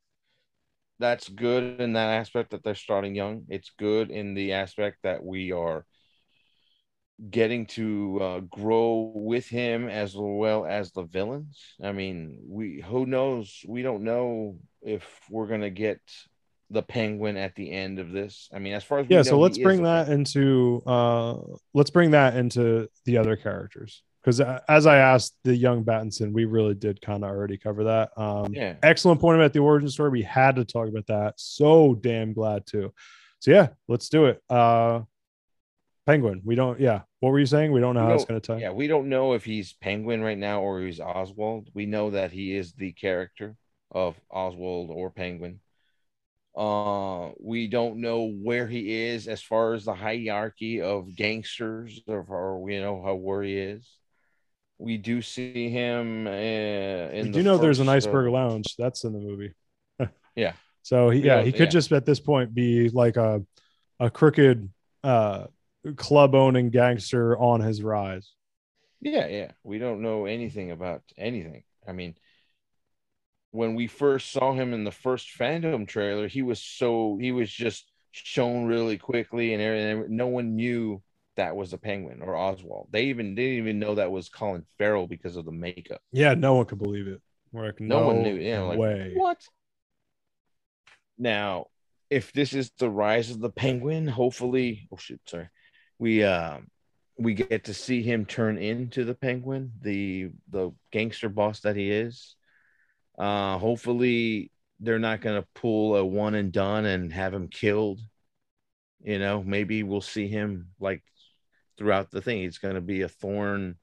that's 0.99 1.29
good 1.29 1.81
in 1.81 1.93
that 1.93 2.09
aspect 2.19 2.51
that 2.53 2.65
they're 2.65 2.75
starting 2.75 3.15
young. 3.15 3.45
It's 3.51 3.71
good 3.79 4.11
in 4.11 4.33
the 4.35 4.53
aspect 4.55 4.99
that 5.03 5.23
we 5.23 5.53
are 5.53 5.85
getting 7.31 7.67
to 7.67 8.19
uh, 8.21 8.41
grow 8.41 9.13
with 9.15 9.47
him 9.49 9.89
as 9.89 10.15
well 10.17 10.67
as 10.67 10.93
the 10.93 11.03
villains. 11.05 11.75
I 11.83 11.93
mean, 11.93 12.39
we 12.47 12.81
who 12.87 13.07
knows? 13.07 13.63
We 13.67 13.83
don't 13.83 14.05
know 14.05 14.59
if 14.83 15.05
we're 15.31 15.47
gonna 15.47 15.71
get 15.71 16.01
the 16.71 16.83
penguin 16.83 17.37
at 17.37 17.55
the 17.55 17.71
end 17.71 17.99
of 17.99 18.11
this. 18.11 18.49
I 18.53 18.59
mean, 18.59 18.75
as 18.75 18.83
far 18.85 18.99
as 18.99 19.09
we 19.09 19.15
yeah 19.15 19.23
so 19.23 19.39
let's 19.39 19.59
bring 19.59 19.83
that 19.85 20.09
into 20.09 20.83
uh 20.87 21.37
let's 21.75 21.91
bring 21.91 22.11
that 22.13 22.37
into 22.37 22.89
the 23.05 23.19
other 23.19 23.37
characters. 23.37 24.03
Because 24.23 24.41
as 24.69 24.87
i 24.87 24.97
asked 24.97 25.37
the 25.45 25.55
young 25.55 25.85
battinson 25.85 26.33
we 26.33 26.47
really 26.47 26.75
did 26.75 27.01
kind 27.01 27.23
of 27.23 27.31
already 27.31 27.57
cover 27.57 27.85
that. 27.85 28.11
Um 28.19 28.53
Yeah. 28.53 28.75
excellent 28.83 29.21
point 29.21 29.39
about 29.39 29.53
the 29.53 29.61
origin 29.61 29.89
story. 29.89 30.11
We 30.11 30.23
had 30.23 30.57
to 30.57 30.65
talk 30.65 30.89
about 30.89 31.07
that. 31.07 31.35
So 31.37 31.95
damn 31.95 32.33
glad 32.33 32.67
to. 32.69 32.93
So 33.39 33.51
yeah 33.53 33.69
let's 33.87 34.09
do 34.09 34.27
it. 34.27 34.43
Uh 34.51 35.03
penguin 36.07 36.41
we 36.45 36.55
don't 36.57 36.81
yeah. 36.81 37.03
What 37.21 37.31
were 37.31 37.41
you 37.41 37.47
saying? 37.47 37.73
We 37.73 37.81
don't 37.81 37.95
know 37.95 38.03
We 38.03 38.09
how 38.09 38.15
it's 38.15 38.25
going 38.25 38.41
to 38.41 38.47
tie. 38.47 38.59
Yeah, 38.59 38.71
we 38.71 38.87
don't 38.87 39.09
know 39.09 39.33
if 39.33 39.45
he's 39.45 39.73
Penguin 39.73 40.21
right 40.21 40.39
now 40.39 40.61
or 40.61 40.81
he's 40.81 41.01
Oswald. 41.01 41.71
We 41.75 41.87
know 41.87 42.11
that 42.11 42.31
he 42.31 42.55
is 42.55 42.73
the 42.75 42.93
character 42.93 43.57
of 43.91 44.15
Oswald 44.31 44.91
or 44.93 45.11
Penguin. 45.11 45.59
Uh, 46.57 47.33
we 47.39 47.69
don't 47.69 48.01
know 48.01 48.31
where 48.31 48.67
he 48.67 49.05
is 49.05 49.29
as 49.29 49.43
far 49.43 49.75
as 49.75 49.85
the 49.85 49.95
hierarchy 49.95 50.81
of 50.81 51.15
gangsters 51.15 52.01
or, 52.07 52.25
or 52.29 52.71
you 52.71 52.81
know 52.81 53.03
how 53.05 53.15
where 53.15 53.43
he 53.43 53.57
is. 53.59 53.89
We 54.79 54.99
do 54.99 55.23
see 55.23 55.71
him 55.71 56.27
uh, 56.27 56.31
in 56.31 57.27
we 57.27 57.29
the 57.29 57.39
do 57.39 57.43
know 57.43 57.59
there's 57.59 57.81
an 57.81 57.89
iceberg 57.89 58.29
uh, 58.29 58.33
lounge 58.33 58.75
that's 58.79 59.05
in 59.05 59.13
the 59.13 59.21
movie 59.21 59.55
Yeah. 60.37 60.53
so 60.83 61.11
he, 61.11 61.21
yeah 61.21 61.43
he 61.43 61.53
could 61.53 61.61
yeah. 61.61 61.67
just 61.67 61.93
at 61.93 62.05
this 62.05 62.21
point 62.21 62.55
be 62.55 62.89
like 62.91 63.17
a 63.17 63.43
a 64.01 64.11
crooked 64.11 64.71
uh 65.03 65.47
club 65.97 66.35
owning 66.35 66.71
gangster 66.71 67.39
on 67.39 67.61
his 67.61 67.83
rise 67.83 68.33
Yeah, 69.01 69.27
yeah. 69.27 69.53
We 69.63 69.79
don't 69.79 70.03
know 70.03 70.27
anything 70.27 70.71
about 70.71 71.03
anything. 71.17 71.65
I 71.87 71.93
mean, 71.93 72.17
when 73.57 73.75
we 73.75 73.87
first 73.87 74.31
saw 74.31 74.53
him 74.53 74.75
in 74.75 74.85
the 74.85 74.93
first 74.93 75.29
FanDome 75.37 75.89
trailer, 75.89 76.29
he 76.29 76.43
was 76.43 76.61
so 76.61 77.19
he 77.21 77.33
was 77.33 77.51
just 77.51 77.91
shown 78.13 78.67
really 78.67 78.99
quickly, 78.99 79.55
and 79.55 79.63
everything. 79.63 80.15
No 80.15 80.27
one 80.29 80.57
knew 80.57 81.03
that 81.37 81.57
was 81.57 81.73
a 81.73 81.79
penguin 81.79 82.23
or 82.23 82.37
Oswald. 82.37 82.89
They 82.91 83.05
even 83.05 83.35
they 83.35 83.45
didn't 83.47 83.59
even 83.59 83.79
know 83.79 83.95
that 83.95 84.11
was 84.11 84.29
Colin 84.29 84.65
Farrell 84.79 85.07
because 85.07 85.37
of 85.37 85.47
the 85.47 85.53
makeup. 85.53 86.03
Yeah, 86.13 86.35
no 86.35 86.55
one 86.55 86.67
could 86.67 86.79
believe 86.79 87.09
it. 87.09 87.21
Like, 87.53 87.81
No 87.81 88.01
no, 88.01 88.07
one 88.09 88.23
knew. 88.23 88.35
Yeah, 88.35 88.61
like 88.63 88.79
way. 88.79 89.13
what? 89.17 89.39
Now, 91.19 91.67
if 92.11 92.33
this 92.33 92.53
is 92.53 92.71
the 92.79 92.91
rise 92.91 93.31
of 93.31 93.41
the 93.41 93.51
penguin, 93.51 94.07
hopefully, 94.07 94.87
oh 94.93 94.99
shit, 94.99 95.21
sorry, 95.27 95.49
we 95.99 96.23
um 96.25 96.69
we 97.19 97.33
get 97.33 97.65
to 97.65 97.75
see 97.75 98.03
him 98.03 98.27
turn 98.27 98.59
into 98.59 99.05
the 99.05 99.15
penguin, 99.15 99.73
the 99.81 100.31
the 100.51 100.73
gangster 100.91 101.31
boss 101.31 101.61
that 101.61 101.77
he 101.77 101.91
is. 101.91 102.37
Uh, 103.19 103.59
hopefully, 103.59 104.51
they're 104.81 104.99
not 104.99 105.21
gonna 105.21 105.47
pull 105.55 105.97
a 105.97 106.05
one 106.05 106.35
and 106.35 106.53
done 106.53 106.85
and 106.85 107.13
have 107.13 107.33
him 107.35 107.49
killed. 107.49 108.01
You 109.03 109.19
know, 109.19 109.43
maybe 109.43 109.83
we'll 109.83 110.01
see 110.01 110.29
him 110.29 110.71
like 110.81 111.03
throughout 111.79 112.11
the 112.11 112.21
thing. 112.23 112.43
It's 112.43 112.59
gonna 112.59 112.81
be 112.81 113.03
a 113.03 113.09
thorn, 113.09 113.77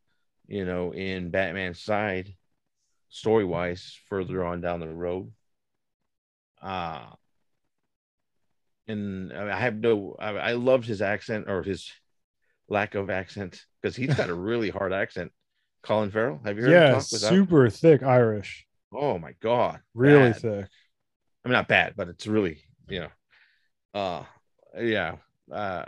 you 0.48 0.66
know, 0.66 0.94
in 0.94 1.32
Batman's 1.32 1.82
side 1.82 2.36
story 3.10 3.46
wise 3.46 4.00
further 4.10 4.44
on 4.44 4.62
down 4.62 4.80
the 4.80 4.88
road. 4.88 5.32
Uh 6.62 7.06
and 8.88 9.32
I 9.34 9.58
have 9.60 9.76
no 9.76 10.16
I, 10.20 10.30
I 10.32 10.52
loved 10.54 10.86
his 10.86 11.02
accent 11.02 11.46
or 11.48 11.64
his 11.64 11.92
lack 12.68 12.96
of 12.96 13.10
accent 13.10 13.64
because 13.82 13.96
he's 13.96 14.14
got 14.16 14.30
a 14.30 14.34
really 14.36 14.70
hard 14.70 14.94
accent. 14.94 15.32
Colin 15.84 16.12
Farrell, 16.12 16.42
have 16.46 16.58
you 16.58 16.64
heard 16.64 16.76
him 16.76 16.82
Yeah, 16.82 17.00
super 17.00 17.70
thick 17.70 18.04
Irish, 18.04 18.66
Oh 18.94 19.18
my 19.18 19.34
god, 19.42 19.80
really 19.94 20.32
bad. 20.32 20.42
thick. 20.42 20.66
I 21.46 21.48
mean, 21.48 21.54
not 21.54 21.68
bad, 21.68 21.94
but 21.96 22.08
it's 22.10 22.28
really 22.28 22.60
you 22.88 23.02
know, 23.02 23.10
uh, 24.00 24.24
yeah, 24.80 25.16
uh, 25.52 25.86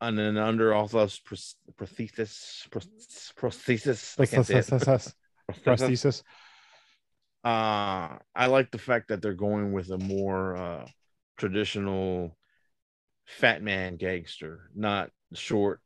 and 0.00 0.18
then 0.18 0.36
under 0.36 0.74
all 0.74 0.86
those 0.86 1.20
prosthesis, 1.20 2.68
prosthesis, 3.36 4.20
I 4.20 4.26
can't 4.26 4.46
say 4.46 4.58
it. 4.58 4.66
Prosthesis. 4.66 5.14
Prosthesis. 5.64 6.22
uh 7.46 8.18
i 8.34 8.46
like 8.46 8.72
the 8.72 8.78
fact 8.78 9.06
that 9.06 9.22
they're 9.22 9.32
going 9.32 9.70
with 9.70 9.88
a 9.90 9.98
more 9.98 10.56
uh 10.56 10.86
traditional 11.36 12.36
fat 13.24 13.62
man 13.62 13.96
gangster 13.96 14.68
not 14.74 15.10
short 15.32 15.80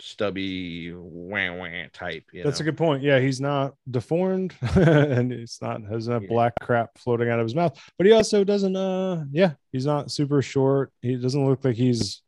stubby 0.00 0.92
wah 0.92 1.52
wah 1.54 1.68
type 1.92 2.24
That's 2.32 2.58
know? 2.58 2.64
a 2.64 2.66
good 2.66 2.76
point. 2.76 3.02
Yeah, 3.02 3.20
he's 3.20 3.40
not 3.40 3.74
deformed 3.90 4.54
and 4.74 5.30
he's 5.30 5.58
not 5.62 5.82
has 5.84 6.08
a 6.08 6.18
Yeah. 6.20 6.28
black 6.28 6.54
crap 6.60 6.98
floating 6.98 7.28
out 7.30 7.38
of 7.38 7.44
his 7.44 7.54
mouth. 7.54 7.78
But 7.96 8.06
he 8.06 8.12
also 8.12 8.44
doesn't 8.44 8.74
uh 8.76 9.24
yeah, 9.30 9.52
he's 9.72 9.86
not 9.86 10.10
super 10.10 10.42
short. 10.42 10.92
He 11.00 11.16
doesn't 11.16 11.46
look 11.46 11.64
like 11.64 11.76
he's 11.76 12.22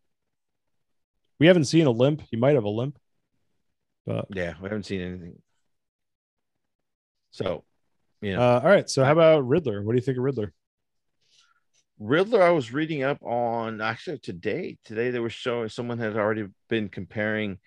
we 1.39 1.47
haven't 1.49 1.65
seen 1.65 1.87
a 1.87 1.91
limp. 1.91 2.23
He 2.31 2.37
might 2.37 2.55
have 2.55 2.65
a 2.65 2.69
limp. 2.69 2.99
But 4.07 4.27
yeah 4.31 4.55
we 4.61 4.69
haven't 4.69 4.85
seen 4.87 5.01
anything 5.01 5.43
so 7.33 7.65
yeah. 8.23 8.41
uh 8.41 8.61
all 8.63 8.69
right. 8.71 8.89
So 8.89 9.05
how 9.05 9.13
about 9.13 9.47
Riddler? 9.47 9.83
What 9.83 9.93
do 9.93 9.97
you 9.97 10.03
think 10.03 10.19
of 10.19 10.25
Riddler? 10.25 10.53
Riddler 11.99 12.43
i 12.43 12.51
was 12.51 12.73
reading 12.73 13.03
up 13.03 13.23
on 13.23 13.81
actually 13.81 14.19
today 14.19 14.77
today 14.85 15.11
they 15.11 15.19
were 15.19 15.31
showing 15.31 15.69
someone 15.69 15.99
had 15.99 16.17
already 16.17 16.47
been 16.69 16.89
comparing 16.89 17.59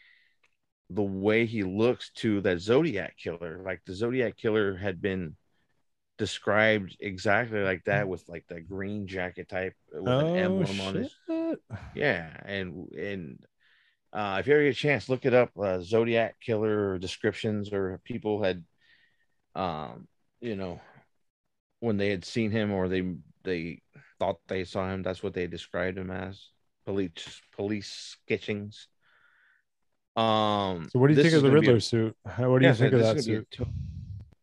the 0.91 1.03
way 1.03 1.45
he 1.45 1.63
looks 1.63 2.11
to 2.11 2.41
that 2.41 2.59
zodiac 2.59 3.15
killer 3.17 3.61
like 3.65 3.81
the 3.85 3.93
zodiac 3.93 4.37
killer 4.37 4.75
had 4.75 5.01
been 5.01 5.35
described 6.17 6.95
exactly 6.99 7.59
like 7.61 7.83
that 7.85 8.07
with 8.07 8.23
like 8.27 8.45
the 8.49 8.61
green 8.61 9.07
jacket 9.07 9.49
type 9.49 9.73
with 9.91 10.19
an 10.19 10.35
emblem 10.35 10.81
on 10.81 10.95
his 10.95 11.15
Oh, 11.29 11.55
yeah 11.95 12.29
and 12.45 12.89
and 12.93 13.39
Uh, 14.13 14.37
if 14.39 14.47
you 14.47 14.53
ever 14.55 14.63
get 14.63 14.71
a 14.71 14.73
chance, 14.73 15.09
look 15.09 15.25
it 15.25 15.33
up. 15.35 15.51
Uh, 15.57 15.81
Zodiac 15.81 16.39
killer 16.41 16.97
descriptions, 16.99 17.71
or 17.73 17.99
people 18.05 18.43
had, 18.43 18.63
um, 19.55 20.07
you 20.41 20.55
know, 20.55 20.81
when 21.79 21.97
they 21.97 22.09
had 22.09 22.25
seen 22.25 22.51
him 22.51 22.71
or 22.71 22.87
they 22.87 23.03
they 23.43 23.81
thought 24.19 24.37
they 24.47 24.63
saw 24.63 24.89
him. 24.89 25.03
That's 25.03 25.23
what 25.23 25.33
they 25.33 25.47
described 25.47 25.97
him 25.97 26.11
as. 26.11 26.49
Police 26.85 27.41
police 27.55 28.17
sketchings. 28.23 28.87
Um. 30.15 30.89
So 30.91 30.99
what 30.99 31.07
do 31.07 31.13
you 31.13 31.21
think 31.21 31.35
of 31.35 31.43
the 31.43 31.49
gonna 31.49 31.59
a- 31.59 31.61
Riddler 31.61 31.79
suit? 31.79 32.15
How, 32.25 32.49
what 32.51 32.61
do 32.61 32.67
you 32.67 32.73
think 32.73 32.93
of 32.93 32.99
that 32.99 33.17
is 33.17 33.27
gonna 33.27 33.39
be 33.39 33.45
suit? 33.57 33.67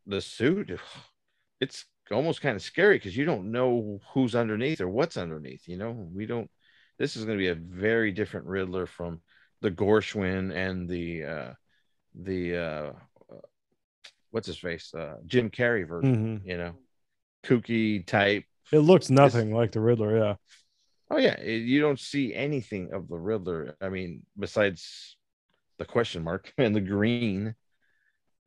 the 0.07 0.21
suit, 0.21 0.79
it's 1.61 1.85
almost 2.11 2.41
kind 2.41 2.57
of 2.57 2.63
scary 2.63 2.97
because 2.97 3.17
you 3.17 3.25
don't 3.25 3.51
know 3.51 4.01
who's 4.13 4.35
underneath 4.35 4.81
or 4.81 4.89
what's 4.89 5.17
underneath. 5.17 5.67
You 5.67 5.77
know, 5.77 6.09
we 6.13 6.27
don't. 6.27 6.51
This 6.99 7.17
is 7.17 7.25
going 7.25 7.37
to 7.37 7.43
be 7.43 7.49
a 7.49 7.55
very 7.55 8.11
different 8.11 8.47
Riddler 8.47 8.87
from 8.87 9.21
the 9.61 9.71
Gorshin 9.71 10.55
and 10.55 10.89
the 10.89 11.25
uh 11.25 11.53
the 12.15 12.57
uh 12.57 12.93
uh, 13.31 13.41
what's 14.31 14.47
his 14.47 14.59
face 14.59 14.95
uh 14.95 15.17
Jim 15.27 15.51
Carrey 15.51 15.87
version. 15.87 16.41
Mhm. 16.41 16.49
You 16.49 16.57
know, 16.57 16.75
kooky 17.45 18.07
type. 18.07 18.45
It 18.73 18.79
looks 18.81 19.11
nothing 19.11 19.55
like 19.55 19.73
the 19.73 19.81
Riddler. 19.81 20.17
Yeah. 20.19 20.35
Oh 21.11 21.19
yeah, 21.19 21.39
it- 21.41 21.63
you 21.63 21.81
don't 21.81 22.01
see 22.01 22.35
anything 22.35 22.93
of 22.93 23.09
the 23.09 23.17
Riddler. 23.17 23.77
I 23.81 23.89
mean, 23.89 24.23
besides 24.39 25.17
the 25.79 25.85
question 25.85 26.25
mark 26.25 26.53
and 26.59 26.75
the 26.75 26.81
green. 26.81 27.55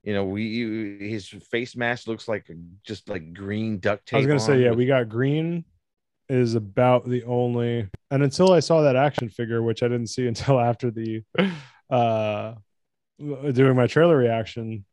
You 0.04 0.14
know, 0.14 0.24
we 0.26 0.44
you, 0.46 0.98
his 1.10 1.28
face 1.28 1.76
mask 1.76 2.08
looks 2.08 2.28
like 2.30 2.50
just 2.86 3.10
like 3.10 3.34
green 3.34 3.80
duct 3.80 4.06
tape. 4.08 4.16
I 4.16 4.18
was 4.20 4.28
gonna 4.28 4.40
say, 4.40 4.62
yeah, 4.62 4.70
with- 4.70 4.80
we 4.80 4.86
got 4.86 5.10
green 5.10 5.66
is 6.30 6.54
about 6.56 7.10
the 7.10 7.24
only 7.24 7.90
and 8.12 8.22
until 8.24 8.52
I 8.54 8.60
saw 8.60 8.84
that 8.84 8.96
action 8.96 9.30
figure, 9.30 9.62
which 9.64 9.82
I 9.84 9.88
didn't 9.88 10.08
see 10.08 10.28
until 10.34 10.60
after 10.60 10.90
the 10.92 11.24
uh 11.90 12.54
doing 13.20 13.76
my 13.76 13.88
trailer 13.88 14.16
reaction, 14.16 14.86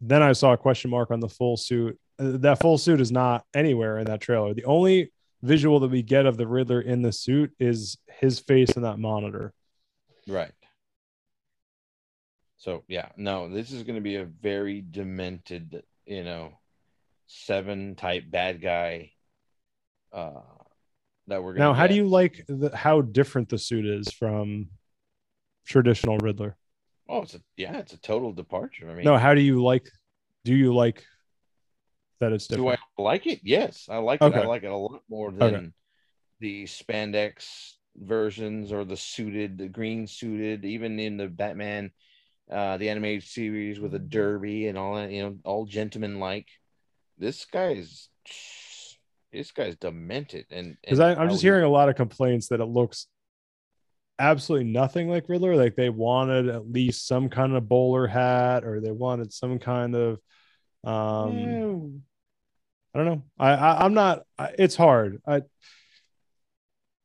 then 0.00 0.22
I 0.22 0.32
saw 0.32 0.52
a 0.52 0.56
question 0.56 0.90
mark 0.90 1.10
on 1.10 1.20
the 1.20 1.28
full 1.28 1.56
suit. 1.56 1.98
That 2.18 2.60
full 2.60 2.78
suit 2.78 3.00
is 3.00 3.12
not 3.12 3.44
anywhere 3.54 3.98
in 3.98 4.06
that 4.06 4.20
trailer. 4.20 4.54
The 4.54 4.64
only 4.64 5.12
visual 5.42 5.80
that 5.80 5.90
we 5.90 6.02
get 6.02 6.26
of 6.26 6.36
the 6.36 6.46
Riddler 6.46 6.80
in 6.80 7.02
the 7.02 7.12
suit 7.12 7.52
is 7.60 7.96
his 8.08 8.40
face 8.40 8.70
in 8.70 8.82
that 8.82 8.98
monitor. 8.98 9.52
Right. 10.26 10.52
So 12.56 12.82
yeah, 12.88 13.10
no, 13.16 13.48
this 13.48 13.70
is 13.70 13.84
going 13.84 13.94
to 13.94 14.02
be 14.02 14.16
a 14.16 14.24
very 14.24 14.84
demented, 14.90 15.84
you 16.06 16.24
know, 16.24 16.58
seven 17.28 17.94
type 17.94 18.24
bad 18.28 18.60
guy. 18.60 19.12
Uh, 20.12 20.40
that 21.28 21.42
we're 21.42 21.52
gonna 21.52 21.66
Now, 21.66 21.74
how 21.74 21.86
do 21.86 21.94
you 21.94 22.06
like 22.06 22.44
the, 22.48 22.74
how 22.74 23.02
different 23.02 23.48
the 23.50 23.58
suit 23.58 23.86
is 23.86 24.10
from 24.12 24.68
traditional 25.66 26.18
Riddler? 26.18 26.56
Oh, 27.08 27.22
it's 27.22 27.34
a 27.34 27.40
yeah, 27.56 27.76
it's 27.78 27.92
a 27.92 28.00
total 28.00 28.32
departure. 28.32 28.90
I 28.90 28.94
mean, 28.94 29.04
No, 29.04 29.16
how 29.16 29.34
do 29.34 29.40
you 29.40 29.62
like? 29.62 29.88
Do 30.44 30.54
you 30.54 30.74
like 30.74 31.04
that 32.20 32.32
it's 32.32 32.46
do? 32.46 32.68
I 32.68 32.76
like 32.96 33.26
it? 33.26 33.40
Yes, 33.42 33.86
I 33.90 33.98
like 33.98 34.22
it. 34.22 34.34
I 34.34 34.44
like 34.44 34.64
it 34.64 34.70
a 34.70 34.76
lot 34.76 35.02
more 35.08 35.32
than 35.32 35.72
the 36.40 36.64
spandex 36.64 37.72
versions 37.96 38.72
or 38.72 38.84
the 38.84 38.96
suited, 38.96 39.58
the 39.58 39.68
green 39.68 40.06
suited, 40.06 40.64
even 40.64 40.98
in 41.00 41.16
the 41.16 41.28
Batman, 41.28 41.90
uh, 42.50 42.76
the 42.76 42.88
animated 42.90 43.24
series 43.24 43.80
with 43.80 43.94
a 43.94 43.98
derby 43.98 44.68
and 44.68 44.78
all 44.78 44.96
that. 44.96 45.10
You 45.10 45.22
know, 45.22 45.36
all 45.44 45.66
gentleman 45.66 46.20
like. 46.20 46.46
This 47.20 47.44
guy's 47.46 48.08
this 49.32 49.50
guy's 49.50 49.76
demented, 49.76 50.46
and 50.50 50.76
Because 50.82 51.00
I'm 51.00 51.28
just 51.28 51.42
hearing 51.42 51.64
a 51.64 51.68
lot 51.68 51.88
of 51.88 51.96
complaints 51.96 52.48
that 52.48 52.60
it 52.60 52.66
looks 52.66 53.08
absolutely 54.18 54.70
nothing 54.70 55.08
like 55.08 55.28
Riddler. 55.28 55.56
Like 55.56 55.76
they 55.76 55.90
wanted 55.90 56.48
at 56.48 56.70
least 56.70 57.06
some 57.06 57.28
kind 57.28 57.54
of 57.56 57.68
bowler 57.68 58.06
hat, 58.06 58.64
or 58.64 58.80
they 58.80 58.92
wanted 58.92 59.32
some 59.32 59.58
kind 59.58 59.94
of 59.94 60.18
um 60.84 61.38
Yeah. 61.38 61.74
I 62.94 62.98
don't 62.98 63.06
know. 63.06 63.22
I, 63.38 63.50
I 63.50 63.84
I'm 63.84 63.94
not. 63.94 64.22
I, 64.38 64.54
it's 64.58 64.76
hard. 64.76 65.20
I 65.26 65.42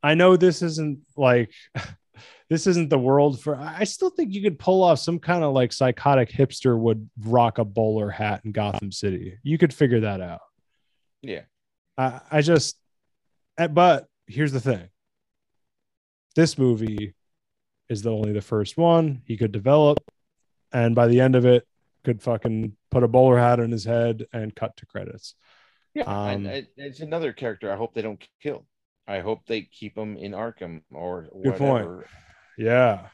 I 0.01 0.15
know 0.15 0.35
this 0.37 0.61
isn't 0.61 0.99
like 1.17 1.51
this 2.49 2.67
isn't 2.67 2.89
the 2.89 2.97
world 2.99 3.41
for. 3.41 3.55
I 3.55 3.79
I 3.79 3.83
still 3.83 4.09
think 4.09 4.33
you 4.33 4.41
could 4.41 4.59
pull 4.59 4.83
off 4.83 4.99
some 4.99 5.19
kind 5.19 5.43
of 5.43 5.53
like 5.53 5.73
psychotic 5.73 6.29
hipster 6.29 6.77
would 6.77 7.09
rock 7.19 7.57
a 7.57 7.65
bowler 7.65 8.09
hat 8.09 8.41
in 8.45 8.51
Gotham 8.51 8.91
City. 8.91 9.37
You 9.43 9.57
could 9.57 9.73
figure 9.73 10.01
that 10.01 10.21
out. 10.21 10.41
yeah. 11.21 11.41
I, 11.95 12.21
I 12.31 12.41
just, 12.41 12.79
eh, 13.59 13.67
but 13.67 14.07
here's 14.25 14.51
the 14.51 14.59
thing. 14.59 14.89
This 16.35 16.57
movie 16.57 17.13
is 17.87 18.01
the 18.01 18.11
only 18.11 18.33
the 18.33 18.41
first 18.41 18.77
one 18.77 19.21
he 19.27 19.37
could 19.37 19.51
develop, 19.51 19.99
and 20.71 20.95
by 20.95 21.05
the 21.07 21.19
end 21.21 21.35
of 21.35 21.45
it, 21.45 21.67
could 22.03 22.19
fucking 22.21 22.75
put 22.93 23.03
a 23.03 23.07
bowler 23.07 23.37
hat 23.37 23.59
on 23.59 23.71
his 23.71 23.85
head 23.85 24.25
and 24.31 24.55
cut 24.55 24.77
to 24.77 24.85
credits. 24.85 25.35
Yeah, 25.93 26.03
Um, 26.07 26.45
and 26.45 26.47
it, 26.47 26.67
it's 26.77 26.99
another 27.01 27.33
character. 27.33 27.71
I 27.71 27.75
hope 27.75 27.93
they 27.93 28.01
don't 28.01 28.23
kill. 28.41 28.65
I 29.07 29.19
hope 29.19 29.45
they 29.45 29.61
keep 29.63 29.97
him 29.97 30.17
in 30.17 30.31
Arkham 30.31 30.81
or 30.91 31.27
Good 31.43 31.57
point. 31.57 31.89
Yeah, 32.57 33.07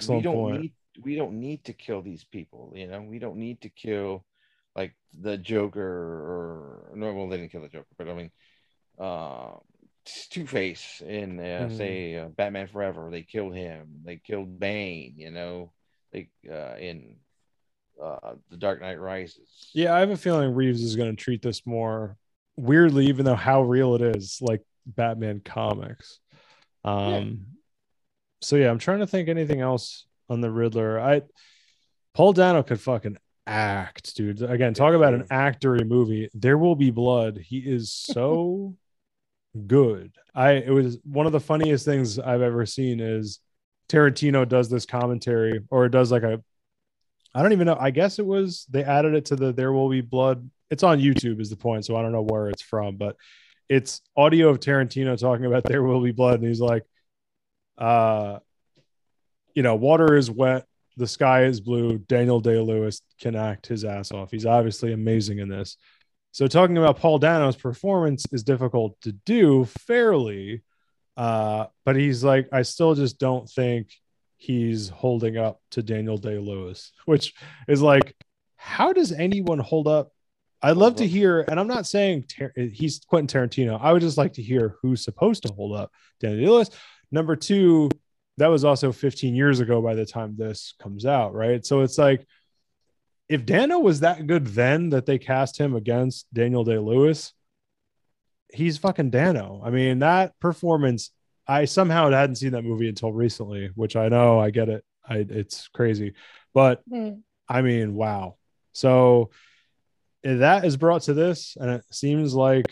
We 0.00 0.20
excellent 0.20 0.22
don't 0.22 0.34
point. 0.34 0.60
need 0.62 0.72
we 1.02 1.14
don't 1.16 1.38
need 1.40 1.64
to 1.64 1.72
kill 1.72 2.02
these 2.02 2.24
people. 2.24 2.72
You 2.74 2.86
know, 2.88 3.02
we 3.02 3.18
don't 3.18 3.36
need 3.38 3.60
to 3.62 3.68
kill 3.68 4.24
like 4.76 4.94
the 5.18 5.36
Joker 5.38 5.80
or 5.82 6.92
no, 6.94 7.12
well, 7.14 7.28
they 7.28 7.38
didn't 7.38 7.52
kill 7.52 7.62
the 7.62 7.68
Joker, 7.68 7.86
but 7.96 8.08
I 8.08 8.14
mean, 8.14 8.30
uh, 8.98 9.52
Two 10.30 10.46
Face 10.46 11.02
in 11.06 11.38
uh, 11.40 11.68
Mhm. 11.68 11.70
say 11.70 12.16
uh, 12.16 12.28
Batman 12.28 12.68
Forever. 12.68 13.10
They 13.10 13.22
killed 13.22 13.54
him. 13.54 14.02
They 14.04 14.16
killed 14.16 14.58
Bane. 14.60 15.14
You 15.18 15.30
know, 15.30 15.72
they 16.12 16.30
uh, 16.50 16.76
in 16.78 17.16
uh, 18.02 18.34
the 18.50 18.56
Dark 18.56 18.80
Knight 18.80 19.00
Rises. 19.00 19.70
Yeah, 19.74 19.94
I 19.94 20.00
have 20.00 20.10
a 20.10 20.16
feeling 20.16 20.54
Reeves 20.54 20.82
is 20.82 20.96
going 20.96 21.14
to 21.14 21.22
treat 21.22 21.42
this 21.42 21.66
more 21.66 22.16
weirdly, 22.56 23.06
even 23.06 23.24
though 23.24 23.34
how 23.34 23.62
real 23.62 23.94
it 23.94 24.02
is, 24.02 24.38
like 24.40 24.62
Batman 24.86 25.40
comics. 25.44 26.20
Um, 26.84 27.46
so 28.40 28.56
yeah, 28.56 28.70
I'm 28.70 28.78
trying 28.78 29.00
to 29.00 29.06
think 29.06 29.28
anything 29.28 29.60
else 29.60 30.06
on 30.28 30.40
the 30.40 30.50
Riddler. 30.50 31.00
I 31.00 31.22
Paul 32.14 32.32
Dano 32.32 32.62
could 32.62 32.80
fucking 32.80 33.16
act, 33.46 34.16
dude. 34.16 34.42
Again, 34.42 34.74
talk 34.74 34.94
about 34.94 35.14
an 35.14 35.24
actory 35.30 35.86
movie. 35.86 36.28
There 36.34 36.58
will 36.58 36.76
be 36.76 36.90
blood. 36.90 37.38
He 37.38 37.58
is 37.58 37.92
so 37.92 38.74
good. 39.66 40.12
I 40.34 40.52
it 40.52 40.70
was 40.70 40.98
one 41.04 41.26
of 41.26 41.32
the 41.32 41.40
funniest 41.40 41.84
things 41.84 42.18
I've 42.18 42.42
ever 42.42 42.66
seen 42.66 43.00
is 43.00 43.40
Tarantino 43.88 44.46
does 44.46 44.68
this 44.68 44.86
commentary 44.86 45.60
or 45.70 45.86
it 45.86 45.90
does 45.90 46.12
like 46.12 46.22
a 46.22 46.42
I 47.34 47.42
don't 47.42 47.52
even 47.52 47.66
know. 47.66 47.76
I 47.78 47.90
guess 47.90 48.18
it 48.18 48.26
was 48.26 48.66
they 48.70 48.82
added 48.82 49.14
it 49.14 49.26
to 49.26 49.36
the 49.36 49.52
There 49.52 49.72
Will 49.72 49.88
Be 49.88 50.00
Blood. 50.00 50.50
It's 50.70 50.82
on 50.82 50.98
YouTube 50.98 51.40
is 51.40 51.50
the 51.50 51.56
point, 51.56 51.84
so 51.84 51.96
I 51.96 52.02
don't 52.02 52.12
know 52.12 52.22
where 52.22 52.48
it's 52.48 52.62
from, 52.62 52.96
but 52.96 53.16
it's 53.68 54.00
audio 54.16 54.48
of 54.48 54.60
Tarantino 54.60 55.18
talking 55.18 55.44
about 55.44 55.64
There 55.64 55.82
Will 55.82 56.00
Be 56.00 56.12
Blood, 56.12 56.40
and 56.40 56.48
he's 56.48 56.60
like, 56.60 56.84
uh, 57.76 58.38
you 59.54 59.62
know, 59.62 59.76
water 59.76 60.16
is 60.16 60.30
wet, 60.30 60.66
the 60.96 61.06
sky 61.06 61.44
is 61.44 61.60
blue. 61.60 61.98
Daniel 61.98 62.40
Day 62.40 62.58
Lewis 62.58 63.02
can 63.20 63.36
act 63.36 63.66
his 63.66 63.84
ass 63.84 64.10
off. 64.10 64.30
He's 64.30 64.46
obviously 64.46 64.92
amazing 64.92 65.38
in 65.38 65.48
this. 65.48 65.76
So 66.32 66.46
talking 66.46 66.76
about 66.76 66.98
Paul 66.98 67.18
Dano's 67.18 67.56
performance 67.56 68.24
is 68.32 68.42
difficult 68.42 69.00
to 69.02 69.12
do 69.12 69.64
fairly, 69.64 70.62
uh, 71.16 71.66
but 71.84 71.96
he's 71.96 72.22
like, 72.22 72.48
I 72.52 72.62
still 72.62 72.94
just 72.94 73.18
don't 73.18 73.48
think 73.48 73.88
he's 74.38 74.88
holding 74.88 75.36
up 75.36 75.60
to 75.72 75.82
Daniel 75.82 76.16
Day 76.16 76.38
Lewis, 76.38 76.92
which 77.04 77.34
is 77.68 77.82
like, 77.82 78.16
how 78.56 78.92
does 78.92 79.12
anyone 79.12 79.58
hold 79.58 79.86
up? 79.86 80.12
I'd 80.62 80.76
love 80.76 80.96
to 80.96 81.06
hear, 81.06 81.42
and 81.42 81.60
I'm 81.60 81.68
not 81.68 81.86
saying 81.86 82.24
Tar- 82.28 82.52
he's 82.56 83.00
Quentin 83.06 83.48
Tarantino. 83.48 83.78
I 83.80 83.92
would 83.92 84.02
just 84.02 84.18
like 84.18 84.32
to 84.34 84.42
hear 84.42 84.76
who's 84.80 85.04
supposed 85.04 85.44
to 85.44 85.52
hold 85.52 85.76
up 85.76 85.92
Daniel 86.20 86.40
Day 86.40 86.48
Lewis. 86.48 86.70
Number 87.12 87.36
two, 87.36 87.90
that 88.38 88.48
was 88.48 88.64
also 88.64 88.90
15 88.90 89.34
years 89.34 89.60
ago 89.60 89.80
by 89.82 89.94
the 89.94 90.06
time 90.06 90.34
this 90.36 90.74
comes 90.80 91.06
out, 91.06 91.34
right? 91.34 91.64
So 91.64 91.82
it's 91.82 91.98
like, 91.98 92.26
if 93.28 93.44
Dano 93.44 93.78
was 93.78 94.00
that 94.00 94.26
good 94.26 94.46
then 94.46 94.90
that 94.90 95.06
they 95.06 95.18
cast 95.18 95.58
him 95.58 95.76
against 95.76 96.32
Daniel 96.32 96.64
Day 96.64 96.78
Lewis, 96.78 97.32
he's 98.52 98.78
fucking 98.78 99.10
Dano. 99.10 99.60
I 99.64 99.70
mean, 99.70 99.98
that 100.00 100.38
performance, 100.40 101.10
I 101.48 101.64
somehow 101.64 102.10
hadn't 102.10 102.36
seen 102.36 102.52
that 102.52 102.62
movie 102.62 102.88
until 102.88 103.12
recently, 103.12 103.70
which 103.74 103.96
I 103.96 104.08
know 104.08 104.38
I 104.38 104.50
get 104.50 104.68
it. 104.68 104.84
I 105.08 105.24
it's 105.28 105.68
crazy. 105.68 106.12
But 106.52 106.82
hmm. 106.88 107.14
I 107.48 107.62
mean, 107.62 107.94
wow. 107.94 108.36
So 108.72 109.30
that 110.22 110.64
is 110.66 110.76
brought 110.76 111.02
to 111.02 111.14
this, 111.14 111.56
and 111.58 111.70
it 111.70 111.84
seems 111.90 112.34
like 112.34 112.66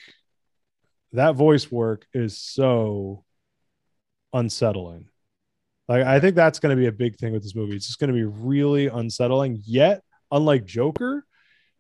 that 1.12 1.35
voice 1.35 1.70
work 1.73 2.07
is 2.12 2.36
so 2.36 3.24
unsettling. 4.32 5.09
Like 5.89 6.05
I 6.05 6.20
think 6.20 6.36
that's 6.36 6.59
going 6.59 6.77
to 6.77 6.81
be 6.81 6.89
a 6.89 6.93
big 6.93 7.16
thing 7.16 7.32
with 7.32 7.43
this 7.43 7.55
movie. 7.55 7.77
It's 7.77 7.86
just 7.86 7.98
going 7.98 8.09
to 8.09 8.15
be 8.15 8.24
really 8.24 8.89
unsettling. 8.89 9.62
Yet, 9.65 10.03
unlike 10.31 10.66
Joker, 10.66 11.24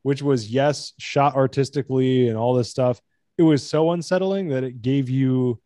which 0.02 0.22
was 0.22 0.48
yes 0.48 0.94
shot 0.98 1.34
artistically 1.34 2.28
and 2.28 2.38
all 2.38 2.54
this 2.54 2.70
stuff, 2.70 3.00
it 3.36 3.42
was 3.42 3.66
so 3.66 3.90
unsettling 3.90 4.48
that 4.48 4.64
it 4.64 4.80
gave 4.80 5.10
you 5.10 5.60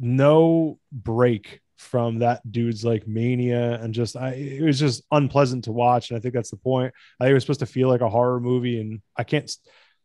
no 0.00 0.78
break 0.90 1.60
from 1.76 2.18
that 2.18 2.40
dude's 2.50 2.84
like 2.84 3.06
mania 3.06 3.80
and 3.80 3.94
just 3.94 4.14
I 4.16 4.32
it 4.32 4.62
was 4.62 4.78
just 4.78 5.02
unpleasant 5.10 5.64
to 5.64 5.72
watch. 5.72 6.10
And 6.10 6.18
I 6.18 6.20
think 6.20 6.34
that's 6.34 6.50
the 6.50 6.56
point. 6.56 6.92
I 7.18 7.24
think 7.24 7.30
it 7.30 7.34
was 7.34 7.44
supposed 7.44 7.60
to 7.60 7.66
feel 7.66 7.88
like 7.88 8.00
a 8.00 8.08
horror 8.08 8.40
movie, 8.40 8.80
and 8.80 9.00
I 9.16 9.24
can't 9.24 9.50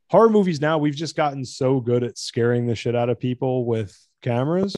horror 0.10 0.30
movies 0.30 0.62
now, 0.62 0.78
we've 0.78 0.96
just 0.96 1.16
gotten 1.16 1.44
so 1.46 1.80
good 1.80 2.04
at 2.04 2.18
scaring 2.18 2.68
the 2.68 2.76
shit 2.76 2.96
out 2.96 3.10
of 3.10 3.20
people 3.20 3.66
with 3.66 3.98
cameras 4.22 4.76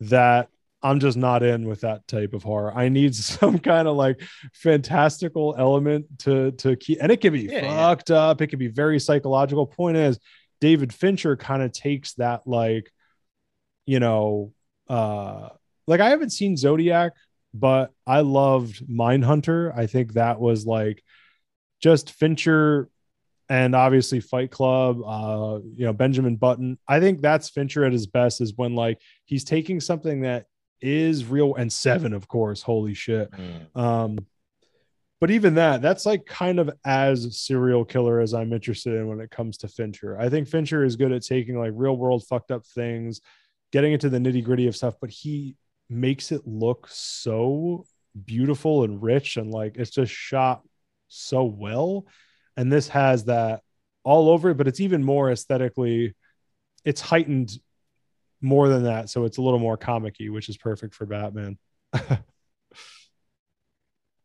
that 0.00 0.48
I'm 0.82 0.98
just 0.98 1.16
not 1.16 1.42
in 1.42 1.68
with 1.68 1.82
that 1.82 2.06
type 2.08 2.32
of 2.32 2.42
horror. 2.42 2.72
I 2.74 2.88
need 2.88 3.14
some 3.32 3.58
kind 3.58 3.86
of 3.86 3.96
like 3.96 4.20
fantastical 4.52 5.54
element 5.58 6.06
to 6.20 6.52
to 6.52 6.76
keep, 6.76 6.98
and 7.00 7.12
it 7.12 7.20
can 7.20 7.32
be 7.32 7.42
Yeah, 7.42 7.60
fucked 7.60 8.10
up. 8.10 8.40
It 8.40 8.48
can 8.48 8.58
be 8.58 8.68
very 8.68 8.98
psychological. 8.98 9.66
Point 9.66 9.96
is, 9.96 10.18
David 10.60 10.92
Fincher 10.92 11.36
kind 11.36 11.62
of 11.62 11.72
takes 11.72 12.14
that 12.14 12.46
like, 12.46 12.90
you 13.86 14.00
know, 14.00 14.52
uh, 14.88 15.48
like 15.86 16.00
I 16.00 16.10
haven't 16.10 16.30
seen 16.30 16.56
Zodiac, 16.56 17.12
but 17.54 17.92
I 18.06 18.20
loved 18.20 18.86
Mindhunter. 18.88 19.76
I 19.76 19.86
think 19.86 20.14
that 20.14 20.40
was 20.40 20.66
like 20.66 21.02
just 21.80 22.10
Fincher 22.10 22.88
and 23.48 23.74
obviously 23.74 24.20
Fight 24.20 24.50
Club, 24.50 25.02
uh, 25.04 25.60
you 25.76 25.84
know, 25.84 25.92
Benjamin 25.92 26.36
Button. 26.36 26.78
I 26.88 27.00
think 27.00 27.20
that's 27.20 27.50
Fincher 27.50 27.84
at 27.84 27.92
his 27.92 28.06
best 28.06 28.40
is 28.40 28.54
when 28.56 28.74
like 28.74 28.98
he's 29.26 29.44
taking 29.44 29.80
something 29.80 30.22
that 30.22 30.46
is 30.80 31.26
real 31.26 31.54
and 31.54 31.72
seven, 31.72 32.12
of 32.12 32.28
course. 32.28 32.62
Holy 32.62 32.94
shit. 32.94 33.30
Mm. 33.30 33.76
Um, 33.76 34.26
but 35.20 35.30
even 35.30 35.54
that, 35.54 35.82
that's 35.82 36.04
like 36.04 36.26
kind 36.26 36.58
of 36.58 36.70
as 36.84 37.38
serial 37.38 37.84
killer 37.84 38.20
as 38.20 38.34
I'm 38.34 38.52
interested 38.52 38.94
in 38.94 39.06
when 39.06 39.20
it 39.20 39.30
comes 39.30 39.58
to 39.58 39.68
Fincher. 39.68 40.18
I 40.18 40.28
think 40.28 40.48
Fincher 40.48 40.82
is 40.82 40.96
good 40.96 41.12
at 41.12 41.22
taking 41.22 41.56
like 41.58 41.72
real 41.74 41.96
world 41.96 42.24
fucked 42.26 42.50
up 42.50 42.66
things, 42.66 43.20
getting 43.72 43.92
into 43.92 44.08
the 44.08 44.18
nitty 44.18 44.44
gritty 44.44 44.66
of 44.66 44.76
stuff, 44.76 44.94
but 45.00 45.10
he 45.10 45.56
makes 45.88 46.32
it 46.32 46.46
look 46.46 46.88
so 46.90 47.84
beautiful 48.24 48.84
and 48.84 49.02
rich 49.02 49.36
and 49.36 49.50
like 49.50 49.76
it's 49.76 49.90
just 49.90 50.12
shot 50.12 50.62
so 51.08 51.44
well. 51.44 52.06
And 52.56 52.70
this 52.70 52.88
has 52.88 53.24
that 53.24 53.62
all 54.04 54.28
over 54.28 54.50
it, 54.50 54.56
but 54.56 54.68
it's 54.68 54.80
even 54.80 55.02
more 55.02 55.30
aesthetically, 55.30 56.14
it's 56.84 57.00
heightened 57.00 57.58
more 58.40 58.68
than 58.68 58.84
that. 58.84 59.08
So 59.08 59.24
it's 59.24 59.38
a 59.38 59.42
little 59.42 59.58
more 59.58 59.76
comic 59.76 60.16
which 60.20 60.48
is 60.48 60.56
perfect 60.56 60.94
for 60.94 61.06
Batman. 61.06 61.58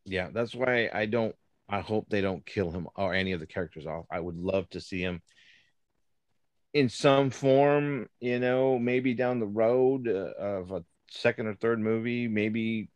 Yeah, 0.08 0.30
that's 0.34 0.56
why 0.56 0.90
I 0.92 1.06
don't. 1.06 1.36
I 1.70 1.82
hope 1.82 2.08
they 2.10 2.22
don't 2.22 2.46
kill 2.46 2.72
him 2.72 2.88
or 2.96 3.14
any 3.14 3.34
of 3.34 3.42
the 3.42 3.46
characters 3.46 3.86
off. 3.86 4.06
I 4.10 4.22
would 4.22 4.38
love 4.38 4.70
to 4.70 4.80
see 4.80 5.02
him 5.02 5.22
in 6.78 6.90
some 6.90 7.30
form. 7.30 8.08
You 8.20 8.40
know, 8.40 8.78
maybe 8.78 9.14
down 9.14 9.40
the 9.40 9.48
road 9.48 10.08
uh, 10.08 10.42
of 10.42 10.72
a 10.72 10.84
second 11.10 11.48
or 11.48 11.56
third 11.56 11.80
movie, 11.80 12.28
maybe 12.28 12.90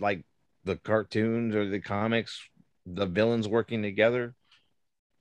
like 0.00 0.24
the 0.64 0.76
cartoons 0.76 1.54
or 1.54 1.68
the 1.68 1.80
comics, 1.80 2.40
the 2.86 3.06
villains 3.06 3.48
working 3.48 3.82
together. 3.82 4.34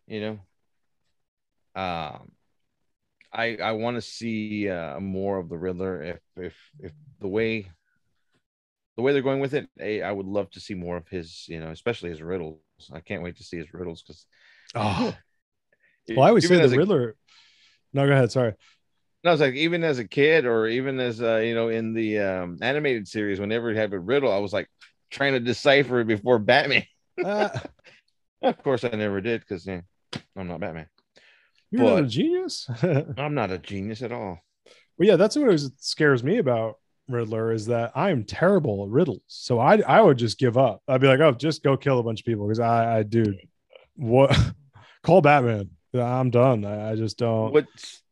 You 0.08 0.22
know, 0.22 1.82
um, 1.82 2.32
I 3.34 3.58
I 3.58 3.72
want 3.74 3.96
to 3.96 4.02
see 4.02 4.70
uh, 4.70 5.00
more 5.00 5.38
of 5.38 5.50
the 5.50 5.58
Riddler. 5.58 6.04
If 6.04 6.20
if 6.36 6.56
if 6.80 6.92
the 7.20 7.28
way 7.28 7.72
the 8.96 9.04
way 9.04 9.14
they're 9.14 9.22
going 9.22 9.40
with 9.40 9.54
it, 9.54 9.70
I, 9.80 10.02
I 10.02 10.12
would 10.12 10.26
love 10.26 10.50
to 10.52 10.60
see 10.60 10.74
more 10.74 10.98
of 10.98 11.08
his, 11.08 11.46
you 11.48 11.60
know, 11.60 11.70
especially 11.70 12.10
his 12.10 12.22
riddles. 12.22 12.60
I 12.92 13.00
can't 13.00 13.22
wait 13.22 13.38
to 13.38 13.44
see 13.44 13.58
his 13.58 13.74
riddles 13.74 14.02
because. 14.02 14.26
Oh, 14.76 15.16
well, 16.10 16.26
I 16.26 16.30
always 16.30 16.48
say 16.48 16.66
the 16.66 16.78
Riddler. 16.78 17.16
No, 17.98 18.06
go 18.06 18.14
ahead. 18.14 18.32
Sorry. 18.32 18.54
No, 19.24 19.32
it's 19.32 19.42
like 19.42 19.56
even 19.56 19.84
as 19.84 19.98
a 19.98 20.08
kid, 20.08 20.46
or 20.46 20.68
even 20.68 21.00
as 21.00 21.20
uh, 21.20 21.38
you 21.38 21.56
know, 21.56 21.70
in 21.70 21.96
the 21.96 22.20
um, 22.20 22.60
animated 22.62 23.08
series, 23.08 23.40
whenever 23.40 23.72
you 23.72 23.78
have 23.78 23.92
a 23.92 24.00
riddle, 24.00 24.32
I 24.32 24.38
was 24.38 24.54
like 24.54 24.70
trying 25.10 25.34
to 25.34 25.40
decipher 25.40 26.02
it 26.02 26.08
before 26.08 26.38
Batman. 26.38 26.86
Uh, 27.22 27.50
of 28.44 28.62
course, 28.62 28.84
I 28.84 28.90
never 28.90 29.20
did 29.20 29.42
because 29.42 29.66
yeah, 29.66 29.82
I'm 30.36 30.48
not 30.48 30.60
Batman. 30.60 30.86
you're 31.72 31.86
not 31.86 32.04
a 32.04 32.08
genius. 32.08 32.70
I'm 33.18 33.34
not 33.34 33.50
a 33.50 33.58
genius 33.58 34.04
at 34.04 34.12
all. 34.12 34.38
Well, 35.00 35.08
yeah, 35.08 35.16
that's 35.16 35.36
what 35.36 35.60
scares 35.80 36.24
me 36.24 36.38
about 36.38 36.76
Riddler 37.10 37.52
is 37.52 37.66
that 37.66 37.94
I 37.96 38.12
am 38.12 38.26
terrible 38.26 38.84
at 38.84 38.92
riddles. 38.92 39.22
So 39.26 39.58
I 39.58 39.80
I 39.80 40.02
would 40.02 40.18
just 40.18 40.38
give 40.38 40.56
up. 40.56 40.84
I'd 40.88 41.02
be 41.02 41.08
like, 41.08 41.20
oh, 41.20 41.32
just 41.32 41.64
go 41.64 41.76
kill 41.78 41.98
a 41.98 42.04
bunch 42.04 42.20
of 42.20 42.26
people 42.28 42.46
because 42.46 42.60
I 42.60 43.00
I 43.00 43.04
dude, 43.04 43.40
what? 43.96 44.38
Call 45.02 45.22
Batman. 45.22 45.72
I'm 46.06 46.30
done. 46.30 46.66
I, 46.66 46.92
I 46.92 46.96
just 46.96 47.18
don't. 47.18 47.52
What? 47.54 47.66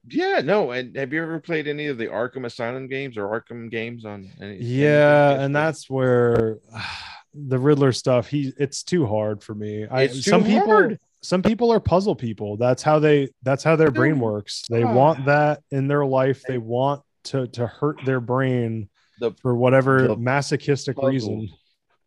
Yeah, 0.08 0.42
no. 0.44 0.72
And 0.72 0.96
have 0.96 1.12
you 1.14 1.24
ever 1.24 1.40
played 1.40 1.68
any 1.68 1.88
of 1.88 1.98
the 1.98 2.08
Arkham 2.08 2.46
Asylum 2.46 2.88
games 2.88 3.18
or 3.18 3.24
Arkham 3.28 3.72
games 3.72 4.06
on? 4.06 4.30
Any, 4.40 4.58
Yeah, 4.58 5.28
anything? 5.30 5.46
and 5.46 5.56
that's 5.56 5.90
where 5.90 6.60
the 7.34 7.58
Riddler 7.60 7.92
stuff. 7.92 8.28
He 8.28 8.54
it's 8.58 8.84
too 8.84 9.06
hard 9.06 9.44
for 9.44 9.56
me. 9.56 9.86
I 9.90 10.08
some 10.08 10.44
people 10.44 10.96
some 11.22 11.42
people 11.42 11.72
are 11.74 11.80
puzzle 11.80 12.16
people. 12.16 12.56
That's 12.58 12.84
how 12.84 13.00
they 13.00 13.30
that's 13.44 13.64
how 13.64 13.76
their 13.76 13.90
brain 13.92 14.20
works. 14.20 14.64
They 14.70 14.84
Ah. 14.84 14.94
want 14.94 15.26
that 15.26 15.62
in 15.72 15.88
their 15.88 16.06
life. 16.06 16.44
They 16.48 16.60
want 16.60 17.02
to 17.26 17.48
to 17.48 17.66
hurt 17.66 17.98
their 18.06 18.20
brain 18.20 18.88
the 19.20 19.32
for 19.42 19.56
whatever 19.56 20.08
The 20.10 20.18
masochistic 20.18 20.98
puzzles. 20.98 21.14
reason. 21.14 21.50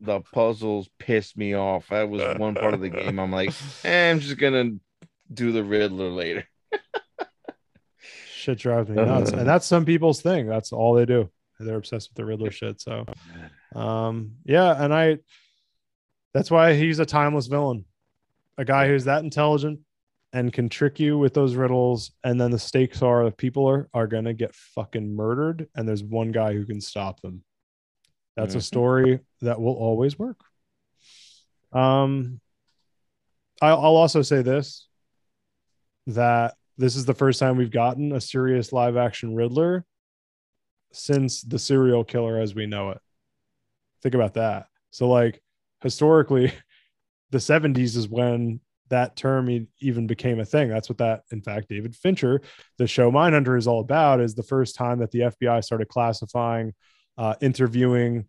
the 0.01 0.21
puzzles 0.33 0.89
pissed 1.01 1.37
me 1.37 1.55
off. 1.55 1.89
That 1.89 2.09
was 2.09 2.23
one 2.39 2.55
part 2.55 2.75
of 2.75 2.81
the 2.81 2.91
game. 2.91 3.19
I'm 3.19 3.33
like, 3.33 3.51
eh, 3.85 4.11
I'm 4.13 4.21
just 4.21 4.39
gonna 4.39 4.71
do 5.33 5.53
the 5.53 5.63
Riddler 5.65 6.11
later. 6.11 6.45
Shit 8.33 8.59
drives 8.59 8.89
me 8.89 8.97
nuts. 9.05 9.33
And 9.33 9.47
that's 9.47 9.67
some 9.67 9.85
people's 9.85 10.23
thing. 10.23 10.47
That's 10.47 10.73
all 10.73 10.95
they 10.95 11.05
do. 11.07 11.29
They're 11.61 11.77
obsessed 11.77 12.11
with 12.11 12.17
the 12.17 12.25
Riddler 12.25 12.51
shit. 12.53 12.81
So 12.81 13.05
um 13.75 14.33
yeah, 14.45 14.83
and 14.83 14.95
I 14.95 15.19
that's 16.33 16.51
why 16.51 16.75
he's 16.75 16.99
a 17.01 17.07
timeless 17.07 17.47
villain. 17.49 17.85
A 18.57 18.65
guy 18.65 18.87
who's 18.89 19.05
that 19.05 19.25
intelligent 19.25 19.81
and 20.33 20.53
can 20.53 20.69
trick 20.69 21.01
you 21.01 21.19
with 21.19 21.35
those 21.35 21.55
riddles. 21.57 22.13
And 22.23 22.41
then 22.41 22.51
the 22.51 22.59
stakes 22.59 23.03
are 23.03 23.25
that 23.25 23.37
people 23.37 23.67
are, 23.69 23.89
are 23.93 24.07
gonna 24.07 24.35
get 24.35 24.55
fucking 24.55 25.15
murdered, 25.17 25.69
and 25.75 25.89
there's 25.89 26.05
one 26.05 26.33
guy 26.33 26.53
who 26.55 26.65
can 26.65 26.81
stop 26.81 27.21
them. 27.23 27.43
That's 28.37 28.55
a 28.55 28.59
Mhm. 28.59 28.63
story 28.63 29.21
that 29.43 29.61
will 29.61 29.75
always 29.75 30.19
work. 30.19 30.39
Um 31.73 32.41
I'll, 33.61 33.77
I'll 33.79 33.97
also 33.97 34.23
say 34.23 34.43
this 34.43 34.88
that 36.09 36.55
this 36.77 36.97
is 36.97 37.05
the 37.05 37.15
first 37.15 37.39
time 37.39 37.57
we've 37.57 37.71
gotten 37.71 38.13
a 38.13 38.21
serious 38.21 38.73
live 38.73 38.97
action 38.97 39.35
Riddler 39.35 39.85
since 40.93 41.43
the 41.43 41.59
serial 41.59 42.05
killer 42.05 42.39
as 42.39 42.55
we 42.55 42.67
know 42.67 42.91
it. 42.91 42.99
Think 44.03 44.15
about 44.15 44.35
that. 44.35 44.67
So, 44.91 45.09
like, 45.09 45.43
historically, 45.83 46.53
the 47.31 47.39
70s 47.39 47.97
is 47.97 48.09
when 48.09 48.61
that 48.89 49.17
term 49.17 49.69
even 49.81 50.07
became 50.07 50.41
a 50.41 50.47
thing. 50.47 50.69
That's 50.69 50.89
what 50.89 50.99
that, 50.99 51.23
in 51.31 51.43
fact, 51.43 51.69
David 51.69 51.95
Fincher, 51.95 52.41
the 52.79 52.87
show 52.87 53.11
Mindhunter 53.11 53.59
is 53.59 53.67
all 53.67 53.81
about, 53.81 54.21
is 54.21 54.35
the 54.35 54.43
first 54.43 54.77
time 54.77 55.01
that 55.01 55.11
the 55.11 55.21
FBI 55.21 55.63
started 55.63 55.89
classifying, 55.89 56.73
uh, 57.19 57.35
interviewing, 57.43 58.27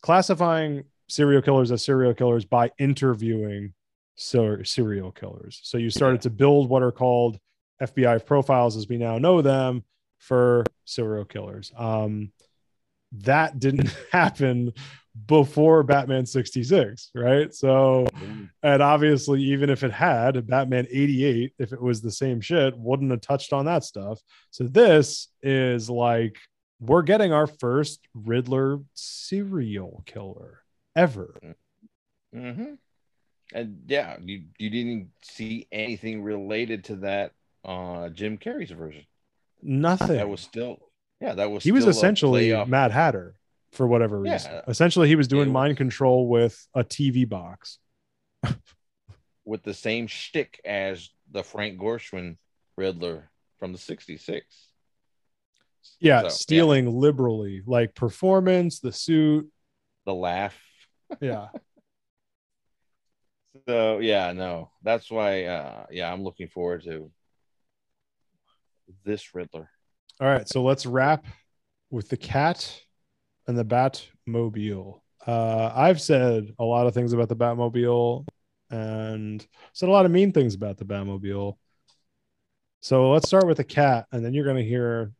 classifying 0.00 0.84
serial 1.08 1.42
killers 1.42 1.70
as 1.70 1.84
serial 1.84 2.14
killers 2.14 2.46
by 2.46 2.70
interviewing 2.78 3.74
so 4.16 4.62
serial 4.62 5.12
killers. 5.12 5.60
So 5.62 5.78
you 5.78 5.90
started 5.90 6.22
to 6.22 6.30
build 6.30 6.68
what 6.68 6.82
are 6.82 6.92
called 6.92 7.38
FBI 7.82 8.24
profiles 8.24 8.76
as 8.76 8.88
we 8.88 8.96
now 8.96 9.18
know 9.18 9.42
them 9.42 9.84
for 10.18 10.64
serial 10.84 11.24
killers. 11.24 11.72
Um, 11.76 12.32
that 13.12 13.58
didn't 13.58 13.94
happen 14.12 14.72
before 15.26 15.82
Batman 15.84 16.26
66, 16.26 17.10
right? 17.14 17.54
So, 17.54 18.06
and 18.62 18.82
obviously, 18.82 19.42
even 19.42 19.70
if 19.70 19.84
it 19.84 19.92
had 19.92 20.46
Batman 20.46 20.86
88, 20.90 21.52
if 21.58 21.72
it 21.72 21.80
was 21.80 22.00
the 22.00 22.10
same 22.10 22.40
shit, 22.40 22.76
wouldn't 22.76 23.12
have 23.12 23.20
touched 23.20 23.52
on 23.52 23.66
that 23.66 23.84
stuff. 23.84 24.20
So, 24.50 24.64
this 24.64 25.28
is 25.42 25.88
like 25.88 26.36
we're 26.80 27.02
getting 27.02 27.32
our 27.32 27.46
first 27.46 28.00
Riddler 28.14 28.80
serial 28.94 30.02
killer 30.06 30.60
ever. 30.96 31.36
Mm-hmm. 32.34 32.74
And 33.54 33.82
yeah, 33.86 34.16
you 34.20 34.42
you 34.58 34.68
didn't 34.68 35.10
see 35.22 35.66
anything 35.72 36.22
related 36.22 36.84
to 36.84 36.96
that 36.96 37.32
uh 37.64 38.10
Jim 38.10 38.36
Carrey's 38.36 38.72
version. 38.72 39.04
Nothing. 39.62 40.16
That 40.16 40.28
was 40.28 40.40
still 40.40 40.78
yeah, 41.20 41.34
that 41.34 41.50
was 41.50 41.64
he 41.64 41.72
was 41.72 41.86
essentially 41.86 42.52
Mad 42.66 42.90
Hatter 42.90 43.36
for 43.72 43.86
whatever 43.86 44.20
reason. 44.20 44.52
Yeah. 44.52 44.60
Essentially, 44.68 45.08
he 45.08 45.16
was 45.16 45.28
doing 45.28 45.50
mind 45.50 45.72
was- 45.72 45.78
control 45.78 46.28
with 46.28 46.66
a 46.74 46.84
TV 46.84 47.26
box. 47.28 47.78
with 49.44 49.62
the 49.62 49.74
same 49.74 50.06
shtick 50.06 50.60
as 50.64 51.10
the 51.30 51.42
Frank 51.42 51.78
Gorshin 51.78 52.36
Riddler 52.76 53.30
from 53.58 53.72
the 53.72 53.78
66. 53.78 54.44
Yeah, 56.00 56.22
So, 56.22 56.28
stealing 56.28 56.90
liberally, 56.98 57.62
like 57.66 57.94
performance, 57.94 58.80
the 58.80 58.92
suit. 58.92 59.50
the 60.06 60.14
laugh. 60.14 60.58
Yeah. 61.20 61.48
So 63.68 63.98
yeah, 63.98 64.32
no, 64.32 64.70
that's 64.82 65.10
why. 65.10 65.44
Uh, 65.44 65.86
yeah, 65.90 66.12
I'm 66.12 66.22
looking 66.22 66.48
forward 66.48 66.82
to 66.84 67.10
this 69.04 69.34
Riddler. 69.34 69.70
All 70.20 70.28
right. 70.28 70.48
So 70.48 70.62
let's 70.62 70.86
wrap 70.86 71.26
with 71.90 72.08
the 72.08 72.16
cat 72.16 72.80
and 73.46 73.56
the 73.56 73.64
Batmobile. 73.64 75.00
Uh, 75.26 75.72
I've 75.74 76.00
said 76.00 76.52
a 76.58 76.64
lot 76.64 76.86
of 76.86 76.94
things 76.94 77.12
about 77.12 77.28
the 77.28 77.36
Batmobile 77.36 78.26
and 78.70 79.46
said 79.72 79.88
a 79.88 79.92
lot 79.92 80.04
of 80.04 80.10
mean 80.10 80.32
things 80.32 80.54
about 80.54 80.76
the 80.76 80.84
Batmobile. 80.84 81.56
So 82.80 83.12
let's 83.12 83.26
start 83.26 83.46
with 83.46 83.56
the 83.56 83.64
cat, 83.64 84.06
and 84.12 84.24
then 84.24 84.34
you're 84.34 84.44
going 84.44 84.62
to 84.62 84.68
hear 84.68 85.12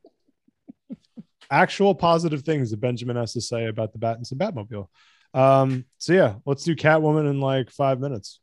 actual 1.50 1.94
positive 1.94 2.42
things 2.42 2.70
that 2.70 2.80
Benjamin 2.80 3.16
has 3.16 3.32
to 3.32 3.40
say 3.40 3.66
about 3.66 3.92
the 3.92 3.98
Bat 3.98 4.16
and 4.18 4.26
some 4.26 4.38
Batmobile. 4.38 4.88
Um, 5.34 5.84
so 5.98 6.12
yeah, 6.12 6.36
let's 6.46 6.62
do 6.62 6.76
Catwoman 6.76 7.28
in 7.28 7.40
like 7.40 7.70
five 7.70 8.00
minutes. 8.00 8.40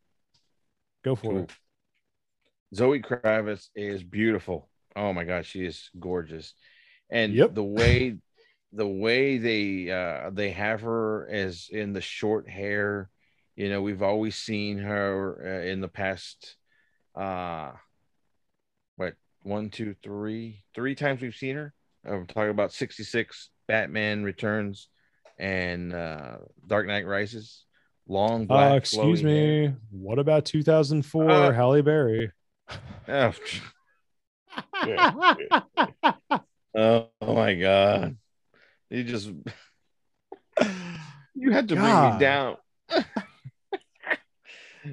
Go 1.04 1.16
for 1.16 1.32
Cool. 1.32 1.40
it. 1.44 1.52
Zoe 2.76 3.02
Kravitz 3.02 3.70
is 3.76 4.04
beautiful. 4.04 4.70
Oh 4.96 5.14
my 5.14 5.24
god, 5.24 5.46
she 5.46 5.66
is 5.66 5.90
gorgeous. 6.00 6.54
And 7.10 7.34
Yep. 7.34 7.56
the 7.56 7.64
way 7.64 8.18
the 8.74 8.88
way 8.88 9.38
they 9.38 9.92
uh 9.92 10.30
they 10.32 10.52
have 10.52 10.82
her 10.82 11.28
as 11.30 11.68
in 11.72 11.94
the 11.94 12.02
short 12.02 12.50
hair, 12.50 13.10
you 13.56 13.70
know, 13.70 13.82
we've 13.82 14.04
always 14.04 14.36
seen 14.36 14.78
her 14.78 15.62
uh, 15.64 15.68
in 15.68 15.82
the 15.82 15.88
past 15.88 16.56
uh 17.16 17.72
what 18.96 19.16
one, 19.44 19.70
two, 19.70 19.96
three, 20.04 20.64
three 20.76 20.96
times 20.96 21.22
we've 21.22 21.36
seen 21.36 21.56
her. 21.56 21.74
I'm 22.06 22.28
talking 22.28 22.50
about 22.52 22.74
66 22.74 23.50
Batman 23.68 24.24
Returns 24.24 24.88
and 25.42 25.94
uh 25.94 26.38
Dark 26.66 26.88
Knight 26.88 27.06
Rises. 27.06 27.66
Long 28.08 28.46
black 28.46 28.72
Uh, 28.72 28.76
excuse 28.76 29.22
flowing 29.22 29.36
hair. 29.36 29.70
me. 29.70 29.76
What 29.92 30.20
about 30.20 30.46
2004 30.46 31.32
Uh, 31.32 31.54
Halle 31.54 31.82
Berry? 31.82 32.32
Oh, 33.08 33.34
Oh 36.74 37.08
my 37.22 37.54
god. 37.56 38.18
You 38.90 39.04
just 39.04 39.28
you 41.36 41.52
had 41.52 41.68
to 41.70 41.76
bring 41.76 42.12
me 42.14 42.20
down. 42.20 42.58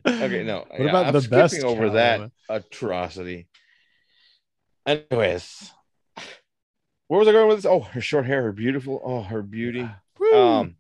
okay, 0.06 0.44
no. 0.44 0.64
What 0.68 0.80
yeah, 0.80 0.88
about 0.88 1.06
I'm 1.06 1.12
the 1.12 1.20
skipping 1.20 1.38
best 1.38 1.62
over 1.64 1.90
that 1.90 2.30
atrocity? 2.48 3.48
Anyways, 4.86 5.72
where 7.08 7.18
was 7.18 7.28
I 7.28 7.32
going 7.32 7.48
with 7.48 7.58
this? 7.58 7.66
Oh, 7.66 7.80
her 7.80 8.00
short 8.00 8.26
hair, 8.26 8.42
her 8.44 8.52
beautiful, 8.52 9.00
oh, 9.04 9.22
her 9.22 9.42
beauty. 9.42 9.88
Um, 10.34 10.76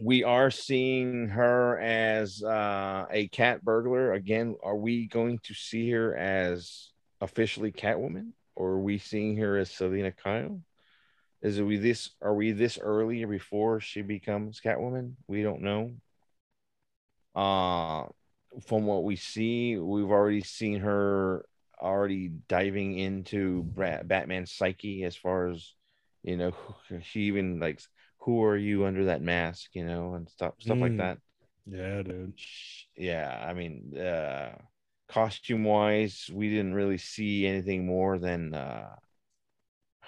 we 0.00 0.24
are 0.24 0.50
seeing 0.50 1.28
her 1.28 1.78
as 1.78 2.42
uh, 2.42 3.06
a 3.10 3.28
cat 3.28 3.64
burglar 3.64 4.12
again. 4.12 4.56
Are 4.62 4.76
we 4.76 5.06
going 5.06 5.38
to 5.44 5.54
see 5.54 5.90
her 5.90 6.14
as 6.16 6.90
officially 7.20 7.72
Catwoman, 7.72 8.32
or 8.54 8.70
are 8.72 8.80
we 8.80 8.98
seeing 8.98 9.36
her 9.38 9.56
as 9.56 9.70
Selina 9.70 10.12
Kyle? 10.12 10.60
Is 11.42 11.60
we 11.60 11.76
this? 11.76 12.10
Are 12.20 12.34
we 12.34 12.52
this 12.52 12.78
early 12.78 13.24
before 13.24 13.80
she 13.80 14.02
becomes 14.02 14.60
Catwoman? 14.60 15.14
We 15.26 15.42
don't 15.42 15.62
know. 15.62 15.92
Uh 17.34 18.06
from 18.66 18.86
what 18.86 19.04
we 19.04 19.16
see, 19.16 19.76
we've 19.76 20.10
already 20.10 20.40
seen 20.40 20.80
her 20.80 21.44
already 21.78 22.28
diving 22.48 22.98
into 22.98 23.62
Batman's 23.64 24.52
psyche 24.52 25.04
as 25.04 25.14
far 25.14 25.48
as 25.48 25.74
you 26.22 26.36
know. 26.36 26.54
She 27.02 27.22
even 27.22 27.60
like 27.60 27.80
who 28.26 28.44
are 28.44 28.56
you 28.58 28.84
under 28.86 29.06
that 29.06 29.22
mask, 29.22 29.70
you 29.74 29.86
know, 29.86 30.14
and 30.14 30.28
stuff 30.28 30.54
stuff 30.60 30.82
like 30.82 30.92
Mm. 30.92 30.98
that. 30.98 31.18
yeah, 31.66 32.02
dude. 32.02 32.34
Yeah, 32.96 33.44
I 33.48 33.54
mean, 33.54 33.96
uh 33.98 34.58
costume 35.08 35.64
wise, 35.64 36.28
we 36.32 36.50
didn't 36.50 36.74
really 36.74 36.98
see 36.98 37.46
anything 37.46 37.86
more 37.86 38.18
than 38.18 38.54
uh 38.54 38.96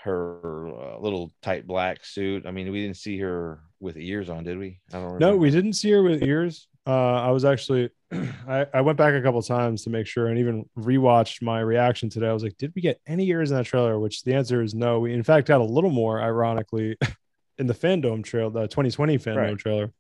her 0.05 0.69
uh, 0.69 0.99
little 1.01 1.33
tight 1.43 1.67
black 1.67 2.05
suit. 2.05 2.47
I 2.47 2.51
mean, 2.51 2.71
we 2.71 2.83
didn't 2.83 2.97
see 2.97 3.19
her 3.19 3.61
with 3.81 3.97
ears 3.97 4.29
on, 4.29 4.45
did 4.45 4.59
we? 4.59 4.81
I 4.91 4.97
don't 4.97 5.05
remember. 5.05 5.27
No, 5.27 5.37
we 5.37 5.51
didn't 5.51 5.73
see 5.75 5.91
her 5.91 6.03
with 6.03 6.23
ears. 6.23 6.69
Uh, 6.87 6.91
I 7.21 7.31
was 7.31 7.45
actually, 7.45 7.91
I, 8.49 8.67
I 8.73 8.81
went 8.81 8.97
back 8.97 9.15
a 9.15 9.21
couple 9.23 9.43
times 9.43 9.83
to 9.85 9.91
make 9.91 10.07
sure 10.07 10.29
and 10.29 10.39
even 10.39 10.65
rewatched 10.79 11.43
my 11.43 11.61
reaction 11.61 12.09
today. 12.09 12.29
I 12.29 12.33
was 12.33 12.43
like, 12.43 12.57
did 12.57 12.73
we 12.75 12.83
get 12.83 13.01
any 13.07 13.29
ears 13.29 13.51
in 13.51 13.57
that 13.57 13.67
trailer? 13.67 13.99
Which 13.99 14.23
the 14.23 14.35
answer 14.35 14.63
is 14.63 14.75
no. 14.75 15.01
We, 15.01 15.13
in 15.13 15.23
fact, 15.25 15.49
got 15.49 15.61
a 15.61 15.65
little 15.65 15.91
more, 15.91 16.23
ironically, 16.23 16.97
in 17.59 17.67
the 17.67 17.75
FanDome 17.75 18.25
trail, 18.25 18.51
the 18.51 18.63
2020 18.69 19.19
FanDome 19.19 19.37
Right. 19.37 19.59
trailer, 19.59 19.93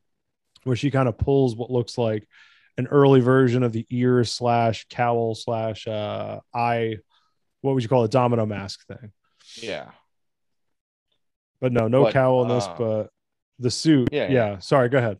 where 0.64 0.76
she 0.76 0.90
kind 0.90 1.08
of 1.08 1.18
pulls 1.18 1.56
what 1.56 1.70
looks 1.70 1.98
like 1.98 2.26
an 2.76 2.86
early 2.88 3.20
version 3.20 3.62
of 3.62 3.72
the 3.72 3.86
ear 3.90 4.22
slash 4.24 4.86
cowl 4.88 5.34
slash 5.34 5.86
uh, 5.88 6.38
eye, 6.54 6.96
what 7.60 7.74
would 7.74 7.82
you 7.82 7.88
call 7.88 8.04
it, 8.04 8.10
domino 8.10 8.46
mask 8.46 8.86
thing. 8.86 9.12
Yeah. 9.56 9.90
But 11.60 11.72
no, 11.72 11.88
no 11.88 12.04
But, 12.04 12.12
cowl 12.12 12.42
in 12.42 12.48
this, 12.48 12.64
uh, 12.64 12.74
but 12.78 13.10
the 13.58 13.70
suit. 13.70 14.10
yeah, 14.12 14.28
Yeah. 14.28 14.32
yeah. 14.32 14.58
Sorry, 14.58 14.88
go 14.88 14.98
ahead. 14.98 15.18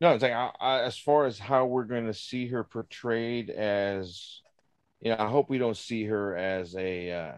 No, 0.00 0.12
it's 0.12 0.22
like 0.22 0.32
I, 0.32 0.50
I, 0.60 0.82
as 0.82 0.98
far 0.98 1.24
as 1.24 1.38
how 1.38 1.64
we're 1.64 1.84
going 1.84 2.06
to 2.06 2.12
see 2.14 2.48
her 2.48 2.62
portrayed 2.64 3.48
as, 3.48 4.40
you 5.00 5.10
know, 5.10 5.16
I 5.18 5.28
hope 5.28 5.48
we 5.48 5.56
don't 5.56 5.76
see 5.76 6.04
her 6.04 6.36
as 6.36 6.76
a 6.76 7.10
uh, 7.12 7.32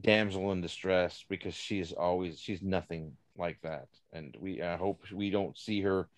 damsel 0.00 0.52
in 0.52 0.60
distress 0.60 1.24
because 1.28 1.54
she's 1.54 1.92
always 1.92 2.38
she's 2.38 2.62
nothing 2.62 3.12
like 3.36 3.60
that, 3.62 3.88
and 4.12 4.36
we 4.40 4.62
I 4.62 4.76
hope 4.76 5.02
we 5.12 5.30
don't 5.30 5.56
see 5.58 5.80
her 5.82 6.08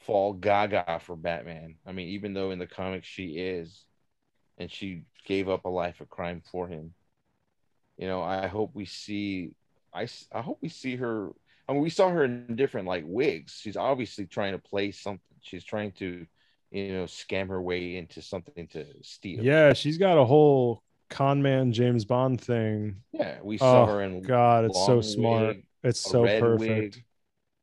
fall 0.00 0.32
gaga 0.32 1.00
for 1.02 1.16
Batman. 1.16 1.76
I 1.86 1.92
mean, 1.92 2.08
even 2.08 2.34
though 2.34 2.50
in 2.50 2.58
the 2.58 2.66
comics 2.66 3.06
she 3.06 3.38
is, 3.38 3.84
and 4.58 4.70
she 4.70 5.02
gave 5.24 5.48
up 5.48 5.64
a 5.64 5.68
life 5.68 6.00
of 6.00 6.08
crime 6.08 6.42
for 6.50 6.68
him. 6.68 6.94
You 7.96 8.06
know, 8.06 8.22
I 8.22 8.46
hope 8.46 8.72
we 8.74 8.84
see. 8.84 9.52
i 9.94 10.06
i 10.32 10.40
hope 10.42 10.58
we 10.60 10.68
see 10.68 10.96
her 10.96 11.30
I 11.68 11.72
mean, 11.72 11.82
we 11.82 11.90
saw 11.90 12.10
her 12.10 12.24
in 12.24 12.54
different 12.56 12.86
like 12.86 13.04
wigs. 13.06 13.58
She's 13.60 13.76
obviously 13.76 14.26
trying 14.26 14.52
to 14.52 14.58
play 14.58 14.92
something. 14.92 15.20
She's 15.42 15.64
trying 15.64 15.92
to, 15.92 16.26
you 16.70 16.92
know, 16.92 17.04
scam 17.04 17.48
her 17.48 17.60
way 17.60 17.96
into 17.96 18.22
something 18.22 18.68
to 18.68 18.84
steal. 19.02 19.42
Yeah, 19.42 19.72
she's 19.72 19.98
got 19.98 20.18
a 20.18 20.24
whole 20.24 20.82
con 21.08 21.42
man 21.42 21.72
James 21.72 22.04
Bond 22.04 22.40
thing. 22.40 23.02
yeah. 23.12 23.38
We 23.42 23.58
saw 23.58 23.84
Oh, 23.84 23.86
her 23.86 24.02
in 24.02 24.22
God, 24.22 24.64
it's 24.64 24.84
so 24.86 25.00
smart. 25.00 25.56
wig, 25.56 25.66
It's 25.82 26.00
so 26.00 26.24
perfect. 26.24 26.60
wig, 26.60 27.04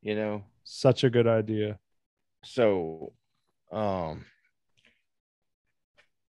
you 0.02 0.14
know. 0.14 0.44
Such 0.64 1.04
a 1.04 1.10
good 1.10 1.26
idea. 1.26 1.78
So, 2.44 3.12
um, 3.72 4.24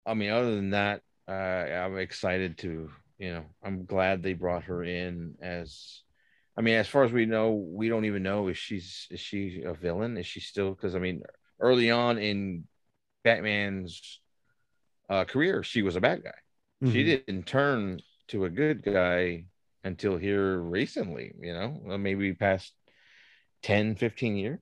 I 0.05 0.13
mean, 0.13 0.29
other 0.31 0.55
than 0.55 0.71
that, 0.71 1.01
uh, 1.27 1.31
I'm 1.31 1.97
excited 1.97 2.57
to, 2.59 2.89
you 3.17 3.33
know, 3.33 3.45
I'm 3.63 3.85
glad 3.85 4.23
they 4.23 4.33
brought 4.33 4.63
her 4.65 4.83
in 4.83 5.35
as. 5.41 6.01
I 6.57 6.61
mean, 6.61 6.75
as 6.75 6.89
far 6.89 7.03
as 7.05 7.13
we 7.13 7.25
know, 7.25 7.53
we 7.53 7.87
don't 7.87 8.03
even 8.05 8.21
know 8.21 8.49
if 8.49 8.57
she's 8.57 9.07
is 9.11 9.19
she 9.21 9.61
a 9.65 9.73
villain? 9.73 10.17
Is 10.17 10.25
she 10.25 10.41
still? 10.41 10.71
Because 10.71 10.93
I 10.93 10.99
mean, 10.99 11.23
early 11.59 11.89
on 11.89 12.17
in 12.17 12.65
Batman's 13.23 14.19
uh, 15.09 15.23
career, 15.25 15.63
she 15.63 15.83
was 15.83 15.95
a 15.95 16.01
bad 16.01 16.23
guy. 16.23 16.33
She 16.81 16.87
Mhm. 16.87 17.05
didn't 17.05 17.43
turn 17.45 18.01
to 18.29 18.45
a 18.45 18.49
good 18.49 18.83
guy 18.83 19.45
until 19.83 20.17
here 20.17 20.57
recently. 20.59 21.33
You 21.39 21.53
know, 21.53 21.81
uh, 21.89 21.97
maybe 21.97 22.33
past 22.33 22.73
10, 23.63 23.95
15 23.95 24.37
years 24.37 24.61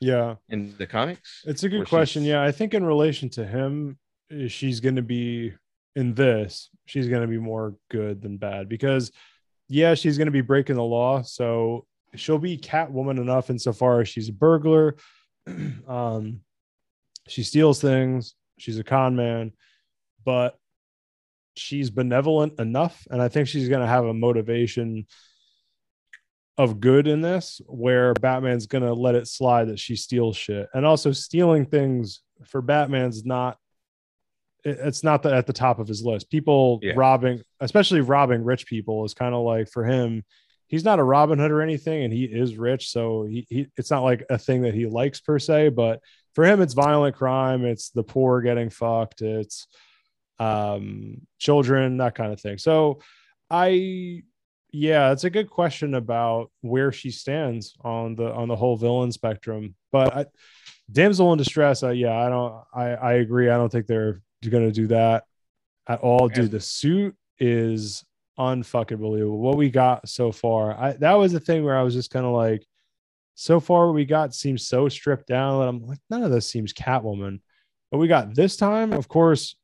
Yeah, 0.00 0.36
in 0.48 0.76
the 0.78 0.86
comics. 0.86 1.42
it's 1.46 1.64
a 1.64 1.68
good 1.68 1.88
question. 1.88 2.22
she's- 2.22 2.30
Yeah, 2.30 2.42
I 2.42 2.52
think 2.52 2.74
in 2.74 2.84
relation 2.84 3.28
to 3.30 3.44
him, 3.46 3.98
eh, 4.30 4.46
she's 4.46 4.78
going 4.78 4.96
to 4.96 5.02
be 5.02 5.52
in 5.96 6.14
this. 6.14 6.70
She's 6.86 7.08
going 7.08 7.22
to 7.22 7.28
be 7.28 7.38
more 7.38 7.76
good 7.90 8.22
than 8.22 8.36
bad 8.36 8.68
because, 8.68 9.10
yeah, 9.68 9.94
she's 9.94 10.16
going 10.16 10.26
to 10.26 10.32
be 10.32 10.40
breaking 10.42 10.76
the 10.76 10.84
law. 10.84 11.22
So 11.22 11.86
she'll 12.14 12.38
be 12.38 12.56
Catwoman 12.56 13.20
enough 13.20 13.50
insofar 13.50 14.00
as 14.02 14.08
she's 14.08 14.28
a 14.28 14.32
burglar. 14.32 14.96
um, 15.88 16.42
she 17.26 17.42
steals 17.42 17.80
things. 17.80 18.34
She's 18.58 18.78
a 18.78 18.84
con 18.84 19.16
man, 19.16 19.52
but 20.24 20.56
she's 21.58 21.90
benevolent 21.90 22.58
enough, 22.58 23.06
and 23.10 23.20
I 23.20 23.28
think 23.28 23.48
she's 23.48 23.68
going 23.68 23.80
to 23.80 23.86
have 23.86 24.04
a 24.04 24.14
motivation 24.14 25.06
of 26.56 26.80
good 26.80 27.06
in 27.06 27.20
this 27.20 27.60
where 27.66 28.14
Batman's 28.14 28.66
going 28.66 28.82
to 28.84 28.92
let 28.92 29.14
it 29.14 29.28
slide 29.28 29.68
that 29.68 29.78
she 29.78 29.94
steals 29.94 30.36
shit. 30.36 30.68
And 30.74 30.84
also 30.84 31.12
stealing 31.12 31.66
things 31.66 32.20
for 32.44 32.60
Batman's 32.60 33.24
not 33.24 33.58
it's 34.64 35.04
not 35.04 35.22
that 35.22 35.34
at 35.34 35.46
the 35.46 35.52
top 35.52 35.78
of 35.78 35.86
his 35.86 36.04
list. 36.04 36.30
People 36.30 36.80
Yeah. 36.82 36.94
robbing, 36.96 37.42
especially 37.60 38.00
robbing 38.00 38.42
rich 38.42 38.66
people 38.66 39.04
is 39.04 39.14
kind 39.14 39.34
of 39.34 39.44
like 39.44 39.70
for 39.70 39.84
him 39.84 40.24
he's 40.66 40.84
not 40.84 40.98
a 40.98 41.04
Robin 41.04 41.38
Hood 41.38 41.52
or 41.52 41.62
anything 41.62 42.02
and 42.04 42.12
he 42.12 42.24
is 42.24 42.58
rich 42.58 42.90
so 42.90 43.22
he, 43.24 43.46
he 43.48 43.68
it's 43.76 43.90
not 43.90 44.02
like 44.02 44.24
a 44.28 44.36
thing 44.36 44.62
that 44.62 44.74
he 44.74 44.86
likes 44.86 45.20
per 45.20 45.38
se, 45.38 45.70
but 45.70 46.00
for 46.34 46.44
him 46.44 46.60
it's 46.60 46.74
violent 46.74 47.14
crime, 47.16 47.64
it's 47.64 47.90
the 47.90 48.02
poor 48.02 48.40
getting 48.40 48.68
fucked, 48.68 49.22
it's 49.22 49.68
um 50.38 51.22
children, 51.38 51.96
that 51.98 52.14
kind 52.14 52.32
of 52.32 52.40
thing. 52.40 52.58
So 52.58 53.00
I 53.50 54.22
yeah, 54.70 55.12
it's 55.12 55.24
a 55.24 55.30
good 55.30 55.48
question 55.48 55.94
about 55.94 56.50
where 56.60 56.92
she 56.92 57.10
stands 57.10 57.74
on 57.82 58.14
the 58.14 58.32
on 58.32 58.48
the 58.48 58.56
whole 58.56 58.76
villain 58.76 59.12
spectrum. 59.12 59.74
But 59.90 60.16
I, 60.16 60.26
damsel 60.90 61.32
in 61.32 61.38
distress, 61.38 61.82
uh, 61.82 61.90
yeah, 61.90 62.16
I 62.16 62.28
don't, 62.28 62.62
I 62.74 62.84
I 62.90 63.12
agree. 63.14 63.48
I 63.48 63.56
don't 63.56 63.72
think 63.72 63.86
they're 63.86 64.20
going 64.48 64.66
to 64.66 64.72
do 64.72 64.88
that 64.88 65.24
at 65.86 66.00
all. 66.00 66.28
Dude, 66.28 66.50
the 66.50 66.60
suit 66.60 67.16
is 67.38 68.04
unfucking 68.38 69.00
believable. 69.00 69.38
What 69.38 69.56
we 69.56 69.70
got 69.70 70.08
so 70.08 70.32
far, 70.32 70.78
I 70.78 70.92
that 70.94 71.14
was 71.14 71.32
the 71.32 71.40
thing 71.40 71.64
where 71.64 71.76
I 71.76 71.82
was 71.82 71.94
just 71.94 72.10
kind 72.10 72.26
of 72.26 72.32
like, 72.32 72.66
so 73.34 73.60
far 73.60 73.86
what 73.86 73.94
we 73.94 74.04
got 74.04 74.34
seems 74.34 74.66
so 74.68 74.88
stripped 74.88 75.26
down 75.26 75.60
that 75.60 75.68
I'm 75.68 75.86
like, 75.86 75.98
none 76.10 76.22
of 76.22 76.30
this 76.30 76.48
seems 76.48 76.74
Catwoman. 76.74 77.40
But 77.90 77.98
we 77.98 78.08
got 78.08 78.34
this 78.34 78.56
time, 78.56 78.92
of 78.92 79.08
course, 79.08 79.56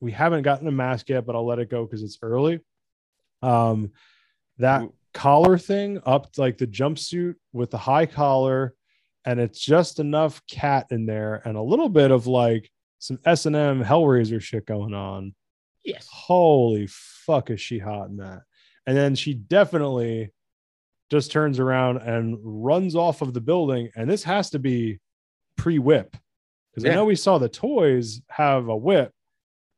we 0.00 0.12
haven't 0.12 0.42
gotten 0.42 0.68
a 0.68 0.72
mask 0.72 1.08
yet, 1.08 1.26
but 1.26 1.34
I'll 1.34 1.46
let 1.46 1.58
it 1.58 1.70
go 1.70 1.84
because 1.84 2.02
it's 2.02 2.18
early. 2.22 2.60
Um, 3.42 3.92
that 4.58 4.82
Ooh. 4.82 4.94
collar 5.14 5.58
thing 5.58 6.00
up 6.06 6.28
like 6.36 6.58
the 6.58 6.66
jumpsuit 6.66 7.34
with 7.52 7.70
the 7.70 7.78
high 7.78 8.06
collar, 8.06 8.74
and 9.24 9.40
it's 9.40 9.60
just 9.60 10.00
enough 10.00 10.40
cat 10.48 10.86
in 10.90 11.06
there 11.06 11.42
and 11.44 11.56
a 11.56 11.62
little 11.62 11.88
bit 11.88 12.10
of 12.10 12.26
like 12.26 12.70
some 12.98 13.18
S 13.24 13.46
and 13.46 13.56
M 13.56 13.82
Hellraiser 13.82 14.40
shit 14.40 14.66
going 14.66 14.94
on. 14.94 15.34
Yes. 15.84 16.06
Holy 16.10 16.86
fuck, 16.88 17.50
is 17.50 17.60
she 17.60 17.78
hot 17.78 18.08
in 18.08 18.16
that? 18.18 18.42
And 18.86 18.96
then 18.96 19.14
she 19.14 19.34
definitely 19.34 20.32
just 21.10 21.30
turns 21.30 21.58
around 21.58 21.98
and 21.98 22.38
runs 22.42 22.94
off 22.94 23.22
of 23.22 23.32
the 23.34 23.40
building. 23.40 23.90
And 23.96 24.10
this 24.10 24.24
has 24.24 24.50
to 24.50 24.58
be 24.58 24.98
pre 25.56 25.78
whip 25.78 26.16
because 26.70 26.88
I 26.88 26.94
know 26.94 27.04
we 27.04 27.16
saw 27.16 27.38
the 27.38 27.48
toys 27.48 28.20
have 28.28 28.68
a 28.68 28.76
whip. 28.76 29.12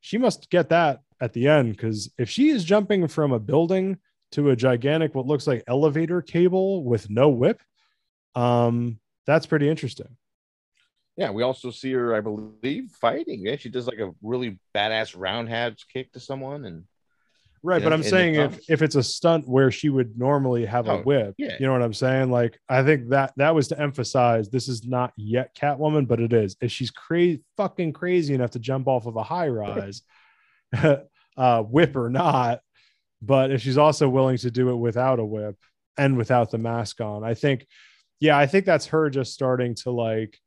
She 0.00 0.18
must 0.18 0.50
get 0.50 0.68
that 0.70 1.00
at 1.20 1.32
the 1.32 1.48
end 1.48 1.76
because 1.76 2.10
if 2.18 2.30
she 2.30 2.50
is 2.50 2.64
jumping 2.64 3.06
from 3.08 3.32
a 3.32 3.38
building 3.38 3.98
to 4.32 4.50
a 4.50 4.56
gigantic, 4.56 5.14
what 5.14 5.26
looks 5.26 5.46
like 5.46 5.64
elevator 5.66 6.22
cable 6.22 6.84
with 6.84 7.10
no 7.10 7.28
whip, 7.28 7.60
um, 8.34 8.98
that's 9.26 9.46
pretty 9.46 9.68
interesting. 9.68 10.16
Yeah, 11.16 11.30
we 11.30 11.42
also 11.42 11.70
see 11.70 11.92
her, 11.92 12.14
I 12.14 12.20
believe, 12.20 12.90
fighting. 13.00 13.44
Yeah, 13.44 13.56
she 13.56 13.68
does 13.68 13.86
like 13.86 13.98
a 13.98 14.12
really 14.22 14.58
badass 14.74 15.14
roundhouse 15.18 15.84
kick 15.92 16.12
to 16.12 16.20
someone, 16.20 16.64
and 16.64 16.84
Right, 17.62 17.82
but 17.82 17.92
I'm 17.92 18.02
saying 18.02 18.36
if 18.36 18.58
if 18.70 18.80
it's 18.80 18.94
a 18.94 19.02
stunt 19.02 19.46
where 19.46 19.70
she 19.70 19.90
would 19.90 20.18
normally 20.18 20.64
have 20.64 20.88
a 20.88 20.92
Oh, 20.92 21.02
whip, 21.02 21.34
yeah. 21.36 21.56
you 21.60 21.66
know 21.66 21.72
what 21.72 21.82
I'm 21.82 21.92
saying? 21.92 22.30
Like 22.30 22.58
I 22.70 22.82
think 22.82 23.10
that 23.10 23.34
that 23.36 23.54
was 23.54 23.68
to 23.68 23.78
emphasize 23.78 24.48
this 24.48 24.66
is 24.66 24.86
not 24.86 25.12
yet 25.16 25.54
Catwoman, 25.54 26.08
but 26.08 26.20
it 26.20 26.32
is. 26.32 26.56
If 26.62 26.72
she's 26.72 26.90
crazy, 26.90 27.42
fucking 27.58 27.92
crazy 27.92 28.32
enough 28.32 28.52
to 28.52 28.58
jump 28.58 28.88
off 28.88 29.04
of 29.06 29.16
a 29.16 29.22
high 29.22 29.48
rise, 29.48 30.00
uh, 31.36 31.62
whip 31.62 31.96
or 31.96 32.08
not, 32.08 32.60
but 33.20 33.50
if 33.50 33.60
she's 33.60 33.78
also 33.78 34.08
willing 34.08 34.38
to 34.38 34.50
do 34.50 34.70
it 34.70 34.76
without 34.76 35.18
a 35.18 35.24
whip 35.24 35.56
and 35.98 36.16
without 36.16 36.50
the 36.50 36.58
mask 36.58 37.02
on, 37.02 37.24
I 37.24 37.34
think, 37.34 37.66
yeah, 38.20 38.38
I 38.38 38.46
think 38.46 38.64
that's 38.64 38.86
her 38.86 39.10
just 39.10 39.34
starting 39.34 39.74
to 39.76 39.90
like. 39.90 40.38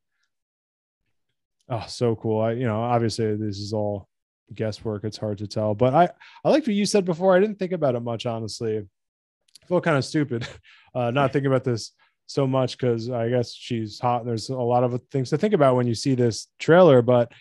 Oh, 1.68 1.84
so 1.86 2.16
cool! 2.16 2.40
I, 2.40 2.52
you 2.52 2.66
know, 2.66 2.82
obviously 2.82 3.36
this 3.36 3.58
is 3.58 3.72
all 3.72 4.08
guesswork. 4.52 5.04
It's 5.04 5.16
hard 5.16 5.38
to 5.38 5.46
tell, 5.46 5.74
but 5.74 5.94
I 5.94 6.08
I 6.44 6.50
liked 6.50 6.66
what 6.66 6.74
you 6.74 6.86
said 6.86 7.04
before. 7.04 7.36
I 7.36 7.40
didn't 7.40 7.58
think 7.58 7.72
about 7.72 7.94
it 7.94 8.00
much, 8.00 8.26
honestly. 8.26 8.78
I 8.78 9.66
feel 9.66 9.80
kind 9.80 9.96
of 9.96 10.04
stupid 10.04 10.46
uh, 10.94 11.10
not 11.10 11.32
thinking 11.32 11.50
about 11.50 11.64
this 11.64 11.92
so 12.26 12.46
much 12.46 12.78
because 12.78 13.10
I 13.10 13.28
guess 13.28 13.52
she's 13.52 13.98
hot 13.98 14.20
and 14.20 14.28
there's 14.28 14.48
a 14.48 14.56
lot 14.56 14.84
of 14.84 15.00
things 15.10 15.30
to 15.30 15.38
think 15.38 15.54
about 15.54 15.76
when 15.76 15.86
you 15.86 15.94
see 15.94 16.14
this 16.14 16.48
trailer. 16.58 17.02
But 17.02 17.32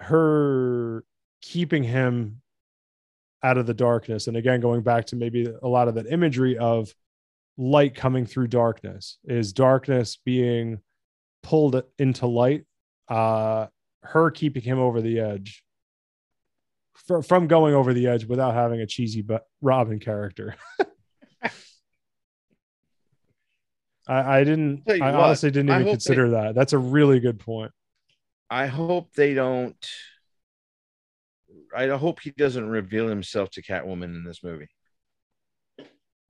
her 0.00 1.04
keeping 1.42 1.82
him 1.82 2.40
out 3.42 3.58
of 3.58 3.66
the 3.66 3.74
darkness, 3.74 4.26
and 4.26 4.36
again, 4.36 4.60
going 4.60 4.82
back 4.82 5.06
to 5.06 5.16
maybe 5.16 5.46
a 5.62 5.68
lot 5.68 5.88
of 5.88 5.94
that 5.94 6.06
imagery 6.06 6.58
of 6.58 6.94
light 7.56 7.94
coming 7.94 8.26
through 8.26 8.48
darkness, 8.48 9.18
is 9.24 9.52
darkness 9.52 10.18
being 10.24 10.80
pulled 11.42 11.82
into 11.98 12.26
light. 12.26 12.64
Uh, 13.08 13.66
her 14.02 14.30
keeping 14.30 14.62
him 14.62 14.78
over 14.78 15.00
the 15.00 15.20
edge 15.20 15.62
fr- 17.06 17.22
from 17.22 17.46
going 17.46 17.74
over 17.74 17.92
the 17.92 18.06
edge 18.06 18.24
without 18.24 18.54
having 18.54 18.80
a 18.80 18.86
cheesy 18.86 19.22
but 19.22 19.46
Robin 19.60 19.98
character. 19.98 20.56
I, 24.10 24.40
I 24.40 24.44
didn't. 24.44 24.82
I 24.88 24.98
what, 24.98 25.14
honestly 25.14 25.50
didn't 25.52 25.70
even 25.70 25.86
consider 25.86 26.30
that. 26.30 26.54
That's 26.54 26.72
a 26.72 26.78
really 26.78 27.20
good 27.20 27.38
point. 27.38 27.70
I 28.50 28.66
hope 28.66 29.12
they 29.14 29.34
don't. 29.34 29.76
I 31.74 31.86
hope 31.86 32.20
he 32.20 32.32
doesn't 32.32 32.68
reveal 32.68 33.06
himself 33.06 33.50
to 33.50 33.62
Catwoman 33.62 34.16
in 34.16 34.24
this 34.24 34.42
movie. 34.42 34.68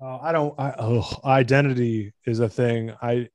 Uh, 0.02 0.18
I 0.18 0.32
don't. 0.32 0.58
I, 0.60 0.74
oh, 0.78 1.08
identity 1.24 2.12
is 2.26 2.40
a 2.40 2.48
thing. 2.48 2.92
I 3.00 3.28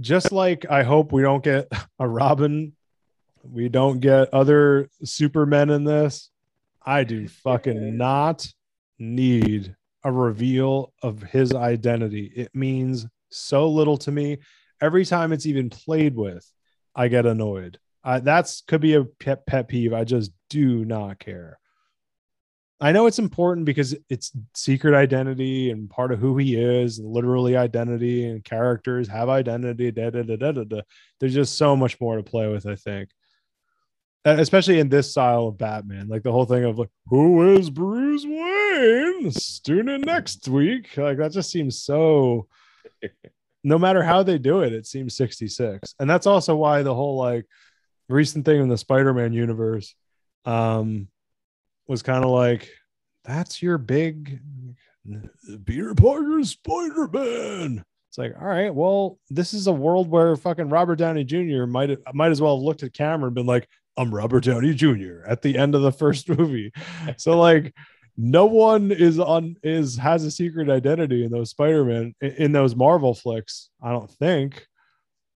just 0.00 0.32
like. 0.32 0.66
I 0.68 0.82
hope 0.82 1.12
we 1.12 1.22
don't 1.22 1.42
get 1.42 1.68
a 2.00 2.08
Robin. 2.08 2.72
We 3.42 3.68
don't 3.68 4.00
get 4.00 4.32
other 4.32 4.88
Supermen 5.04 5.70
in 5.70 5.84
this. 5.84 6.30
I 6.84 7.04
do 7.04 7.28
fucking 7.44 7.96
not 7.96 8.46
need 8.98 9.74
a 10.04 10.12
reveal 10.12 10.92
of 11.02 11.22
his 11.22 11.52
identity. 11.54 12.32
It 12.34 12.54
means 12.54 13.06
so 13.30 13.68
little 13.68 13.98
to 13.98 14.12
me. 14.12 14.38
Every 14.80 15.04
time 15.04 15.32
it's 15.32 15.46
even 15.46 15.70
played 15.70 16.14
with, 16.14 16.50
I 16.94 17.08
get 17.08 17.26
annoyed. 17.26 17.78
I, 18.04 18.20
that's 18.20 18.62
could 18.62 18.80
be 18.80 18.94
a 18.94 19.04
pet, 19.04 19.44
pet 19.46 19.68
peeve. 19.68 19.92
I 19.92 20.04
just 20.04 20.32
do 20.48 20.84
not 20.84 21.18
care. 21.18 21.58
I 22.80 22.92
know 22.92 23.06
it's 23.06 23.18
important 23.18 23.66
because 23.66 23.96
it's 24.08 24.30
secret 24.54 24.94
identity 24.94 25.70
and 25.70 25.90
part 25.90 26.12
of 26.12 26.20
who 26.20 26.36
he 26.38 26.54
is, 26.54 26.98
and 26.98 27.08
literally 27.08 27.56
identity 27.56 28.24
and 28.24 28.44
characters 28.44 29.08
have 29.08 29.28
identity. 29.28 29.90
Da, 29.90 30.10
da, 30.10 30.22
da, 30.22 30.36
da, 30.36 30.52
da, 30.52 30.64
da. 30.64 30.80
There's 31.18 31.34
just 31.34 31.58
so 31.58 31.74
much 31.74 32.00
more 32.00 32.16
to 32.16 32.22
play 32.22 32.46
with, 32.46 32.66
I 32.66 32.76
think. 32.76 33.10
Uh, 34.24 34.36
Especially 34.38 34.80
in 34.80 34.88
this 34.88 35.10
style 35.10 35.48
of 35.48 35.58
Batman, 35.58 36.08
like 36.08 36.22
the 36.22 36.32
whole 36.32 36.44
thing 36.44 36.64
of 36.64 36.78
like, 36.78 36.90
who 37.06 37.56
is 37.56 37.70
Bruce 37.70 38.24
Wayne? 38.24 39.32
Tune 39.64 39.88
in 39.88 40.00
next 40.02 40.48
week. 40.48 40.96
Like 40.96 41.18
that 41.18 41.32
just 41.32 41.50
seems 41.50 41.82
so. 41.82 42.48
no 43.64 43.78
matter 43.78 44.02
how 44.02 44.22
they 44.22 44.38
do 44.38 44.60
it, 44.60 44.72
it 44.72 44.86
seems 44.86 45.16
66, 45.16 45.94
and 45.98 46.08
that's 46.08 46.26
also 46.26 46.56
why 46.56 46.82
the 46.82 46.94
whole 46.94 47.16
like 47.16 47.46
recent 48.08 48.44
thing 48.44 48.60
in 48.60 48.68
the 48.68 48.78
Spider-Man 48.78 49.32
universe, 49.32 49.94
um, 50.44 51.08
was 51.86 52.02
kind 52.02 52.24
of 52.24 52.30
like, 52.30 52.70
that's 53.24 53.62
your 53.62 53.78
big 53.78 54.40
Peter 55.64 55.94
Parker 55.94 56.44
Spider 56.44 57.08
Man. 57.08 57.84
It's 58.08 58.18
like, 58.18 58.34
all 58.40 58.46
right, 58.46 58.74
well, 58.74 59.18
this 59.28 59.52
is 59.52 59.66
a 59.66 59.72
world 59.72 60.08
where 60.08 60.34
fucking 60.36 60.70
Robert 60.70 60.96
Downey 60.96 61.24
Jr. 61.24 61.66
might 61.66 61.90
might 62.14 62.30
as 62.30 62.40
well 62.40 62.56
have 62.56 62.64
looked 62.64 62.82
at 62.82 62.94
camera 62.94 63.26
and 63.26 63.34
been 63.34 63.46
like, 63.46 63.68
I'm 63.98 64.14
Robert 64.14 64.44
Downey 64.44 64.74
Jr. 64.74 65.26
at 65.26 65.42
the 65.42 65.58
end 65.58 65.74
of 65.74 65.82
the 65.82 65.90
first 65.90 66.28
movie. 66.38 66.72
So 67.16 67.36
like, 67.38 67.74
no 68.16 68.46
one 68.46 68.92
is 68.92 69.18
on 69.18 69.56
is 69.62 69.96
has 69.96 70.24
a 70.24 70.30
secret 70.30 70.70
identity 70.70 71.24
in 71.24 71.30
those 71.30 71.50
Spider-Man 71.50 72.14
in, 72.20 72.52
those 72.52 72.76
Marvel 72.76 73.12
flicks. 73.12 73.70
I 73.82 73.90
don't 73.90 74.10
think. 74.10 74.66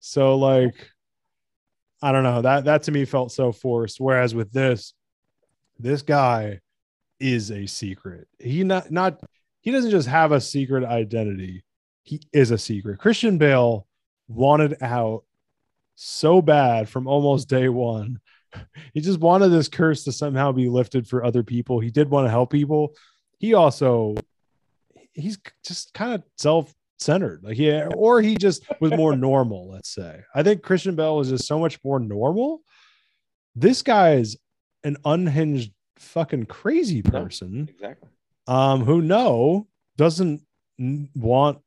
So 0.00 0.36
like, 0.36 0.90
I 2.02 2.12
don't 2.12 2.22
know 2.22 2.42
that 2.42 2.64
that 2.64 2.82
to 2.84 2.92
me 2.92 3.06
felt 3.06 3.32
so 3.32 3.50
forced. 3.50 3.98
Whereas 3.98 4.34
with 4.34 4.52
this, 4.52 4.94
this 5.78 6.02
guy 6.02 6.60
is 7.18 7.50
a 7.50 7.66
secret. 7.66 8.28
He 8.38 8.62
not 8.62 8.90
not 8.90 9.20
he 9.60 9.70
doesn't 9.70 9.90
just 9.90 10.08
have 10.08 10.32
a 10.32 10.40
secret 10.40 10.84
identity. 10.84 11.64
He 12.02 12.20
is 12.32 12.50
a 12.50 12.58
secret. 12.58 12.98
Christian 12.98 13.38
Bale 13.38 13.86
wanted 14.28 14.76
out 14.82 15.24
so 15.96 16.40
bad 16.40 16.88
from 16.88 17.06
almost 17.06 17.48
day 17.48 17.68
one. 17.68 18.20
He 18.94 19.00
just 19.00 19.20
wanted 19.20 19.48
this 19.50 19.68
curse 19.68 20.02
to 20.04 20.12
somehow 20.12 20.50
be 20.52 20.68
lifted 20.68 21.06
for 21.06 21.24
other 21.24 21.42
people. 21.44 21.78
He 21.78 21.90
did 21.90 22.10
want 22.10 22.26
to 22.26 22.30
help 22.30 22.50
people. 22.50 22.94
He 23.38 23.54
also 23.54 24.16
he's 25.12 25.38
just 25.64 25.94
kind 25.94 26.14
of 26.14 26.22
self-centered. 26.38 27.42
Like 27.44 27.58
yeah, 27.58 27.88
or 27.94 28.20
he 28.20 28.36
just 28.36 28.64
was 28.80 28.90
more 28.92 29.14
normal, 29.30 29.70
let's 29.70 29.94
say. 29.94 30.22
I 30.34 30.42
think 30.42 30.62
Christian 30.62 30.96
Bale 30.96 31.16
was 31.16 31.28
just 31.30 31.46
so 31.46 31.58
much 31.58 31.78
more 31.84 32.00
normal. 32.00 32.62
This 33.54 33.82
guy 33.82 34.14
is 34.14 34.36
an 34.84 34.96
unhinged 35.04 35.72
fucking 35.96 36.46
crazy 36.46 37.02
No. 37.04 37.10
person 37.10 37.68
Exactly. 37.70 38.08
um, 38.48 38.84
who 38.84 39.02
no 39.02 39.68
doesn't 39.96 40.40
want 41.14 41.58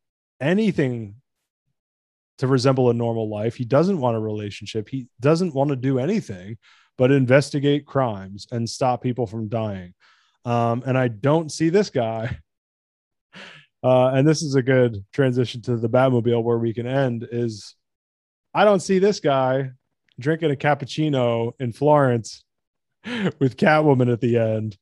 anything 0.41 1.15
to 2.39 2.47
resemble 2.47 2.89
a 2.89 2.93
normal 2.93 3.29
life. 3.29 3.55
He 3.55 3.65
doesn't 3.65 3.99
want 3.99 4.17
a 4.17 4.19
relationship. 4.19 4.89
He 4.89 5.07
doesn't 5.19 5.53
want 5.53 5.69
to 5.69 5.75
do 5.75 5.99
anything 5.99 6.57
but 6.97 7.11
investigate 7.11 7.85
crimes 7.85 8.47
and 8.51 8.69
stop 8.69 9.01
people 9.01 9.25
from 9.25 9.47
dying. 9.47 9.93
Um, 10.45 10.83
and 10.85 10.97
I 10.97 11.07
don't 11.07 11.51
see 11.51 11.69
this 11.69 11.89
guy. 11.89 12.37
Uh, 13.85 14.11
and 14.11 14.25
this 14.25 14.41
is 14.41 14.55
a 14.55 14.61
good 14.61 15.03
transition 15.11 15.61
to 15.61 15.75
the 15.75 15.89
Batmobile 15.89 16.41
where 16.41 16.57
we 16.57 16.73
can 16.73 16.87
end. 16.87 17.27
Is 17.29 17.75
I 18.53 18.63
don't 18.63 18.79
see 18.79 18.97
this 18.97 19.19
guy 19.19 19.71
drinking 20.17 20.51
a 20.51 20.55
cappuccino 20.55 21.51
in 21.59 21.73
Florence 21.73 22.45
with 23.39 23.57
Catwoman 23.57 24.09
at 24.09 24.21
the 24.21 24.37
end, 24.37 24.77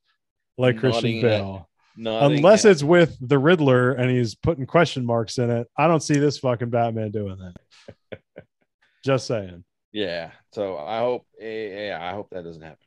like 0.56 0.78
Christian 0.78 1.02
Nodding 1.02 1.18
at- 1.18 1.22
Bale 1.22 1.68
Unless 1.96 2.64
it's 2.64 2.82
with 2.82 3.16
the 3.20 3.38
Riddler 3.38 3.92
and 3.92 4.10
he's 4.10 4.34
putting 4.34 4.66
question 4.66 5.04
marks 5.04 5.38
in 5.38 5.50
it. 5.50 5.68
I 5.76 5.88
don't 5.88 6.02
see 6.02 6.18
this 6.18 6.38
fucking 6.38 6.70
Batman 6.70 7.10
doing 7.10 7.38
that. 7.38 8.20
Just 9.04 9.26
saying. 9.26 9.64
yeah. 9.92 10.30
So 10.52 10.78
I 10.78 10.98
hope, 10.98 11.26
eh, 11.40 11.88
yeah, 11.88 11.98
I 12.00 12.12
hope 12.12 12.30
that 12.30 12.44
doesn't 12.44 12.62
happen 12.62 12.78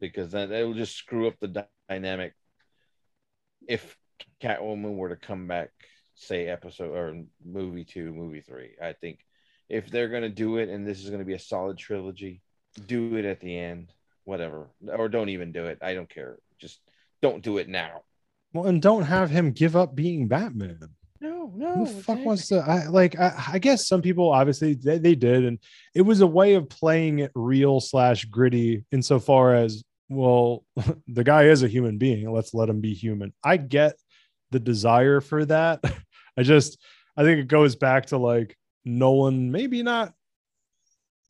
because 0.00 0.32
then 0.32 0.50
it 0.50 0.64
will 0.64 0.74
just 0.74 0.96
screw 0.96 1.28
up 1.28 1.34
the 1.40 1.66
dynamic 1.88 2.34
if 3.68 3.96
Catwoman 4.42 4.96
were 4.96 5.10
to 5.10 5.16
come 5.16 5.46
back, 5.46 5.70
say 6.14 6.46
episode 6.46 6.94
or 6.94 7.22
movie 7.44 7.84
two, 7.84 8.12
movie 8.12 8.40
three. 8.40 8.74
I 8.82 8.94
think 8.94 9.20
if 9.68 9.90
they're 9.90 10.08
gonna 10.08 10.28
do 10.28 10.56
it, 10.56 10.68
and 10.68 10.86
this 10.86 11.02
is 11.02 11.10
gonna 11.10 11.24
be 11.24 11.34
a 11.34 11.38
solid 11.38 11.78
trilogy, 11.78 12.42
do 12.86 13.16
it 13.16 13.24
at 13.24 13.40
the 13.40 13.56
end, 13.56 13.92
whatever, 14.24 14.68
or 14.86 15.08
don't 15.08 15.28
even 15.28 15.52
do 15.52 15.66
it. 15.66 15.78
I 15.82 15.94
don't 15.94 16.08
care. 16.08 16.38
Just 16.58 16.80
don't 17.20 17.42
do 17.42 17.58
it 17.58 17.68
now. 17.68 18.02
Well, 18.52 18.66
and 18.66 18.82
don't 18.82 19.04
have 19.04 19.30
him 19.30 19.52
give 19.52 19.76
up 19.76 19.94
being 19.94 20.28
Batman. 20.28 20.78
No, 21.20 21.52
no. 21.54 21.74
Who 21.74 21.86
the 21.86 22.02
fuck 22.02 22.24
wants 22.24 22.48
to? 22.48 22.56
I 22.58 22.86
like. 22.86 23.18
I, 23.18 23.32
I 23.54 23.58
guess 23.58 23.86
some 23.86 24.02
people 24.02 24.30
obviously 24.30 24.74
they, 24.74 24.98
they 24.98 25.14
did, 25.14 25.44
and 25.44 25.58
it 25.94 26.02
was 26.02 26.20
a 26.20 26.26
way 26.26 26.54
of 26.54 26.68
playing 26.68 27.20
it 27.20 27.30
real 27.34 27.80
slash 27.80 28.24
gritty 28.24 28.84
insofar 28.90 29.54
as 29.54 29.82
well, 30.12 30.64
the 31.08 31.24
guy 31.24 31.44
is 31.44 31.62
a 31.62 31.68
human 31.68 31.98
being. 31.98 32.30
Let's 32.30 32.54
let 32.54 32.68
him 32.68 32.80
be 32.80 32.94
human. 32.94 33.32
I 33.42 33.56
get 33.56 33.96
the 34.50 34.60
desire 34.60 35.20
for 35.20 35.44
that. 35.46 35.80
I 36.36 36.42
just, 36.42 36.78
I 37.16 37.24
think 37.24 37.40
it 37.40 37.48
goes 37.48 37.76
back 37.76 38.06
to 38.06 38.18
like 38.18 38.56
Nolan 38.84 39.50
maybe 39.50 39.82
not 39.82 40.12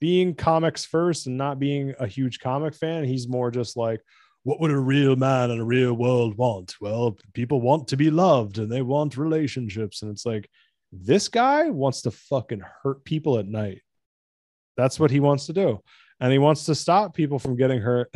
being 0.01 0.35
comics 0.35 0.85
first 0.85 1.27
and 1.27 1.37
not 1.37 1.59
being 1.59 1.95
a 1.99 2.07
huge 2.07 2.41
comic 2.41 2.75
fan. 2.75 3.05
He's 3.05 3.29
more 3.29 3.51
just 3.51 3.77
like, 3.77 4.01
what 4.45 4.61
would 4.61 4.71
a 4.71 4.79
real 4.79 5.17
man 5.17 5.51
in 5.51 5.61
a 5.61 5.65
real 5.65 5.95
world 5.95 6.37
want? 6.37 6.75
Well, 6.81 7.17
people 7.33 7.61
want 7.61 7.89
to 7.89 7.97
be 7.97 8.11
loved 8.11 8.59
and 8.59 8.71
they 8.71 8.83
want 8.83 9.17
relationships. 9.17 10.03
And 10.03 10.11
it's 10.11 10.27
like, 10.27 10.49
this 10.91 11.29
guy 11.29 11.71
wants 11.71 12.03
to 12.03 12.11
fucking 12.11 12.63
hurt 12.83 13.05
people 13.05 13.39
at 13.39 13.47
night. 13.47 13.83
That's 14.77 14.99
what 14.99 15.11
he 15.11 15.21
wants 15.21 15.47
to 15.47 15.53
do. 15.53 15.81
And 16.21 16.33
he 16.33 16.39
wants 16.39 16.67
to 16.67 16.75
stop 16.75 17.15
people 17.15 17.39
from 17.39 17.57
getting 17.57 17.81
hurt. 17.81 18.13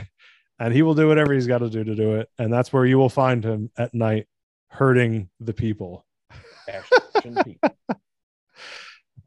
And 0.59 0.73
he 0.73 0.83
will 0.83 0.95
do 0.95 1.07
whatever 1.07 1.35
he's 1.35 1.47
got 1.47 1.59
to 1.59 1.71
do 1.71 1.85
to 1.85 1.95
do 1.95 2.17
it. 2.17 2.29
And 2.39 2.53
that's 2.53 2.73
where 2.73 2.87
you 2.87 2.99
will 2.99 3.09
find 3.09 3.45
him 3.45 3.71
at 3.77 3.95
night 3.95 4.27
hurting 4.69 5.29
the 5.39 5.53
people. 5.53 6.05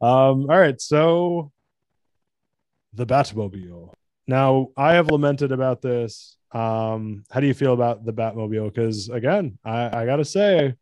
all 0.00 0.46
right. 0.46 0.80
So 0.80 1.52
the 2.94 3.06
Batmobile. 3.06 3.92
Now, 4.26 4.68
I 4.76 4.94
have 4.94 5.10
lamented 5.10 5.52
about 5.52 5.82
this. 5.82 6.36
Um, 6.52 7.24
how 7.30 7.40
do 7.40 7.46
you 7.46 7.54
feel 7.54 7.72
about 7.72 8.04
the 8.04 8.12
Batmobile? 8.12 8.72
Because 8.72 9.08
again, 9.08 9.58
I, 9.64 10.02
I 10.02 10.06
gotta 10.06 10.24
say, 10.24 10.74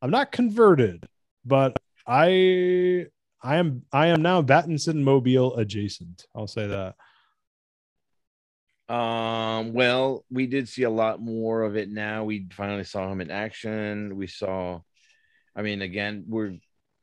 I'm 0.00 0.10
not 0.10 0.32
converted, 0.32 1.08
but 1.44 1.78
I 2.06 3.06
I 3.42 3.56
am 3.56 3.84
I 3.92 4.08
am 4.08 4.22
now 4.22 4.42
Battinson 4.42 5.02
Mobile 5.02 5.56
adjacent. 5.56 6.26
I'll 6.34 6.46
say 6.46 6.66
that. 6.66 6.94
Um, 8.92 9.72
well, 9.72 10.24
we 10.30 10.46
did 10.46 10.68
see 10.68 10.82
a 10.82 10.90
lot 10.90 11.20
more 11.20 11.62
of 11.62 11.76
it 11.76 11.88
now. 11.88 12.24
We 12.24 12.48
finally 12.52 12.84
saw 12.84 13.10
him 13.10 13.22
in 13.22 13.30
action. 13.30 14.16
We 14.16 14.26
saw, 14.26 14.80
I 15.56 15.62
mean, 15.62 15.80
again, 15.80 16.24
we're 16.28 16.58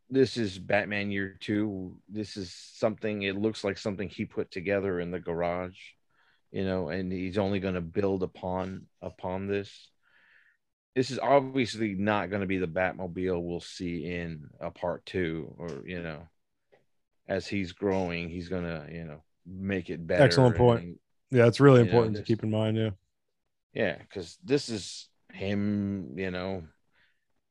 this 0.10 0.38
is 0.38 0.58
Batman 0.58 1.12
year 1.12 1.38
two. 1.40 1.98
This 2.08 2.36
is 2.38 2.54
something, 2.54 3.24
it 3.24 3.38
looks 3.38 3.64
like 3.64 3.78
something 3.78 4.10
he 4.10 4.26
put 4.26 4.52
together 4.52 5.00
in 5.00 5.12
the 5.12 5.20
garage, 5.20 5.78
you 6.52 6.66
know, 6.66 6.90
and 6.90 7.12
he's 7.12 7.38
only 7.38 7.60
going 7.60 7.76
to 7.76 7.82
build 7.82 8.24
upon 8.24 8.88
upon 9.02 9.48
this. 9.48 9.90
This 10.96 11.12
is 11.12 11.20
obviously 11.20 11.94
not 11.94 12.30
going 12.30 12.42
to 12.42 12.48
be 12.48 12.58
the 12.58 12.68
Batmobile 12.68 13.42
we'll 13.42 13.60
see 13.62 14.06
in 14.06 14.50
a 14.60 14.72
part 14.72 15.06
two, 15.06 15.54
or 15.58 15.70
you 15.86 16.02
know, 16.02 16.28
as 17.28 17.48
he's 17.48 17.72
growing, 17.74 18.30
he's 18.30 18.50
gonna, 18.50 18.88
you 18.92 19.04
know, 19.04 19.24
make 19.46 19.90
it 19.90 20.06
better. 20.06 20.24
Excellent 20.24 20.58
point. 20.58 20.84
and- 20.84 21.00
Yeah, 21.32 21.46
it's 21.48 21.60
really 21.60 21.82
You 21.82 21.86
know, 21.86 21.92
important 21.92 22.18
to 22.18 22.24
keep 22.24 22.44
in 22.44 22.50
mind. 22.50 22.76
Yeah. 22.78 22.90
yeah, 23.74 23.98
because 24.00 24.38
this 24.44 24.70
is 24.70 25.08
him, 25.32 26.18
you 26.18 26.32
know. 26.32 26.64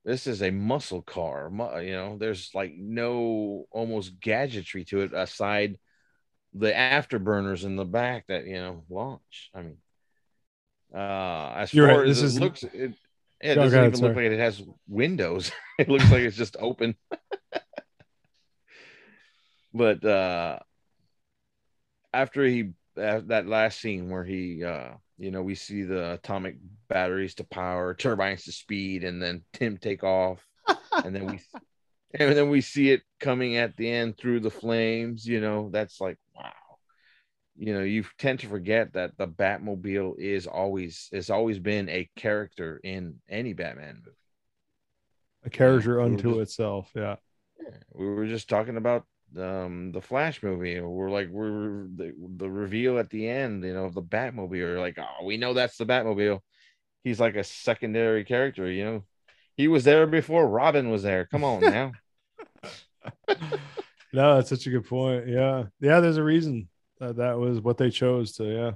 This 0.05 0.27
is 0.27 0.43
a 0.43 0.51
muscle 0.51 1.03
car, 1.03 1.49
you 1.83 1.93
know. 1.93 2.17
There's 2.19 2.51
like 2.55 2.75
no 2.77 3.67
almost 3.71 4.19
gadgetry 4.21 4.85
to 4.87 5.03
it 5.03 5.13
aside 5.13 5.79
the 6.55 6.71
afterburners 6.73 7.65
in 7.65 7.77
the 7.77 7.85
back 7.85 8.27
that 8.29 8.47
you 8.47 8.55
know 8.55 8.85
launch. 8.89 9.51
I 9.55 9.63
mean, 9.63 9.77
uh, 10.95 11.53
as 11.57 11.73
You're 11.75 11.89
far 11.89 12.01
right, 12.01 12.09
as 12.09 12.21
this 12.21 12.33
it 12.33 12.37
is- 12.37 12.41
looks, 12.41 12.63
it, 12.65 12.73
yeah, 12.73 12.89
it 13.41 13.55
Go 13.55 13.63
doesn't 13.63 13.79
ahead, 13.79 13.95
even 13.95 14.07
look 14.09 14.17
like 14.17 14.25
it 14.27 14.39
has 14.39 14.63
windows. 14.89 15.53
it 15.79 15.89
looks 15.89 16.11
like 16.11 16.23
it's 16.23 16.37
just 16.37 16.57
open. 16.59 16.95
but 19.75 20.03
uh 20.05 20.59
after 22.13 22.43
he 22.45 22.71
uh, 23.01 23.21
that 23.27 23.47
last 23.47 23.81
scene 23.81 24.09
where 24.11 24.25
he 24.25 24.65
uh 24.65 24.89
you 25.19 25.31
know 25.31 25.43
we 25.43 25.55
see 25.55 25.83
the 25.83 26.15
atomic 26.15 26.57
batteries 26.89 27.35
to 27.35 27.45
power 27.45 27.95
turbines 27.95 28.45
to 28.45 28.53
speed 28.53 29.05
and 29.05 29.23
then 29.23 29.43
tim 29.53 29.77
take 29.77 30.03
off 30.03 30.41
and 31.05 31.15
then 31.15 31.27
we 31.27 31.39
and 32.15 32.35
then 32.37 32.49
we 32.49 32.61
see 32.63 32.91
it 32.91 33.03
coming 33.21 33.57
at 33.57 33.77
the 33.77 33.89
end 33.89 34.17
through 34.17 34.41
the 34.41 34.51
flames 34.51 35.27
you 35.27 35.41
know 35.41 35.69
that's 35.71 36.01
like 36.01 36.17
wow 36.28 36.28
you 37.59 37.75
know 37.75 37.83
you 37.83 38.05
tend 38.19 38.39
to 38.41 38.47
forget 38.49 38.93
that 38.93 39.17
the 39.19 39.27
batmobile 39.27 40.19
is 40.19 40.47
always 40.47 41.09
has 41.13 41.29
always 41.31 41.59
been 41.59 41.89
a 41.89 42.09
character 42.17 42.81
in 42.85 43.17
any 43.29 43.53
batman 43.53 43.97
movie 44.05 44.17
A 45.45 45.51
character 45.51 45.99
we 45.99 46.05
unto 46.05 46.31
just- 46.31 46.41
itself. 46.53 46.91
Yeah. 46.95 47.17
we 47.95 48.07
were 48.07 48.27
just 48.27 48.49
talking 48.49 48.77
about 48.77 49.05
um 49.37 49.93
the 49.93 50.01
flash 50.01 50.43
movie 50.43 50.81
we're 50.81 51.11
like 51.11 51.29
we're 51.31 51.87
the, 51.97 52.15
the 52.37 52.49
reveal 52.49 52.99
at 52.99 53.11
the 53.11 53.29
end 53.29 53.63
you 53.63 53.75
know 53.75 53.85
of 53.85 53.93
the 53.95 54.03
batmobile 54.03 54.57
you're 54.57 54.79
like 54.81 54.99
oh 54.99 55.25
we 55.25 55.37
know 55.37 55.53
that's 55.53 55.77
the 55.77 55.85
batmobile 55.85 56.41
he's 57.05 57.21
like 57.21 57.37
a 57.37 57.45
secondary 57.45 58.25
character 58.25 58.71
you 58.71 58.85
know 58.85 59.05
he 59.55 59.69
was 59.69 59.85
there 59.85 60.07
before 60.07 60.49
robin 60.49 60.89
was 60.91 61.03
there 61.03 61.27
come 61.27 61.45
on 61.45 61.61
now 61.61 61.93
no, 64.13 64.37
that's 64.37 64.49
such 64.49 64.67
a 64.67 64.71
good 64.71 64.87
point. 64.87 65.29
Yeah. 65.29 65.65
Yeah. 65.81 66.01
There's 66.01 66.17
a 66.17 66.23
reason 66.23 66.69
that 67.01 67.17
that 67.17 67.39
was 67.39 67.61
what 67.61 67.79
they 67.79 67.91
chose 67.91 68.33
to. 68.33 68.45
Yeah. 68.45 68.73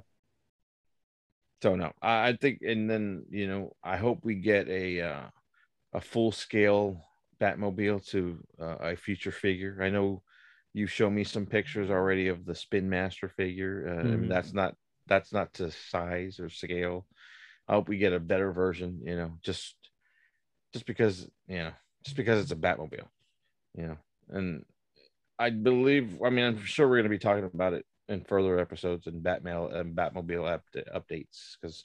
so 1.63 1.75
no 1.77 1.93
I, 2.03 2.29
I 2.29 2.37
think 2.37 2.61
and 2.63 2.89
then 2.89 3.25
you 3.31 3.47
know 3.47 3.73
i 3.83 3.97
hope 3.97 4.21
we 4.25 4.35
get 4.37 4.69
a 4.69 5.01
uh 5.01 5.23
a 5.95 6.01
full 6.01 6.33
scale 6.33 7.05
batmobile 7.41 8.07
to 8.11 8.39
uh, 8.61 8.77
a 8.81 8.97
future 8.97 9.33
figure 9.33 9.79
i 9.83 9.91
know 9.91 10.23
you've 10.75 10.93
shown 10.93 11.15
me 11.15 11.25
some 11.25 11.47
pictures 11.47 11.91
already 11.91 12.29
of 12.29 12.45
the 12.45 12.55
spin 12.55 12.89
master 12.89 13.29
figure 13.29 13.87
uh, 13.89 14.15
and 14.15 14.25
Mhm. 14.25 14.31
that's 14.31 14.55
not 14.55 14.75
that's 15.07 15.33
not 15.33 15.53
to 15.55 15.71
size 15.71 16.41
or 16.41 16.49
scale 16.49 17.07
i 17.69 17.75
hope 17.75 17.89
we 17.89 17.99
get 17.99 18.13
a 18.13 18.21
better 18.21 18.53
version 18.53 19.01
you 19.05 19.17
know 19.17 19.33
just 19.43 19.77
just 20.73 20.87
because 20.87 21.29
you 21.47 21.59
know 21.59 21.73
just 22.05 22.17
because 22.17 22.41
it's 22.43 22.53
a 22.53 22.57
batmobile 22.57 23.09
you 23.77 23.87
know 23.87 23.97
and 24.31 24.65
i 25.39 25.51
believe 25.51 26.21
i 26.25 26.31
mean 26.31 26.45
i'm 26.45 26.65
sure 26.65 26.89
we're 26.89 26.97
going 26.97 27.05
to 27.05 27.11
be 27.11 27.19
talking 27.19 27.45
about 27.45 27.73
it 27.75 27.85
in 28.13 28.25
further 28.25 28.59
episodes 28.59 29.07
and 29.07 29.23
batmail 29.23 29.75
and 29.75 29.99
um, 29.99 30.13
batmobile 30.13 30.49
up- 30.51 30.65
updates 30.95 31.57
because 31.61 31.83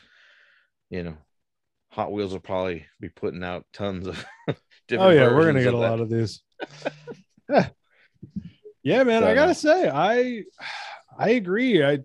you 0.89 1.03
know 1.03 1.15
hot 1.89 2.11
wheels 2.11 2.33
will 2.33 2.39
probably 2.39 2.85
be 2.99 3.09
putting 3.09 3.43
out 3.43 3.65
tons 3.73 4.07
of 4.07 4.15
different 4.87 5.07
Oh 5.07 5.09
yeah, 5.09 5.33
we're 5.33 5.45
gonna 5.47 5.63
get 5.63 5.73
a 5.73 5.77
that. 5.77 5.89
lot 5.89 5.99
of 6.01 6.09
these. 6.09 6.41
yeah. 7.49 7.69
yeah, 8.83 9.03
man. 9.03 9.23
I 9.23 9.33
gotta 9.33 9.55
say, 9.55 9.89
I 9.89 10.43
I 11.17 11.29
agree. 11.31 11.83
I 11.83 11.99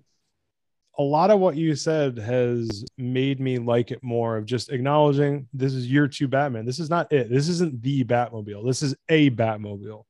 a 0.99 1.03
lot 1.03 1.31
of 1.31 1.41
what 1.41 1.57
you 1.57 1.75
said 1.75 2.19
has 2.19 2.85
made 2.99 3.41
me 3.41 3.59
like 3.59 3.91
it 3.91 4.03
more 4.03 4.37
of 4.37 4.45
just 4.45 4.71
acknowledging 4.71 5.49
this 5.55 5.73
is 5.73 5.91
year 5.91 6.07
two 6.07 6.29
Batman. 6.29 6.67
This 6.67 6.79
is 6.79 6.91
not 6.91 7.11
it. 7.13 7.31
This 7.31 7.49
isn't 7.49 7.83
the 7.83 8.05
Batmobile. 8.05 8.65
This 8.67 8.83
is 8.83 8.95
a 9.09 9.31
Batmobile. 9.31 10.05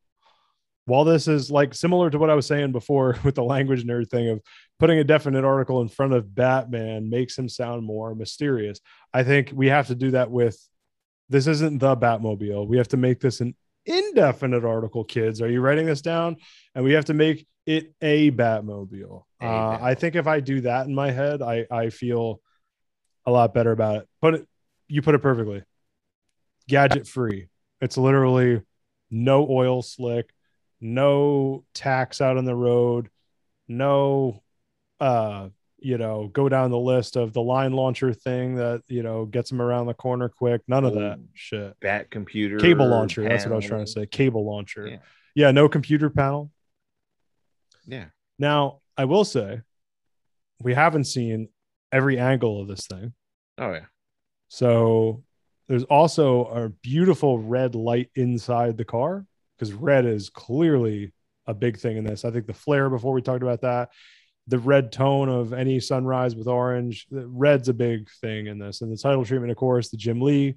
While 0.92 1.04
this 1.04 1.26
is 1.26 1.50
like 1.50 1.72
similar 1.72 2.10
to 2.10 2.18
what 2.18 2.28
I 2.28 2.34
was 2.34 2.44
saying 2.44 2.72
before 2.72 3.16
with 3.24 3.34
the 3.34 3.42
language 3.42 3.86
nerd 3.86 4.10
thing 4.10 4.28
of 4.28 4.42
putting 4.78 4.98
a 4.98 5.04
definite 5.04 5.42
article 5.42 5.80
in 5.80 5.88
front 5.88 6.12
of 6.12 6.34
Batman 6.34 7.08
makes 7.08 7.38
him 7.38 7.48
sound 7.48 7.82
more 7.82 8.14
mysterious. 8.14 8.78
I 9.14 9.24
think 9.24 9.52
we 9.54 9.68
have 9.68 9.86
to 9.86 9.94
do 9.94 10.10
that 10.10 10.30
with 10.30 10.58
this 11.30 11.46
isn't 11.46 11.78
the 11.78 11.96
Batmobile. 11.96 12.66
We 12.66 12.76
have 12.76 12.88
to 12.88 12.98
make 12.98 13.20
this 13.20 13.40
an 13.40 13.54
indefinite 13.86 14.66
article, 14.66 15.02
kids. 15.02 15.40
Are 15.40 15.48
you 15.48 15.62
writing 15.62 15.86
this 15.86 16.02
down? 16.02 16.36
And 16.74 16.84
we 16.84 16.92
have 16.92 17.06
to 17.06 17.14
make 17.14 17.46
it 17.64 17.94
a 18.02 18.30
Batmobile. 18.30 19.22
A 19.40 19.46
Uh, 19.46 19.78
I 19.80 19.94
think 19.94 20.14
if 20.14 20.26
I 20.26 20.40
do 20.40 20.60
that 20.60 20.86
in 20.88 20.94
my 20.94 21.10
head, 21.10 21.40
I 21.40 21.66
I 21.70 21.88
feel 21.88 22.42
a 23.24 23.30
lot 23.30 23.54
better 23.54 23.72
about 23.72 23.96
it. 23.96 24.08
Put 24.20 24.34
it, 24.34 24.48
you 24.88 25.00
put 25.00 25.14
it 25.14 25.20
perfectly. 25.20 25.62
Gadget 26.68 27.08
free. 27.08 27.48
It's 27.80 27.96
literally 27.96 28.60
no 29.10 29.48
oil 29.48 29.80
slick, 29.80 30.28
no 30.82 31.64
tacks 31.72 32.20
out 32.20 32.36
on 32.36 32.44
the 32.44 32.56
road, 32.56 33.08
no 33.68 34.42
uh 35.00 35.48
you 35.78 35.98
know 35.98 36.28
go 36.32 36.48
down 36.48 36.70
the 36.70 36.78
list 36.78 37.16
of 37.16 37.32
the 37.32 37.40
line 37.40 37.72
launcher 37.72 38.12
thing 38.12 38.56
that 38.56 38.82
you 38.88 39.02
know 39.02 39.24
gets 39.24 39.48
them 39.48 39.62
around 39.62 39.86
the 39.86 39.94
corner 39.94 40.28
quick. 40.28 40.60
None 40.68 40.84
of 40.84 40.94
that 40.94 41.20
shit. 41.34 41.74
Bat 41.80 42.10
computer 42.10 42.58
cable 42.58 42.86
launcher 42.86 43.22
that's 43.22 43.44
what 43.44 43.52
i 43.52 43.56
was 43.56 43.64
trying 43.64 43.84
to 43.84 43.90
say. 43.90 44.06
Cable 44.06 44.44
launcher. 44.44 44.86
Yeah. 44.86 44.98
yeah 45.34 45.50
no 45.52 45.68
computer 45.68 46.10
panel. 46.10 46.50
Yeah. 47.86 48.06
Now 48.38 48.80
i 48.96 49.04
will 49.04 49.24
say 49.24 49.62
we 50.60 50.74
haven't 50.74 51.04
seen 51.04 51.48
every 51.90 52.18
angle 52.18 52.60
of 52.60 52.68
this 52.68 52.86
thing. 52.86 53.14
Oh 53.58 53.72
yeah. 53.72 53.86
So 54.48 55.22
there's 55.68 55.84
also 55.84 56.44
a 56.44 56.68
beautiful 56.68 57.38
red 57.38 57.74
light 57.74 58.10
inside 58.14 58.76
the 58.76 58.84
car 58.84 59.26
because 59.62 59.74
red 59.74 60.04
is 60.06 60.28
clearly 60.28 61.12
a 61.46 61.54
big 61.54 61.78
thing 61.78 61.96
in 61.96 62.02
this. 62.02 62.24
I 62.24 62.32
think 62.32 62.48
the 62.48 62.52
flare 62.52 62.90
before 62.90 63.12
we 63.12 63.22
talked 63.22 63.44
about 63.44 63.60
that, 63.60 63.90
the 64.48 64.58
red 64.58 64.90
tone 64.90 65.28
of 65.28 65.52
any 65.52 65.78
sunrise 65.78 66.34
with 66.34 66.48
orange, 66.48 67.06
the 67.12 67.28
red's 67.28 67.68
a 67.68 67.72
big 67.72 68.10
thing 68.20 68.48
in 68.48 68.58
this. 68.58 68.80
And 68.80 68.90
the 68.90 68.96
title 68.96 69.24
treatment, 69.24 69.52
of 69.52 69.56
course, 69.56 69.90
the 69.90 69.96
Jim 69.96 70.20
Lee 70.20 70.56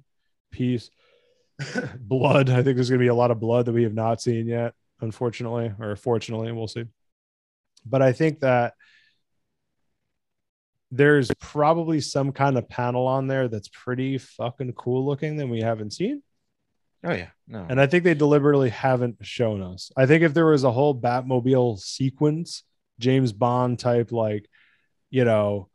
piece, 0.50 0.90
blood. 2.00 2.50
I 2.50 2.64
think 2.64 2.74
there's 2.74 2.90
going 2.90 2.98
to 2.98 3.04
be 3.04 3.06
a 3.06 3.14
lot 3.14 3.30
of 3.30 3.38
blood 3.38 3.66
that 3.66 3.74
we 3.74 3.84
have 3.84 3.94
not 3.94 4.20
seen 4.20 4.48
yet, 4.48 4.74
unfortunately, 5.00 5.72
or 5.78 5.94
fortunately, 5.94 6.50
we'll 6.50 6.66
see. 6.66 6.86
But 7.84 8.02
I 8.02 8.10
think 8.10 8.40
that 8.40 8.74
there's 10.90 11.30
probably 11.38 12.00
some 12.00 12.32
kind 12.32 12.58
of 12.58 12.68
panel 12.68 13.06
on 13.06 13.28
there 13.28 13.46
that's 13.46 13.68
pretty 13.68 14.18
fucking 14.18 14.72
cool 14.72 15.06
looking 15.06 15.36
that 15.36 15.46
we 15.46 15.60
haven't 15.60 15.92
seen. 15.92 16.24
Oh 17.06 17.12
yeah, 17.12 17.28
no. 17.46 17.64
And 17.68 17.80
I 17.80 17.86
think 17.86 18.02
they 18.02 18.14
deliberately 18.14 18.70
haven't 18.70 19.24
shown 19.24 19.62
us. 19.62 19.92
I 19.96 20.06
think 20.06 20.24
if 20.24 20.34
there 20.34 20.46
was 20.46 20.64
a 20.64 20.72
whole 20.72 21.00
Batmobile 21.00 21.78
sequence, 21.78 22.64
James 22.98 23.32
Bond 23.32 23.78
type, 23.78 24.10
like, 24.10 24.48
you 25.10 25.24
know, 25.24 25.68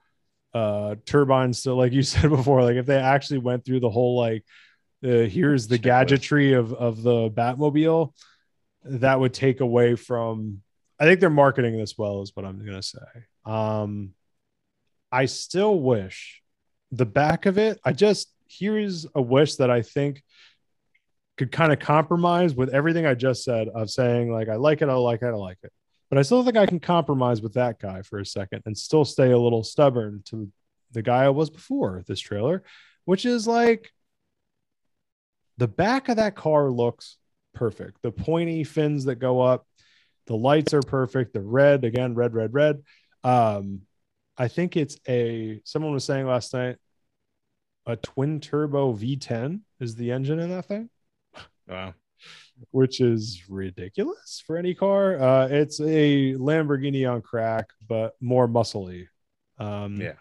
uh 0.54 0.96
turbines, 1.06 1.64
so 1.64 1.78
like 1.78 1.94
you 1.94 2.04
said 2.04 2.30
before, 2.30 2.64
like 2.64 2.76
if 2.76 2.86
they 2.86 2.98
actually 2.98 3.40
went 3.40 3.64
through 3.64 3.80
the 3.80 3.90
whole 3.90 4.18
like 4.18 4.44
uh, 5.04 5.26
here's 5.26 5.68
the 5.68 5.78
gadgetry 5.78 6.54
of 6.54 6.74
of 6.74 7.02
the 7.02 7.30
Batmobile, 7.32 8.14
that 8.84 9.20
would 9.20 9.34
take 9.34 9.62
away 9.62 9.96
from 9.96 10.62
I 11.00 11.06
think 11.06 11.22
they're 11.22 11.30
marketing 11.30 11.78
this 11.78 11.98
well, 11.98 12.22
is 12.22 12.36
what 12.36 12.46
I'm 12.46 12.64
gonna 12.66 12.84
say. 12.84 13.00
Um 13.46 14.12
I 15.14 15.26
still 15.26 15.80
wish 15.80 16.42
the 16.92 17.06
back 17.06 17.46
of 17.46 17.58
it, 17.58 17.80
I 17.86 17.94
just 17.94 18.30
here's 18.50 19.08
a 19.16 19.22
wish 19.22 19.56
that 19.56 19.70
I 19.72 19.82
think 19.82 20.22
could 21.42 21.52
kind 21.52 21.74
of 21.74 21.80
compromise 21.80 22.54
with 22.54 22.70
everything 22.70 23.08
I 23.08 23.16
just 23.16 23.44
said 23.44 23.68
of 23.70 23.90
saying, 23.90 24.32
like, 24.32 24.48
I 24.48 24.58
like 24.58 24.84
it, 24.84 24.90
I 24.90 24.94
like 24.94 25.24
it, 25.24 25.30
I 25.30 25.32
like 25.32 25.58
it. 25.64 25.74
But 26.08 26.20
I 26.20 26.22
still 26.22 26.44
think 26.44 26.56
I 26.56 26.68
can 26.68 26.80
compromise 26.80 27.42
with 27.42 27.56
that 27.56 27.80
guy 27.80 28.04
for 28.04 28.20
a 28.20 28.26
second 28.26 28.62
and 28.68 28.78
still 28.78 29.04
stay 29.04 29.32
a 29.32 29.40
little 29.40 29.64
stubborn 29.64 30.22
to 30.26 30.52
the 30.92 31.02
guy 31.02 31.24
I 31.24 31.30
was 31.30 31.50
before 31.50 32.04
this 32.06 32.20
trailer, 32.20 32.62
which 33.06 33.26
is 33.26 33.48
like 33.48 33.92
the 35.58 35.68
back 35.68 36.10
of 36.10 36.18
that 36.18 36.36
car 36.36 36.70
looks 36.70 37.18
perfect. 37.56 37.98
The 38.04 38.12
pointy 38.12 38.64
fins 38.64 39.06
that 39.06 39.16
go 39.16 39.42
up, 39.42 39.66
the 40.28 40.36
lights 40.36 40.76
are 40.76 40.84
perfect. 40.84 41.34
The 41.34 41.42
red, 41.42 41.86
again, 41.86 42.14
red, 42.14 42.36
red, 42.36 42.54
red. 42.54 42.84
Um, 43.24 43.82
I 44.38 44.48
think 44.48 44.78
it's 44.78 44.98
a 45.10 45.60
someone 45.64 45.94
was 45.94 46.04
saying 46.04 46.28
last 46.28 46.54
night 46.54 46.78
a 47.88 47.96
twin 47.96 48.42
turbo 48.42 48.94
V10 48.94 49.62
is 49.80 49.96
the 49.96 50.12
engine 50.12 50.40
in 50.40 50.52
that 50.52 50.68
thing, 50.68 50.92
Wow. 51.72 51.94
which 52.70 53.02
is 53.02 53.44
ridiculous 53.50 54.44
for 54.46 54.58
any 54.58 54.76
car. 54.76 55.20
Uh, 55.20 55.48
it's 55.48 55.80
a 55.80 56.34
Lamborghini 56.36 57.12
on 57.12 57.22
crack, 57.22 57.70
but 57.88 58.14
more 58.22 58.48
muscly. 58.48 59.08
Um, 59.58 60.00
Yeah. 60.00 60.14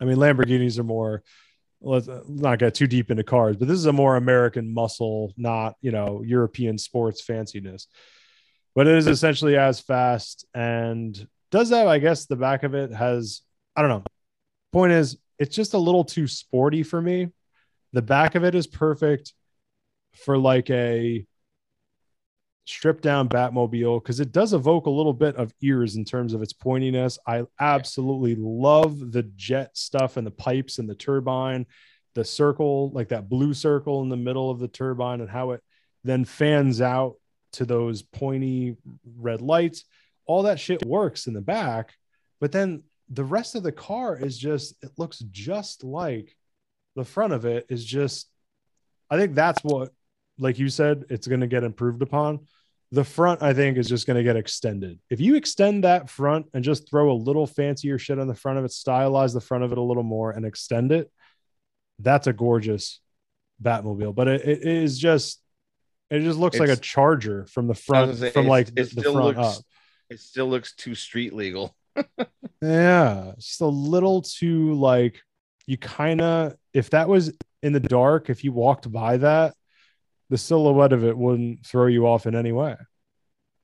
I 0.00 0.04
mean, 0.04 0.16
Lamborghinis 0.16 0.78
are 0.78 0.84
more. 0.84 1.22
Let's 1.80 2.08
not 2.28 2.58
get 2.58 2.74
too 2.74 2.86
deep 2.86 3.10
into 3.10 3.22
cars, 3.22 3.56
but 3.56 3.68
this 3.68 3.78
is 3.78 3.86
a 3.86 3.92
more 3.92 4.16
American 4.16 4.72
muscle, 4.72 5.32
not 5.36 5.76
you 5.80 5.90
know 5.92 6.22
European 6.24 6.78
sports 6.78 7.22
fanciness. 7.24 7.86
But 8.74 8.86
it 8.86 8.96
is 8.96 9.06
essentially 9.06 9.56
as 9.56 9.80
fast 9.80 10.46
and 10.54 11.26
does 11.50 11.70
have, 11.70 11.86
I 11.86 11.98
guess, 11.98 12.26
the 12.26 12.36
back 12.36 12.62
of 12.62 12.74
it 12.74 12.92
has. 12.92 13.42
I 13.76 13.82
don't 13.82 13.90
know. 13.90 14.04
Point 14.72 14.92
is, 14.92 15.18
it's 15.38 15.54
just 15.54 15.74
a 15.74 15.78
little 15.78 16.04
too 16.04 16.26
sporty 16.26 16.82
for 16.82 17.00
me. 17.00 17.28
The 17.92 18.02
back 18.02 18.34
of 18.34 18.44
it 18.44 18.54
is 18.54 18.66
perfect 18.66 19.32
for 20.16 20.38
like 20.38 20.70
a 20.70 21.26
stripped 22.64 23.02
down 23.02 23.28
Batmobile 23.28 24.02
because 24.02 24.18
it 24.18 24.32
does 24.32 24.52
evoke 24.52 24.86
a 24.86 24.90
little 24.90 25.12
bit 25.12 25.36
of 25.36 25.54
ears 25.62 25.96
in 25.96 26.04
terms 26.04 26.34
of 26.34 26.42
its 26.42 26.52
pointiness. 26.52 27.16
I 27.26 27.44
absolutely 27.60 28.34
love 28.36 29.12
the 29.12 29.22
jet 29.36 29.76
stuff 29.76 30.16
and 30.16 30.26
the 30.26 30.32
pipes 30.32 30.78
and 30.78 30.88
the 30.88 30.94
turbine, 30.94 31.66
the 32.14 32.24
circle, 32.24 32.90
like 32.90 33.08
that 33.10 33.28
blue 33.28 33.54
circle 33.54 34.02
in 34.02 34.08
the 34.08 34.16
middle 34.16 34.50
of 34.50 34.58
the 34.58 34.68
turbine, 34.68 35.20
and 35.20 35.30
how 35.30 35.52
it 35.52 35.62
then 36.02 36.24
fans 36.24 36.80
out 36.80 37.14
to 37.52 37.64
those 37.64 38.02
pointy 38.02 38.76
red 39.16 39.40
lights. 39.40 39.84
All 40.26 40.42
that 40.42 40.58
shit 40.58 40.84
works 40.84 41.28
in 41.28 41.34
the 41.34 41.40
back, 41.40 41.94
but 42.40 42.50
then 42.50 42.82
the 43.08 43.24
rest 43.24 43.54
of 43.54 43.62
the 43.62 43.70
car 43.70 44.16
is 44.16 44.36
just, 44.36 44.74
it 44.82 44.90
looks 44.98 45.20
just 45.30 45.84
like 45.84 46.36
the 46.96 47.04
front 47.04 47.32
of 47.32 47.44
it 47.44 47.66
is 47.68 47.84
just, 47.84 48.28
I 49.08 49.16
think 49.16 49.36
that's 49.36 49.62
what 49.62 49.92
like 50.38 50.58
you 50.58 50.68
said, 50.68 51.04
it's 51.08 51.26
going 51.26 51.40
to 51.40 51.46
get 51.46 51.64
improved 51.64 52.02
upon. 52.02 52.46
The 52.92 53.04
front, 53.04 53.42
I 53.42 53.52
think, 53.52 53.78
is 53.78 53.88
just 53.88 54.06
going 54.06 54.16
to 54.16 54.22
get 54.22 54.36
extended. 54.36 55.00
If 55.10 55.20
you 55.20 55.34
extend 55.34 55.84
that 55.84 56.08
front 56.08 56.46
and 56.54 56.62
just 56.62 56.88
throw 56.88 57.10
a 57.10 57.14
little 57.14 57.46
fancier 57.46 57.98
shit 57.98 58.18
on 58.18 58.28
the 58.28 58.34
front 58.34 58.58
of 58.58 58.64
it, 58.64 58.70
stylize 58.70 59.32
the 59.32 59.40
front 59.40 59.64
of 59.64 59.72
it 59.72 59.78
a 59.78 59.82
little 59.82 60.04
more 60.04 60.30
and 60.30 60.46
extend 60.46 60.92
it, 60.92 61.10
that's 61.98 62.26
a 62.28 62.32
gorgeous 62.32 63.00
Batmobile. 63.62 64.14
But 64.14 64.28
it, 64.28 64.48
it 64.48 64.62
is 64.62 64.98
just, 64.98 65.40
it 66.10 66.20
just 66.20 66.38
looks 66.38 66.60
like 66.60 66.68
a 66.68 66.76
charger 66.76 67.46
from 67.46 67.66
the 67.66 67.74
front, 67.74 68.16
say, 68.18 68.30
from 68.30 68.46
like 68.46 68.68
it 68.76 68.94
the, 68.94 69.02
front 69.02 69.16
looks 69.16 69.38
up. 69.38 69.64
it 70.08 70.20
still 70.20 70.46
looks 70.46 70.74
too 70.76 70.94
street 70.94 71.32
legal. 71.32 71.74
Yeah, 72.62 73.32
just 73.36 73.60
a 73.60 73.66
little 73.66 74.22
too 74.22 74.74
like 74.74 75.20
you 75.66 75.76
kind 75.76 76.20
of 76.20 76.56
if 76.72 76.90
that 76.90 77.08
was 77.08 77.32
in 77.62 77.72
the 77.72 77.80
dark, 77.80 78.30
if 78.30 78.44
you 78.44 78.52
walked 78.52 78.90
by 78.90 79.18
that, 79.18 79.54
the 80.30 80.38
silhouette 80.38 80.92
of 80.92 81.04
it 81.04 81.16
wouldn't 81.16 81.64
throw 81.66 81.86
you 81.86 82.06
off 82.06 82.26
in 82.26 82.34
any 82.34 82.52
way. 82.52 82.76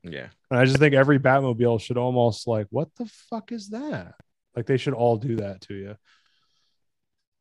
Yeah. 0.03 0.27
And 0.51 0.59
I 0.59 0.65
just 0.65 0.77
think 0.79 0.93
every 0.93 1.19
Batmobile 1.19 1.81
should 1.81 1.97
almost 1.97 2.47
like, 2.47 2.67
what 2.69 2.89
the 2.97 3.05
fuck 3.05 3.51
is 3.51 3.69
that? 3.69 4.15
Like 4.55 4.65
they 4.65 4.77
should 4.77 4.93
all 4.93 5.17
do 5.17 5.37
that 5.37 5.61
to 5.61 5.73
you. 5.73 5.95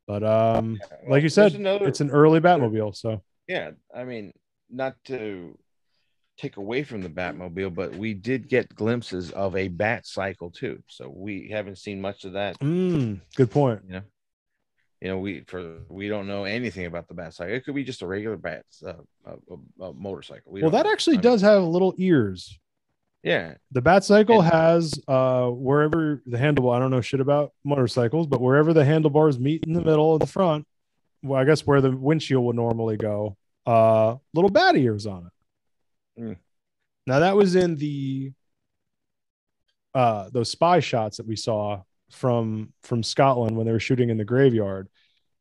But 0.07 0.23
um, 0.25 0.79
Well, 1.03 1.11
like 1.11 1.23
you 1.23 1.29
said, 1.29 1.55
another- 1.55 1.87
it's 1.89 2.01
an 2.01 2.11
early 2.11 2.41
Batmobile, 2.41 2.95
so 2.97 3.23
Yeah, 3.47 3.73
I 3.95 4.05
mean, 4.05 4.33
not 4.71 4.97
to 5.05 5.57
take 6.39 6.57
away 6.57 6.83
from 6.83 7.03
the 7.03 7.09
Batmobile, 7.11 7.75
but 7.75 7.95
we 7.95 8.15
did 8.15 8.49
get 8.49 8.75
glimpses 8.75 9.31
of 9.33 9.55
a 9.55 9.69
bat 9.69 10.07
cycle 10.07 10.51
too. 10.51 10.83
So 10.89 11.13
we 11.15 11.51
haven't 11.51 11.79
seen 11.79 12.01
much 12.01 12.25
of 12.25 12.33
that. 12.33 12.59
mm, 12.61 13.21
good 13.37 13.51
point. 13.51 13.81
You 13.87 13.93
know, 13.95 14.03
you 15.03 15.09
know, 15.09 15.19
we 15.19 15.41
for 15.49 15.81
we 15.89 16.07
don't 16.09 16.29
know 16.29 16.45
anything 16.45 16.87
about 16.87 17.09
the 17.09 17.15
bat 17.15 17.35
cycle. 17.35 17.53
It 17.53 17.65
could 17.65 17.75
be 17.75 17.83
just 17.83 18.03
a 18.03 18.07
regular 18.07 18.37
bat 18.37 18.65
uh, 18.87 18.93
uh, 19.27 19.57
uh, 19.85 19.93
motorcycle. 19.93 20.53
We 20.53 20.63
well, 20.63 20.71
that 20.71 20.87
actually 20.87 21.17
I 21.17 21.19
mean, 21.19 21.23
does 21.23 21.41
have 21.41 21.65
little 21.65 21.93
ears. 21.99 22.57
Yeah, 23.25 23.55
The 23.71 23.81
Bat 23.83 24.05
Cycle 24.05 24.43
And- 24.43 24.53
has 24.53 24.95
uh 25.09 25.49
wherever 25.49 26.23
the 26.27 26.37
handlebar, 26.37 26.77
I 26.77 26.79
don't 26.79 26.91
know 26.93 27.01
shit 27.01 27.21
about 27.21 27.53
motorcycles, 27.65 28.29
but 28.29 28.41
wherever 28.41 28.73
the 28.73 28.85
handlebars 28.85 29.39
meet 29.41 29.65
in 29.65 29.73
the 29.73 29.81
middle 29.81 30.15
of 30.15 30.21
the 30.21 30.27
front, 30.27 30.67
well, 31.23 31.41
I 31.41 31.45
guess 31.45 31.67
where 31.67 31.81
the 31.81 31.91
windshield 31.97 32.45
would 32.45 32.57
normally 32.57 32.97
go, 32.97 33.37
uh 33.67 34.17
little 34.35 34.51
bat 34.51 34.77
ears 34.77 35.07
on 35.07 35.27
it. 35.27 36.23
Mm. 36.23 36.37
Now 37.09 37.19
that 37.21 37.37
was 37.37 37.57
in 37.57 37.75
the 37.77 38.33
uh 39.95 40.31
those 40.31 40.51
spy 40.51 40.79
shots 40.81 41.17
that 41.17 41.27
we 41.27 41.37
saw 41.37 41.83
from 42.13 42.73
from 42.83 43.03
Scotland 43.03 43.57
when 43.57 43.67
they 43.67 43.73
were 43.73 43.81
shooting 43.81 44.11
in 44.11 44.19
the 44.19 44.25
graveyard, 44.25 44.89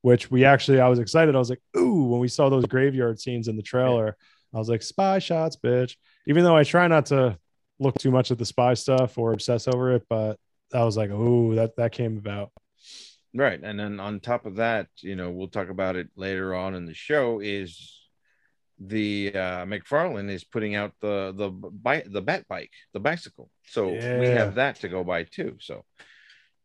which 0.02 0.32
we 0.32 0.46
actually 0.46 0.80
I 0.80 0.88
was 0.88 1.00
excited. 1.00 1.36
I 1.36 1.40
was 1.40 1.50
like, 1.50 1.62
ooh, 1.78 2.06
when 2.06 2.20
we 2.20 2.28
saw 2.28 2.50
those 2.50 2.66
graveyard 2.66 3.20
scenes 3.20 3.48
in 3.48 3.56
the 3.56 3.64
trailer, 3.64 4.18
I 4.54 4.58
was 4.58 4.70
like, 4.70 4.82
spy 4.82 5.20
shots, 5.20 5.56
bitch. 5.56 5.96
Even 6.28 6.44
though 6.44 6.56
I 6.56 6.64
try 6.64 6.88
not 6.88 7.08
to 7.08 7.38
look 7.80 7.98
too 7.98 8.12
much 8.12 8.32
at 8.32 8.38
the 8.38 8.46
spy 8.46 8.74
stuff 8.74 9.18
or 9.18 9.34
obsess 9.34 9.68
over 9.68 9.94
it, 9.94 10.04
but 10.10 10.38
I 10.74 10.84
was 10.84 10.98
like, 10.98 11.10
ooh, 11.10 11.56
that 11.56 11.76
that 11.78 11.92
came 11.92 12.18
about. 12.18 12.52
right. 13.34 13.60
And 13.62 13.80
then 13.80 14.00
on 14.00 14.20
top 14.20 14.46
of 14.46 14.56
that, 14.58 14.88
you 14.98 15.16
know, 15.16 15.30
we'll 15.30 15.48
talk 15.48 15.70
about 15.70 15.96
it 15.96 16.10
later 16.16 16.56
on 16.56 16.76
in 16.76 16.86
the 16.86 16.94
show. 16.94 17.40
Is 17.40 18.02
the 18.80 19.32
uh, 19.34 19.66
McFarlane 19.66 20.30
is 20.30 20.44
putting 20.44 20.76
out 20.76 20.94
the 21.02 21.34
the 21.36 21.50
bike, 21.50 22.08
the 22.10 22.22
bat 22.22 22.48
bike, 22.48 22.72
the 22.94 23.00
bicycle. 23.00 23.50
So 23.68 23.90
we 23.90 24.28
have 24.28 24.56
that 24.56 24.78
to 24.78 24.90
go 24.90 25.04
by 25.04 25.24
too. 25.24 25.58
So 25.60 25.86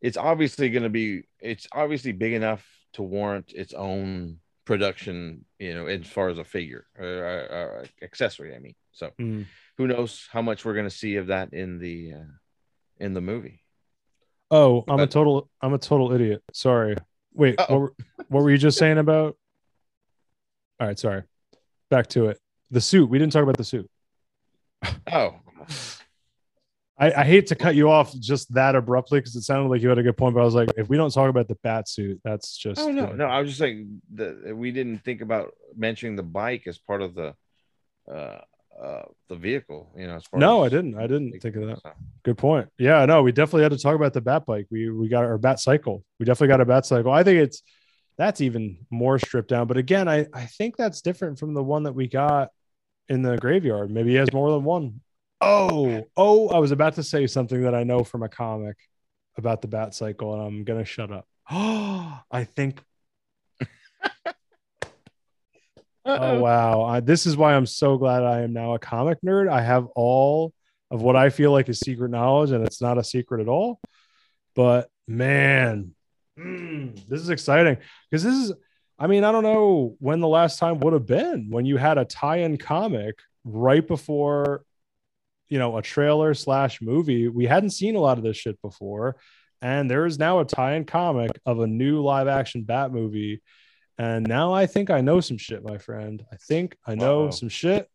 it's 0.01 0.16
obviously 0.16 0.70
going 0.70 0.82
to 0.82 0.89
be 0.90 1.23
it's 1.40 1.66
obviously 1.73 2.12
big 2.12 2.32
enough 2.32 2.64
to 2.94 3.02
warrant 3.02 3.52
its 3.52 3.73
own 3.74 4.39
production. 4.64 5.44
You 5.59 5.74
know, 5.74 5.86
as 5.86 6.06
far 6.06 6.28
as 6.28 6.39
a 6.39 6.44
figure 6.44 6.86
or, 6.98 7.06
or, 7.06 7.40
or 7.51 7.85
accessory. 8.02 8.55
I 8.55 8.59
mean, 8.59 8.74
so 8.93 9.10
Mm. 9.20 9.47
who 9.78 9.86
knows 9.86 10.28
how 10.32 10.43
much 10.43 10.64
we're 10.64 10.74
going 10.74 10.89
to 10.89 10.94
see 10.94 11.16
of 11.16 11.28
that 11.28 11.52
in 11.52 11.78
the 11.78 12.12
uh, 12.14 12.32
in 12.98 13.14
the 13.14 13.20
movie. 13.20 13.62
Oh, 14.51 14.85
I'm 14.89 15.01
a 15.01 15.06
total 15.06 15.48
I'm 15.60 15.74
a 15.74 15.78
total 15.78 16.12
idiot. 16.12 16.43
Sorry. 16.52 16.97
Wait, 17.35 17.59
what 17.59 17.70
were, 17.81 17.94
what 18.28 18.43
were 18.44 18.51
you 18.51 18.56
just 18.59 18.78
saying 18.78 18.98
about? 18.98 19.36
All 20.81 20.86
right, 20.86 20.98
sorry. 20.98 21.23
Back 21.90 22.06
to 22.09 22.27
it. 22.28 22.39
The 22.70 22.81
suit. 22.81 23.09
We 23.10 23.18
didn't 23.18 23.32
talk 23.32 23.43
about 23.43 23.56
the 23.56 23.64
suit. 23.64 23.90
Oh, 25.12 25.36
I, 26.98 27.12
I 27.12 27.24
hate 27.24 27.48
to 27.48 27.55
cut 27.55 27.74
you 27.74 27.90
off 27.90 28.14
just 28.18 28.52
that 28.55 28.74
abruptly 28.74 29.20
because 29.20 29.36
it 29.36 29.43
sounded 29.43 29.68
like 29.68 29.82
you 29.82 29.89
had 29.89 29.98
a 29.98 30.02
good 30.02 30.16
point, 30.16 30.35
but 30.35 30.40
I 30.40 30.44
was 30.44 30.55
like, 30.55 30.70
if 30.77 30.89
we 30.89 30.97
don't 30.97 31.12
talk 31.12 31.28
about 31.28 31.47
the 31.47 31.56
bat 31.56 31.89
suit, 31.89 32.20
that's 32.24 32.56
just 32.56 32.81
Oh 32.81 32.90
no, 32.90 33.09
uh, 33.09 33.12
no. 33.12 33.27
I 33.27 33.40
was 33.40 33.51
just 33.51 33.59
saying 33.59 34.01
that 34.14 34.56
we 34.56 34.73
didn't 34.73 35.05
think 35.05 35.20
about 35.20 35.55
mentioning 35.77 36.16
the 36.16 36.23
bike 36.23 36.66
as 36.66 36.78
part 36.78 37.02
of 37.02 37.14
the 37.14 37.35
uh 38.10 38.40
uh 38.81 39.02
the 39.28 39.36
vehicle. 39.36 39.93
You 39.97 40.06
know, 40.06 40.20
No, 40.35 40.64
I 40.64 40.70
didn't. 40.70 40.97
I 40.97 41.06
didn't 41.06 41.39
think 41.40 41.56
of 41.56 41.66
that. 41.66 41.82
So, 41.82 41.93
Good 42.23 42.39
point. 42.39 42.68
Yeah, 42.78 43.05
no, 43.05 43.23
we 43.23 43.32
definitely 43.32 43.64
had 43.64 43.73
to 43.73 43.78
talk 43.78 43.94
about 43.94 44.14
the 44.14 44.23
bat 44.23 44.47
bike. 44.47 44.66
We 44.70 44.89
we 44.90 45.09
got 45.09 45.24
our 45.24 45.39
bat 45.39 45.60
cycle. 45.60 46.02
We 46.18 46.24
definitely 46.24 46.48
got 46.48 46.62
a 46.62 46.66
bat 46.66 46.86
cycle. 46.86 47.12
I 47.12 47.23
think 47.23 47.40
it's 47.40 47.62
that's 48.16 48.40
even 48.40 48.86
more 48.89 49.18
stripped 49.18 49.51
down. 49.51 49.66
But 49.66 49.77
again, 49.77 50.09
I 50.09 50.27
I 50.32 50.47
think 50.47 50.78
that's 50.78 51.02
different 51.02 51.39
from 51.39 51.52
the 51.52 51.62
one 51.62 51.82
that 51.82 51.94
we 51.94 52.09
got 52.09 52.51
in 53.10 53.20
the 53.20 53.36
graveyard. 53.36 53.90
Maybe 53.90 54.10
he 54.10 54.16
has 54.16 54.32
more 54.32 54.51
than 54.51 54.64
one. 54.64 55.01
Oh, 55.40 56.06
oh, 56.16 56.48
I 56.48 56.58
was 56.58 56.70
about 56.70 56.94
to 56.94 57.02
say 57.02 57.26
something 57.26 57.62
that 57.62 57.74
I 57.74 57.84
know 57.84 58.04
from 58.04 58.22
a 58.22 58.28
comic 58.28 58.76
about 59.36 59.60
the 59.62 59.68
bat 59.68 59.94
cycle, 59.94 60.34
and 60.34 60.42
I'm 60.42 60.64
gonna 60.64 60.84
shut 60.84 61.12
up. 61.12 61.26
Oh, 61.50 62.20
I 62.30 62.44
think. 62.44 62.82
Oh 66.08 66.38
wow! 66.38 66.82
I, 66.82 67.00
this 67.00 67.26
is 67.26 67.36
why 67.36 67.54
I'm 67.54 67.66
so 67.66 67.98
glad 67.98 68.22
I 68.22 68.42
am 68.42 68.52
now 68.52 68.74
a 68.74 68.78
comic 68.78 69.18
nerd. 69.26 69.50
I 69.50 69.60
have 69.60 69.86
all 69.96 70.54
of 70.88 71.02
what 71.02 71.16
I 71.16 71.30
feel 71.30 71.50
like 71.50 71.68
is 71.68 71.80
secret 71.80 72.12
knowledge, 72.12 72.52
and 72.52 72.64
it's 72.64 72.80
not 72.80 72.96
a 72.96 73.02
secret 73.02 73.40
at 73.40 73.48
all. 73.48 73.80
But 74.54 74.88
man, 75.08 75.96
mm, 76.38 76.94
this 77.08 77.20
is 77.20 77.28
exciting 77.28 77.78
because 78.08 78.22
this 78.22 78.34
is. 78.34 78.52
I 78.98 79.08
mean, 79.08 79.24
I 79.24 79.32
don't 79.32 79.42
know 79.42 79.96
when 79.98 80.20
the 80.20 80.28
last 80.28 80.58
time 80.58 80.78
would 80.80 80.94
have 80.94 81.06
been 81.06 81.50
when 81.50 81.66
you 81.66 81.76
had 81.76 81.98
a 81.98 82.04
tie-in 82.06 82.56
comic 82.56 83.18
right 83.44 83.86
before, 83.86 84.64
you 85.48 85.59
know, 85.59 85.77
a 85.77 85.82
trailer 85.82 86.35
slash 86.35 86.81
movie. 86.82 87.28
We 87.28 87.47
hadn't 87.47 87.70
seen 87.70 87.97
a 87.97 88.01
lot 88.01 88.18
of 88.18 88.24
this 88.24 88.36
shit 88.36 88.60
before, 88.62 89.16
and 89.62 89.90
there 89.90 90.06
is 90.06 90.18
now 90.18 90.40
a 90.40 90.44
tie-in 90.44 90.85
comic 90.85 91.31
of 91.47 91.60
a 91.60 91.66
new 91.66 92.02
live-action 92.02 92.62
Bat 92.64 92.93
movie. 92.93 93.43
And 93.98 94.27
now 94.27 94.52
I 94.52 94.66
think 94.66 94.90
I 94.90 95.01
know 95.01 95.20
some 95.20 95.39
shit, 95.39 95.64
my 95.64 95.78
friend. 95.78 96.23
I 96.32 96.36
think 96.36 96.77
I 96.86 96.94
know 96.94 97.24
Uh-oh. 97.24 97.31
some 97.31 97.48
shit. 97.48 97.89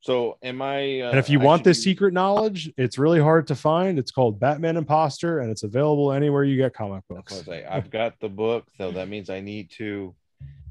so 0.00 0.38
am 0.42 0.62
I? 0.62 1.00
Uh, 1.02 1.10
And 1.10 1.18
if 1.18 1.28
you 1.30 1.40
I 1.40 1.44
want 1.44 1.64
this 1.64 1.78
be- 1.78 1.90
secret 1.90 2.12
knowledge, 2.14 2.72
it's 2.76 2.98
really 2.98 3.20
hard 3.20 3.46
to 3.48 3.54
find. 3.54 3.98
It's 3.98 4.10
called 4.10 4.40
Batman 4.40 4.76
Imposter, 4.76 5.40
and 5.40 5.50
it's 5.50 5.62
available 5.62 6.12
anywhere 6.12 6.44
you 6.44 6.56
get 6.56 6.74
comic 6.74 7.04
books. 7.08 7.44
I've 7.48 7.90
got 7.90 8.18
the 8.20 8.28
book, 8.28 8.64
so 8.76 8.90
that 8.92 9.08
means 9.08 9.30
I 9.30 9.40
need 9.40 9.70
to 9.72 10.14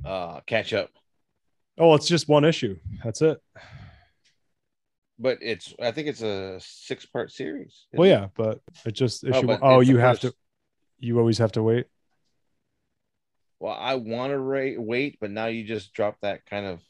uh 0.04 0.40
catch 0.46 0.74
up. 0.74 0.90
Oh, 1.78 1.94
it's 1.96 2.08
just 2.08 2.28
one 2.30 2.46
issue. 2.46 2.78
That's 3.04 3.22
it. 3.22 3.38
But 5.18 5.38
it's 5.42 5.74
I 5.82 5.92
think 5.92 6.08
it's 6.08 6.22
a 6.22 6.60
six 6.60 7.06
part 7.06 7.32
series. 7.32 7.86
Well, 7.94 8.08
yeah, 8.10 8.28
but 8.36 8.60
it 8.86 8.92
just 8.92 9.24
Oh, 9.26 9.30
issue. 9.30 9.48
but 9.48 9.60
Oh, 9.62 9.80
you 9.80 9.98
have 9.98 10.20
first- 10.20 10.34
to. 10.34 10.36
You 11.00 11.20
always 11.20 11.38
have 11.38 11.52
to 11.54 11.64
wait. 11.64 11.88
Well, 13.60 13.74
I 13.78 13.96
want 13.96 14.32
to 14.32 14.40
rate 14.40 14.82
wait, 14.82 15.18
but 15.22 15.32
now 15.32 15.46
you 15.48 15.64
just 15.64 15.94
dropped 15.94 16.22
that 16.22 16.46
kind 16.46 16.66
of 16.66 16.82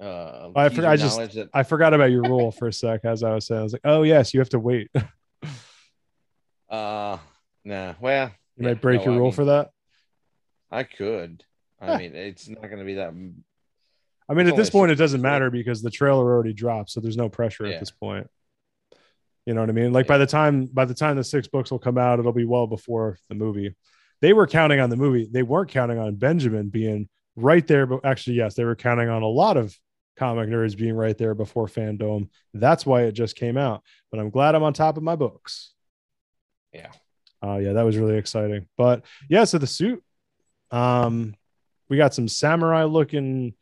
uh 0.00 0.50
I 0.56 0.68
for- 0.70 0.86
I 0.86 0.96
just- 0.96 1.18
that 1.34 1.48
I 1.52 1.62
forgot 1.62 1.92
about 1.94 2.10
your 2.10 2.22
rule 2.22 2.50
for 2.52 2.68
a 2.68 2.72
sec. 2.72 3.04
As 3.04 3.22
I 3.22 3.34
was 3.34 3.46
saying, 3.46 3.60
I 3.60 3.62
was 3.64 3.72
like, 3.72 3.82
"Oh 3.84 4.02
yes, 4.02 4.32
you 4.32 4.40
have 4.40 4.48
to 4.50 4.58
wait." 4.58 4.88
you 4.94 5.02
uh 6.70 7.18
nah 7.64 7.94
well 8.00 8.32
yeah, 8.56 8.66
might 8.68 8.80
break 8.80 9.00
no, 9.00 9.04
your 9.06 9.14
I 9.14 9.16
rule 9.18 9.26
mean, 9.26 9.32
for 9.34 9.44
that. 9.46 9.70
I 10.70 10.82
could. 10.84 11.44
I 11.80 11.98
mean, 11.98 12.14
it's 12.16 12.48
not 12.48 12.62
going 12.62 12.78
to 12.78 12.84
be 12.84 12.94
that. 12.94 13.12
I 14.28 14.34
mean, 14.34 14.48
at 14.48 14.56
this 14.56 14.70
point, 14.70 14.90
it 14.90 14.96
doesn't 14.96 15.22
matter 15.22 15.50
because 15.50 15.82
the 15.82 15.90
trailer 15.90 16.24
already 16.24 16.52
dropped, 16.52 16.90
so 16.90 17.00
there's 17.00 17.16
no 17.16 17.28
pressure 17.28 17.66
Yeah. 17.66 17.74
at 17.74 17.80
this 17.80 17.90
point. 17.92 18.28
You 19.44 19.54
know 19.54 19.60
what 19.60 19.70
I 19.70 19.72
mean? 19.74 19.92
Like 19.92 20.08
by 20.08 20.18
the 20.18 20.26
time 20.26 20.66
by 20.66 20.84
the 20.84 20.94
time 20.94 21.16
the 21.16 21.22
six 21.24 21.46
books 21.46 21.70
will 21.70 21.78
come 21.78 21.96
out, 21.98 22.18
it'll 22.18 22.32
be 22.32 22.44
well 22.44 22.66
before 22.66 23.18
the 23.28 23.36
movie. 23.36 23.76
They 24.20 24.32
were 24.32 24.46
counting 24.48 24.80
on 24.80 24.90
the 24.90 24.96
movie. 24.96 25.28
They 25.30 25.44
weren't 25.44 25.70
counting 25.70 25.98
on 25.98 26.16
Benjamin 26.16 26.68
being 26.68 27.08
right 27.36 27.64
there. 27.66 27.86
But 27.86 28.04
actually, 28.04 28.36
yes, 28.36 28.54
they 28.54 28.64
were 28.64 28.74
counting 28.74 29.08
on 29.08 29.22
a 29.22 29.28
lot 29.28 29.56
of 29.56 29.78
comic 30.16 30.48
nerds 30.48 30.76
being 30.76 30.94
right 30.94 31.16
there 31.16 31.34
before 31.34 31.66
FanDome. 31.66 32.28
That's 32.54 32.84
why 32.84 33.02
it 33.02 33.12
just 33.12 33.36
came 33.36 33.56
out. 33.56 33.82
But 34.10 34.18
I'm 34.18 34.30
glad 34.30 34.54
I'm 34.56 34.62
on 34.64 34.72
top 34.72 34.96
of 34.96 35.02
my 35.04 35.14
books. 35.14 35.72
Yeah. 36.72 36.90
Uh, 37.44 37.58
yeah, 37.58 37.74
that 37.74 37.84
was 37.84 37.96
really 37.98 38.16
exciting. 38.16 38.66
But 38.76 39.04
yeah, 39.28 39.44
so 39.44 39.58
the 39.58 39.66
suit, 39.66 40.02
um, 40.72 41.36
we 41.88 41.96
got 41.96 42.14
some 42.14 42.26
samurai 42.26 42.84
looking 42.84 43.54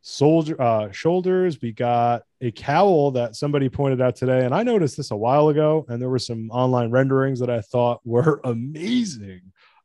soldier 0.00 0.60
uh, 0.60 0.90
shoulders. 0.90 1.60
We 1.60 1.72
got 1.72 2.22
a 2.40 2.50
cowl 2.50 3.10
that 3.12 3.36
somebody 3.36 3.68
pointed 3.68 4.00
out 4.00 4.16
today, 4.16 4.44
and 4.44 4.54
I 4.54 4.62
noticed 4.62 4.96
this 4.96 5.10
a 5.10 5.16
while 5.16 5.48
ago. 5.48 5.84
And 5.88 6.00
there 6.00 6.08
were 6.08 6.18
some 6.18 6.50
online 6.50 6.90
renderings 6.90 7.40
that 7.40 7.50
I 7.50 7.60
thought 7.60 8.00
were 8.04 8.40
amazing 8.44 9.40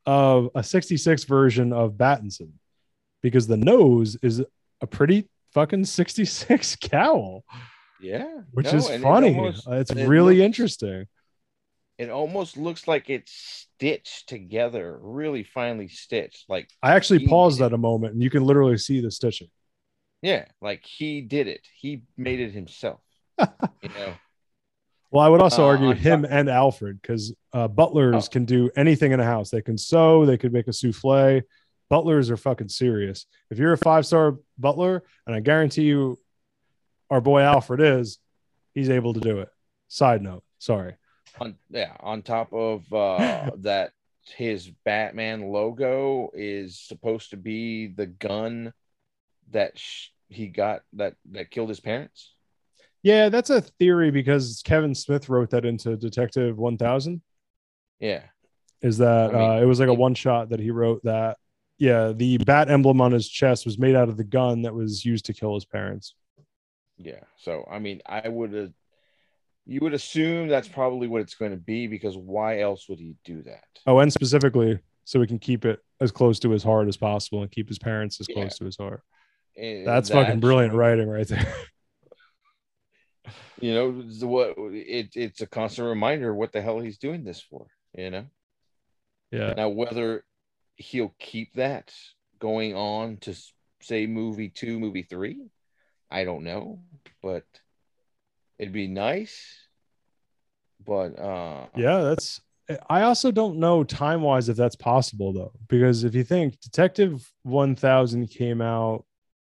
of 0.06 0.50
a 0.56 0.64
66 0.64 1.24
version 1.26 1.72
of 1.74 1.94
Battinson 1.94 2.50
because 3.22 3.48
the 3.48 3.58
nose 3.58 4.18
is 4.22 4.44
a 4.82 4.88
pretty 4.88 5.30
fucking 5.54 5.86
66 5.86 6.76
cowl, 6.82 7.44
Yeah, 8.02 8.28
which 8.52 8.72
no, 8.72 8.78
is 8.80 8.90
and 8.90 9.02
it 9.02 9.08
funny. 9.08 9.36
almost- 9.38 9.68
Uh, 9.68 9.72
it's 9.76 9.92
it 9.92 10.08
really 10.08 10.36
looks- 10.38 10.46
interesting. 10.46 11.08
It 12.00 12.10
almost 12.10 12.58
looks 12.58 12.88
like 12.88 13.10
it's 13.12 13.32
stitched 13.32 14.28
together, 14.28 14.98
really 15.00 15.44
finely 15.44 15.88
stitched. 15.88 16.50
Like 16.50 16.68
I 16.82 16.96
actually 16.96 17.28
paused 17.28 17.62
at 17.62 17.72
a 17.72 17.78
moment, 17.78 18.14
and 18.14 18.22
you 18.24 18.32
can 18.32 18.44
literally 18.44 18.78
see 18.80 19.00
the 19.00 19.12
stitching. 19.12 19.50
Yeah, 20.24 20.46
like 20.62 20.84
he 20.84 21.22
did 21.22 21.48
it. 21.48 21.68
He 21.78 22.02
made 22.18 22.40
it 22.40 22.52
himself. 22.52 23.02
you 23.40 23.90
know, 23.90 24.14
Well, 25.12 25.24
I 25.24 25.30
would 25.30 25.42
also 25.44 25.64
Uh, 25.64 25.68
argue 25.68 25.92
him 25.94 26.24
top- 26.24 26.32
and 26.32 26.50
Alfred 26.50 27.00
because 27.00 27.36
uh, 27.54 27.68
butlers 27.68 28.26
Oh. 28.28 28.32
can 28.32 28.46
do 28.46 28.72
anything 28.76 29.12
in 29.12 29.20
a 29.20 29.24
house. 29.24 29.52
They 29.52 29.62
can 29.62 29.78
sew, 29.78 30.26
they 30.26 30.38
could 30.40 30.52
make 30.52 30.68
a 30.68 30.74
souffle. 30.74 31.44
Butlers 31.90 32.32
are 32.32 32.38
fucking 32.38 32.70
serious. 32.70 33.28
If 33.52 33.60
you're 33.60 33.74
a 33.74 33.78
five 33.78 34.08
star 34.08 34.40
butler, 34.58 35.04
and 35.28 35.36
I 35.36 35.40
guarantee 35.40 35.84
you, 35.84 36.18
our 37.12 37.22
boy 37.22 37.42
Alfred 37.42 37.80
is, 37.82 38.18
he's 38.74 38.90
able 38.90 39.14
to 39.14 39.20
do 39.20 39.40
it. 39.42 39.50
Side 39.88 40.24
note, 40.24 40.44
sorry. 40.58 40.96
on 41.40 41.56
yeah, 41.70 41.96
on 42.00 42.24
top 42.24 42.52
of 42.54 42.92
uh 42.92 43.52
that 43.58 43.92
his 44.38 44.72
Batman 44.86 45.50
logo 45.52 46.32
is 46.34 46.80
supposed 46.80 47.30
to 47.32 47.38
be 47.38 47.86
the 47.88 48.08
gun 48.08 48.74
that 49.52 49.78
sh- 49.78 50.10
he 50.34 50.48
got 50.48 50.82
that 50.94 51.16
that 51.32 51.52
killed 51.52 51.70
his 51.70 51.80
parents. 51.80 52.34
Yeah, 53.02 53.30
that's 53.30 53.50
a 53.50 53.62
theory 53.62 54.12
because 54.12 54.62
Kevin 54.64 54.96
Smith 54.96 55.28
wrote 55.30 55.50
that 55.50 55.66
into 55.66 55.98
Detective 55.98 56.58
1000. 56.58 57.22
Yeah, 58.00 58.24
Is 58.82 58.98
that 58.98 59.30
I 59.30 59.38
mean, 59.38 59.50
uh, 59.52 59.62
it 59.62 59.66
was 59.66 59.80
like 59.80 59.90
a 59.90 59.94
one 59.94 60.14
shot 60.16 60.50
that 60.50 60.60
he 60.60 60.72
wrote 60.72 61.02
that, 61.04 61.38
yeah, 61.78 62.12
the 62.14 62.38
bat 62.40 62.70
emblem 62.70 63.02
on 63.02 63.12
his 63.12 63.28
chest 63.30 63.66
was 63.66 63.78
made 63.78 63.96
out 63.96 64.10
of 64.10 64.18
the 64.18 64.24
gun 64.24 64.62
that 64.64 64.74
was 64.74 65.04
used 65.06 65.26
to 65.26 65.34
kill 65.34 65.54
his 65.56 65.66
parents. 65.66 66.16
yeah. 66.98 67.24
So 67.38 67.66
I 67.70 67.80
mean, 67.80 68.02
I 68.06 68.28
would 68.28 68.54
have. 68.54 68.72
You 69.66 69.80
would 69.84 69.94
assume 69.94 70.50
that's 70.50 70.68
probably 70.68 71.08
what 71.08 71.22
it's 71.22 71.36
going 71.36 71.52
to 71.52 71.58
be 71.58 71.88
because 71.88 72.18
why 72.18 72.60
else 72.60 72.90
would 72.90 73.00
he 73.00 73.16
do 73.24 73.42
that? 73.44 73.64
Oh, 73.88 74.00
and 74.00 74.12
specifically 74.12 74.80
so 75.06 75.20
we 75.22 75.28
can 75.28 75.40
keep 75.40 75.64
it 75.66 75.80
as 76.02 76.12
close 76.12 76.38
to 76.40 76.50
his 76.50 76.64
heart 76.64 76.88
as 76.90 76.98
possible 76.98 77.42
and 77.44 77.52
keep 77.52 77.70
his 77.70 77.80
parents 77.80 78.20
as 78.20 78.28
Yeah. 78.30 78.36
close 78.36 78.58
to 78.58 78.66
his 78.66 78.76
heart. 78.78 79.02
That's 79.56 80.10
fucking 80.10 80.40
brilliant 80.40 80.74
writing 80.74 81.10
right 81.10 81.28
there. 81.28 81.54
You 83.60 83.74
know 83.74 83.92
what? 84.28 84.56
It, 84.74 85.16
it's 85.16 85.40
a 85.40 85.48
constant 85.48 85.88
reminder 85.88 86.36
what 86.36 86.52
the 86.52 86.62
hell 86.62 86.82
he's 86.82 86.98
doing 86.98 87.24
this 87.24 87.40
for. 87.40 87.68
You 87.98 88.10
know. 88.10 88.26
yeah. 89.32 89.54
Now, 89.56 89.70
whether 89.70 90.26
he'll 90.76 91.16
keep 91.18 91.54
that 91.54 91.94
going 92.40 92.76
on 92.76 93.18
to 93.22 93.34
say 93.82 94.06
movie 94.06 94.50
two, 94.50 94.80
movie 94.80 95.04
three, 95.04 95.46
I 96.12 96.26
don't 96.26 96.44
know, 96.44 96.82
but 97.22 97.46
it'd 98.60 98.74
be 98.74 98.88
nice. 98.88 99.40
But 100.86 101.18
uh, 101.18 101.68
Yeah, 101.76 102.02
that's 102.02 102.42
I 102.90 103.04
also 103.04 103.32
don't 103.32 103.58
know 103.58 103.84
time 103.84 104.22
wise 104.22 104.50
if 104.50 104.58
that's 104.58 104.76
possible 104.76 105.34
though, 105.34 105.54
because 105.68 106.04
if 106.04 106.16
you 106.16 106.24
think 106.24 106.60
Detective 106.60 107.32
1000 107.44 108.28
came 108.28 108.62
out, 108.62 109.06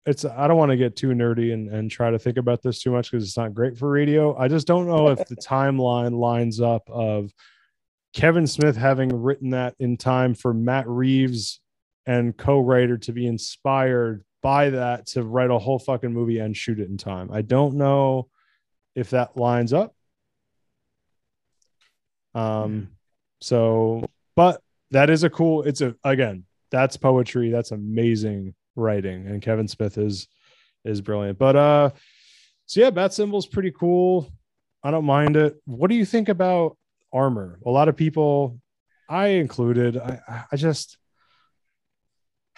it's 0.05 0.25
I 0.25 0.47
don't 0.47 0.57
want 0.57 0.71
to 0.71 0.77
get 0.77 0.95
too 0.95 1.09
nerdy 1.09 1.53
and, 1.53 1.69
and 1.69 1.91
try 1.91 2.09
to 2.09 2.19
think 2.19 2.37
about 2.37 2.61
this 2.61 2.81
too 2.81 2.91
much 2.91 3.11
because 3.11 3.25
it's 3.25 3.37
not 3.37 3.53
great 3.53 3.77
for 3.77 3.89
radio. 3.89 4.35
I 4.37 4.47
just 4.47 4.67
don't 4.67 4.87
know 4.87 5.09
if 5.09 5.27
the 5.27 5.35
timeline 5.47 6.17
lines 6.17 6.61
up 6.61 6.89
of 6.89 7.31
Kevin 8.13 8.47
Smith 8.47 8.75
having 8.75 9.09
written 9.21 9.51
that 9.51 9.75
in 9.79 9.97
time 9.97 10.33
for 10.33 10.53
Matt 10.53 10.87
Reeves 10.87 11.61
and 12.05 12.35
co-writer 12.35 12.97
to 12.97 13.11
be 13.11 13.27
inspired 13.27 14.23
by 14.41 14.71
that 14.71 15.05
to 15.07 15.23
write 15.23 15.51
a 15.51 15.59
whole 15.59 15.79
fucking 15.79 16.13
movie 16.13 16.39
and 16.39 16.55
shoot 16.55 16.79
it 16.79 16.89
in 16.89 16.97
time. 16.97 17.29
I 17.31 17.41
don't 17.41 17.75
know 17.75 18.29
if 18.95 19.11
that 19.11 19.37
lines 19.37 19.73
up. 19.73 19.93
Um, 22.33 22.89
so, 23.41 24.09
but 24.35 24.61
that 24.91 25.09
is 25.09 25.23
a 25.23 25.29
cool. 25.29 25.63
It's 25.63 25.81
a 25.81 25.95
again, 26.03 26.45
that's 26.71 26.97
poetry. 26.97 27.51
That's 27.51 27.71
amazing 27.71 28.55
writing, 28.79 29.27
and 29.27 29.41
Kevin 29.41 29.67
Smith 29.67 29.97
is 29.97 30.27
is 30.85 31.01
brilliant. 31.01 31.37
But 31.37 31.55
uh, 31.55 31.89
so 32.65 32.81
yeah, 32.81 32.89
bat 32.89 33.13
symbol's 33.13 33.47
pretty 33.47 33.71
cool. 33.71 34.31
I 34.83 34.91
don't 34.91 35.05
mind 35.05 35.35
it. 35.35 35.61
What 35.65 35.89
do 35.89 35.95
you 35.95 36.05
think 36.05 36.29
about 36.29 36.77
armor? 37.11 37.59
A 37.65 37.69
lot 37.69 37.89
of 37.89 37.97
people, 37.97 38.59
I 39.09 39.27
included, 39.27 39.97
I, 39.97 40.45
I 40.51 40.55
just 40.55 40.97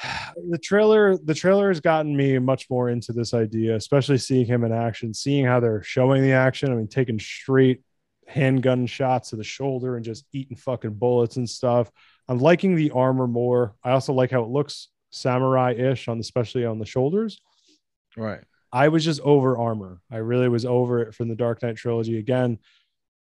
the 0.49 0.57
trailer 0.57 1.17
the 1.17 1.33
trailer 1.33 1.69
has 1.69 1.79
gotten 1.79 2.15
me 2.15 2.37
much 2.39 2.69
more 2.69 2.89
into 2.89 3.13
this 3.13 3.33
idea 3.33 3.75
especially 3.75 4.17
seeing 4.17 4.45
him 4.45 4.63
in 4.63 4.71
action 4.71 5.13
seeing 5.13 5.45
how 5.45 5.59
they're 5.59 5.83
showing 5.83 6.21
the 6.21 6.31
action 6.31 6.71
i 6.71 6.75
mean 6.75 6.87
taking 6.87 7.19
straight 7.19 7.81
handgun 8.27 8.85
shots 8.85 9.29
to 9.29 9.35
the 9.35 9.43
shoulder 9.43 9.95
and 9.95 10.05
just 10.05 10.25
eating 10.33 10.55
fucking 10.55 10.93
bullets 10.93 11.35
and 11.35 11.49
stuff 11.49 11.91
i'm 12.27 12.39
liking 12.39 12.75
the 12.75 12.91
armor 12.91 13.27
more 13.27 13.75
i 13.83 13.91
also 13.91 14.13
like 14.13 14.31
how 14.31 14.43
it 14.43 14.49
looks 14.49 14.87
samurai-ish 15.11 16.07
on 16.07 16.17
the, 16.17 16.21
especially 16.21 16.65
on 16.65 16.79
the 16.79 16.85
shoulders 16.85 17.39
Right. 18.17 18.41
I 18.71 18.87
was 18.87 19.03
just 19.03 19.21
over 19.21 19.57
armor. 19.57 20.01
I 20.11 20.17
really 20.17 20.49
was 20.49 20.65
over 20.65 21.01
it 21.01 21.13
from 21.13 21.27
the 21.27 21.35
Dark 21.35 21.61
Knight 21.61 21.75
trilogy. 21.75 22.17
Again, 22.17 22.59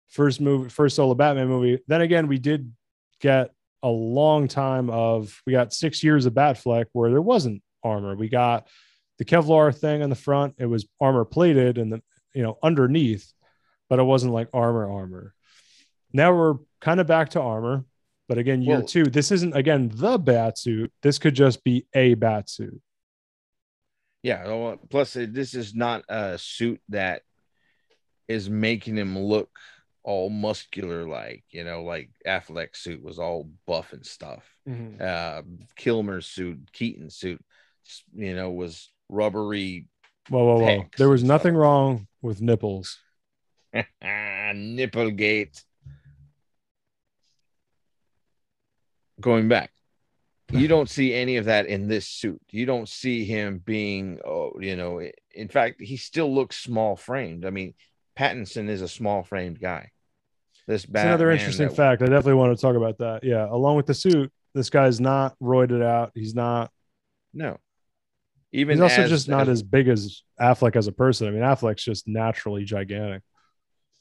first 0.08 0.40
movie, 0.40 0.68
first 0.68 0.96
solo 0.96 1.14
Batman 1.14 1.48
movie. 1.48 1.80
Then 1.88 2.00
again, 2.00 2.28
we 2.28 2.38
did 2.38 2.72
get 3.20 3.50
a 3.82 3.88
long 3.88 4.46
time 4.46 4.90
of 4.90 5.40
we 5.46 5.52
got 5.52 5.72
six 5.72 6.04
years 6.04 6.26
of 6.26 6.34
Batfleck 6.34 6.86
where 6.92 7.10
there 7.10 7.22
wasn't 7.22 7.62
armor. 7.82 8.14
We 8.14 8.28
got 8.28 8.68
the 9.18 9.24
Kevlar 9.24 9.76
thing 9.76 10.02
on 10.02 10.10
the 10.10 10.16
front. 10.16 10.54
It 10.58 10.66
was 10.66 10.86
armor 11.00 11.24
plated 11.24 11.78
and 11.78 11.92
the 11.92 12.02
you 12.32 12.42
know 12.42 12.58
underneath, 12.62 13.32
but 13.88 13.98
it 13.98 14.04
wasn't 14.04 14.32
like 14.32 14.48
armor 14.52 14.88
armor. 14.88 15.34
Now 16.12 16.32
we're 16.34 16.54
kind 16.80 17.00
of 17.00 17.06
back 17.06 17.30
to 17.30 17.40
armor. 17.40 17.84
But 18.30 18.38
again, 18.38 18.62
year 18.62 18.76
Well- 18.76 18.86
two, 18.86 19.06
this 19.06 19.32
isn't 19.32 19.56
again 19.56 19.90
the 19.92 20.16
bat 20.16 20.56
suit. 20.56 20.92
This 21.02 21.18
could 21.18 21.34
just 21.34 21.64
be 21.64 21.88
a 21.92 22.14
bat 22.14 22.48
suit. 22.48 22.80
Yeah. 24.22 24.76
Plus, 24.88 25.16
uh, 25.16 25.26
this 25.28 25.52
is 25.52 25.74
not 25.74 26.04
a 26.08 26.38
suit 26.38 26.80
that 26.90 27.22
is 28.28 28.48
making 28.48 28.96
him 28.96 29.18
look 29.18 29.50
all 30.04 30.30
muscular, 30.30 31.08
like 31.08 31.42
you 31.50 31.64
know, 31.64 31.82
like 31.82 32.10
Affleck's 32.24 32.78
suit 32.78 33.02
was 33.02 33.18
all 33.18 33.50
buff 33.66 33.92
and 33.92 34.06
stuff. 34.06 34.48
Uh, 35.00 35.42
Kilmer's 35.74 36.28
suit, 36.28 36.70
Keaton's 36.72 37.16
suit, 37.16 37.44
you 38.14 38.36
know, 38.36 38.52
was 38.52 38.92
rubbery. 39.08 39.88
Whoa, 40.28 40.44
whoa, 40.44 40.58
whoa. 40.60 40.86
There 40.98 41.08
was 41.08 41.24
nothing 41.24 41.56
wrong 41.56 42.06
with 42.22 42.40
nipples. 42.40 42.96
Ah, 43.74 44.52
Nipplegate. 44.52 45.62
Going 49.20 49.48
back, 49.48 49.70
you 50.52 50.68
don't 50.74 50.88
see 50.88 51.14
any 51.14 51.36
of 51.36 51.44
that 51.46 51.66
in 51.66 51.88
this 51.88 52.06
suit. 52.06 52.40
You 52.50 52.66
don't 52.66 52.88
see 52.88 53.24
him 53.24 53.58
being, 53.64 54.18
oh, 54.24 54.52
you 54.60 54.76
know, 54.76 55.00
in 55.34 55.48
fact, 55.48 55.80
he 55.80 55.96
still 55.96 56.32
looks 56.34 56.56
small 56.58 56.96
framed. 56.96 57.44
I 57.44 57.50
mean, 57.50 57.74
Pattinson 58.18 58.68
is 58.68 58.82
a 58.82 58.88
small 58.88 59.22
framed 59.22 59.60
guy. 59.60 59.90
This 60.66 60.84
It's 60.84 60.92
another 60.94 61.30
interesting 61.30 61.68
that- 61.68 61.76
fact. 61.76 62.02
I 62.02 62.06
definitely 62.06 62.34
want 62.34 62.56
to 62.56 62.60
talk 62.60 62.76
about 62.76 62.98
that. 62.98 63.24
Yeah. 63.24 63.46
Along 63.48 63.76
with 63.76 63.86
the 63.86 63.94
suit, 63.94 64.32
this 64.54 64.70
guy's 64.70 65.00
not 65.00 65.36
roided 65.42 65.82
out. 65.82 66.12
He's 66.14 66.34
not, 66.34 66.70
No, 67.32 67.58
even 68.52 68.76
he's 68.76 68.82
also 68.82 69.02
as- 69.02 69.10
just 69.10 69.28
not 69.28 69.42
as- 69.42 69.60
as 69.60 69.62
big 69.62 69.88
as 69.88 70.22
Affleck 70.40 70.76
as 70.76 70.86
a 70.86 70.92
person. 70.92 71.28
I 71.28 71.30
mean, 71.30 71.42
Affleck's 71.42 71.84
just 71.84 72.06
naturally 72.08 72.64
gigantic. 72.64 73.22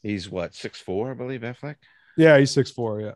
he's 0.03 0.29
what 0.29 0.53
six 0.55 0.79
four, 0.79 1.11
I 1.11 1.13
believe, 1.13 1.41
Affleck, 1.41 1.75
Yeah. 2.17 2.37
He's 2.39 2.51
six 2.51 2.71
four. 2.71 3.01
Yeah. 3.01 3.13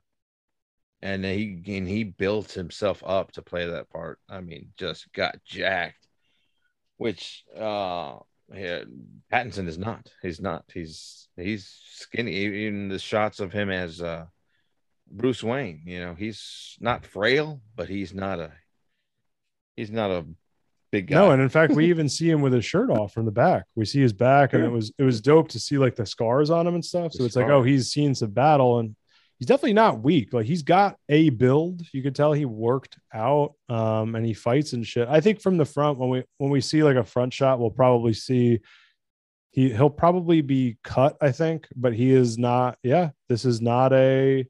And 1.04 1.26
he 1.26 1.62
and 1.68 1.88
he 1.88 2.06
built 2.06 2.54
himself 2.54 3.04
up 3.06 3.34
to 3.34 3.42
play 3.42 3.68
that 3.68 3.90
part. 3.90 4.20
I 4.30 4.40
mean, 4.40 4.70
just 4.78 5.12
got 5.12 5.44
jacked, 5.44 6.08
which 6.96 7.44
uh, 7.56 8.20
yeah, 8.54 8.84
Pattinson 9.32 9.68
is 9.68 9.78
not. 9.78 10.10
He's 10.22 10.40
not. 10.40 10.64
He's 10.74 11.28
he's 11.36 11.78
skinny. 11.92 12.32
Even 12.32 12.88
the 12.88 13.00
shots 13.00 13.42
of 13.42 13.52
him 13.52 13.70
as 13.70 14.02
uh, 14.02 14.28
Bruce 15.12 15.44
Wayne, 15.44 15.82
you 15.86 16.00
know, 16.00 16.16
he's 16.16 16.78
not 16.80 17.06
frail, 17.06 17.60
but 17.76 17.90
he's 17.90 18.14
not 18.14 18.40
a 18.40 18.54
he's 19.76 19.92
not 19.92 20.10
a 20.10 20.26
big 20.90 21.08
guy. 21.08 21.16
No. 21.16 21.32
And 21.32 21.42
in 21.42 21.50
fact, 21.50 21.74
we 21.74 21.86
even 21.90 22.08
see 22.08 22.30
him 22.30 22.42
with 22.42 22.54
his 22.54 22.64
shirt 22.64 22.90
off 22.90 23.12
from 23.12 23.26
the 23.26 23.32
back. 23.32 23.66
We 23.76 23.84
see 23.84 24.00
his 24.00 24.14
back 24.14 24.54
and 24.54 24.64
it 24.64 24.72
was, 24.72 24.94
it 24.98 25.04
was 25.04 25.20
dope 25.20 25.50
to 25.50 25.60
see 25.60 25.78
like 25.78 25.96
the 25.98 26.06
scars 26.06 26.50
on 26.50 26.66
him 26.66 26.76
and 26.76 26.86
stuff. 26.86 27.12
The 27.12 27.18
So 27.18 27.26
it's 27.26 27.36
like, 27.36 27.50
oh, 27.50 27.62
he's 27.62 27.92
seen 27.92 28.16
some 28.16 28.32
battle 28.32 28.80
and 28.80 28.96
he's 29.44 29.48
definitely 29.50 29.74
not 29.74 30.02
weak. 30.02 30.32
Like 30.32 30.46
he's 30.46 30.62
got 30.62 30.96
a 31.10 31.30
build. 31.30 31.82
You 31.92 32.02
could 32.02 32.16
tell 32.16 32.32
he 32.32 32.46
worked 32.46 32.98
out 33.14 33.56
um, 33.68 34.16
and 34.16 34.26
he 34.26 34.34
fights 34.34 34.72
and 34.72 34.88
shit. 34.88 35.06
I 35.10 35.20
think 35.20 35.42
from 35.42 35.58
the 35.58 35.66
front 35.66 36.00
when 36.00 36.10
we 36.10 36.24
when 36.38 36.50
we 36.50 36.62
see 36.62 36.82
like 36.82 36.96
a 36.96 37.04
front 37.04 37.34
shot, 37.34 37.60
we'll 37.60 37.70
probably 37.70 38.14
see 38.14 38.62
he 39.52 39.70
he'll 39.74 39.90
probably 39.90 40.40
be 40.40 40.78
cut. 40.82 41.18
I 41.20 41.34
think, 41.34 41.68
but 41.76 41.94
he 41.94 42.12
is 42.12 42.38
not. 42.38 42.78
Yeah, 42.84 43.10
this 43.28 43.44
is 43.44 43.60
not 43.60 43.92
a 43.92 44.46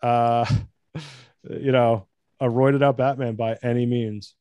uh, 0.00 0.46
you 1.50 1.72
know 1.72 2.06
a 2.38 2.46
roided 2.46 2.84
out 2.84 2.98
Batman 2.98 3.34
by 3.34 3.58
any 3.64 3.84
means. 3.84 4.36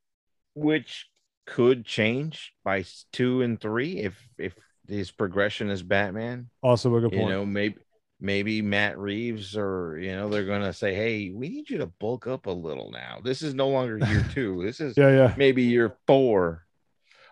which 0.54 1.08
could 1.48 1.84
change 1.84 2.54
by 2.64 2.86
two 3.12 3.42
and 3.42 3.60
three 3.60 3.98
if 4.02 4.30
if 4.38 4.54
his 4.88 5.10
progression 5.10 5.72
as 5.72 5.82
Batman. 5.82 6.52
Also 6.62 6.96
a 6.96 7.02
good 7.02 7.12
point. 7.12 7.24
You 7.24 7.30
know, 7.30 7.46
maybe 7.46 7.78
maybe 8.20 8.62
Matt 8.62 8.98
Reeves 8.98 9.56
or 9.56 9.98
you 10.00 10.12
know 10.16 10.30
they're 10.30 10.46
gonna 10.46 10.74
say, 10.74 10.94
hey, 10.94 11.32
we 11.32 11.50
need 11.50 11.70
you 11.70 11.78
to 11.80 11.88
bulk 11.88 12.28
up 12.28 12.46
a 12.48 12.52
little 12.52 12.92
now. 12.92 13.20
This 13.24 13.42
is 13.42 13.54
no 13.54 13.70
longer 13.70 13.98
year 13.98 14.26
two. 14.34 14.64
This 14.64 14.80
is 14.80 14.98
yeah, 14.98 15.10
yeah. 15.10 15.34
maybe 15.38 15.64
year 15.64 15.96
four. 16.08 16.66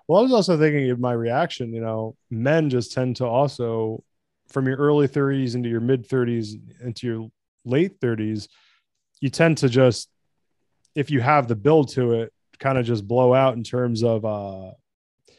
Well, 0.07 0.19
I 0.19 0.23
was 0.23 0.33
also 0.33 0.57
thinking 0.57 0.89
of 0.91 0.99
my 0.99 1.13
reaction. 1.13 1.73
You 1.73 1.81
know, 1.81 2.15
men 2.29 2.69
just 2.69 2.91
tend 2.91 3.15
to 3.17 3.25
also, 3.25 4.03
from 4.49 4.67
your 4.67 4.77
early 4.77 5.07
30s 5.07 5.55
into 5.55 5.69
your 5.69 5.81
mid 5.81 6.07
30s 6.07 6.53
into 6.81 7.07
your 7.07 7.31
late 7.63 7.99
30s, 7.99 8.47
you 9.19 9.29
tend 9.29 9.57
to 9.59 9.69
just, 9.69 10.09
if 10.93 11.09
you 11.09 11.21
have 11.21 11.47
the 11.47 11.55
build 11.55 11.89
to 11.93 12.13
it, 12.13 12.33
kind 12.59 12.77
of 12.77 12.85
just 12.85 13.07
blow 13.07 13.33
out 13.33 13.55
in 13.55 13.63
terms 13.63 14.03
of, 14.03 14.23
uh, 14.23 14.71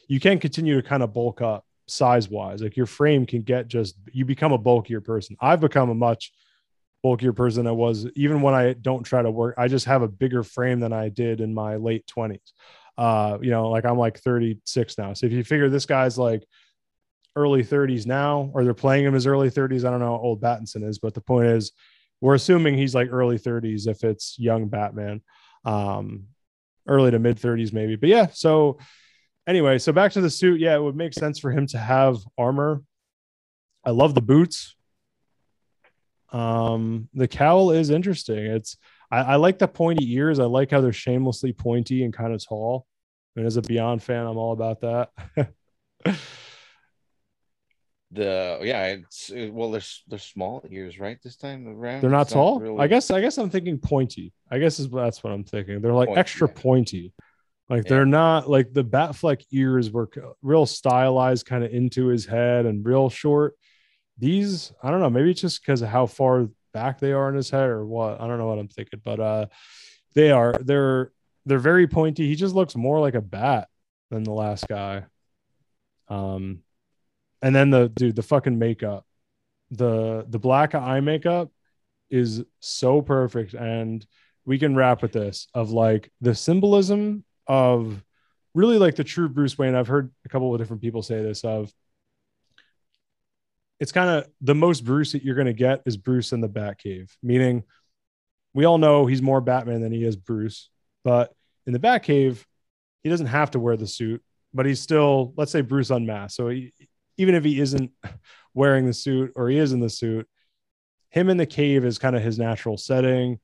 you 0.09 0.21
can 0.21 0.39
continue 0.39 0.81
to 0.81 0.87
kind 0.87 1.03
of 1.03 1.13
bulk 1.13 1.41
up 1.41 1.66
size 1.89 2.29
wise. 2.29 2.63
Like 2.63 2.77
your 2.77 2.87
frame 2.87 3.27
can 3.27 3.43
get 3.43 3.69
just, 3.69 3.97
you 4.13 4.25
become 4.25 4.53
a 4.53 4.59
bulkier 4.59 5.01
person. 5.01 5.37
I've 5.41 5.61
become 5.61 5.91
a 5.91 5.95
much 5.95 6.33
bulkier 7.03 7.33
person 7.33 7.65
than 7.65 7.71
I 7.71 7.75
was, 7.75 8.07
even 8.17 8.43
when 8.43 8.55
I 8.55 8.73
don't 8.73 9.05
try 9.05 9.23
to 9.23 9.31
work. 9.31 9.55
I 9.59 9.69
just 9.69 9.87
have 9.87 10.03
a 10.03 10.09
bigger 10.09 10.43
frame 10.43 10.81
than 10.81 10.93
I 10.93 11.09
did 11.09 11.41
in 11.41 11.55
my 11.55 11.77
late 11.77 12.07
20s 12.07 12.53
uh 12.99 13.37
you 13.43 13.51
know 13.51 13.69
like 13.69 13.85
i'm 13.85 13.99
like 13.99 14.19
36 14.19 14.99
now 14.99 15.13
so 15.13 15.27
if 15.27 15.33
you 15.33 15.45
figure 15.45 15.69
this 15.69 15.87
guy's 15.87 16.17
like 16.17 16.43
early 17.35 17.63
30s 17.63 18.07
now 18.07 18.51
or 18.55 18.65
they're 18.65 18.75
playing 18.75 19.05
him 19.05 19.15
as 19.15 19.27
early 19.27 19.51
30s 19.51 19.85
i 19.85 19.91
don't 19.91 20.01
know 20.01 20.17
how 20.17 20.23
old 20.23 20.41
battinson 20.41 20.87
is 20.89 20.99
but 20.99 21.13
the 21.13 21.21
point 21.21 21.47
is 21.47 21.73
we're 22.21 22.35
assuming 22.35 22.75
he's 22.77 22.95
like 22.95 23.09
early 23.11 23.39
30s 23.39 23.87
if 23.87 24.03
it's 24.03 24.39
young 24.39 24.69
batman 24.69 25.21
um 25.67 26.25
early 26.89 27.11
to 27.11 27.19
mid 27.19 27.37
30s 27.39 27.73
maybe 27.73 27.97
but 27.97 28.09
yeah 28.09 28.29
so 28.33 28.79
anyway 29.47 29.79
so 29.79 29.93
back 29.93 30.13
to 30.13 30.21
the 30.21 30.31
suit 30.31 30.61
yeah 30.61 30.75
it 30.75 30.83
would 30.83 30.97
make 30.97 31.13
sense 31.13 31.39
for 31.39 31.51
him 31.51 31.67
to 31.67 31.79
have 31.79 32.17
armor 32.37 32.83
i 33.85 33.91
love 33.91 34.15
the 34.15 34.21
boots 34.23 34.75
um 36.33 37.09
the 37.15 37.29
cowl 37.29 37.71
is 37.71 37.91
interesting 37.91 38.39
it's 38.47 38.77
I, 39.11 39.19
I 39.19 39.37
like 39.37 39.61
the 39.61 39.69
pointy 39.69 40.13
ears. 40.15 40.41
I 40.41 40.47
like 40.47 40.73
how 40.73 40.81
they're 40.81 40.93
shamelessly 40.93 41.53
pointy 41.53 42.03
and 42.03 42.13
kind 42.13 42.35
of 42.35 42.45
tall. 42.45 42.87
And 43.37 43.47
as 43.47 43.57
a 43.57 43.63
Beyond 43.63 44.03
fan, 44.03 44.27
I'm 44.27 44.37
all 44.37 44.53
about 44.53 44.81
that. 44.81 45.11
The 48.13 48.61
yeah, 48.63 48.85
it's 48.87 49.33
well, 49.51 49.73
there's 49.73 50.05
they're 50.07 50.19
small 50.21 50.65
ears, 50.71 50.99
right? 51.01 51.19
This 51.23 51.37
time 51.37 51.67
around, 51.67 52.03
they're 52.03 52.09
not 52.09 52.23
It's 52.23 52.33
tall. 52.33 52.61
really- 52.61 52.79
I 52.79 52.87
guess 52.87 53.11
I 53.11 53.21
guess 53.21 53.37
I'm 53.37 53.51
thinking 53.51 53.79
pointy. 53.79 54.33
I 54.51 54.59
guess 54.61 54.79
is 54.79 54.89
that's 54.89 55.25
what 55.25 55.33
I'm 55.33 55.43
thinking. 55.43 55.81
They're 55.81 55.93
like 55.93 56.07
Pointy, 56.09 56.21
extra 56.21 56.47
yeah. 56.49 56.55
pointy. 56.63 57.13
Like 57.69 57.85
Yeah. 57.85 57.89
they're 57.91 58.07
not 58.07 58.49
like 58.49 58.73
the 58.73 58.85
Batfleck 58.85 59.45
ears 59.51 59.91
were 59.91 60.09
real 60.43 60.67
stylized, 60.67 61.47
kind 61.47 61.65
of 61.65 61.73
into 61.73 62.07
his 62.07 62.25
head 62.27 62.67
and 62.67 62.85
real 62.87 63.09
short. 63.11 63.55
These, 64.19 64.73
I 64.83 64.91
don't 64.91 65.01
know, 65.01 65.11
maybe 65.11 65.31
it's 65.33 65.41
just 65.41 65.61
because 65.63 65.83
of 65.83 65.89
how 65.89 66.07
far 66.07 66.49
back 66.73 66.99
they 67.01 67.13
are 67.13 67.29
in 67.29 67.35
his 67.35 67.51
head 67.51 67.69
or 67.69 67.85
what. 67.85 68.21
I 68.21 68.27
don't 68.27 68.39
know 68.39 68.47
what 68.47 68.59
I'm 68.59 68.69
thinking, 68.69 69.01
but 69.05 69.21
uh 69.21 69.47
they 70.15 70.31
are 70.31 70.53
they're 70.61 71.13
they're 71.45 71.59
very 71.59 71.87
pointy. 71.87 72.27
He 72.29 72.35
just 72.37 72.55
looks 72.55 72.77
more 72.77 73.01
like 73.01 73.15
a 73.15 73.21
bat 73.21 73.69
than 74.11 74.23
the 74.23 74.33
last 74.33 74.69
guy. 74.69 75.05
Um 76.09 76.61
and 77.43 77.55
then 77.55 77.71
the 77.71 77.89
dude, 77.89 78.17
the 78.17 78.23
fucking 78.23 78.59
makeup, 78.59 79.05
the 79.71 80.25
the 80.29 80.39
black 80.39 80.75
eye 80.75 81.01
makeup 81.01 81.51
is 82.11 82.45
so 82.61 83.03
perfect. 83.03 83.55
And 83.55 84.07
we 84.45 84.59
can 84.59 84.77
wrap 84.77 85.03
with 85.03 85.13
this 85.13 85.49
of 85.55 85.71
like 85.71 86.11
the 86.21 86.35
symbolism 86.35 87.25
of 87.47 88.03
really 88.55 88.79
like 88.79 88.97
the 88.97 89.05
true 89.05 89.29
Bruce 89.29 89.57
Wayne. 89.59 89.75
I've 89.75 89.89
heard 89.89 90.11
a 90.25 90.29
couple 90.29 90.53
of 90.55 90.61
different 90.61 90.83
people 90.83 91.03
say 91.03 91.23
this 91.23 91.45
of 91.45 91.73
it's 93.79 93.93
kind 93.93 94.09
of 94.09 94.27
the 94.41 94.55
most 94.55 94.85
Bruce 94.85 95.13
that 95.13 95.23
you're 95.23 95.35
going 95.35 95.47
to 95.47 95.53
get 95.53 95.83
is 95.85 95.97
Bruce 95.97 96.33
in 96.33 96.41
the 96.41 96.49
Batcave, 96.49 97.11
meaning 97.23 97.65
we 98.55 98.65
all 98.65 98.79
know 98.79 99.05
he's 99.05 99.21
more 99.21 99.41
Batman 99.41 99.83
than 99.83 99.93
he 99.93 100.03
is 100.03 100.17
Bruce, 100.17 100.71
but 101.05 101.35
in 101.67 101.73
the 101.75 101.79
Batcave, 101.79 102.43
he 103.03 103.11
doesn't 103.11 103.27
have 103.27 103.51
to 103.51 103.61
wear 103.61 103.77
the 103.77 103.87
suit, 103.87 104.23
but 104.55 104.65
he's 104.65 104.81
still, 104.81 105.35
let's 105.37 105.53
say, 105.53 105.61
Bruce 105.61 105.91
unmasked. 105.91 106.37
So 106.37 106.49
he, 106.49 106.73
even 107.19 107.35
if 107.35 107.45
he 107.45 107.61
isn't 107.61 107.93
wearing 108.57 108.87
the 108.87 108.93
suit 108.93 109.33
or 109.37 109.49
he 109.49 109.59
is 109.59 109.73
in 109.73 109.81
the 109.81 109.91
suit. 109.91 110.27
Him 111.11 111.29
in 111.29 111.37
the 111.37 111.47
cave 111.47 111.85
is 111.85 111.99
kind 111.99 112.17
of 112.17 112.23
his 112.23 112.39
natural 112.39 112.77
setting. 112.77 113.39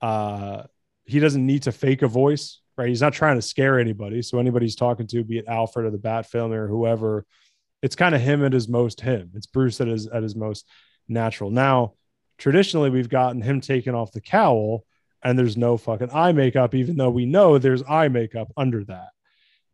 Uh, 0.00 0.64
he 1.04 1.18
doesn't 1.18 1.44
need 1.44 1.64
to 1.64 1.72
fake 1.72 2.02
a 2.02 2.08
voice, 2.08 2.59
right? 2.80 2.88
He's 2.88 3.02
not 3.02 3.12
trying 3.12 3.36
to 3.36 3.42
scare 3.42 3.78
anybody. 3.78 4.22
So 4.22 4.38
anybody 4.38 4.64
he's 4.64 4.74
talking 4.74 5.06
to, 5.08 5.22
be 5.22 5.38
it 5.38 5.44
Alfred 5.46 5.84
or 5.86 5.90
the 5.90 5.98
Bat 5.98 6.26
Family 6.30 6.56
or 6.56 6.66
whoever, 6.66 7.26
it's 7.82 7.94
kind 7.94 8.14
of 8.14 8.20
him 8.20 8.44
at 8.44 8.52
his 8.52 8.68
most 8.68 9.00
him. 9.00 9.30
It's 9.34 9.46
Bruce 9.46 9.80
at 9.80 9.86
his 9.86 10.06
at 10.06 10.22
his 10.22 10.34
most 10.34 10.66
natural. 11.08 11.50
Now, 11.50 11.94
traditionally, 12.38 12.90
we've 12.90 13.08
gotten 13.08 13.42
him 13.42 13.60
taking 13.60 13.94
off 13.94 14.12
the 14.12 14.20
cowl, 14.20 14.84
and 15.22 15.38
there's 15.38 15.56
no 15.56 15.76
fucking 15.76 16.10
eye 16.12 16.32
makeup, 16.32 16.74
even 16.74 16.96
though 16.96 17.10
we 17.10 17.26
know 17.26 17.58
there's 17.58 17.82
eye 17.88 18.08
makeup 18.08 18.50
under 18.56 18.82
that. 18.84 19.08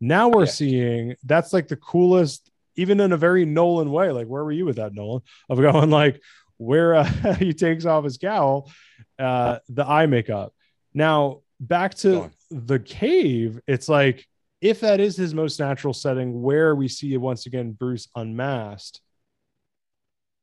Now 0.01 0.29
we're 0.29 0.45
Yeah. 0.45 0.51
seeing 0.51 1.15
that's 1.23 1.53
like 1.53 1.69
the 1.69 1.77
coolest, 1.77 2.49
even 2.75 2.99
in 2.99 3.13
a 3.13 3.17
very 3.17 3.45
Nolan 3.45 3.91
way. 3.91 4.11
Like, 4.11 4.27
where 4.27 4.43
were 4.43 4.51
you 4.51 4.65
with 4.65 4.75
that, 4.75 4.93
Nolan? 4.93 5.21
Of 5.49 5.59
going 5.59 5.89
like 5.89 6.21
where 6.57 6.95
uh, 6.95 7.03
he 7.39 7.53
takes 7.53 7.85
off 7.85 8.03
his 8.03 8.17
cowl, 8.17 8.69
uh, 9.17 9.59
the 9.69 9.85
eye 9.85 10.05
makeup. 10.07 10.53
Now 10.93 11.41
back 11.59 11.95
to. 11.95 12.29
The 12.49 12.79
cave, 12.79 13.59
it's 13.67 13.89
like 13.89 14.25
if 14.61 14.79
that 14.81 14.99
is 14.99 15.15
his 15.15 15.33
most 15.33 15.59
natural 15.59 15.93
setting, 15.93 16.41
where 16.41 16.75
we 16.75 16.87
see 16.87 17.15
once 17.17 17.45
again 17.45 17.71
Bruce 17.71 18.07
unmasked, 18.15 19.01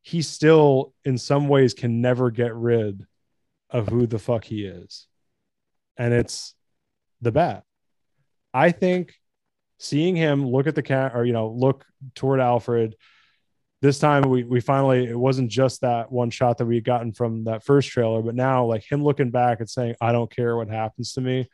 he 0.02 0.22
still 0.22 0.92
in 1.04 1.18
some 1.18 1.48
ways 1.48 1.74
can 1.74 2.00
never 2.00 2.30
get 2.30 2.54
rid 2.54 3.06
of 3.70 3.88
who 3.88 4.06
the 4.06 4.18
fuck 4.18 4.44
he 4.44 4.64
is. 4.64 5.06
And 5.96 6.12
it's 6.12 6.54
the 7.20 7.32
bat. 7.32 7.64
I 8.52 8.70
think 8.70 9.14
seeing 9.78 10.14
him 10.14 10.46
look 10.46 10.66
at 10.66 10.74
the 10.74 10.82
cat 10.82 11.12
or 11.14 11.24
you 11.24 11.32
know 11.32 11.48
look 11.48 11.84
toward 12.14 12.40
Alfred 12.40 12.94
this 13.82 13.98
time 13.98 14.22
we 14.22 14.44
we 14.44 14.60
finally 14.60 15.04
it 15.04 15.18
wasn't 15.18 15.50
just 15.50 15.80
that 15.80 16.10
one 16.10 16.30
shot 16.30 16.58
that 16.58 16.66
we 16.66 16.76
had 16.76 16.84
gotten 16.84 17.12
from 17.12 17.44
that 17.44 17.64
first 17.64 17.90
trailer 17.90 18.22
but 18.22 18.34
now 18.34 18.64
like 18.64 18.90
him 18.90 19.02
looking 19.02 19.30
back 19.30 19.60
and 19.60 19.68
saying 19.68 19.94
I 20.00 20.12
don't 20.12 20.30
care 20.30 20.56
what 20.56 20.68
happens 20.68 21.12
to 21.14 21.20
me 21.20 21.48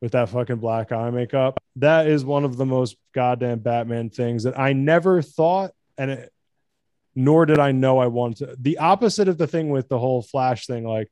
with 0.00 0.12
that 0.12 0.28
fucking 0.28 0.56
black 0.56 0.92
eye 0.92 1.10
makeup 1.10 1.62
that 1.76 2.06
is 2.06 2.24
one 2.24 2.44
of 2.44 2.56
the 2.56 2.64
most 2.64 2.96
goddamn 3.12 3.58
Batman 3.58 4.10
things 4.10 4.44
that 4.44 4.58
I 4.58 4.72
never 4.72 5.20
thought 5.20 5.72
and 5.98 6.10
it 6.10 6.32
nor 7.14 7.46
did 7.46 7.58
I 7.58 7.72
know 7.72 7.98
I 7.98 8.06
wanted 8.06 8.38
to. 8.38 8.56
The 8.58 8.78
opposite 8.78 9.28
of 9.28 9.38
the 9.38 9.46
thing 9.46 9.70
with 9.70 9.88
the 9.88 9.98
whole 9.98 10.22
Flash 10.22 10.66
thing, 10.66 10.84
like 10.84 11.08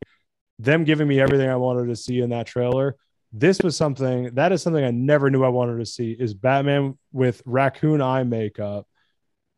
them 0.58 0.84
giving 0.84 1.08
me 1.08 1.20
everything 1.20 1.48
I 1.48 1.56
wanted 1.56 1.88
to 1.88 1.96
see 1.96 2.20
in 2.20 2.30
that 2.30 2.46
trailer. 2.46 2.96
This 3.32 3.60
was 3.60 3.76
something 3.76 4.34
that 4.34 4.52
is 4.52 4.62
something 4.62 4.84
I 4.84 4.90
never 4.90 5.30
knew 5.30 5.44
I 5.44 5.48
wanted 5.48 5.78
to 5.78 5.86
see 5.86 6.12
is 6.12 6.34
Batman 6.34 6.96
with 7.12 7.42
raccoon 7.44 8.00
eye 8.00 8.24
makeup 8.24 8.86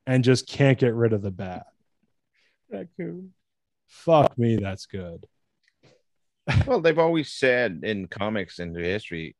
and 0.06 0.24
just 0.24 0.48
can't 0.48 0.78
get 0.78 0.94
rid 0.94 1.12
of 1.12 1.22
the 1.22 1.30
bat. 1.30 1.66
Raccoon. 2.70 3.32
Fuck 3.86 4.36
me, 4.38 4.56
that's 4.56 4.86
good. 4.86 5.26
Well, 6.66 6.80
they've 6.80 6.98
always 6.98 7.32
said 7.32 7.80
in 7.82 8.08
comics 8.08 8.58
and 8.58 8.76
history, 8.76 9.36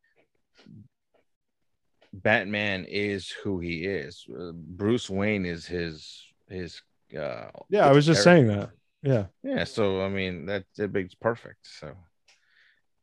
Batman 2.13 2.87
is 2.89 3.31
who 3.31 3.61
he 3.61 3.85
is. 3.85 4.27
Uh, 4.29 4.53
Bruce 4.53 5.09
Wayne 5.09 5.47
is 5.47 5.67
his 5.67 6.25
his. 6.49 6.83
Uh, 7.17 7.51
Yeah, 7.69 7.87
I 7.87 7.93
was 7.93 8.07
just 8.07 8.23
saying 8.25 8.49
that. 8.49 8.71
Yeah. 9.03 9.27
Yeah, 9.43 9.65
so 9.65 10.03
I 10.03 10.09
mean 10.09 10.47
that 10.47 10.65
makes 10.93 11.15
perfect. 11.15 11.67
So, 11.67 11.95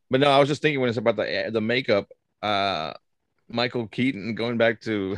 but 0.10 0.20
no, 0.20 0.30
I 0.30 0.40
was 0.40 0.48
just 0.48 0.62
thinking 0.62 0.80
when 0.80 0.90
it's 0.90 0.98
about 0.98 1.16
the 1.16 1.50
the 1.52 1.62
makeup, 1.62 2.08
uh, 2.42 2.94
Michael 3.50 3.88
Keaton 3.88 4.36
going 4.36 4.58
back 4.58 4.82
to 4.82 5.18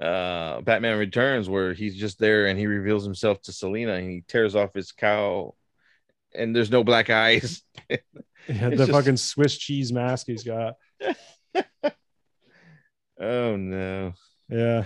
uh 0.00 0.60
Batman 0.62 0.98
Returns, 0.98 1.48
where 1.48 1.72
he's 1.72 1.96
just 1.96 2.18
there 2.18 2.46
and 2.46 2.58
he 2.58 2.66
reveals 2.66 3.04
himself 3.04 3.40
to 3.42 3.52
Selina 3.52 3.94
and 3.94 4.08
he 4.10 4.24
tears 4.26 4.56
off 4.56 4.74
his 4.74 4.92
cowl, 4.92 5.56
and 6.34 6.54
there's 6.54 6.70
no 6.70 6.84
black 6.84 7.10
eyes. 7.10 7.62
Yeah, 8.46 8.68
the 8.68 8.76
just- 8.76 8.90
fucking 8.92 9.16
Swiss 9.16 9.56
cheese 9.56 9.90
mask 9.90 10.26
he's 10.26 10.44
got. 10.44 10.74
oh 13.18 13.56
no! 13.56 14.12
Yeah. 14.50 14.84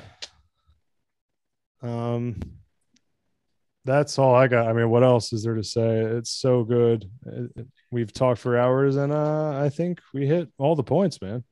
Um 1.82 2.40
that's 3.84 4.16
all 4.18 4.34
I 4.34 4.46
got. 4.48 4.68
I 4.68 4.72
mean, 4.74 4.90
what 4.90 5.02
else 5.02 5.32
is 5.32 5.42
there 5.42 5.54
to 5.56 5.64
say? 5.64 6.02
It's 6.02 6.30
so 6.30 6.62
good. 6.62 7.10
We've 7.90 8.12
talked 8.12 8.40
for 8.40 8.56
hours 8.56 8.94
and 8.96 9.12
uh 9.12 9.58
I 9.60 9.70
think 9.70 10.00
we 10.14 10.26
hit 10.26 10.50
all 10.58 10.76
the 10.76 10.84
points, 10.84 11.20
man. 11.20 11.42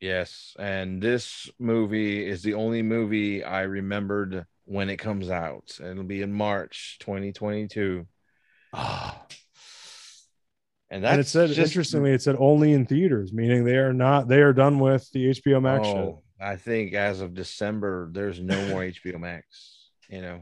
Yes, 0.00 0.54
and 0.58 1.02
this 1.02 1.48
movie 1.58 2.28
is 2.28 2.42
the 2.42 2.52
only 2.54 2.82
movie 2.82 3.42
I 3.42 3.62
remembered 3.62 4.44
when 4.66 4.90
it 4.90 4.98
comes 4.98 5.30
out. 5.30 5.70
It'll 5.82 6.04
be 6.04 6.20
in 6.22 6.32
March 6.32 6.98
2022, 7.00 8.06
and 10.90 11.04
that's 11.04 11.12
and 11.12 11.20
it 11.20 11.26
said 11.26 11.48
just- 11.48 11.58
interestingly, 11.58 12.12
it 12.12 12.22
said 12.22 12.36
only 12.38 12.72
in 12.72 12.86
theaters, 12.86 13.32
meaning 13.32 13.64
they 13.64 13.76
are 13.76 13.92
not 13.92 14.28
they 14.28 14.40
are 14.40 14.52
done 14.52 14.78
with 14.78 15.10
the 15.12 15.30
HBO 15.30 15.62
Max. 15.62 15.86
Oh, 15.86 16.22
I 16.40 16.56
think 16.56 16.94
as 16.94 17.20
of 17.20 17.34
December, 17.34 18.08
there's 18.12 18.40
no 18.40 18.68
more 18.68 18.80
HBO 18.82 19.20
Max. 19.20 19.90
You 20.08 20.22
know, 20.22 20.40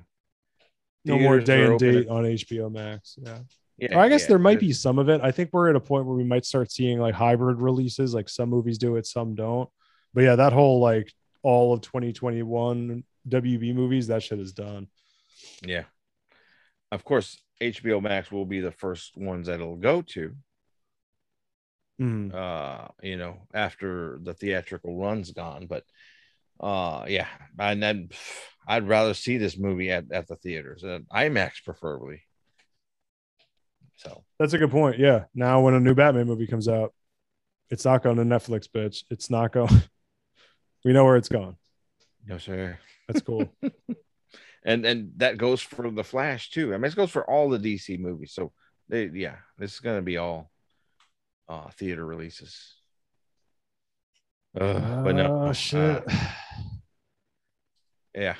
No 1.05 1.19
more 1.19 1.41
day 1.41 1.65
and 1.65 1.79
date 1.79 2.07
at- 2.07 2.09
on 2.09 2.25
HBO 2.25 2.73
Max. 2.73 3.19
Yeah. 3.21 3.39
Yeah, 3.79 3.99
I 3.99 4.09
guess 4.09 4.23
yeah, 4.23 4.29
there 4.29 4.39
might 4.39 4.59
be 4.59 4.73
some 4.73 4.99
of 4.99 5.11
it. 5.11 5.21
I 5.23 5.31
think 5.31 5.51
we're 5.53 5.69
at 5.69 5.77
a 5.77 5.81
point 5.81 6.07
where 6.07 6.17
we 6.17 6.25
might 6.25 6.47
start 6.47 6.73
seeing 6.73 6.99
like 6.99 7.15
hybrid 7.15 7.61
releases, 7.61 8.15
like 8.15 8.27
some 8.31 8.49
movies 8.49 8.79
do 8.79 8.97
it, 8.97 9.05
some 9.07 9.35
don't. 9.35 9.69
But 10.15 10.23
yeah, 10.23 10.37
that 10.37 10.55
whole 10.55 10.81
like 10.81 11.13
all 11.43 11.75
of 11.75 11.83
2021 11.83 13.05
WB 13.29 13.75
movies, 13.75 14.07
that 14.07 14.23
shit 14.23 14.41
is 14.41 14.55
done. 14.55 14.87
Yeah, 15.63 15.83
of 16.91 17.05
course, 17.05 17.39
HBO 17.61 18.03
Max 18.03 18.31
will 18.31 18.47
be 18.47 18.61
the 18.61 18.73
first 18.73 19.17
ones 19.17 19.47
that 19.47 19.55
it'll 19.61 19.77
go 19.77 20.03
to. 20.03 20.35
Mhm. 21.99 22.35
uh 22.35 22.89
you 23.03 23.17
know 23.17 23.39
after 23.55 24.19
the 24.23 24.35
theatrical 24.35 24.99
run's 25.01 25.31
gone 25.31 25.67
but 25.67 25.83
uh 26.61 27.07
yeah 27.09 27.27
and 27.59 27.83
then 27.83 28.11
i'd 28.69 28.87
rather 28.87 29.15
see 29.15 29.39
this 29.39 29.57
movie 29.57 29.91
at, 29.91 30.05
at 30.13 30.29
the 30.29 30.37
theaters 30.37 30.85
uh, 30.85 30.99
imax 31.15 31.53
preferably 31.65 32.21
so 33.97 34.25
That's 34.39 34.53
a 34.53 34.59
good 34.59 34.71
point. 34.71 34.99
Yeah. 34.99 35.25
Now 35.35 35.63
when 35.63 35.73
a 35.73 35.81
new 35.81 35.95
Batman 35.95 36.27
movie 36.27 36.47
comes 36.47 36.69
out, 36.69 36.93
it's 37.71 37.87
not 37.87 38.03
going 38.03 38.17
to 38.17 38.25
Netflix, 38.25 38.69
bitch. 38.69 39.05
It's 39.11 39.31
not 39.31 39.53
going. 39.53 39.71
we 40.85 40.93
know 40.93 41.05
where 41.07 41.17
it's 41.17 41.31
going. 41.31 41.57
no 42.27 42.37
sir 42.37 42.79
That's 43.09 43.23
cool. 43.23 43.51
and 44.67 44.85
and 44.85 45.13
that 45.17 45.39
goes 45.39 45.63
for 45.63 45.91
the 45.91 46.05
flash 46.05 46.51
too 46.51 46.75
i 46.75 46.77
mean 46.77 46.91
it 46.91 46.97
goes 46.97 47.11
for 47.11 47.29
all 47.31 47.49
the 47.49 47.59
dc 47.59 47.99
movies 47.99 48.33
so 48.35 48.53
they 48.89 49.07
yeah 49.07 49.37
this 49.57 49.73
is 49.73 49.81
gonna 49.81 50.03
be 50.03 50.19
all 50.19 50.51
uh 51.49 51.71
theater 51.71 52.05
releases 52.05 52.75
Ugh, 54.61 55.05
but 55.05 55.15
no 55.15 55.47
Oh, 55.49 55.53
shit. 55.53 55.81
uh, 55.81 56.01
yeah 58.15 58.35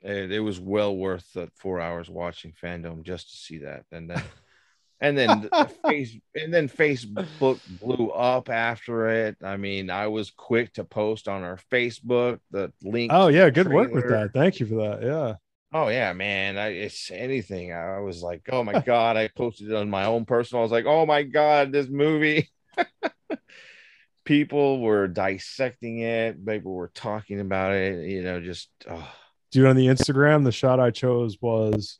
it, 0.00 0.32
it 0.32 0.40
was 0.40 0.58
well 0.60 0.96
worth 0.96 1.26
the 1.34 1.48
four 1.56 1.80
hours 1.80 2.08
watching 2.10 2.52
FanDome 2.60 3.02
just 3.02 3.30
to 3.30 3.36
see 3.36 3.58
that 3.58 3.84
and 3.92 4.08
then 4.08 4.22
and 5.00 5.18
then 5.18 5.50
face 5.84 6.16
and 6.36 6.54
then 6.54 6.68
facebook 6.68 7.58
blew 7.80 8.10
up 8.10 8.48
after 8.48 9.08
it 9.08 9.36
i 9.42 9.56
mean 9.56 9.90
i 9.90 10.06
was 10.06 10.30
quick 10.30 10.72
to 10.74 10.84
post 10.84 11.26
on 11.26 11.42
our 11.42 11.58
facebook 11.72 12.38
the 12.52 12.72
link 12.84 13.10
oh 13.12 13.26
yeah, 13.28 13.50
good 13.50 13.68
work 13.68 13.92
with 13.92 14.08
that. 14.08 14.32
Thank 14.32 14.60
you 14.60 14.66
for 14.66 14.76
that. 14.76 15.02
Yeah. 15.02 15.34
Oh 15.72 15.88
yeah 15.88 16.12
man 16.12 16.58
I, 16.58 16.68
it's 16.68 17.10
anything 17.10 17.72
i 17.72 18.00
was 18.00 18.22
like 18.22 18.42
oh 18.50 18.62
my 18.62 18.80
god 18.80 19.16
i 19.16 19.28
posted 19.28 19.70
it 19.70 19.74
on 19.74 19.90
my 19.90 20.04
own 20.04 20.24
personal 20.24 20.60
i 20.60 20.64
was 20.64 20.72
like 20.72 20.86
oh 20.86 21.06
my 21.06 21.22
god 21.22 21.72
this 21.72 21.88
movie 21.88 22.50
people 24.24 24.80
were 24.80 25.08
dissecting 25.08 26.00
it 26.00 26.44
people 26.44 26.72
were 26.72 26.92
talking 26.94 27.40
about 27.40 27.72
it 27.72 28.08
you 28.08 28.22
know 28.22 28.40
just 28.40 28.68
oh. 28.90 29.08
Dude, 29.52 29.66
on 29.66 29.76
the 29.76 29.86
Instagram, 29.86 30.44
the 30.44 30.50
shot 30.50 30.80
I 30.80 30.90
chose 30.90 31.36
was 31.42 31.98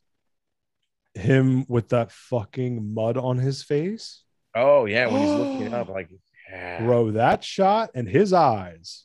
him 1.12 1.66
with 1.68 1.90
that 1.90 2.10
fucking 2.10 2.94
mud 2.94 3.18
on 3.18 3.36
his 3.36 3.62
face. 3.62 4.22
Oh 4.54 4.86
yeah, 4.86 5.06
when 5.06 5.20
he's 5.20 5.30
looking 5.30 5.74
up, 5.74 5.90
like 5.90 6.08
yeah. 6.50 6.82
Bro, 6.82 7.12
that 7.12 7.44
shot 7.44 7.90
and 7.94 8.08
his 8.08 8.32
eyes, 8.32 9.04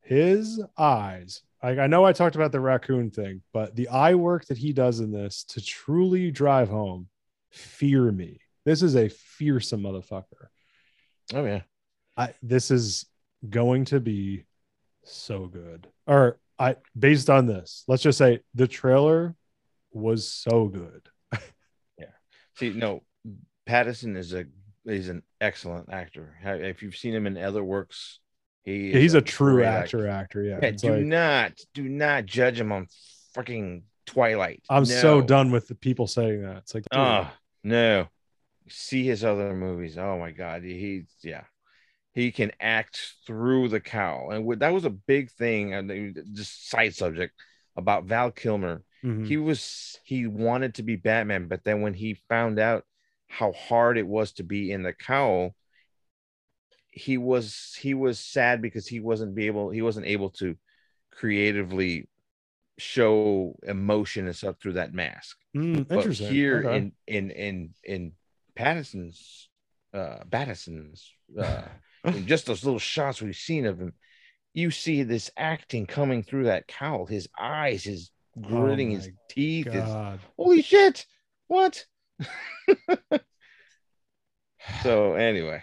his 0.00 0.60
eyes. 0.76 1.42
Like 1.62 1.78
I 1.78 1.86
know 1.86 2.04
I 2.04 2.12
talked 2.12 2.34
about 2.34 2.52
the 2.52 2.60
raccoon 2.60 3.10
thing, 3.10 3.42
but 3.52 3.76
the 3.76 3.88
eye 3.88 4.14
work 4.14 4.46
that 4.46 4.58
he 4.58 4.72
does 4.72 5.00
in 5.00 5.12
this 5.12 5.44
to 5.50 5.64
truly 5.64 6.30
drive 6.30 6.68
home, 6.68 7.08
fear 7.50 8.10
me. 8.10 8.40
This 8.64 8.82
is 8.82 8.96
a 8.96 9.08
fearsome 9.08 9.82
motherfucker. 9.82 10.48
Oh 11.32 11.44
yeah. 11.44 11.62
I 12.16 12.34
this 12.42 12.70
is 12.70 13.06
going 13.48 13.84
to 13.86 14.00
be 14.00 14.44
so 15.04 15.46
good. 15.46 15.86
Or 16.06 16.38
I 16.58 16.76
based 16.98 17.30
on 17.30 17.46
this, 17.46 17.84
let's 17.86 18.02
just 18.02 18.18
say 18.18 18.40
the 18.54 18.66
trailer 18.66 19.34
was 19.92 20.28
so 20.28 20.68
good. 20.68 21.08
Yeah. 21.98 22.06
See, 22.56 22.70
no, 22.70 23.02
Pattinson 23.68 24.16
is 24.16 24.32
a 24.32 24.46
is 24.84 25.08
an 25.08 25.22
excellent 25.40 25.92
actor. 25.92 26.34
If 26.42 26.82
you've 26.82 26.96
seen 26.96 27.14
him 27.14 27.26
in 27.26 27.38
other 27.38 27.62
works, 27.62 28.18
he 28.64 28.92
is 28.92 28.96
He's 28.96 29.14
a 29.14 29.20
true 29.20 29.64
actor, 29.64 30.06
actor. 30.08 30.42
Yeah. 30.42 30.58
Yeah, 30.62 30.70
do 30.72 30.94
like- 30.96 31.04
not 31.04 31.52
do 31.74 31.88
not 31.88 32.26
judge 32.26 32.60
him 32.60 32.72
on 32.72 32.86
fucking 33.34 33.84
Twilight. 34.06 34.62
I'm 34.68 34.84
so 34.84 35.20
done 35.20 35.50
with 35.50 35.68
the 35.68 35.74
people 35.74 36.06
saying 36.06 36.42
that. 36.42 36.58
It's 36.58 36.74
like, 36.74 36.84
dude, 36.90 37.00
Oh 37.00 37.30
no. 37.64 38.08
See 38.68 39.04
his 39.04 39.24
other 39.24 39.54
movies. 39.54 39.98
Oh 39.98 40.18
my 40.18 40.30
god. 40.30 40.62
He's 40.62 41.06
yeah. 41.22 41.44
He 42.14 42.30
can 42.30 42.52
act 42.60 43.14
through 43.26 43.68
the 43.68 43.80
cowl. 43.80 44.30
And 44.30 44.60
that 44.60 44.72
was 44.72 44.84
a 44.84 44.90
big 44.90 45.30
thing. 45.30 45.72
And 45.74 46.14
just 46.34 46.68
side 46.68 46.94
subject 46.94 47.34
about 47.76 48.04
Val 48.04 48.30
Kilmer. 48.30 48.82
mhm. 49.04 49.26
He 49.26 49.36
was 49.38 49.98
he 50.04 50.26
wanted 50.26 50.74
to 50.74 50.82
be 50.82 50.96
Batman, 50.96 51.48
but 51.48 51.64
then 51.64 51.80
when 51.80 51.94
he 51.94 52.14
found 52.28 52.58
out 52.58 52.84
how 53.28 53.52
hard 53.52 53.96
it 53.98 54.06
was 54.06 54.32
to 54.32 54.42
be 54.42 54.70
in 54.70 54.82
the 54.82 54.92
cowl, 54.92 55.54
he 56.92 57.18
was 57.18 57.76
he 57.80 57.94
was 57.94 58.20
sad 58.20 58.62
because 58.62 58.86
he 58.86 59.00
wasn't 59.00 59.34
be 59.34 59.46
able 59.48 59.70
he 59.70 59.82
wasn't 59.82 60.06
able 60.06 60.30
to 60.30 60.56
creatively 61.10 62.08
show 62.78 63.56
emotion 63.64 64.26
and 64.26 64.36
stuff 64.36 64.56
through 64.60 64.74
that 64.74 64.94
mask. 64.94 65.38
Mm, 65.56 65.86
But 65.88 66.12
here 66.12 66.60
Okay. 66.60 66.76
in 66.78 66.92
in 67.06 67.30
in 67.30 67.74
in 67.84 68.12
Patterson's 68.54 69.48
uh 69.94 70.18
Patterson's 70.30 71.10
uh 71.38 71.62
in 72.12 72.26
just 72.26 72.46
those 72.46 72.64
little 72.64 72.78
shots 72.78 73.22
we've 73.22 73.36
seen 73.36 73.66
of 73.66 73.80
him, 73.80 73.94
you 74.54 74.70
see 74.70 75.02
this 75.02 75.30
acting 75.36 75.86
coming 75.86 76.22
through 76.22 76.44
that 76.44 76.66
cowl, 76.68 77.06
his 77.06 77.28
eyes, 77.38 77.84
his 77.84 78.10
gritting, 78.40 78.90
his 78.90 79.06
Oh 79.06 79.10
my 79.10 79.14
teeth, 79.28 79.72
his 79.72 79.96
holy 80.36 80.62
shit, 80.62 81.06
what? 81.48 81.86
so 84.82 85.14
anyway, 85.14 85.62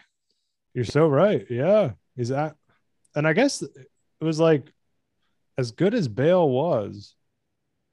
You're 0.80 0.86
so 0.86 1.10
right. 1.10 1.46
Yeah. 1.50 1.92
Is 2.16 2.30
that 2.30 2.56
and 3.14 3.28
I 3.28 3.34
guess 3.34 3.62
it 3.62 3.90
was 4.22 4.40
like 4.40 4.72
as 5.58 5.72
good 5.72 5.94
as 5.94 6.08
Bale 6.08 6.48
was, 6.48 7.16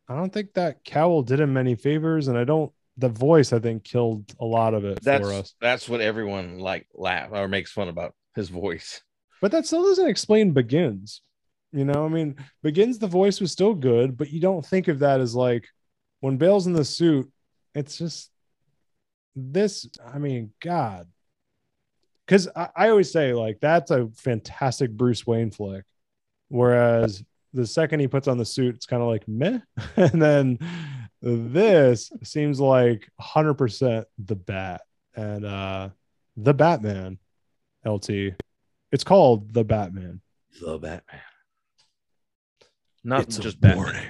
I 0.09 0.15
don't 0.15 0.33
think 0.33 0.55
that 0.55 0.85
cowl 0.85 1.23
did 1.23 1.41
him 1.41 1.53
many 1.53 1.75
favors, 1.75 2.29
and 2.29 2.39
I 2.39 2.45
don't 2.45 2.71
the 2.97 3.09
voice 3.09 3.53
I 3.53 3.59
think 3.59 3.83
killed 3.83 4.33
a 4.39 4.45
lot 4.45 4.73
of 4.73 4.85
it 4.85 5.03
that's 5.03 5.27
for 5.27 5.33
us. 5.33 5.55
that's 5.61 5.89
what 5.89 6.01
everyone 6.01 6.61
like 6.61 6.87
laugh 6.95 7.31
or 7.33 7.49
makes 7.49 7.73
fun 7.73 7.89
about 7.89 8.15
his 8.37 8.51
voice. 8.51 9.03
But 9.43 9.51
that 9.51 9.67
still 9.67 9.83
doesn't 9.83 10.09
explain 10.09 10.53
Begins. 10.53 11.23
You 11.73 11.87
know, 11.87 12.07
I 12.07 12.09
mean, 12.09 12.37
Begins 12.63 13.01
the 13.01 13.09
voice 13.09 13.41
was 13.41 13.51
still 13.51 13.75
good, 13.75 14.17
but 14.17 14.31
you 14.31 14.41
don't 14.41 14.65
think 14.65 14.87
of 14.87 15.01
that 15.01 15.21
as 15.21 15.35
like 15.35 15.67
when 16.21 16.37
Bale's 16.37 16.69
in 16.69 16.73
the 16.73 16.85
suit, 16.85 17.33
it's 17.75 17.99
just 17.99 18.31
this. 19.35 19.89
I 20.07 20.19
mean, 20.19 20.53
God. 20.63 21.09
Because 22.27 22.49
I, 22.57 22.69
I 22.75 22.89
always 22.89 23.11
say, 23.13 23.33
like, 23.33 23.59
that's 23.61 23.91
a 23.91 24.09
fantastic 24.17 24.91
Bruce 24.91 25.27
Wayne 25.27 25.51
flick. 25.51 25.85
Whereas 26.49 27.23
the 27.53 27.67
second 27.67 28.01
he 28.01 28.09
puts 28.09 28.29
on 28.29 28.39
the 28.39 28.45
suit, 28.45 28.75
it's 28.75 28.87
kind 28.87 29.03
of 29.03 29.09
like 29.09 29.27
meh. 29.29 29.61
and 29.97 30.21
then 30.21 30.59
this 31.23 32.13
seems 32.23 32.61
like 32.61 33.09
100% 33.21 34.05
the 34.19 34.37
bat 34.37 34.83
and 35.15 35.45
uh 35.45 35.89
the 36.37 36.53
Batman 36.55 37.19
LT. 37.85 38.11
It's 38.93 39.05
called 39.05 39.53
the 39.53 39.65
Batman. 39.65 40.21
The 40.61 40.79
Batman. 40.79 41.21
Not 43.03 43.23
It's 43.23 43.39
a 43.39 43.43
just 43.43 43.61
Batman. 43.61 43.85
warning. 43.85 44.07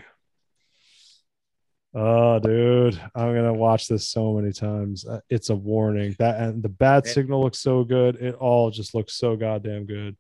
Oh, 1.99 2.39
dude, 2.39 3.01
I'm 3.15 3.35
gonna 3.35 3.55
watch 3.55 3.89
this 3.89 4.11
so 4.11 4.35
many 4.35 4.53
times. 4.53 5.07
Uh, 5.07 5.21
It's 5.31 5.49
a 5.49 5.57
warning. 5.57 6.15
That 6.19 6.39
and 6.39 6.63
the 6.63 6.69
bat 6.69 7.07
signal 7.07 7.43
looks 7.43 7.59
so 7.59 7.85
good. 7.85 8.17
It 8.17 8.35
all 8.35 8.71
just 8.71 8.95
looks 8.95 9.15
so 9.15 9.35
goddamn 9.35 9.87
good. 9.87 10.15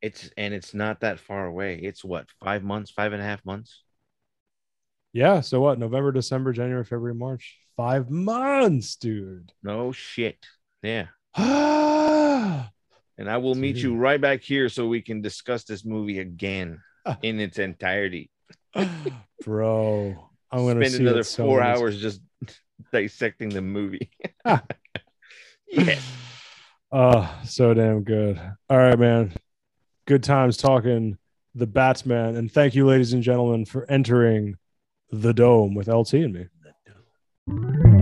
It's 0.00 0.30
and 0.36 0.54
it's 0.54 0.74
not 0.74 1.00
that 1.00 1.18
far 1.18 1.46
away. 1.46 1.74
It's 1.74 2.04
what 2.04 2.28
five 2.38 2.62
months, 2.62 2.92
five 2.92 3.12
and 3.12 3.20
a 3.20 3.24
half 3.24 3.44
months. 3.44 3.82
Yeah. 5.12 5.40
So 5.40 5.60
what? 5.60 5.80
November, 5.80 6.12
December, 6.12 6.52
January, 6.52 6.84
February, 6.84 7.16
March. 7.16 7.58
Five 7.76 8.10
months, 8.10 8.94
dude. 8.94 9.50
No 9.60 9.90
shit. 9.90 10.46
Yeah. 10.84 11.06
Ah, 11.36 12.70
And 13.18 13.28
I 13.28 13.38
will 13.38 13.56
meet 13.56 13.76
you 13.76 13.96
right 13.96 14.20
back 14.20 14.42
here 14.42 14.68
so 14.68 14.86
we 14.86 15.02
can 15.02 15.20
discuss 15.20 15.64
this 15.64 15.84
movie 15.84 16.20
again 16.20 16.80
in 17.22 17.40
its 17.40 17.58
entirety. 17.58 18.30
bro. 19.44 20.27
I'm 20.50 20.66
gonna 20.66 20.80
spend 20.80 20.92
see 20.94 21.02
another 21.02 21.20
it 21.20 21.24
so 21.24 21.44
four 21.44 21.60
many- 21.60 21.70
hours 21.78 22.00
just 22.00 22.20
dissecting 22.92 23.50
the 23.50 23.62
movie. 23.62 24.10
Ah. 24.44 24.64
yeah. 25.68 25.98
Oh, 26.90 27.38
so 27.44 27.74
damn 27.74 28.02
good. 28.02 28.40
All 28.70 28.78
right, 28.78 28.98
man. 28.98 29.32
Good 30.06 30.22
times 30.22 30.56
talking 30.56 31.18
the 31.54 31.66
Batman. 31.66 32.36
And 32.36 32.50
thank 32.50 32.74
you, 32.74 32.86
ladies 32.86 33.12
and 33.12 33.22
gentlemen, 33.22 33.66
for 33.66 33.84
entering 33.90 34.56
the 35.10 35.34
dome 35.34 35.74
with 35.74 35.88
LT 35.88 36.14
and 36.14 36.32
me. 37.46 37.97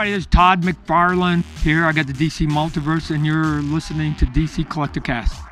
Everybody, 0.00 0.16
this 0.16 0.24
is 0.24 0.30
Todd 0.30 0.62
McFarlane 0.62 1.44
here. 1.62 1.84
I 1.84 1.92
got 1.92 2.06
the 2.06 2.14
DC 2.14 2.48
Multiverse, 2.48 3.14
and 3.14 3.26
you're 3.26 3.60
listening 3.60 4.14
to 4.14 4.24
DC 4.24 4.66
Collecticast. 4.66 5.49